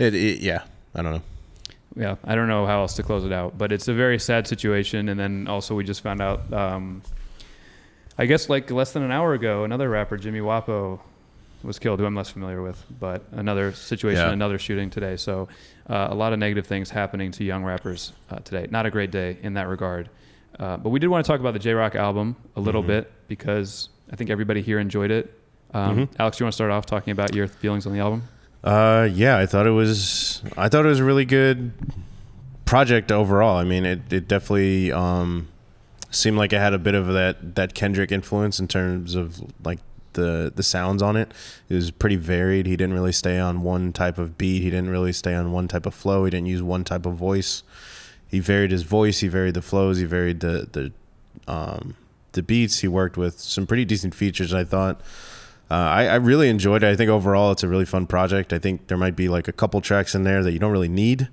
it, 0.00 0.14
it 0.14 0.40
yeah, 0.40 0.62
I 0.94 1.02
don't 1.02 1.12
know. 1.12 1.22
Yeah, 1.96 2.16
I 2.24 2.34
don't 2.36 2.48
know 2.48 2.66
how 2.66 2.80
else 2.82 2.94
to 2.94 3.02
close 3.02 3.24
it 3.24 3.32
out, 3.32 3.58
but 3.58 3.72
it's 3.72 3.88
a 3.88 3.94
very 3.94 4.18
sad 4.18 4.46
situation. 4.46 5.08
And 5.08 5.18
then 5.18 5.48
also 5.48 5.74
we 5.74 5.82
just 5.84 6.02
found 6.02 6.20
out, 6.22 6.52
um, 6.52 7.02
I 8.16 8.26
guess 8.26 8.48
like 8.48 8.70
less 8.70 8.92
than 8.92 9.02
an 9.02 9.10
hour 9.10 9.34
ago, 9.34 9.64
another 9.64 9.88
rapper, 9.90 10.16
Jimmy 10.16 10.40
Wopo, 10.40 11.00
was 11.62 11.78
killed, 11.78 12.00
who 12.00 12.06
I'm 12.06 12.14
less 12.14 12.30
familiar 12.30 12.62
with, 12.62 12.82
but 13.00 13.24
another 13.32 13.72
situation, 13.72 14.22
Yeah. 14.24 14.32
another 14.32 14.58
shooting 14.58 14.88
today. 14.88 15.16
So 15.16 15.48
uh, 15.88 16.08
a 16.10 16.14
lot 16.14 16.32
of 16.32 16.38
negative 16.38 16.66
things 16.66 16.88
happening 16.90 17.32
to 17.32 17.44
young 17.44 17.64
rappers 17.64 18.12
uh, 18.30 18.36
today. 18.38 18.66
Not 18.70 18.86
a 18.86 18.90
great 18.90 19.10
day 19.10 19.36
in 19.42 19.54
that 19.54 19.68
regard. 19.68 20.08
Uh, 20.58 20.76
but 20.76 20.90
we 20.90 20.98
did 21.00 21.08
want 21.08 21.24
to 21.26 21.30
talk 21.30 21.40
about 21.40 21.52
the 21.52 21.58
Jay 21.58 21.72
Rock 21.74 21.94
album 21.96 22.36
a 22.56 22.60
little 22.60 22.82
Mhm. 22.82 22.86
bit 22.88 23.12
because 23.28 23.88
I 24.12 24.16
think 24.16 24.30
everybody 24.30 24.62
here 24.62 24.78
enjoyed 24.78 25.10
it. 25.10 25.34
Um, 25.74 25.96
Mhm. 26.06 26.08
Alex, 26.18 26.38
do 26.38 26.42
you 26.42 26.46
want 26.46 26.52
to 26.52 26.56
start 26.56 26.70
off 26.70 26.86
talking 26.86 27.12
about 27.12 27.34
your 27.34 27.46
feelings 27.46 27.86
on 27.86 27.92
the 27.92 27.98
album? 28.00 28.22
Uh, 28.62 29.08
yeah, 29.12 29.38
I 29.38 29.46
thought 29.46 29.66
it 29.66 29.70
was. 29.70 30.42
I 30.56 30.68
thought 30.68 30.84
it 30.84 30.88
was 30.88 31.00
a 31.00 31.04
really 31.04 31.24
good 31.24 31.72
project 32.66 33.10
overall. 33.10 33.56
I 33.56 33.64
mean, 33.64 33.86
it 33.86 34.12
it 34.12 34.28
definitely 34.28 34.92
um, 34.92 35.48
seemed 36.10 36.36
like 36.36 36.52
it 36.52 36.58
had 36.58 36.74
a 36.74 36.78
bit 36.78 36.94
of 36.94 37.06
that 37.08 37.54
that 37.54 37.74
Kendrick 37.74 38.12
influence 38.12 38.60
in 38.60 38.68
terms 38.68 39.14
of 39.14 39.40
like 39.64 39.78
the 40.12 40.52
the 40.54 40.62
sounds 40.62 41.02
on 41.02 41.16
it. 41.16 41.32
It 41.68 41.74
was 41.74 41.90
pretty 41.90 42.16
varied. 42.16 42.66
He 42.66 42.76
didn't 42.76 42.94
really 42.94 43.12
stay 43.12 43.38
on 43.38 43.62
one 43.62 43.92
type 43.92 44.18
of 44.18 44.36
beat. 44.36 44.62
He 44.62 44.70
didn't 44.70 44.90
really 44.90 45.12
stay 45.12 45.34
on 45.34 45.52
one 45.52 45.66
type 45.66 45.86
of 45.86 45.94
flow. 45.94 46.24
He 46.24 46.30
didn't 46.30 46.48
use 46.48 46.62
one 46.62 46.84
type 46.84 47.06
of 47.06 47.14
voice. 47.14 47.62
He 48.28 48.40
varied 48.40 48.72
his 48.72 48.82
voice. 48.82 49.20
He 49.20 49.28
varied 49.28 49.54
the 49.54 49.62
flows. 49.62 49.98
He 49.98 50.04
varied 50.04 50.40
the 50.40 50.68
the 50.70 51.50
um, 51.50 51.96
the 52.32 52.42
beats. 52.42 52.80
He 52.80 52.88
worked 52.88 53.16
with 53.16 53.40
some 53.40 53.66
pretty 53.66 53.86
decent 53.86 54.14
features. 54.14 54.52
I 54.52 54.64
thought. 54.64 55.00
Uh, 55.70 55.74
I, 55.74 56.06
I 56.06 56.14
really 56.16 56.48
enjoyed 56.48 56.82
it. 56.82 56.88
I 56.88 56.96
think 56.96 57.10
overall 57.10 57.52
it's 57.52 57.62
a 57.62 57.68
really 57.68 57.84
fun 57.84 58.06
project. 58.06 58.52
I 58.52 58.58
think 58.58 58.88
there 58.88 58.98
might 58.98 59.14
be 59.14 59.28
like 59.28 59.46
a 59.46 59.52
couple 59.52 59.80
tracks 59.80 60.14
in 60.14 60.24
there 60.24 60.42
that 60.42 60.50
you 60.52 60.58
don't 60.58 60.72
really 60.72 60.88
need, 60.88 61.28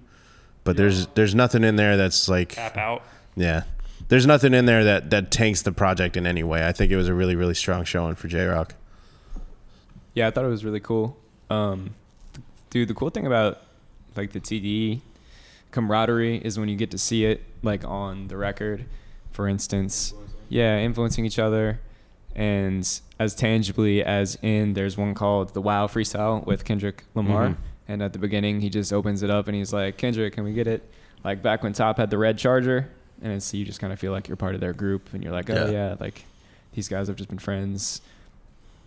but 0.64 0.78
there's 0.78 1.08
there's 1.08 1.34
nothing 1.34 1.64
in 1.64 1.76
there 1.76 1.98
that's 1.98 2.30
like 2.30 2.50
Tap 2.50 2.78
out. 2.78 3.04
yeah. 3.36 3.64
There's 4.10 4.28
nothing 4.28 4.54
in 4.54 4.66
there 4.68 4.84
that 4.84 5.10
that 5.10 5.32
tanks 5.32 5.64
the 5.64 5.72
project 5.72 6.16
in 6.16 6.28
any 6.28 6.44
way. 6.44 6.66
I 6.66 6.72
think 6.72 6.92
it 6.92 6.96
was 6.98 7.08
a 7.08 7.14
really 7.14 7.36
really 7.36 7.56
strong 7.56 7.84
showing 7.84 8.16
for 8.16 8.28
Jay 8.28 8.46
Rock. 8.46 8.76
Yeah, 10.14 10.28
I 10.28 10.32
thought 10.32 10.46
it 10.46 10.50
was 10.50 10.64
really 10.64 10.80
cool. 10.80 11.18
Um, 11.50 11.96
dude, 12.70 12.88
the 12.88 12.94
cool 12.94 13.10
thing 13.10 13.26
about 13.26 13.62
like 14.16 14.32
the 14.32 14.40
TDE 14.40 15.02
camaraderie 15.72 16.38
is 16.38 16.58
when 16.60 16.70
you 16.70 16.76
get 16.76 16.92
to 16.92 16.98
see 16.98 17.26
it 17.26 17.44
like 17.64 17.84
on 17.84 18.28
the 18.28 18.38
record, 18.38 18.86
for 19.32 19.48
instance. 19.48 20.14
Yeah, 20.50 20.78
influencing 20.80 21.26
each 21.26 21.40
other, 21.40 21.80
and 22.38 22.88
as 23.20 23.36
tangibly 23.36 24.04
as 24.04 24.38
in 24.42 24.74
there's 24.74 24.96
one 24.96 25.14
called 25.16 25.54
the 25.54 25.62
Wow 25.62 25.88
Freestyle 25.88 26.46
with 26.46 26.64
Kendrick 26.64 27.04
Lamar, 27.16 27.50
Mhm. 27.50 27.56
and 27.90 28.02
at 28.04 28.14
the 28.14 28.20
beginning 28.20 28.62
he 28.62 28.70
just 28.70 28.94
opens 28.94 29.24
it 29.24 29.30
up 29.30 29.48
and 29.48 29.56
he's 29.56 29.74
like, 29.74 29.98
Kendrick, 29.98 30.34
can 30.34 30.44
we 30.44 30.54
get 30.54 30.68
it? 30.68 30.90
Like 31.24 31.42
back 31.42 31.64
when 31.64 31.74
Top 31.74 31.98
had 31.98 32.10
the 32.12 32.18
red 32.18 32.38
Charger, 32.38 32.88
and 33.22 33.34
it's 33.34 33.54
you 33.54 33.66
just 33.66 33.80
kind 33.80 33.92
of 33.92 34.00
feel 34.00 34.12
like 34.12 34.28
you're 34.28 34.38
part 34.38 34.54
of 34.56 34.62
their 34.62 34.74
group, 34.74 35.10
and 35.14 35.24
you're 35.24 35.34
like, 35.34 35.50
oh 35.50 35.66
Yeah. 35.66 35.72
yeah, 35.72 35.96
like 36.00 36.24
these 36.74 36.88
guys 36.88 37.08
have 37.08 37.18
just 37.18 37.30
been 37.30 37.40
friends 37.40 38.02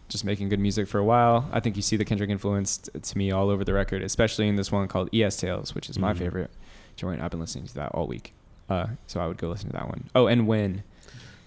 just 0.08 0.24
making 0.24 0.48
good 0.48 0.58
music 0.58 0.88
for 0.88 0.98
a 0.98 1.04
while. 1.04 1.48
I 1.52 1.60
think 1.60 1.76
you 1.76 1.82
see 1.82 1.96
the 1.96 2.04
Kendrick 2.04 2.30
influence 2.30 2.78
t- 2.78 2.98
to 2.98 3.18
me 3.18 3.30
all 3.30 3.48
over 3.48 3.62
the 3.62 3.72
record, 3.72 4.02
especially 4.02 4.48
in 4.48 4.56
this 4.56 4.72
one 4.72 4.88
called 4.88 5.08
ES 5.14 5.36
Tales, 5.36 5.72
which 5.72 5.88
is 5.88 6.00
my 6.00 6.12
Mhm. 6.12 6.18
favorite 6.18 6.50
joint. 6.96 7.20
I've 7.22 7.30
been 7.30 7.38
listening 7.38 7.66
to 7.66 7.74
that 7.74 7.90
all 7.92 8.08
week. 8.08 8.32
Uh, 8.68 8.86
so 9.06 9.20
I 9.20 9.28
would 9.28 9.36
go 9.38 9.48
listen 9.48 9.68
to 9.70 9.72
that 9.74 9.88
one. 9.88 10.04
Oh, 10.14 10.26
and 10.26 10.48
Win. 10.48 10.82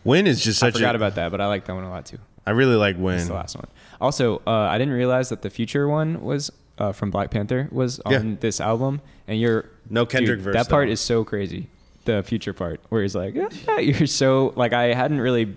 Win 0.03 0.27
is 0.27 0.43
just 0.43 0.59
such. 0.59 0.67
I 0.67 0.71
such 0.71 0.79
forgot 0.81 0.95
a. 0.95 0.97
about 0.97 1.15
that, 1.15 1.31
but 1.31 1.41
I 1.41 1.47
like 1.47 1.65
that 1.65 1.73
one 1.75 1.83
a 1.83 1.89
lot 1.89 2.05
too. 2.05 2.17
I 2.45 2.51
really 2.51 2.75
like 2.75 2.95
It's 2.95 3.01
Win. 3.01 3.27
the 3.27 3.33
last 3.33 3.55
one. 3.55 3.67
Also, 4.01 4.41
uh, 4.45 4.51
I 4.51 4.77
didn't 4.77 4.93
realize 4.93 5.29
that 5.29 5.41
the 5.43 5.49
future 5.49 5.87
one 5.87 6.21
was 6.21 6.51
uh, 6.77 6.91
from 6.91 7.09
Black 7.11 7.31
Panther 7.31 7.69
was 7.71 7.99
on 8.01 8.11
Yeah. 8.11 8.35
this 8.39 8.59
album, 8.59 9.01
and 9.27 9.39
you're 9.39 9.69
No 9.89 10.05
Kendrick 10.05 10.39
dude, 10.39 10.43
verse. 10.45 10.53
That 10.55 10.69
part 10.69 10.87
though. 10.87 10.91
is 10.93 10.99
so 11.01 11.23
crazy. 11.23 11.67
The 12.05 12.21
future 12.23 12.51
part 12.53 12.81
where 12.89 13.01
he's 13.01 13.15
like, 13.15 13.33
yeah, 13.33 13.79
"You're 13.79 14.07
so 14.07 14.51
like 14.57 14.73
I 14.73 14.93
hadn't 14.93 15.21
really 15.21 15.55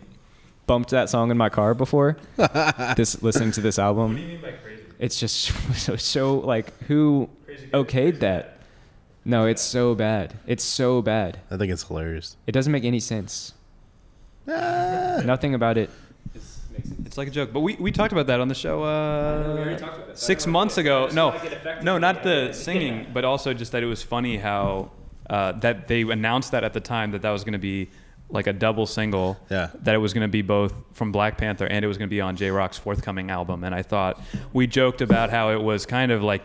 bumped 0.69 0.91
that 0.91 1.09
song 1.09 1.31
in 1.33 1.37
my 1.37 1.49
car 1.49 1.75
before. 1.75 2.17
this 2.97 3.21
listening 3.23 3.51
to 3.53 3.61
this 3.61 3.79
album. 3.81 4.13
What 4.13 4.17
do 4.17 4.23
You 4.23 4.29
mean 4.29 4.41
by 4.41 4.53
crazy? 4.53 4.83
It's 5.01 5.19
just 5.19 5.53
so, 5.75 5.97
so 5.97 6.37
like 6.39 6.73
who 6.85 7.29
okayed 7.73 8.21
that? 8.21 8.59
No, 9.25 9.47
it's 9.47 9.63
so 9.63 9.97
bad. 9.97 10.35
It's 10.47 10.63
so 10.63 11.03
bad. 11.03 11.41
I 11.51 11.57
think 11.57 11.73
it's 11.73 11.83
hilarious. 11.83 12.37
It 12.47 12.53
doesn't 12.53 12.71
make 12.73 12.85
any 12.85 13.01
sense. 13.01 13.55
Nothing 14.47 15.55
about 15.55 15.79
it. 15.79 15.91
is- 16.35 16.61
makes 16.73 16.89
sense. 16.89 17.07
It's 17.07 17.19
like 17.19 17.29
a 17.29 17.31
joke, 17.31 17.53
but 17.53 17.61
we, 17.61 17.77
we 17.77 17.91
talked 17.93 18.13
about 18.13 18.27
that 18.27 18.41
on 18.41 18.49
the 18.49 18.55
show 18.55 18.83
uh, 18.83 20.15
six 20.15 20.47
months 20.47 20.79
ago. 20.79 21.09
No, 21.13 21.39
no, 21.83 21.99
not 21.99 22.23
the 22.23 22.53
singing, 22.53 23.07
but 23.13 23.25
also 23.25 23.55
just 23.55 23.73
that 23.73 23.83
it 23.83 23.87
was 23.87 24.03
funny 24.03 24.37
how 24.37 24.91
uh, 25.31 25.53
that 25.53 25.89
they 25.89 26.03
announced 26.03 26.53
that 26.53 26.65
at 26.65 26.73
the 26.73 26.81
time 26.81 27.11
that 27.13 27.23
that 27.23 27.31
was 27.31 27.45
going 27.45 27.53
to 27.55 27.59
be 27.59 27.89
like 28.29 28.47
a 28.47 28.53
double 28.53 28.87
single. 28.87 29.37
Yeah. 29.51 29.71
That 29.83 29.95
it 29.95 29.99
was 29.99 30.13
going 30.13 30.23
to 30.27 30.29
be 30.31 30.43
both 30.43 30.75
from 30.93 31.13
Black 31.13 31.39
Panther 31.39 31.67
and 31.67 31.85
it 31.85 31.89
was 31.89 31.97
going 31.97 32.09
to 32.09 32.15
be 32.15 32.21
on 32.21 32.37
Jay 32.37 32.51
Rock's 32.51 32.77
forthcoming 32.79 33.31
album. 33.31 33.65
And 33.65 33.75
I 33.75 33.83
thought 33.83 34.21
we 34.53 34.67
joked 34.67 35.01
about 35.01 35.31
how 35.31 35.51
it 35.51 35.63
was 35.63 35.87
kind 35.87 36.11
of 36.13 36.23
like 36.23 36.43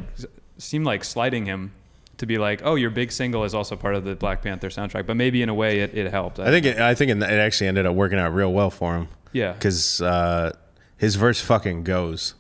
seemed 0.57 0.85
like 0.85 1.03
slighting 1.03 1.45
him 1.45 1.73
to 2.21 2.25
be 2.25 2.37
like, 2.39 2.61
oh, 2.63 2.73
your 2.75 2.89
big 2.89 3.11
single 3.11 3.43
is 3.43 3.53
also 3.53 3.75
part 3.75 3.93
of 3.95 4.03
the 4.05 4.15
Black 4.15 4.41
Panther 4.41 4.69
soundtrack, 4.69 5.05
but 5.05 5.15
maybe 5.17 5.41
in 5.43 5.49
a 5.49 5.53
way 5.53 5.81
it, 5.81 5.95
it 5.95 6.09
helped. 6.09 6.39
I 6.39 6.49
think 6.49 6.65
it, 6.65 6.79
I 6.79 6.95
think 6.95 7.11
it 7.11 7.21
actually 7.21 7.67
ended 7.67 7.85
up 7.85 7.93
working 7.93 8.17
out 8.17 8.33
real 8.33 8.51
well 8.51 8.69
for 8.71 8.95
him. 8.95 9.07
Yeah. 9.33 9.51
because 9.53 10.01
uh, 10.01 10.51
his 10.97 11.15
verse 11.15 11.39
fucking 11.39 11.83
goes, 11.83 12.33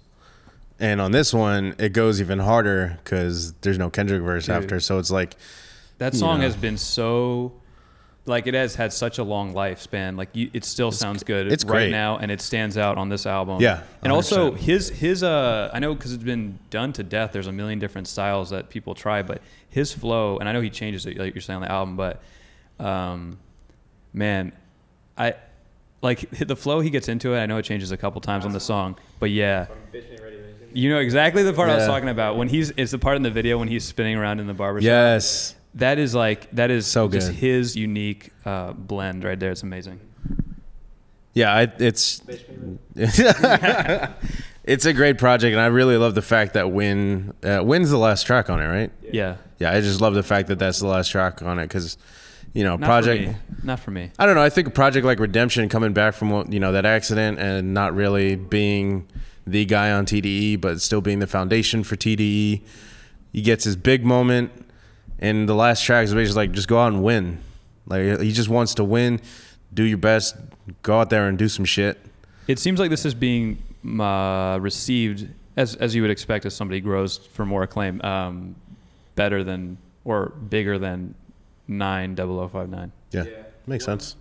and 0.79 0.99
on 0.99 1.11
this 1.11 1.33
one 1.33 1.75
it 1.77 1.93
goes 1.93 2.19
even 2.19 2.39
harder 2.39 2.97
because 3.03 3.53
there's 3.61 3.77
no 3.77 3.89
Kendrick 3.89 4.21
verse 4.23 4.47
Dude. 4.47 4.55
after. 4.55 4.79
So 4.79 4.97
it's 4.99 5.11
like 5.11 5.35
That 5.99 6.13
you 6.13 6.19
song 6.19 6.39
know. 6.39 6.45
has 6.45 6.55
been 6.55 6.77
so, 6.77 7.53
like, 8.25 8.47
it 8.47 8.53
has 8.53 8.75
had 8.75 8.93
such 8.93 9.17
a 9.17 9.23
long 9.23 9.53
lifespan. 9.53 10.17
Like, 10.17 10.29
you, 10.33 10.49
it 10.53 10.63
still 10.63 10.91
sounds 10.91 11.23
good 11.23 11.51
it's 11.51 11.63
right 11.63 11.71
great. 11.71 11.91
now, 11.91 12.17
and 12.17 12.31
it 12.31 12.41
stands 12.41 12.77
out 12.77 12.97
on 12.97 13.09
this 13.09 13.25
album. 13.25 13.61
Yeah, 13.61 13.83
and 14.03 14.11
also 14.11 14.51
his 14.51 14.89
his 14.89 15.23
uh, 15.23 15.69
I 15.73 15.79
know 15.79 15.93
because 15.95 16.13
it's 16.13 16.23
been 16.23 16.59
done 16.69 16.93
to 16.93 17.03
death. 17.03 17.31
There's 17.31 17.47
a 17.47 17.51
million 17.51 17.79
different 17.79 18.07
styles 18.07 18.51
that 18.51 18.69
people 18.69 18.93
try, 18.93 19.21
but 19.23 19.41
his 19.69 19.91
flow, 19.91 20.37
and 20.37 20.47
I 20.47 20.51
know 20.51 20.61
he 20.61 20.69
changes 20.69 21.05
it, 21.05 21.17
like 21.17 21.33
you're 21.33 21.41
saying 21.41 21.57
on 21.57 21.61
the 21.63 21.71
album, 21.71 21.97
but, 21.97 22.21
um, 22.79 23.39
man, 24.13 24.51
I. 25.17 25.35
Like 26.03 26.27
the 26.31 26.55
flow 26.55 26.79
he 26.79 26.89
gets 26.89 27.09
into 27.09 27.35
it, 27.35 27.39
I 27.39 27.45
know 27.45 27.57
it 27.57 27.61
changes 27.61 27.91
a 27.91 27.97
couple 27.97 28.21
times 28.21 28.43
on 28.43 28.53
the 28.53 28.59
song, 28.59 28.97
but 29.19 29.29
yeah, 29.29 29.67
you 30.73 30.89
know 30.89 30.99
exactly 30.99 31.43
the 31.43 31.53
part 31.53 31.69
I 31.69 31.75
was 31.75 31.85
talking 31.85 32.09
about 32.09 32.37
when 32.37 32.47
he's 32.47 32.71
it's 32.77 32.91
the 32.91 32.97
part 32.97 33.17
in 33.17 33.23
the 33.23 33.31
video 33.31 33.57
when 33.57 33.67
he's 33.67 33.83
spinning 33.83 34.15
around 34.15 34.39
in 34.39 34.47
the 34.47 34.53
barbershop 34.53 34.85
yes, 34.85 35.55
that 35.75 35.97
is 35.99 36.13
like 36.15 36.49
that 36.51 36.69
is 36.71 36.85
So 36.87 37.07
just 37.07 37.27
good. 37.29 37.35
his 37.37 37.75
unique 37.75 38.31
uh, 38.45 38.73
blend 38.73 39.23
right 39.23 39.39
there. 39.39 39.51
It's 39.51 39.63
amazing. 39.63 39.99
yeah, 41.33 41.53
I, 41.53 41.71
it's 41.79 42.21
it's 44.63 44.85
a 44.85 44.93
great 44.93 45.17
project, 45.17 45.53
and 45.53 45.61
I 45.61 45.67
really 45.67 45.97
love 45.97 46.15
the 46.15 46.21
fact 46.21 46.53
that 46.53 46.71
Win 46.71 47.33
uh, 47.43 47.61
Win's 47.63 47.89
the 47.89 47.97
last 47.97 48.25
track 48.25 48.49
on 48.49 48.59
it, 48.61 48.67
right? 48.67 48.91
Yeah, 49.11 49.37
Yeah, 49.59 49.71
I 49.71 49.81
just 49.81 50.01
love 50.01 50.13
the 50.13 50.23
fact 50.23 50.47
that 50.49 50.59
that's 50.59 50.79
the 50.79 50.87
last 50.87 51.09
track 51.09 51.41
on 51.41 51.59
it 51.59 51.63
because 51.67 51.97
you 52.53 52.63
know 52.63 52.75
not 52.75 52.85
project. 52.85 53.33
for. 53.33 53.65
Not 53.65 53.79
for 53.79 53.91
me. 53.91 54.11
I 54.17 54.25
don't 54.25 54.35
know. 54.35 54.41
I 54.41 54.49
think 54.49 54.67
a 54.67 54.71
project 54.71 55.05
like 55.05 55.19
Redemption 55.19 55.69
coming 55.69 55.93
back 55.93 56.13
from 56.15 56.29
what- 56.31 56.51
you 56.51 56.59
know 56.59 56.71
that 56.71 56.85
accident 56.85 57.39
and 57.39 57.73
not 57.73 57.95
really 57.95 58.35
being 58.35 59.07
the 59.47 59.65
guy 59.65 59.91
on 59.91 60.05
TDE, 60.05 60.59
but 60.59 60.81
still 60.81 61.01
being 61.01 61.19
the 61.19 61.27
foundation 61.27 61.83
for 61.83 61.95
TDE. 61.95 62.61
He 63.33 63.41
gets 63.41 63.63
his 63.63 63.75
big 63.77 64.03
moment, 64.03 64.51
and 65.21 65.47
the 65.47 65.55
last 65.55 65.83
track 65.83 66.03
is 66.03 66.13
basically 66.13 66.47
like 66.47 66.51
just 66.51 66.67
go 66.67 66.79
out 66.79 66.91
and 66.91 67.03
win. 67.03 67.39
Like 67.85 68.19
he 68.19 68.31
just 68.31 68.49
wants 68.49 68.73
to 68.75 68.83
win, 68.83 69.21
do 69.73 69.83
your 69.83 69.97
best, 69.97 70.35
go 70.81 70.99
out 70.99 71.09
there 71.09 71.27
and 71.27 71.37
do 71.37 71.47
some 71.47 71.65
shit. 71.65 71.99
It 72.47 72.59
seems 72.59 72.79
like 72.79 72.89
this 72.89 73.05
is 73.05 73.13
being 73.13 73.61
uh, 73.99 74.57
received 74.61 75.27
as 75.55 75.75
as 75.75 75.93
you 75.95 76.01
would 76.01 76.11
expect 76.11 76.45
as 76.45 76.55
somebody 76.55 76.81
grows 76.81 77.17
for 77.17 77.45
more 77.45 77.63
acclaim, 77.63 78.01
um, 78.01 78.55
better 79.15 79.43
than 79.43 79.77
or 80.05 80.29
bigger 80.29 80.79
than 80.79 81.15
nine 81.67 82.15
double 82.15 82.39
o 82.39 82.47
five 82.47 82.69
nine. 82.69 82.91
Yeah, 83.11 83.25
makes 83.67 83.85
sense. 83.85 84.15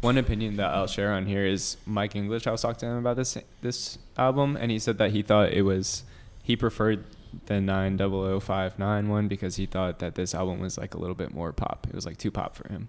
One 0.00 0.16
opinion 0.16 0.56
that 0.58 0.70
I'll 0.70 0.86
share 0.86 1.12
on 1.12 1.26
here 1.26 1.44
is 1.44 1.76
Mike 1.84 2.14
English. 2.14 2.46
I 2.46 2.52
was 2.52 2.62
talking 2.62 2.78
to 2.80 2.86
him 2.86 2.98
about 2.98 3.16
this 3.16 3.36
this 3.62 3.98
album, 4.16 4.56
and 4.56 4.70
he 4.70 4.78
said 4.78 4.98
that 4.98 5.10
he 5.10 5.22
thought 5.22 5.52
it 5.52 5.62
was 5.62 6.04
he 6.42 6.54
preferred 6.54 7.04
the 7.46 7.60
nine 7.60 7.96
double 7.96 8.20
o 8.22 8.40
five 8.40 8.78
nine 8.78 9.08
one 9.08 9.28
because 9.28 9.56
he 9.56 9.66
thought 9.66 9.98
that 10.00 10.14
this 10.14 10.34
album 10.34 10.60
was 10.60 10.78
like 10.78 10.94
a 10.94 10.98
little 10.98 11.14
bit 11.14 11.32
more 11.34 11.52
pop. 11.52 11.86
It 11.88 11.94
was 11.94 12.06
like 12.06 12.16
too 12.18 12.30
pop 12.30 12.54
for 12.56 12.68
him. 12.68 12.88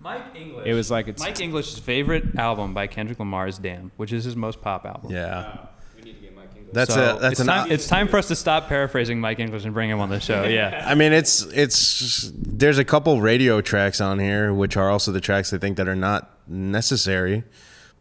Mike 0.00 0.22
English. 0.34 0.66
It 0.66 0.74
was 0.74 0.90
like 0.90 1.08
it's 1.08 1.22
Mike 1.22 1.40
English's 1.40 1.78
favorite 1.78 2.36
album 2.36 2.74
by 2.74 2.86
Kendrick 2.86 3.18
Lamar 3.18 3.46
is 3.48 3.58
"Damn," 3.58 3.90
which 3.96 4.12
is 4.12 4.24
his 4.24 4.36
most 4.36 4.60
pop 4.60 4.84
album. 4.84 5.10
Yeah, 5.10 5.26
uh, 5.38 5.66
we 5.96 6.02
need 6.02 6.16
to 6.16 6.20
get 6.20 6.36
Mike 6.36 6.50
English. 6.54 6.74
that's 6.74 6.92
So 6.92 7.16
a 7.16 7.18
that's 7.20 7.32
it's 7.32 7.40
an. 7.40 7.46
time. 7.46 7.70
It's 7.72 7.86
time 7.86 8.08
for 8.08 8.18
us 8.18 8.28
to 8.28 8.36
stop 8.36 8.68
paraphrasing 8.68 9.18
Mike 9.18 9.38
English 9.38 9.64
and 9.64 9.72
bring 9.72 9.88
him 9.88 10.00
on 10.00 10.10
the 10.10 10.20
show. 10.20 10.44
Yeah. 10.44 10.84
I 10.86 10.94
mean, 10.94 11.12
it's 11.14 11.42
it's 11.54 12.30
there's 12.36 12.76
a 12.78 12.84
couple 12.84 13.20
radio 13.22 13.60
tracks 13.62 14.00
on 14.00 14.18
here, 14.18 14.52
which 14.52 14.76
are 14.76 14.90
also 14.90 15.10
the 15.10 15.20
tracks 15.22 15.54
I 15.54 15.58
think 15.58 15.78
that 15.78 15.88
are 15.88 15.96
not 15.96 16.30
necessary, 16.46 17.44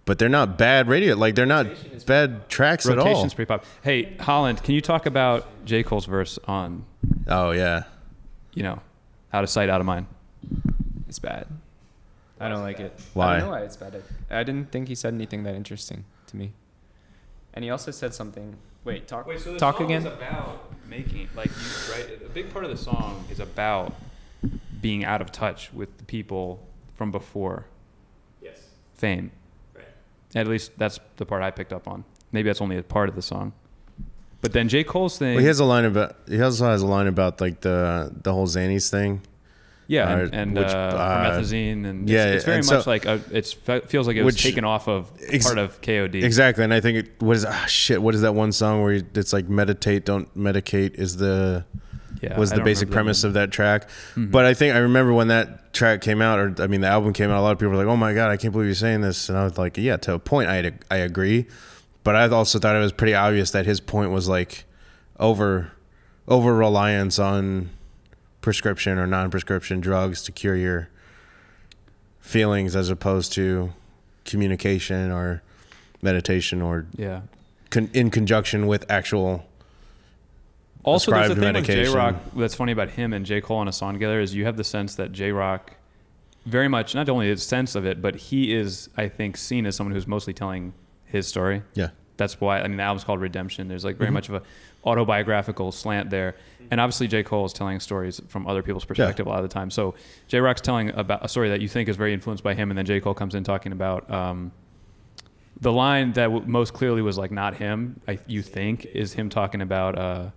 but 0.05 0.19
they're 0.19 0.30
not 0.30 0.57
bad 0.57 0.88
radio. 0.88 1.15
Like 1.15 1.35
they're 1.35 1.45
not 1.45 1.67
bad 2.05 2.49
tracks 2.49 2.85
at 2.88 2.97
all. 2.97 3.05
Rotation's 3.05 3.34
pretty 3.34 3.47
pop. 3.47 3.65
Hey, 3.81 4.15
Holland, 4.19 4.61
can 4.63 4.75
you 4.75 4.81
talk 4.81 5.05
about 5.05 5.65
J. 5.65 5.84
Cole's 5.84 6.05
verse 6.05 6.38
on, 6.45 6.85
Oh 7.27 7.51
yeah, 7.51 7.84
you 8.53 8.63
know, 8.63 8.81
out 9.31 9.43
of 9.43 9.49
sight, 9.49 9.69
out 9.69 9.80
of 9.80 9.85
mind? 9.85 10.07
It's 11.07 11.19
bad. 11.19 11.47
I 12.39 12.49
don't 12.49 12.61
like 12.61 12.80
it. 12.80 12.99
Why? 13.13 13.35
I 13.35 13.39
don't 13.39 13.47
know 13.47 13.51
why 13.53 13.61
it's 13.61 13.77
bad. 13.77 14.01
I, 14.30 14.39
I 14.39 14.43
didn't 14.43 14.71
think 14.71 14.88
he 14.88 14.95
said 14.95 15.13
anything 15.13 15.43
that 15.43 15.55
interesting 15.55 16.03
to 16.27 16.35
me. 16.35 16.51
And 17.53 17.63
he 17.63 17.69
also 17.69 17.91
said 17.91 18.13
something. 18.13 18.57
Wait, 18.84 19.07
talk. 19.07 19.30
talk 19.57 19.80
again. 19.80 20.05
about 20.05 20.73
making 20.89 21.30
like 21.35 21.49
you 21.49 21.93
right. 21.93 22.19
A 22.25 22.30
big 22.30 22.51
part 22.51 22.65
of 22.65 22.71
the 22.71 22.77
song 22.77 23.23
is 23.30 23.39
about 23.39 23.93
being 24.81 25.05
out 25.05 25.21
of 25.21 25.31
touch 25.31 25.71
with 25.73 25.97
the 25.99 26.03
people 26.03 26.59
from 26.95 27.11
before 27.11 27.65
Yes. 28.41 28.59
fame. 28.95 29.31
At 30.35 30.47
least 30.47 30.72
that's 30.77 30.99
the 31.18 31.26
part 31.26 31.43
I 31.43 31.51
picked 31.51 31.73
up 31.73 31.88
on. 31.88 32.03
Maybe 32.31 32.49
that's 32.49 32.61
only 32.61 32.77
a 32.77 32.84
part 32.84 33.10
of 33.10 33.15
the 33.15 33.22
song. 33.22 33.53
But 34.41 34.51
then 34.53 34.68
J. 34.68 34.84
Cole's 34.84 35.18
thing. 35.18 35.35
well, 35.35 35.41
he 35.41 35.47
has 35.47 35.60
a 35.60 35.65
line 35.65 35.85
about 35.85 36.15
he 36.27 36.41
also 36.41 36.65
has 36.65 36.81
a 36.81 36.88
line 36.88 37.07
about 37.07 37.39
like 37.39 37.61
the 37.61 38.11
the 38.23 38.34
whole 38.34 38.47
Xannies 38.47 38.89
thing. 38.89 39.22
Yeah, 39.85 40.07
Uh, 40.07 40.18
and, 40.18 40.34
and 40.34 40.55
which, 40.55 40.68
uh, 40.68 40.77
uh, 40.77 41.31
promethazine, 41.31 41.85
and 41.85 42.10
yeah, 42.10 42.26
it's, 42.27 42.35
it's 42.38 42.45
very 42.45 42.57
and 42.57 42.65
so- 42.65 42.77
much 42.77 42.88
like 42.88 43.05
a, 43.05 43.22
it's 43.31 43.51
feels 43.53 44.07
like 44.07 44.15
it 44.15 44.23
was 44.23 44.35
Which- 44.35 44.43
taken 44.43 44.64
off 44.64 44.88
of 44.88 45.11
Ex- 45.27 45.45
part 45.45 45.57
of 45.57 45.81
KOD. 45.81 46.23
Exactly, 46.23 46.64
and 46.64 46.73
I 46.73 46.80
think 46.80 46.97
it 46.99 47.22
what 47.22 47.35
is 47.35 47.45
ah, 47.45 47.65
shit. 47.68 48.01
What 48.01 48.15
is 48.15 48.22
that 48.22 48.34
one 48.34 48.51
song 48.53 48.81
where 48.81 48.93
it's 48.93 49.34
like 49.34 49.49
meditate, 49.49 50.05
don't 50.05 50.35
medicate 50.38 50.95
is 50.95 51.18
the 51.18 51.65
Yeah, 52.23 52.39
was 52.39 52.51
the 52.51 52.61
basic 52.61 52.89
premise 52.89 53.23
of 53.23 53.33
that 53.33 53.51
track. 53.51 53.87
Mhm. 54.15 54.31
But 54.31 54.45
I 54.45 54.53
think 54.53 54.75
I 54.75 54.79
remember 54.79 55.13
when 55.13 55.27
that 55.29 55.73
track 55.73 56.01
came 56.01 56.21
out, 56.21 56.39
or 56.39 56.55
I 56.59 56.67
mean, 56.67 56.81
the 56.81 56.87
album 56.87 57.13
came 57.13 57.29
out. 57.29 57.39
A 57.39 57.41
lot 57.41 57.51
of 57.51 57.59
people 57.59 57.71
were 57.71 57.77
like, 57.77 57.87
"Oh 57.87 57.97
my 57.97 58.13
god, 58.13 58.29
I 58.31 58.37
can't 58.37 58.51
believe 58.53 58.67
you're 58.67 58.75
saying 58.75 59.01
this," 59.01 59.29
and 59.29 59.37
I 59.37 59.43
was 59.43 59.57
like, 59.57 59.77
"Yeah, 59.77 59.97
to 59.97 60.13
a 60.13 60.19
point, 60.19 60.49
I 60.49 60.71
I 60.91 60.97
agree." 60.97 61.45
But 62.03 62.15
I 62.15 62.27
also 62.29 62.59
thought 62.59 62.75
it 62.75 62.79
was 62.79 62.91
pretty 62.91 63.13
obvious 63.15 63.51
that 63.51 63.65
his 63.65 63.79
point 63.79 64.11
was 64.11 64.27
like 64.29 64.65
over 65.19 65.71
over 66.27 66.53
reliance 66.55 67.19
on 67.19 67.69
prescription 68.41 68.97
or 68.97 69.05
non-prescription 69.07 69.79
drugs 69.81 70.21
to 70.23 70.31
cure 70.31 70.55
your 70.55 70.89
feelings, 72.19 72.75
as 72.75 72.89
opposed 72.89 73.33
to 73.33 73.73
communication 74.25 75.11
or 75.11 75.41
meditation 76.01 76.61
or 76.61 76.85
Yeah. 76.95 77.21
con- 77.69 77.89
in 77.93 78.09
conjunction 78.09 78.67
with 78.67 78.85
actual 78.89 79.45
Also, 80.84 81.11
there's 81.11 81.31
a 81.31 81.35
prescribed 81.35 81.65
thing 81.68 81.76
with 81.77 81.88
Jay 81.88 81.93
Rock 81.95 82.15
that's 82.35 82.55
funny 82.55 82.72
about 82.72 82.89
him 82.91 83.14
and 83.14 83.26
J 83.26 83.41
Cole 83.41 83.57
on 83.57 83.68
a 83.68 83.72
song 83.72 83.93
together 83.93 84.19
is 84.19 84.35
you 84.35 84.45
have 84.45 84.57
the 84.57 84.64
sense 84.64 84.95
that 84.95 85.11
Jay 85.11 85.31
Rock, 85.31 85.76
very 86.45 86.68
much 86.68 86.93
not 86.93 87.07
only 87.10 87.27
his 87.27 87.41
sense 87.43 87.76
of 87.76 87.85
it, 87.85 88.01
but 88.01 88.15
he 88.15 88.53
is, 88.53 88.89
I 88.97 89.07
think, 89.07 89.38
seen 89.38 89.65
as 89.65 89.76
someone 89.76 89.93
who's 89.93 90.07
mostly 90.07 90.34
telling 90.34 90.73
his 91.05 91.27
story. 91.27 91.61
yeah 91.73 91.89
That's 92.18 92.39
why 92.41 92.60
I 92.60 92.68
mean 92.68 92.77
the 92.77 92.84
album's 92.84 93.03
called 93.05 93.22
Redemption. 93.22 93.68
There's 93.68 93.85
like 93.85 93.97
very 93.97 94.10
Mhm. 94.10 94.14
much 94.14 94.30
of 94.30 94.35
a 94.35 94.41
autobiographical 94.85 95.72
slant 95.72 96.10
there, 96.10 96.35
and 96.69 96.81
obviously 96.81 97.07
J 97.07 97.23
Cole 97.23 97.45
is 97.45 97.53
telling 97.53 97.80
stories 97.80 98.19
from 98.27 98.45
other 98.45 98.61
people's 98.61 98.84
perspective 98.85 99.26
a 99.26 99.30
lot 99.30 99.38
of 99.38 99.43
the 99.49 99.53
time. 99.53 99.69
So 99.72 99.95
Jay 100.27 100.39
Rock's 100.39 100.60
telling 100.61 100.89
about 100.89 101.23
a 101.23 101.30
story 101.30 101.49
that 101.49 101.61
you 101.61 101.69
think 101.69 101.88
is 101.88 101.95
very 101.95 102.14
influenced 102.14 102.43
by 102.43 102.53
him, 102.55 102.69
and 102.72 102.77
then 102.77 102.85
J 102.85 102.99
Cole 102.99 103.14
comes 103.14 103.35
in 103.35 103.43
talking 103.45 103.72
about 103.72 104.10
um, 104.11 104.51
the 105.61 105.72
line 105.72 106.11
that 106.14 106.26
w- 106.26 106.45
most 106.45 106.73
clearly 106.73 107.01
was 107.01 107.18
like 107.18 107.31
not 107.31 107.55
him. 107.55 108.01
I, 108.07 108.19
you 108.27 108.41
think 108.41 108.85
is 108.85 109.14
him 109.14 109.30
talking 109.30 109.61
about 109.61 109.97
uh, 109.97 110.30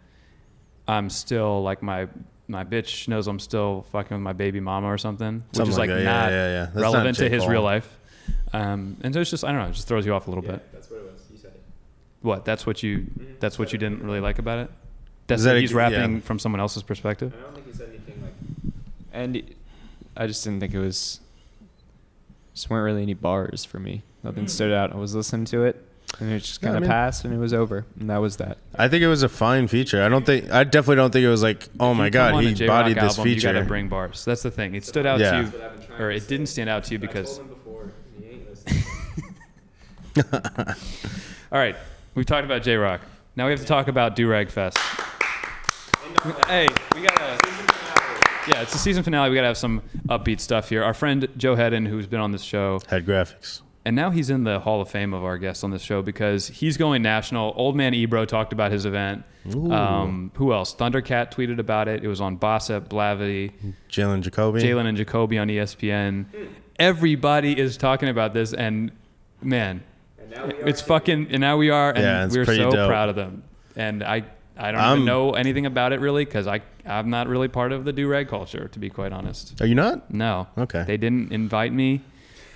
I'm 0.88 1.10
still 1.10 1.62
like 1.62 1.82
my 1.82 2.08
my 2.48 2.64
bitch 2.64 3.08
knows 3.08 3.26
I'm 3.26 3.40
still 3.40 3.86
fucking 3.90 4.16
with 4.16 4.22
my 4.22 4.32
baby 4.32 4.60
mama 4.60 4.86
or 4.86 4.98
something, 4.98 5.42
which 5.48 5.56
Something 5.56 5.72
is 5.72 5.78
like 5.78 5.90
like 5.90 5.98
that. 5.98 6.04
Yeah, 6.04 6.12
not 6.12 6.30
yeah, 6.30 6.48
yeah. 6.48 6.60
That's 6.66 6.74
not 6.76 6.82
relevant 6.82 7.16
to 7.18 7.28
his 7.28 7.40
Cole. 7.42 7.50
real 7.50 7.62
life. 7.62 7.98
Um, 8.52 8.96
and 9.02 9.12
so 9.12 9.20
it's 9.20 9.30
just 9.30 9.44
I 9.44 9.48
don't 9.48 9.58
know, 9.60 9.66
it 9.66 9.72
just 9.72 9.88
throws 9.88 10.06
you 10.06 10.14
off 10.14 10.26
a 10.26 10.30
little 10.30 10.42
bit. 10.42 10.62
that's 10.72 10.88
what 10.90 11.00
it 11.00 11.12
was. 11.12 11.20
You 11.30 11.38
said 11.38 11.52
it. 11.52 11.62
What? 12.22 12.44
That's 12.44 12.66
what 12.66 12.82
you. 12.82 13.06
That's 13.40 13.58
what 13.58 13.72
you 13.72 13.78
didn't 13.78 14.02
really 14.02 14.20
like 14.20 14.38
about 14.38 14.60
it. 14.60 14.70
That's 15.26 15.42
that 15.42 15.50
that 15.50 15.56
a- 15.56 15.60
he's 15.60 15.74
rapping 15.74 16.14
yeah. 16.14 16.20
from 16.20 16.38
someone 16.38 16.60
else's 16.60 16.82
perspective. 16.82 17.34
I 17.36 17.42
don't 17.42 17.54
think 17.54 17.66
he 17.66 17.72
said 17.72 17.88
anything 17.88 18.22
like. 18.22 18.72
And 19.12 19.54
I 20.16 20.26
just 20.26 20.44
didn't 20.44 20.60
think 20.60 20.72
it 20.74 20.78
was. 20.80 21.20
Just 22.54 22.70
weren't 22.70 22.84
really 22.84 23.02
any 23.02 23.14
bars 23.14 23.64
for 23.64 23.78
me. 23.78 24.02
Nothing 24.22 24.48
stood 24.48 24.72
out. 24.72 24.92
I 24.92 24.96
was 24.96 25.14
listening 25.14 25.44
to 25.46 25.64
it. 25.64 25.85
And 26.20 26.32
it 26.32 26.38
just 26.40 26.62
Yeah, 26.62 26.68
I 26.68 26.72
kind 26.72 26.76
of 26.78 26.82
mean- 26.82 26.90
passed, 26.90 27.24
and 27.24 27.34
it 27.34 27.38
was 27.38 27.52
over, 27.52 27.84
and 28.00 28.08
that 28.08 28.18
was 28.18 28.36
that. 28.38 28.56
I 28.74 28.88
think 28.88 29.02
it 29.02 29.08
was 29.08 29.22
a 29.22 29.28
fine 29.28 29.68
feature. 29.68 30.02
I 30.02 30.08
don't 30.08 30.24
think. 30.24 30.50
I 30.50 30.64
definitely 30.64 30.96
don't 30.96 31.10
think 31.12 31.24
it 31.24 31.28
was 31.28 31.42
like, 31.42 31.68
oh 31.78 31.92
my 31.94 32.08
god, 32.10 32.42
he 32.42 32.54
Jay 32.54 32.66
Rock 32.66 32.84
bodied 32.84 32.96
this 32.96 33.16
feature 33.16 33.28
You 33.28 33.34
feature. 33.34 33.52
gotta 33.52 33.64
bring 33.66 33.88
bars. 33.88 34.24
That's 34.24 34.42
the 34.42 34.50
thing. 34.50 34.74
It 34.74 34.84
stood 34.84 35.04
out 35.04 35.20
Yeah. 35.20 35.30
to 35.32 35.38
you, 35.42 35.52
or 36.04 36.10
it 36.10 36.26
didn't 36.28 36.46
stand 36.46 36.70
out 36.70 36.84
to 36.84 36.92
you 36.92 36.98
because. 36.98 37.38
All 41.52 41.58
right, 41.60 41.76
we've 42.14 42.24
talked 42.26 42.44
about 42.46 42.62
Jay 42.62 42.76
Rock. 42.76 43.00
Now 43.36 43.44
we 43.46 43.50
have 43.50 43.60
to 43.60 43.66
talk 43.66 43.88
about 43.88 44.16
Durag 44.16 44.50
Fest. 44.50 44.78
Hey, 46.48 46.66
we 46.94 47.02
gotta. 47.02 47.38
Yeah, 48.48 48.62
it's 48.62 48.72
the 48.72 48.78
season 48.78 49.02
finale. 49.02 49.28
We 49.28 49.34
gotta 49.36 49.48
have 49.48 49.58
some 49.58 49.82
upbeat 50.08 50.40
stuff 50.40 50.68
here. 50.68 50.82
Our 50.82 50.94
friend 50.94 51.28
Joe 51.36 51.54
Hedden, 51.56 51.84
who's 51.84 52.06
been 52.06 52.20
on 52.20 52.30
this 52.32 52.42
show, 52.42 52.80
Head 52.88 53.04
graphics. 53.04 53.60
And 53.86 53.94
now 53.94 54.10
he's 54.10 54.30
in 54.30 54.42
the 54.42 54.58
Hall 54.58 54.80
of 54.80 54.88
Fame 54.90 55.14
of 55.14 55.22
our 55.22 55.38
guests 55.38 55.62
on 55.62 55.70
this 55.70 55.80
show 55.80 56.02
because 56.02 56.48
he's 56.48 56.76
going 56.76 57.02
national. 57.02 57.54
Old 57.56 57.76
man 57.76 57.94
Ebro 57.94 58.24
talked 58.24 58.52
about 58.52 58.72
his 58.72 58.84
event. 58.84 59.22
Um, 59.54 60.32
who 60.34 60.52
else? 60.52 60.74
Thundercat 60.74 61.30
tweeted 61.32 61.60
about 61.60 61.86
it. 61.86 62.02
It 62.02 62.08
was 62.08 62.20
on 62.20 62.36
Bossip, 62.36 62.88
Blavity, 62.88 63.52
Jalen 63.88 64.22
Jacoby. 64.22 64.60
Jalen 64.60 64.86
and 64.86 64.96
Jacoby 64.98 65.38
on 65.38 65.46
ESPN. 65.46 66.26
Everybody 66.80 67.56
is 67.56 67.76
talking 67.76 68.08
about 68.08 68.34
this, 68.34 68.52
and 68.52 68.90
man, 69.40 69.84
it's 70.64 70.80
fucking. 70.80 71.28
And 71.30 71.40
now 71.40 71.56
we 71.56 71.70
are, 71.70 71.90
and 71.90 72.00
Yeah, 72.02 72.26
we're 72.26 72.44
so 72.44 72.72
dope. 72.72 72.88
proud 72.88 73.08
of 73.08 73.14
them. 73.14 73.44
And 73.76 74.02
I, 74.02 74.24
I 74.56 74.72
don't 74.72 74.80
I'm- 74.80 74.96
even 74.96 75.04
know 75.06 75.34
anything 75.34 75.64
about 75.64 75.92
it 75.92 76.00
really 76.00 76.24
because 76.24 76.48
I, 76.48 76.60
I'm 76.84 77.08
not 77.08 77.28
really 77.28 77.46
part 77.46 77.70
of 77.70 77.84
the 77.84 77.92
do 77.92 78.08
rag 78.08 78.26
culture, 78.26 78.66
to 78.66 78.78
be 78.80 78.90
quite 78.90 79.12
honest. 79.12 79.60
Are 79.60 79.66
you 79.66 79.76
not? 79.76 80.12
No. 80.12 80.48
Okay. 80.58 80.82
They 80.84 80.96
didn't 80.96 81.30
invite 81.32 81.72
me. 81.72 82.00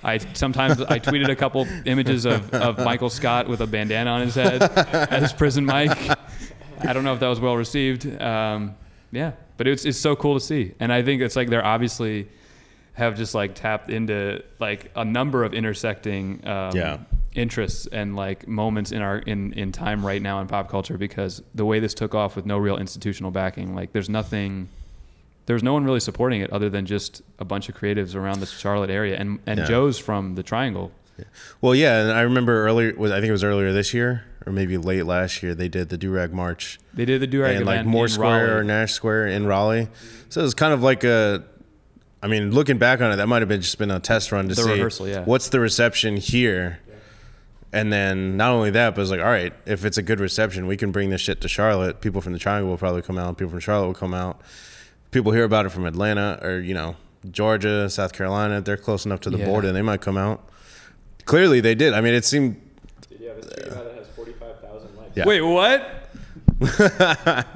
I 0.03 0.19
sometimes 0.35 0.81
I 0.81 0.99
tweeted 0.99 1.29
a 1.29 1.37
couple 1.37 1.67
images 1.85 2.25
of, 2.25 2.53
of 2.55 2.79
Michael 2.79 3.11
Scott 3.11 3.49
with 3.49 3.61
a 3.61 3.67
bandana 3.67 4.11
on 4.11 4.23
his 4.23 4.35
head 4.35 4.63
as 4.63 5.33
prison 5.33 5.65
Mike. 5.67 5.99
I 6.81 6.93
don't 6.93 7.05
know 7.05 7.13
if 7.15 7.21
that 7.21 7.29
was 7.29 7.41
well 7.41 7.57
received. 7.57 8.07
Um, 8.21 8.75
yeah, 9.13 9.33
but 9.57 9.67
it's 9.69 9.85
it's 9.85 9.99
so 9.99 10.17
cool 10.17 10.35
to 10.35 10.41
see, 10.41 10.75
and 10.81 10.93
I 10.93 11.03
think 11.03 11.21
it's 11.23 11.37
like 11.37 11.49
they're 11.51 11.65
obviously 11.65 12.29
have 12.95 13.17
just 13.17 13.35
like 13.35 13.55
tapped 13.55 13.91
into 13.91 14.43
like 14.59 14.91
a 14.97 15.05
number 15.05 15.45
of 15.45 15.55
intersecting 15.55 16.47
um, 16.47 16.75
Yeah. 16.77 16.99
interests 17.35 17.87
and 17.87 18.17
like 18.17 18.47
moments 18.49 18.93
in 18.93 19.01
our 19.03 19.19
in 19.19 19.53
in 19.55 19.73
time 19.73 20.05
right 20.05 20.21
now 20.21 20.41
in 20.41 20.47
pop 20.49 20.69
culture 20.69 20.99
because 20.99 21.43
the 21.55 21.65
way 21.65 21.79
this 21.81 21.95
took 21.95 22.15
off 22.15 22.37
with 22.37 22.47
no 22.47 22.59
real 22.59 22.77
institutional 22.79 23.31
backing, 23.31 23.75
like 23.75 23.93
there's 23.93 24.09
nothing 24.11 24.69
there's 25.51 25.65
no 25.65 25.73
one 25.73 25.85
really 25.85 25.99
supporting 25.99 26.41
it 26.43 26.51
other 26.53 26.71
than 26.71 26.87
just 26.87 27.23
a 27.41 27.45
bunch 27.45 27.69
of 27.69 27.75
creatives 27.75 28.15
around 28.15 28.39
the 28.39 28.47
Charlotte 28.47 28.89
area. 28.89 29.17
And 29.19 29.41
and 29.47 29.59
Yeah. 29.59 29.65
Joe's 29.67 29.99
from 29.99 30.37
the 30.37 30.45
Triangle. 30.45 30.93
Well, 31.61 31.75
yeah, 31.75 32.03
and 32.03 32.13
I 32.13 32.21
remember 32.21 32.65
earlier. 32.65 32.95
Was 32.97 33.11
I 33.11 33.17
think 33.17 33.29
it 33.29 33.33
was 33.33 33.43
earlier 33.45 33.73
this 33.73 33.93
year 33.93 34.25
or 34.47 34.53
maybe 34.53 34.79
late 34.79 35.05
last 35.07 35.43
year. 35.43 35.55
They 35.57 35.69
did 35.69 35.89
the 35.89 35.99
Durag 35.99 36.31
March 36.33 36.79
They 36.95 37.05
did 37.05 37.21
the 37.21 37.27
Durag 37.27 37.57
and 37.57 37.67
like 37.67 37.85
Moore 37.85 38.07
Square 38.09 38.47
Raleigh. 38.47 38.61
or 38.61 38.65
Nash 38.65 38.93
Square 38.93 39.27
in 39.27 39.45
Raleigh. 39.47 39.89
So 40.29 40.41
it 40.41 40.45
was 40.45 40.55
kind 40.55 40.73
of 40.73 40.83
like 40.85 41.03
a. 41.03 41.43
I 42.23 42.29
mean, 42.29 42.53
looking 42.53 42.79
back 42.79 43.01
on 43.01 43.11
it, 43.11 43.17
that 43.17 43.27
might 43.27 43.43
have 43.43 43.49
been 43.49 43.61
just 43.61 43.77
been 43.79 43.91
a 43.91 43.99
test 43.99 44.31
run 44.31 44.49
to 44.49 44.55
The 44.55 44.63
see 44.63 44.71
rehearsal, 44.73 45.09
yeah. 45.09 45.25
what's 45.25 45.49
the 45.49 45.59
reception 45.59 46.17
here. 46.17 46.79
And 47.73 47.93
then 47.93 48.37
not 48.37 48.51
only 48.53 48.71
that, 48.71 48.95
but 48.95 49.03
it's 49.03 49.11
like, 49.11 49.21
all 49.21 49.27
right, 49.27 49.53
if 49.67 49.85
it's 49.85 49.97
a 49.99 50.03
good 50.03 50.21
reception, 50.21 50.67
we 50.67 50.77
can 50.77 50.91
bring 50.93 51.11
this 51.11 51.21
shit 51.21 51.41
to 51.43 51.49
Charlotte. 51.49 52.01
People 52.01 52.21
from 52.21 52.33
the 52.33 52.39
Triangle 52.39 52.69
will 52.71 52.79
probably 52.79 53.01
come 53.03 53.17
out. 53.19 53.37
People 53.39 53.51
from 53.51 53.61
Charlotte 53.61 53.87
will 53.89 53.95
come 53.95 54.13
out. 54.15 54.41
People 55.11 55.32
hear 55.32 55.45
about 55.45 55.66
it 55.66 55.70
from 55.70 55.87
Atlanta 55.87 56.39
or 56.43 56.61
you 56.61 56.74
know 56.74 56.97
Georgia, 57.31 57.89
South 57.91 58.12
Carolina. 58.12 58.61
They're 58.61 58.77
close 58.77 59.05
enough 59.05 59.20
to 59.20 59.31
the 59.31 59.39
Yeah. 59.39 59.47
border, 59.47 59.69
and 59.69 59.77
they 59.77 59.82
might 59.82 60.01
come 60.01 60.16
out. 60.16 60.49
Clearly, 61.24 61.61
they 61.61 61.74
did. 61.74 61.93
I 61.95 62.01
mean, 62.01 62.15
it 62.15 62.24
seemed. 62.24 62.61
Did 63.09 63.20
you 63.20 63.28
have 63.28 63.39
a 63.39 63.43
tweet 63.43 63.66
about 63.66 63.87
it 63.87 63.95
has 63.99 64.07
45,000 64.16 64.97
likes? 64.97 65.16
Yeah. 65.16 65.24
Wait, 65.27 65.41
what? 65.41 66.09
Charlotte, 66.77 67.47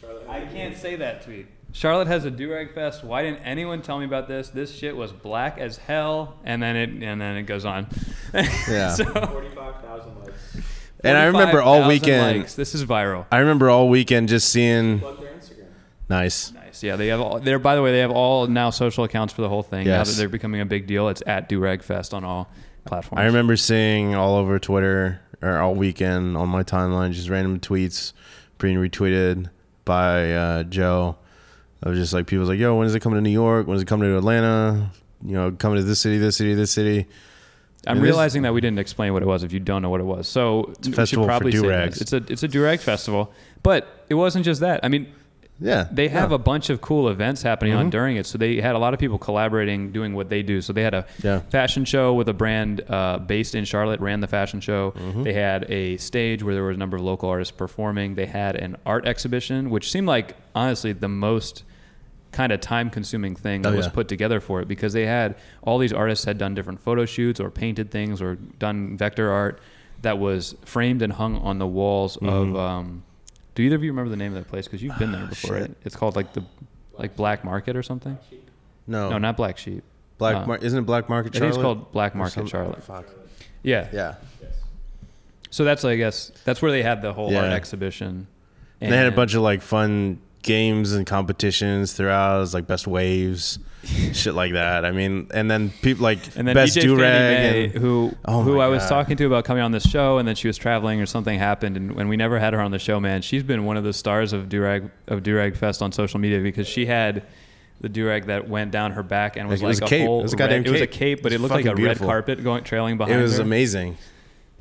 Charlotte 0.00 0.28
I 0.28 0.44
can't 0.52 0.76
say 0.76 0.96
that 0.96 1.24
tweet. 1.24 1.46
Charlotte 1.72 2.08
has 2.08 2.24
a 2.24 2.30
Durag 2.30 2.74
Fest. 2.74 3.04
Why 3.04 3.22
didn't 3.22 3.42
anyone 3.42 3.80
tell 3.80 3.98
me 3.98 4.04
about 4.04 4.26
this? 4.28 4.48
This 4.48 4.74
shit 4.74 4.96
was 4.96 5.12
black 5.12 5.58
as 5.58 5.76
hell, 5.78 6.36
and 6.44 6.62
then 6.62 6.76
it 6.76 6.90
and 7.02 7.20
then 7.20 7.36
it 7.36 7.44
goes 7.44 7.64
on. 7.64 7.86
Yeah. 8.34 8.90
so, 8.94 9.04
45,000 9.04 10.18
likes. 10.24 10.32
And 11.02 11.16
I 11.16 11.24
remember 11.24 11.60
all 11.62 11.86
weekend. 11.88 12.38
likes. 12.38 12.54
This 12.54 12.74
is 12.74 12.84
viral. 12.84 13.24
I 13.32 13.38
remember 13.38 13.70
all 13.70 13.88
weekend 13.88 14.28
just 14.28 14.48
seeing. 14.50 15.00
Plug 16.10 16.20
their 16.20 16.28
Instagram. 16.28 16.50
Nice. 16.50 16.52
Nice. 16.52 16.82
Yeah, 16.82 16.96
they 16.96 17.08
have 17.08 17.20
all. 17.20 17.40
They're 17.40 17.58
by 17.58 17.74
the 17.76 17.82
way, 17.82 17.92
they 17.92 18.00
have 18.00 18.10
all 18.10 18.46
now 18.46 18.70
social 18.70 19.04
accounts 19.04 19.32
for 19.32 19.42
the 19.42 19.48
whole 19.48 19.62
thing. 19.62 19.86
Now 19.86 19.98
Yes. 19.98 20.10
that 20.12 20.16
they're 20.18 20.28
becoming 20.28 20.60
a 20.60 20.66
big 20.66 20.86
deal, 20.86 21.08
it's 21.08 21.22
at 21.26 21.48
Durag 21.48 21.82
Fest 21.82 22.12
on 22.14 22.24
all 22.24 22.50
platforms. 22.84 23.20
I 23.20 23.26
remember 23.26 23.56
seeing 23.56 24.14
all 24.14 24.36
over 24.36 24.58
Twitter 24.58 25.20
or 25.42 25.58
all 25.58 25.74
weekend 25.74 26.36
on 26.36 26.48
my 26.48 26.62
timeline 26.62 27.12
just 27.12 27.28
random 27.28 27.60
tweets 27.60 28.12
being 28.58 28.76
retweeted 28.76 29.48
by 29.84 30.32
uh, 30.32 30.62
Joe. 30.64 31.16
Of 31.82 31.94
just 31.94 32.12
like 32.12 32.26
people's 32.26 32.50
like, 32.50 32.58
"Yo, 32.58 32.76
when 32.76 32.86
is 32.86 32.94
it 32.94 33.00
coming 33.00 33.16
to 33.16 33.22
New 33.22 33.30
York? 33.30 33.66
When 33.66 33.74
is 33.76 33.82
it 33.82 33.86
coming 33.88 34.10
to 34.10 34.18
Atlanta? 34.18 34.90
You 35.24 35.32
know, 35.32 35.50
coming 35.52 35.78
to 35.78 35.82
this 35.82 35.98
city, 36.00 36.18
this 36.18 36.36
city, 36.36 36.52
this 36.54 36.70
city." 36.70 37.06
I'm 37.86 37.96
It 37.96 38.00
is- 38.00 38.04
realizing 38.04 38.42
that 38.42 38.52
we 38.52 38.60
didn't 38.60 38.78
explain 38.78 39.14
what 39.14 39.22
it 39.22 39.26
was. 39.26 39.42
If 39.44 39.54
you 39.54 39.60
don't 39.60 39.80
know 39.80 39.88
what 39.88 40.02
it 40.02 40.04
was, 40.04 40.28
so 40.28 40.66
It's 40.78 40.88
a 40.88 40.90
we 40.90 40.96
festival 40.96 41.26
should 41.26 41.42
for 41.42 41.50
do-rags. 41.50 42.02
It's 42.02 42.12
a 42.12 42.18
it's 42.28 42.42
a 42.42 42.48
durag 42.48 42.80
festival, 42.80 43.32
but 43.62 44.04
it 44.10 44.14
wasn't 44.14 44.44
just 44.44 44.60
that. 44.60 44.80
I 44.82 44.88
mean, 44.88 45.06
Yeah, 45.60 45.86
they 45.92 46.08
have 46.08 46.30
yeah. 46.30 46.36
a 46.36 46.38
bunch 46.38 46.70
of 46.70 46.80
cool 46.80 47.08
events 47.08 47.42
happening 47.42 47.74
on 47.74 47.86
Mhm. 47.88 47.90
during 47.90 48.16
it. 48.16 48.24
So 48.26 48.38
they 48.38 48.60
had 48.60 48.74
a 48.74 48.78
lot 48.78 48.94
of 48.94 49.00
people 49.00 49.18
collaborating, 49.18 49.92
doing 49.92 50.14
what 50.14 50.28
they 50.30 50.42
do. 50.42 50.60
So 50.62 50.72
they 50.72 50.82
had 50.82 50.94
a 50.94 51.04
Yeah. 51.22 51.40
fashion 51.50 51.84
show 51.84 52.14
with 52.14 52.28
a 52.28 52.32
brand 52.32 52.80
uh, 52.88 53.18
based 53.18 53.54
in 53.54 53.64
Charlotte, 53.64 54.00
ran 54.00 54.20
the 54.20 54.26
fashion 54.26 54.60
show. 54.60 54.92
Mm-hmm. 54.92 55.22
They 55.24 55.34
had 55.34 55.70
a 55.70 55.96
stage 55.98 56.42
where 56.42 56.54
there 56.54 56.64
was 56.64 56.76
a 56.76 56.78
number 56.78 56.96
of 56.96 57.02
local 57.02 57.28
artists 57.28 57.52
performing. 57.52 58.14
They 58.14 58.26
had 58.26 58.56
an 58.56 58.76
art 58.86 59.06
exhibition, 59.06 59.68
which 59.70 59.90
seemed 59.90 60.06
like 60.06 60.34
honestly 60.54 60.92
the 60.92 61.08
most 61.08 61.64
kind 62.32 62.52
of 62.52 62.60
time 62.60 62.88
consuming 62.90 63.34
thing 63.34 63.62
that 63.62 63.72
Oh, 63.72 63.76
was 63.76 63.86
yeah. 63.86 63.92
put 63.92 64.06
together 64.08 64.38
for 64.40 64.60
it 64.62 64.68
because 64.68 64.92
they 64.92 65.04
had 65.04 65.34
all 65.62 65.78
these 65.78 65.92
artists 65.92 66.24
had 66.24 66.38
done 66.38 66.54
different 66.54 66.80
photo 66.80 67.04
shoots 67.04 67.40
or 67.40 67.50
painted 67.50 67.90
things 67.90 68.22
or 68.22 68.36
done 68.58 68.96
vector 68.96 69.30
art 69.30 69.58
that 70.02 70.18
was 70.18 70.54
framed 70.64 71.02
and 71.02 71.12
hung 71.14 71.36
on 71.38 71.58
the 71.58 71.66
walls 71.66 72.16
Mm-hmm. 72.22 72.54
of 72.54 72.56
um, 72.56 73.02
do 73.60 73.66
either 73.66 73.76
of 73.76 73.84
you 73.84 73.90
remember 73.90 74.08
the 74.10 74.16
name 74.16 74.32
of 74.34 74.38
that 74.42 74.48
place 74.48 74.64
because 74.66 74.82
you've 74.82 74.98
been 74.98 75.12
there 75.12 75.26
before 75.26 75.56
Shit. 75.58 75.60
right? 75.68 75.76
it's 75.84 75.96
called 75.96 76.16
like 76.16 76.32
the 76.32 76.42
like 76.98 77.14
black 77.16 77.44
market 77.44 77.76
or 77.76 77.82
something 77.82 78.16
no, 78.86 79.10
no 79.10 79.18
not 79.18 79.36
black 79.36 79.58
sheep 79.58 79.84
black. 80.18 80.36
uh, 80.36 80.46
Mar- 80.46 80.56
isn't 80.58 80.78
it 80.78 80.82
Black 80.86 81.08
Market? 81.08 81.36
I 81.36 81.38
think 81.40 81.48
it's 81.54 81.62
called 81.62 81.92
Black 81.92 82.14
Market 82.14 82.34
some- 82.34 82.46
Charlotte. 82.46 82.82
Fuck. 82.82 83.06
yeah 83.62 83.88
Yeah, 83.92 84.14
so 85.50 85.64
that's 85.64 85.84
i 85.84 85.96
guess 85.96 86.30
that's 86.44 86.60
where 86.62 86.70
they 86.72 86.82
had 86.82 87.02
the 87.02 87.12
whole 87.12 87.34
art 87.36 87.46
exhibition 87.52 88.26
And 88.80 88.92
they 88.92 88.96
had 88.96 89.06
a 89.06 89.12
bunch 89.12 89.34
of 89.34 89.42
like 89.42 89.62
fun 89.62 90.20
games 90.42 90.92
and 90.92 91.06
competitions 91.06 91.92
throughout. 91.92 92.52
Like 92.54 92.66
best 92.66 92.86
waves, 92.86 93.58
shit 94.12 94.34
like 94.34 94.52
that. 94.52 94.84
I 94.84 94.90
mean, 94.92 95.28
and 95.32 95.50
then 95.50 95.70
people 95.82 96.02
like 96.04 96.18
And 96.36 96.46
then 96.48 96.54
best 96.54 96.76
DJ 96.76 96.82
do 96.82 97.00
rag 97.00 97.70
and 97.70 97.72
who 97.82 98.14
Oh 98.24 98.42
who 98.42 98.60
I 98.60 98.68
was 98.68 98.86
talking 98.88 99.16
to 99.16 99.26
about 99.26 99.44
coming 99.44 99.62
on 99.62 99.72
this 99.72 99.88
show, 99.88 100.18
and 100.18 100.26
then 100.26 100.34
she 100.34 100.46
was 100.48 100.56
traveling 100.56 101.00
or 101.00 101.06
something 101.06 101.38
happened, 101.38 101.76
and 101.76 101.92
when 101.92 102.08
we 102.08 102.16
never 102.16 102.38
had 102.38 102.52
her 102.52 102.60
on 102.60 102.70
the 102.70 102.78
show, 102.78 103.00
man, 103.00 103.22
she's 103.22 103.42
been 103.42 103.64
one 103.64 103.76
of 103.76 103.84
the 103.84 103.92
stars 103.92 104.32
of 104.32 104.48
Durag 104.48 104.90
of 105.08 105.22
Durag 105.22 105.56
Fest 105.56 105.82
on 105.82 105.92
social 105.92 106.20
media 106.20 106.40
because 106.40 106.66
she 106.68 106.86
had 106.86 107.24
the 107.82 107.88
durag 107.88 108.26
that 108.26 108.46
went 108.46 108.70
down 108.70 108.92
her 108.92 109.02
back 109.02 109.36
and 109.38 109.48
was 109.48 109.62
Like, 109.62 109.68
was 109.68 109.80
like 109.80 109.90
a 109.90 109.94
cape. 109.96 110.06
whole 110.06 110.20
It 110.20 110.24
was 110.24 110.32
a 110.34 110.36
red- 110.36 110.66
it 110.66 110.70
was 110.70 110.80
a 110.82 110.86
cape. 110.86 111.22
but 111.22 111.32
It 111.32 111.36
it 111.36 111.40
looked 111.40 111.54
like 111.54 111.64
a 111.64 111.70
fucking 111.70 111.82
red 111.84 111.96
carpet 111.98 112.44
going 112.44 112.62
trailing 112.62 112.98
behind 112.98 113.14
her. 113.14 113.20
it 113.20 113.22
was 113.22 113.36
her. 113.38 113.42
amazing. 113.42 113.96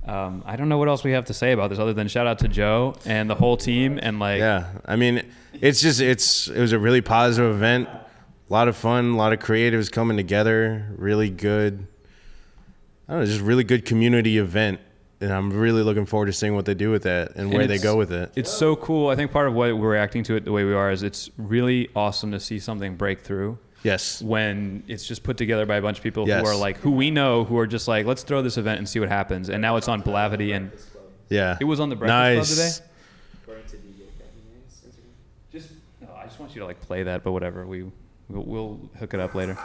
Um, 0.06 0.44
I 0.46 0.56
don't 0.56 0.70
know 0.70 0.78
what 0.78 0.88
else 0.88 1.04
we 1.04 1.12
have 1.12 1.26
to 1.26 1.34
say 1.34 1.52
about 1.52 1.70
this 1.70 1.78
other 1.78 1.94
than 1.94 2.08
shout 2.08 2.26
out 2.26 2.40
to 2.40 2.48
Joe 2.48 2.96
and 3.06 3.30
the 3.30 3.36
whole 3.36 3.58
team 3.58 4.00
and 4.02 4.20
like 4.20 4.40
Yeah, 4.40 4.68
I 4.86 4.96
mean, 4.96 5.24
it's 5.54 5.82
just 5.82 6.02
it's 6.02 6.48
it 6.48 6.60
was 6.60 6.72
a 6.72 6.80
really 6.80 7.02
positive 7.02 7.54
event. 7.54 7.90
A 7.90 8.54
lot 8.54 8.68
of 8.68 8.76
fun, 8.76 9.12
a 9.12 9.18
lot 9.18 9.34
of 9.34 9.40
creatives 9.40 9.92
coming 9.92 10.18
together. 10.18 10.88
Really 10.98 11.30
good. 11.30 11.86
I 13.08 13.14
don't 13.14 13.22
know, 13.22 13.26
just 13.26 13.42
really 13.42 13.64
good 13.64 13.86
community 13.86 14.38
event, 14.38 14.80
and 15.20 15.32
I'm 15.32 15.52
really 15.52 15.84
looking 15.84 16.06
forward 16.06 16.28
to 16.28 16.34
seeing 16.34 16.56
what 16.56 16.66
they 16.66 16.76
do 16.76 16.92
with 16.92 17.04
that 17.04 17.36
and 17.36 17.52
where 17.52 17.68
they 17.68 17.78
go 17.78 17.96
with 17.96 18.12
it. 18.12 18.32
It's 18.36 18.52
so 18.52 18.76
cool. 18.76 19.10
I 19.10 19.16
think 19.16 19.32
part 19.32 19.48
of 19.48 19.54
why 19.54 19.72
we're 19.72 19.92
reacting 19.92 20.24
to 20.24 20.36
it 20.36 20.46
the 20.46 20.52
way 20.52 20.64
we 20.64 20.74
are 20.74 20.92
is 20.92 21.04
it's 21.04 21.30
really 21.38 21.90
awesome 21.96 22.32
to 22.32 22.40
see 22.40 22.60
something 22.60 22.96
break 22.96 23.22
through. 23.22 23.58
Yes, 23.84 24.22
when 24.22 24.84
it's 24.88 25.06
just 25.08 25.24
put 25.24 25.38
together 25.38 25.66
by 25.66 25.78
a 25.78 25.82
bunch 25.82 25.98
of 25.98 26.04
people 26.04 26.28
Yes. 26.28 26.42
who 26.42 26.48
are 26.48 26.56
like 26.56 26.78
who 26.78 26.92
we 26.92 27.12
know 27.12 27.46
who 27.46 27.58
are 27.58 27.68
just 27.68 27.88
like 27.88 28.06
let's 28.06 28.24
throw 28.24 28.42
this 28.42 28.58
event 28.58 28.80
and 28.80 28.90
see 28.90 29.00
what 29.00 29.10
happens 29.10 29.50
and 29.50 29.62
now 29.62 29.78
it's 29.78 29.88
on 29.88 30.02
Blavity 30.04 30.56
and 30.56 30.72
yeah. 31.30 31.58
it 31.62 31.64
was 31.64 31.80
on 31.80 31.90
the 31.90 31.96
Breakfast 31.96 32.58
nice. 32.58 32.78
Club 33.46 33.58
today 33.68 33.82
just 35.52 35.72
no, 36.02 36.08
I 36.16 36.26
just 36.26 36.40
want 36.40 36.54
you 36.56 36.60
to 36.62 36.66
like 36.66 36.82
play 36.82 37.04
that 37.04 37.24
but 37.24 37.32
whatever 37.32 37.66
we 37.66 37.84
we'll, 38.28 38.44
we'll 38.44 38.80
hook 39.00 39.14
it 39.14 39.20
up 39.20 39.34
later 39.36 39.58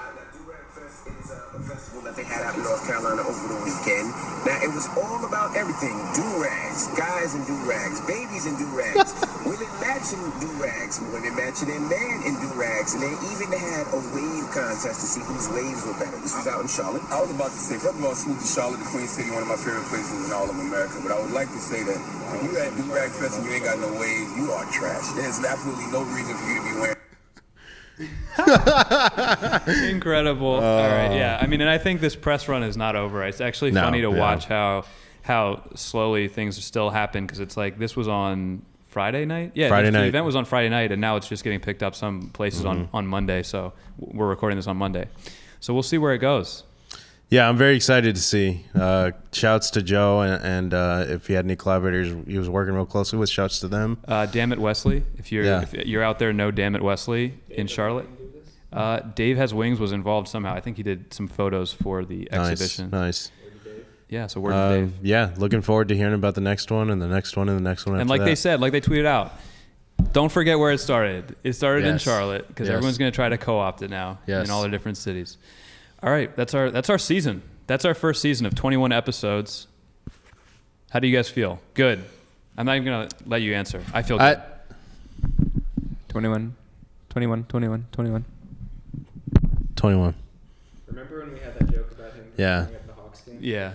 is 1.06 1.30
uh, 1.30 1.56
a 1.56 1.60
festival 1.60 2.00
that 2.08 2.16
they 2.16 2.24
had 2.24 2.40
out 2.48 2.56
in 2.56 2.64
North 2.64 2.80
Carolina 2.88 3.20
over 3.20 3.44
the 3.48 3.60
weekend. 3.60 4.08
Now 4.48 4.56
it 4.64 4.72
was 4.72 4.88
all 4.96 5.20
about 5.24 5.52
everything: 5.56 5.92
do 6.16 6.24
rags, 6.40 6.88
guys 6.96 7.36
in 7.36 7.44
do 7.44 7.56
rags, 7.68 8.00
babies 8.08 8.48
in 8.48 8.56
do 8.56 8.64
rags, 8.72 9.12
women 9.48 9.68
matching 9.84 10.20
do 10.40 10.48
rags, 10.56 11.00
women 11.12 11.36
matching 11.36 11.68
their 11.68 11.84
man 11.84 12.24
in 12.24 12.34
do 12.40 12.48
rags, 12.56 12.96
and 12.96 13.04
they 13.04 13.12
even 13.36 13.52
had 13.52 13.84
a 13.92 14.00
wave 14.16 14.46
contest 14.56 15.04
to 15.04 15.08
see 15.08 15.22
whose 15.28 15.48
waves 15.52 15.84
were 15.84 15.96
better. 16.00 16.16
This 16.24 16.32
was 16.32 16.48
out 16.48 16.64
in 16.64 16.70
Charlotte. 16.72 17.04
I 17.12 17.20
was 17.20 17.32
about 17.32 17.52
to 17.52 17.60
say, 17.60 17.76
first 17.76 18.00
of 18.00 18.04
all, 18.04 18.16
salute 18.16 18.40
to 18.40 18.48
Charlotte, 18.48 18.80
the 18.80 18.88
Queen 18.88 19.08
City, 19.08 19.28
one 19.28 19.44
of 19.44 19.50
my 19.52 19.60
favorite 19.60 19.88
places 19.92 20.24
in 20.24 20.32
all 20.32 20.48
of 20.48 20.56
America. 20.56 20.96
But 21.04 21.12
I 21.12 21.20
would 21.20 21.36
like 21.36 21.52
to 21.52 21.60
say 21.60 21.84
that 21.84 22.00
if 22.00 22.38
you're 22.48 22.60
at 22.60 22.72
Durag 22.80 23.12
Fest 23.12 23.36
and 23.36 23.44
you 23.44 23.52
ain't 23.52 23.68
got 23.68 23.76
no 23.76 23.92
waves, 24.00 24.30
you 24.40 24.48
are 24.56 24.64
trash. 24.72 25.04
There's 25.12 25.44
absolutely 25.44 25.86
no 25.92 26.00
reason 26.16 26.32
for 26.32 26.48
you 26.48 26.58
to 26.58 26.64
be 26.64 26.74
wearing. 26.80 27.03
Incredible. 29.88 30.46
All 30.54 30.60
right, 30.88 31.14
yeah. 31.14 31.38
I 31.40 31.46
mean, 31.46 31.60
and 31.60 31.70
I 31.70 31.78
think 31.78 32.00
this 32.00 32.16
press 32.16 32.48
run 32.48 32.62
is 32.62 32.76
not 32.76 32.96
over. 32.96 33.24
It's 33.24 33.40
actually 33.40 33.70
No, 33.72 33.82
funny 33.82 34.00
to 34.02 34.10
yeah. 34.10 34.18
watch 34.18 34.46
how 34.46 34.84
how 35.22 35.62
slowly 35.74 36.28
things 36.28 36.62
still 36.62 36.90
happen 36.90 37.24
because 37.26 37.40
it's 37.40 37.56
like 37.56 37.78
this 37.78 37.96
was 37.96 38.08
on 38.08 38.62
Friday 38.88 39.24
night. 39.24 39.52
Yeah, 39.54 39.68
Friday 39.68 39.90
the, 39.90 39.98
the 39.98 40.04
event 40.06 40.26
was 40.26 40.36
on 40.36 40.44
Friday 40.44 40.68
night, 40.68 40.92
and 40.92 41.00
now 41.00 41.16
it's 41.16 41.28
just 41.28 41.44
getting 41.44 41.60
picked 41.60 41.82
up 41.82 41.94
some 41.94 42.30
places 42.30 42.64
on 42.64 42.84
Mm-hmm. 42.86 42.96
on 42.96 43.06
Monday. 43.06 43.42
So 43.42 43.72
we're 43.98 44.28
recording 44.28 44.56
this 44.56 44.66
on 44.66 44.76
Monday. 44.76 45.08
So 45.60 45.72
we'll 45.72 45.82
see 45.82 45.98
where 45.98 46.12
it 46.12 46.18
goes. 46.18 46.64
Yeah, 47.34 47.48
I'm 47.48 47.56
very 47.56 47.74
excited 47.74 48.14
to 48.14 48.20
see. 48.20 48.64
Uh, 48.76 49.10
shouts 49.32 49.70
to 49.70 49.82
Joe, 49.82 50.20
and, 50.20 50.44
and 50.44 50.74
uh, 50.74 51.04
if 51.08 51.26
he 51.26 51.32
had 51.32 51.44
any 51.44 51.56
collaborators 51.56 52.14
he 52.28 52.38
was 52.38 52.48
working 52.48 52.74
real 52.74 52.86
closely 52.86 53.18
with, 53.18 53.28
shouts 53.28 53.58
to 53.60 53.68
them. 53.68 53.98
Uh, 54.06 54.26
damn 54.26 54.52
it, 54.52 54.58
Wesley! 54.60 55.02
If 55.18 55.32
you're 55.32 55.44
Yeah. 55.44 55.62
if 55.62 55.72
you're 55.74 56.02
out 56.04 56.20
there, 56.20 56.32
know 56.32 56.52
damn 56.52 56.76
it, 56.76 56.82
Wesley 56.82 57.34
in 57.50 57.66
Charlotte. 57.66 58.06
Uh, 58.72 59.00
Dave 59.00 59.36
has 59.36 59.52
wings 59.52 59.80
was 59.80 59.90
involved 59.90 60.28
somehow. 60.28 60.54
I 60.54 60.60
think 60.60 60.76
he 60.76 60.84
did 60.84 61.12
some 61.12 61.26
photos 61.26 61.72
for 61.72 62.04
the 62.04 62.28
Nice, 62.30 62.50
exhibition. 62.52 62.90
nice. 62.90 63.30
Yeah, 64.08 64.28
so 64.28 64.38
word 64.40 64.50
to 64.52 64.56
Um, 64.56 64.72
Dave. 64.72 64.92
yeah, 65.02 65.30
looking 65.36 65.60
forward 65.62 65.88
to 65.88 65.96
hearing 65.96 66.14
about 66.14 66.36
the 66.36 66.40
next 66.40 66.70
one 66.70 66.88
and 66.90 67.02
the 67.02 67.08
next 67.08 67.36
one 67.36 67.48
and 67.48 67.58
the 67.58 67.62
next 67.68 67.84
one. 67.86 67.98
And 67.98 68.08
like 68.08 68.22
they 68.22 68.34
said, 68.36 68.60
like 68.60 68.70
they 68.70 68.80
tweeted 68.80 69.06
out, 69.06 69.32
don't 70.12 70.30
forget 70.30 70.56
where 70.58 70.70
it 70.70 70.78
started. 70.78 71.34
It 71.42 71.54
started 71.54 71.84
in 71.84 71.98
Charlotte 71.98 72.46
because 72.46 72.68
Yes. 72.68 72.74
everyone's 72.74 72.98
going 72.98 73.10
to 73.10 73.14
try 73.16 73.28
to 73.28 73.38
co-opt 73.38 73.82
it 73.82 73.90
now 73.90 74.18
Yes. 74.26 74.44
in 74.46 74.52
all 74.52 74.62
their 74.62 74.70
different 74.70 74.98
cities. 74.98 75.36
All 76.04 76.10
right, 76.10 76.34
that's 76.36 76.52
our 76.52 76.70
that's 76.70 76.90
our 76.90 76.98
season. 76.98 77.40
That's 77.66 77.86
our 77.86 77.94
first 77.94 78.20
season 78.20 78.44
of 78.44 78.54
21 78.54 78.92
episodes. 78.92 79.66
How 80.90 80.98
do 81.00 81.08
you 81.08 81.16
guys 81.16 81.30
feel? 81.30 81.60
Good. 81.72 82.04
I'm 82.58 82.66
not 82.66 82.76
even 82.76 82.84
going 82.84 83.08
to 83.08 83.16
let 83.26 83.40
you 83.40 83.54
answer. 83.54 83.82
I 83.94 84.02
feel 84.02 84.18
good. 84.18 84.36
I, 84.36 84.42
21, 86.10 86.54
21, 87.08 87.44
21, 87.44 87.86
21. 87.90 88.24
21. 89.76 90.14
Remember 90.88 91.20
when 91.20 91.32
we 91.32 91.40
had 91.40 91.58
that 91.58 91.72
joke 91.72 91.90
about 91.92 92.12
him 92.12 92.26
Yeah. 92.36 92.60
at 92.64 92.86
the 92.86 92.92
Hawks 92.92 93.22
game? 93.22 93.38
yeah. 93.40 93.72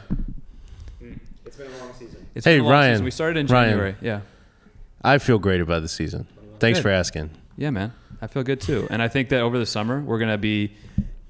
Hmm. 0.99 1.13
It's 1.47 1.57
been 1.57 1.67
a 1.71 1.77
long 1.79 1.93
season. 1.97 2.27
It's 2.35 2.45
Hey, 2.45 2.57
been 2.57 2.61
a 2.61 2.63
long 2.65 2.71
Ryan. 2.73 2.93
season. 2.93 3.05
We 3.05 3.11
started 3.11 3.39
in 3.39 3.47
Ryan. 3.47 3.69
January. 3.71 3.95
Yeah. 4.01 4.21
I 5.03 5.17
feel 5.17 5.39
great 5.39 5.61
about 5.61 5.81
the 5.81 5.87
season. 5.89 6.27
Thanks 6.59 6.77
Good. 6.77 6.83
for 6.83 6.89
asking. 6.89 7.31
Yeah, 7.57 7.71
man. 7.71 7.91
I 8.21 8.27
feel 8.27 8.43
good 8.43 8.61
too. 8.61 8.87
And 8.91 9.01
I 9.01 9.07
think 9.07 9.29
that 9.29 9.41
over 9.41 9.57
the 9.57 9.65
summer, 9.65 9.99
we're 9.99 10.19
going 10.19 10.31
to 10.31 10.37
be, 10.37 10.73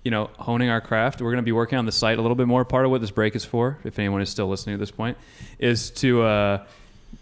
you 0.04 0.12
know, 0.12 0.30
honing 0.38 0.70
our 0.70 0.82
craft. 0.82 1.22
We're 1.22 1.32
going 1.32 1.44
to 1.44 1.46
be 1.46 1.52
working 1.52 1.78
on 1.78 1.86
the 1.86 1.92
site 1.92 2.18
a 2.18 2.22
little 2.22 2.36
bit 2.36 2.48
more. 2.48 2.64
Part 2.66 2.86
of 2.86 2.92
what 2.92 3.02
this 3.02 3.12
break 3.12 3.36
is 3.36 3.44
for, 3.46 3.78
if 3.84 4.00
anyone 4.00 4.22
is 4.22 4.30
still 4.30 4.48
listening 4.48 4.76
at 4.76 4.80
this 4.80 4.92
point, 4.92 5.18
is 5.60 5.90
to 5.92 6.22
uh, 6.24 6.66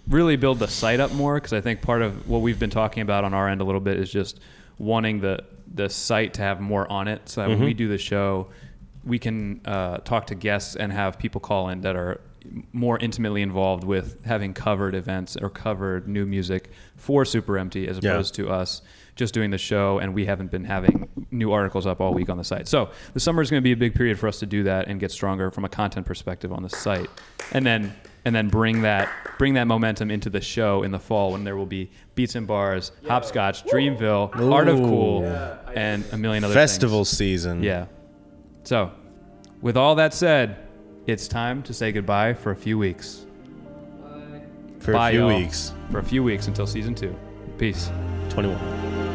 really 0.07 0.35
build 0.35 0.59
the 0.59 0.67
site 0.67 0.99
up 0.99 1.11
more. 1.13 1.35
Because 1.35 1.53
I 1.53 1.61
think 1.61 1.81
part 1.81 2.01
of 2.01 2.27
what 2.29 2.41
we've 2.41 2.59
been 2.59 2.69
talking 2.69 3.01
about 3.01 3.23
on 3.23 3.33
our 3.33 3.49
end 3.49 3.61
a 3.61 3.63
little 3.63 3.81
bit 3.81 3.97
is 3.97 4.11
just 4.11 4.39
wanting 4.77 5.21
the 5.21 5.43
the 5.73 5.89
site 5.89 6.33
to 6.35 6.41
have 6.41 6.61
more 6.61 6.89
on 6.89 7.07
it, 7.09 7.27
so 7.27 7.41
that 7.41 7.49
when 7.49 7.59
we 7.59 7.73
do 7.73 7.89
the 7.89 7.97
show, 7.97 8.47
we 9.03 9.19
can 9.19 9.59
uh, 9.65 9.97
talk 9.97 10.27
to 10.27 10.35
guests 10.35 10.75
and 10.77 10.93
have 10.93 11.19
people 11.19 11.41
call 11.41 11.67
in 11.69 11.81
that 11.81 11.95
are 11.95 12.21
more 12.71 12.97
intimately 12.99 13.41
involved 13.41 13.83
with 13.83 14.23
having 14.23 14.53
covered 14.53 14.95
events 14.95 15.35
or 15.35 15.49
covered 15.49 16.07
new 16.07 16.25
music 16.25 16.69
for 16.95 17.25
Super 17.25 17.57
Empty 17.57 17.85
as 17.87 17.99
Yeah. 18.01 18.11
opposed 18.11 18.35
to 18.35 18.49
us 18.49 18.81
just 19.17 19.33
doing 19.33 19.49
the 19.51 19.57
show 19.57 19.99
and 19.99 20.13
we 20.13 20.25
haven't 20.25 20.51
been 20.51 20.63
having 20.63 21.09
new 21.31 21.51
articles 21.51 21.85
up 21.85 21.99
all 21.99 22.13
week 22.13 22.29
on 22.29 22.37
the 22.37 22.43
site. 22.43 22.67
So 22.67 22.89
the 23.13 23.19
summer 23.19 23.41
is 23.41 23.49
going 23.51 23.61
to 23.61 23.63
be 23.63 23.73
a 23.73 23.77
big 23.77 23.93
period 23.95 24.17
for 24.17 24.27
us 24.27 24.39
to 24.39 24.45
do 24.45 24.63
that 24.63 24.87
and 24.87 24.99
get 24.99 25.11
stronger 25.11 25.51
from 25.51 25.65
a 25.65 25.69
content 25.69 26.05
perspective 26.05 26.53
on 26.53 26.63
the 26.63 26.69
site, 26.69 27.09
and 27.51 27.65
then 27.65 27.93
and 28.25 28.35
then 28.35 28.47
bring 28.49 28.81
that 28.83 29.09
bring 29.37 29.53
that 29.55 29.65
momentum 29.67 30.11
into 30.11 30.29
the 30.29 30.41
show 30.41 30.83
in 30.83 30.91
the 30.91 30.99
fall 30.99 31.31
when 31.31 31.43
there 31.43 31.55
will 31.57 31.65
be 31.65 31.89
Beats 32.15 32.35
N 32.35 32.45
Bars, 32.45 32.91
Hopscotch, 33.07 33.65
Dreamville, 33.65 34.35
Art 34.51 34.67
of 34.67 34.77
Cool, 34.77 35.23
Ooh. 35.23 35.71
and 35.75 36.03
a 36.11 36.17
million 36.17 36.43
other 36.43 36.53
Festival 36.53 36.99
things. 36.99 37.09
season. 37.09 37.63
Yeah. 37.63 37.85
So, 38.63 38.91
with 39.61 39.77
all 39.77 39.95
that 39.95 40.13
said, 40.13 40.57
it's 41.07 41.27
time 41.27 41.63
to 41.63 41.73
say 41.73 41.91
goodbye 41.91 42.33
for 42.33 42.51
a 42.51 42.55
few 42.55 42.77
weeks. 42.77 43.25
For 44.79 44.93
Bye, 44.93 45.09
a 45.09 45.11
few 45.13 45.27
y'all. 45.29 45.39
weeks. 45.39 45.73
For 45.91 45.99
a 45.99 46.03
few 46.03 46.23
weeks 46.23 46.47
until 46.47 46.67
season 46.67 46.95
two. 46.95 47.15
Peace. 47.57 47.89
21. 48.29 49.06